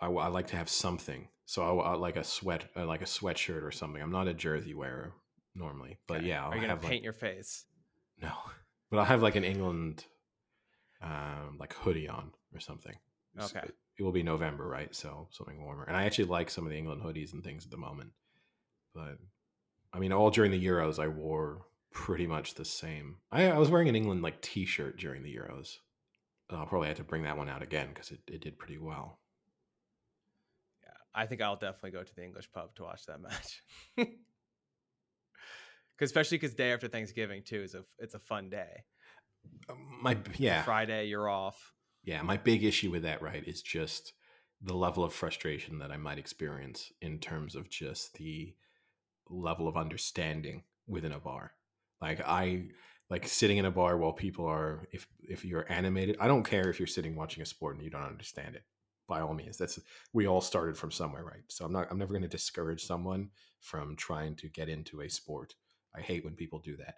I, 0.00 0.06
I 0.06 0.28
like 0.28 0.48
to 0.48 0.56
have 0.56 0.68
something. 0.68 1.28
So 1.48 1.62
I, 1.62 1.92
I 1.92 1.94
like 1.94 2.16
a 2.16 2.24
sweat, 2.24 2.66
uh, 2.76 2.84
like 2.84 3.00
a 3.00 3.06
sweatshirt 3.06 3.62
or 3.62 3.72
something. 3.72 4.02
I'm 4.02 4.12
not 4.12 4.28
a 4.28 4.34
jersey 4.34 4.74
wearer 4.74 5.14
normally, 5.54 5.96
but 6.06 6.18
okay. 6.18 6.26
yeah, 6.26 6.44
I'll 6.44 6.50
are 6.50 6.56
you 6.56 6.60
gonna 6.60 6.76
paint 6.76 6.92
like, 6.92 7.02
your 7.02 7.14
face? 7.14 7.64
No, 8.20 8.32
but 8.90 8.98
I'll 8.98 9.06
have 9.06 9.22
like 9.22 9.34
an 9.34 9.44
England, 9.44 10.04
um, 11.00 11.56
like 11.58 11.72
hoodie 11.72 12.06
on 12.06 12.32
or 12.52 12.60
something. 12.60 12.94
Okay, 13.40 13.60
it, 13.60 13.74
it 13.96 14.02
will 14.02 14.12
be 14.12 14.22
November, 14.22 14.68
right? 14.68 14.94
So 14.94 15.26
something 15.30 15.64
warmer. 15.64 15.84
And 15.84 15.96
I 15.96 16.04
actually 16.04 16.26
like 16.26 16.50
some 16.50 16.66
of 16.66 16.70
the 16.70 16.76
England 16.76 17.00
hoodies 17.00 17.32
and 17.32 17.42
things 17.42 17.64
at 17.64 17.70
the 17.70 17.78
moment. 17.78 18.10
But 18.94 19.16
I 19.94 20.00
mean, 20.00 20.12
all 20.12 20.30
during 20.30 20.50
the 20.50 20.62
Euros, 20.62 20.98
I 20.98 21.08
wore 21.08 21.62
pretty 21.90 22.26
much 22.26 22.56
the 22.56 22.66
same. 22.66 23.16
I, 23.32 23.46
I 23.46 23.56
was 23.56 23.70
wearing 23.70 23.88
an 23.88 23.96
England 23.96 24.20
like 24.20 24.42
T-shirt 24.42 24.98
during 24.98 25.22
the 25.22 25.34
Euros. 25.34 25.78
I'll 26.50 26.66
probably 26.66 26.88
have 26.88 26.98
to 26.98 27.04
bring 27.04 27.22
that 27.22 27.38
one 27.38 27.48
out 27.48 27.62
again 27.62 27.88
because 27.94 28.10
it, 28.10 28.20
it 28.26 28.42
did 28.42 28.58
pretty 28.58 28.76
well. 28.76 29.18
I 31.18 31.26
think 31.26 31.42
I'll 31.42 31.56
definitely 31.56 31.90
go 31.90 32.04
to 32.04 32.14
the 32.14 32.24
English 32.24 32.48
pub 32.52 32.76
to 32.76 32.84
watch 32.84 33.04
that 33.06 33.20
match. 33.20 33.62
Cause 35.98 36.06
especially 36.06 36.38
because 36.38 36.54
day 36.54 36.72
after 36.72 36.86
Thanksgiving 36.86 37.42
too 37.44 37.60
is 37.60 37.74
a 37.74 37.82
it's 37.98 38.14
a 38.14 38.20
fun 38.20 38.50
day. 38.50 38.84
Um, 39.68 39.84
my 40.00 40.16
yeah 40.36 40.62
Friday 40.62 41.06
you're 41.08 41.28
off. 41.28 41.74
Yeah, 42.04 42.22
my 42.22 42.36
big 42.36 42.62
issue 42.62 42.92
with 42.92 43.02
that 43.02 43.20
right 43.20 43.42
is 43.46 43.62
just 43.62 44.12
the 44.62 44.74
level 44.74 45.02
of 45.02 45.12
frustration 45.12 45.80
that 45.80 45.90
I 45.90 45.96
might 45.96 46.18
experience 46.18 46.92
in 47.02 47.18
terms 47.18 47.56
of 47.56 47.68
just 47.68 48.14
the 48.14 48.54
level 49.28 49.66
of 49.66 49.76
understanding 49.76 50.62
within 50.86 51.10
a 51.10 51.18
bar. 51.18 51.50
Like 52.00 52.20
I 52.24 52.68
like 53.10 53.26
sitting 53.26 53.56
in 53.56 53.64
a 53.64 53.72
bar 53.72 53.98
while 53.98 54.12
people 54.12 54.46
are 54.46 54.86
if 54.92 55.08
if 55.20 55.44
you're 55.44 55.66
animated. 55.68 56.16
I 56.20 56.28
don't 56.28 56.48
care 56.48 56.70
if 56.70 56.78
you're 56.78 56.86
sitting 56.86 57.16
watching 57.16 57.42
a 57.42 57.46
sport 57.46 57.74
and 57.74 57.84
you 57.84 57.90
don't 57.90 58.02
understand 58.02 58.54
it. 58.54 58.62
By 59.08 59.20
all 59.20 59.34
means, 59.34 59.56
that's 59.56 59.78
we 60.12 60.26
all 60.26 60.40
started 60.40 60.76
from 60.76 60.90
somewhere, 60.90 61.24
right? 61.24 61.42
So 61.48 61.64
I'm 61.64 61.72
not 61.72 61.88
I'm 61.90 61.98
never 61.98 62.12
going 62.12 62.22
to 62.22 62.28
discourage 62.28 62.84
someone 62.84 63.30
from 63.60 63.96
trying 63.96 64.36
to 64.36 64.48
get 64.48 64.68
into 64.68 65.00
a 65.00 65.08
sport. 65.08 65.54
I 65.96 66.00
hate 66.00 66.24
when 66.24 66.34
people 66.34 66.58
do 66.58 66.76
that. 66.76 66.96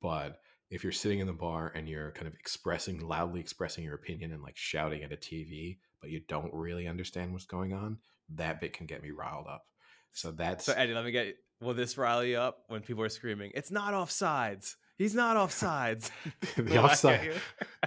But 0.00 0.40
if 0.70 0.82
you're 0.82 0.92
sitting 0.92 1.20
in 1.20 1.26
the 1.26 1.32
bar 1.32 1.70
and 1.74 1.88
you're 1.88 2.12
kind 2.12 2.26
of 2.26 2.34
expressing 2.34 3.06
loudly 3.06 3.40
expressing 3.40 3.84
your 3.84 3.94
opinion 3.94 4.32
and 4.32 4.42
like 4.42 4.56
shouting 4.56 5.02
at 5.02 5.12
a 5.12 5.16
TV, 5.16 5.78
but 6.00 6.10
you 6.10 6.22
don't 6.28 6.52
really 6.54 6.88
understand 6.88 7.32
what's 7.32 7.44
going 7.44 7.74
on, 7.74 7.98
that 8.30 8.60
bit 8.60 8.72
can 8.72 8.86
get 8.86 9.02
me 9.02 9.10
riled 9.10 9.46
up. 9.46 9.66
So 10.12 10.32
that's 10.32 10.64
So 10.64 10.72
Eddie, 10.72 10.94
let 10.94 11.04
me 11.04 11.12
get 11.12 11.36
will 11.60 11.74
this 11.74 11.96
rile 11.96 12.24
you 12.24 12.38
up 12.38 12.64
when 12.68 12.80
people 12.80 13.02
are 13.04 13.08
screaming, 13.08 13.52
It's 13.54 13.70
not 13.70 13.94
offsides. 13.94 14.74
He's 15.02 15.16
not 15.16 15.36
offsides. 15.36 16.10
the 16.56 16.62
Will 16.62 16.70
that 16.74 16.84
offside 16.84 17.32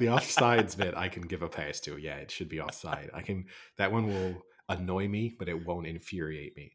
the 0.02 0.08
offsides 0.08 0.76
bit 0.78 0.96
I 0.98 1.08
can 1.08 1.22
give 1.22 1.44
a 1.44 1.48
pass 1.48 1.80
to. 1.82 1.96
Yeah, 1.96 2.18
it 2.18 2.30
should 2.30 2.50
be 2.50 2.60
offside. 2.60 3.10
I 3.14 3.22
can 3.22 3.46
that 3.78 3.94
one 3.94 4.08
will 4.08 4.44
annoy 4.68 5.08
me, 5.08 5.34
but 5.40 5.48
it 5.48 5.66
won't 5.66 5.88
infuriate 5.88 6.58
me. 6.58 6.74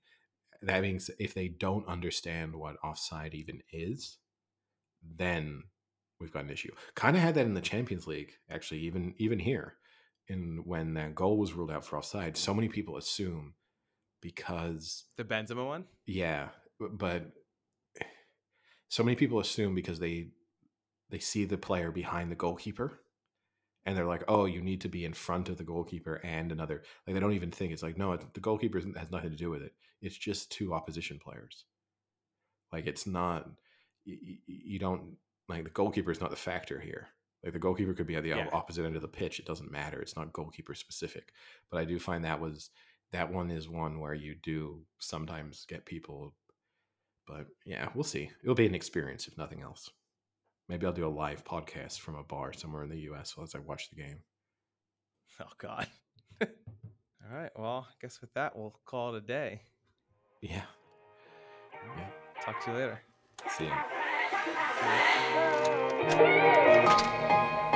That 0.63 0.81
means 0.81 1.11
if 1.19 1.35
they 1.35 1.49
don't 1.49 1.87
understand 1.87 2.57
what 2.57 2.77
offside 2.83 3.35
even 3.35 3.61
is, 3.71 4.17
then 5.03 5.65
we've 6.21 6.33
got 6.33 6.45
an 6.45 6.51
issue. 6.51 6.73
Kind 6.95 7.17
of 7.17 7.23
had 7.23 7.35
that 7.35 7.45
in 7.45 7.53
the 7.53 7.61
Champions 7.61 8.07
League, 8.07 8.33
actually, 8.51 8.81
even 8.81 9.15
even 9.19 9.39
here. 9.39 9.75
In 10.29 10.63
when 10.65 10.95
that 10.95 11.15
goal 11.15 11.37
was 11.37 11.53
ruled 11.53 11.71
out 11.71 11.85
for 11.85 11.99
offside, 11.99 12.39
so 12.39 12.55
many 12.55 12.69
people 12.69 12.97
assume 12.97 13.53
because 14.23 15.05
The 15.19 15.25
Benzema 15.25 15.67
one? 15.67 15.85
yeah, 16.07 16.49
but 16.79 17.25
so 18.91 19.03
many 19.03 19.17
people 19.17 19.41
assume 19.41 19.75
because 19.75 19.99
they 20.01 20.29
they 21.11 21.19
see 21.21 21.45
the 21.47 21.57
player 21.57 21.91
behind 21.91 22.31
the 22.31 22.37
goalkeeper 22.37 23.01
and 23.87 23.97
they're 23.97 24.05
like, 24.15 24.25
"Oh, 24.29 24.45
you 24.45 24.61
need 24.61 24.83
to 24.83 24.89
be 24.89 25.05
in 25.07 25.15
front 25.15 25.49
of 25.49 25.57
the 25.57 25.65
goalkeeper 25.65 26.17
and 26.23 26.53
another." 26.53 26.83
Like 27.07 27.15
they 27.15 27.21
don't 27.21 27.33
even 27.33 27.51
think 27.51 27.73
it's 27.73 27.83
like, 27.83 27.97
"No, 27.97 28.13
it, 28.13 28.35
the 28.35 28.41
goalkeeper 28.41 28.77
isn't- 28.79 28.99
has 28.99 29.11
nothing 29.11 29.31
to 29.31 29.37
do 29.37 29.49
with 29.51 29.63
it. 29.63 29.75
It's 30.03 30.17
just 30.19 30.53
two 30.53 30.75
opposition 30.75 31.19
players." 31.19 31.65
Like 32.73 32.87
it's 32.87 33.07
not 33.07 33.49
you, 34.05 34.37
you 34.47 34.79
don't 34.79 35.17
like 35.49 35.65
the 35.65 35.71
goalkeeper 35.71 36.11
is 36.11 36.21
not 36.21 36.31
the 36.31 36.37
factor 36.37 36.79
here. 36.79 37.09
Like 37.43 37.55
the 37.55 37.59
goalkeeper 37.59 37.95
could 37.95 38.07
be 38.07 38.17
at 38.17 38.23
the 38.23 38.31
Yeah. 38.31 38.51
opposite 38.53 38.85
end 38.85 38.97
of 38.97 39.03
the 39.03 39.09
pitch. 39.09 39.39
It 39.41 39.47
doesn't 39.47 39.71
matter. 39.73 40.01
It's 40.01 40.17
not 40.17 40.33
goalkeeper 40.33 40.75
specific. 40.75 41.33
But 41.71 41.79
I 41.81 41.85
do 41.85 41.99
find 41.99 42.25
that 42.25 42.41
was 42.41 42.71
that 43.13 43.33
one 43.33 43.51
is 43.51 43.69
one 43.69 43.99
where 43.99 44.15
you 44.15 44.35
do 44.37 44.85
sometimes 44.99 45.65
get 45.67 45.85
people. 45.87 46.35
But 47.27 47.47
yeah, 47.65 47.89
we'll 47.95 48.05
see. 48.05 48.31
It'll 48.43 48.55
be 48.55 48.67
an 48.67 48.75
experience 48.75 49.29
if 49.29 49.39
nothing 49.39 49.63
else. 49.63 49.91
Maybe 50.69 50.87
I'll 50.87 50.93
do 50.93 51.07
a 51.07 51.09
live 51.09 51.45
podcast 51.45 52.01
from 52.01 52.15
a 52.15 52.23
bar 52.23 52.53
somewhere 52.53 52.85
in 52.85 52.91
the 52.91 53.01
U.S. 53.01 53.35
as 53.43 53.55
I 53.55 53.59
watch 53.59 53.91
the 53.91 54.03
game. 54.03 54.21
Oh 55.41 55.47
God. 55.57 55.87
All 56.43 56.49
right. 57.33 57.51
Well, 57.57 57.87
I 57.89 57.95
guess 58.03 58.21
with 58.21 58.35
that 58.35 58.55
we'll 58.55 58.79
call 58.85 59.15
it 59.15 59.25
a 59.25 59.27
day. 59.27 59.63
Yeah. 60.43 60.65
Yeah. 61.97 62.11
Talk 62.43 62.63
to 62.65 62.73
you 62.73 62.77
later. 62.77 63.01
See 63.49 63.65
ya. 63.65 63.83
Yeah. 66.03 67.67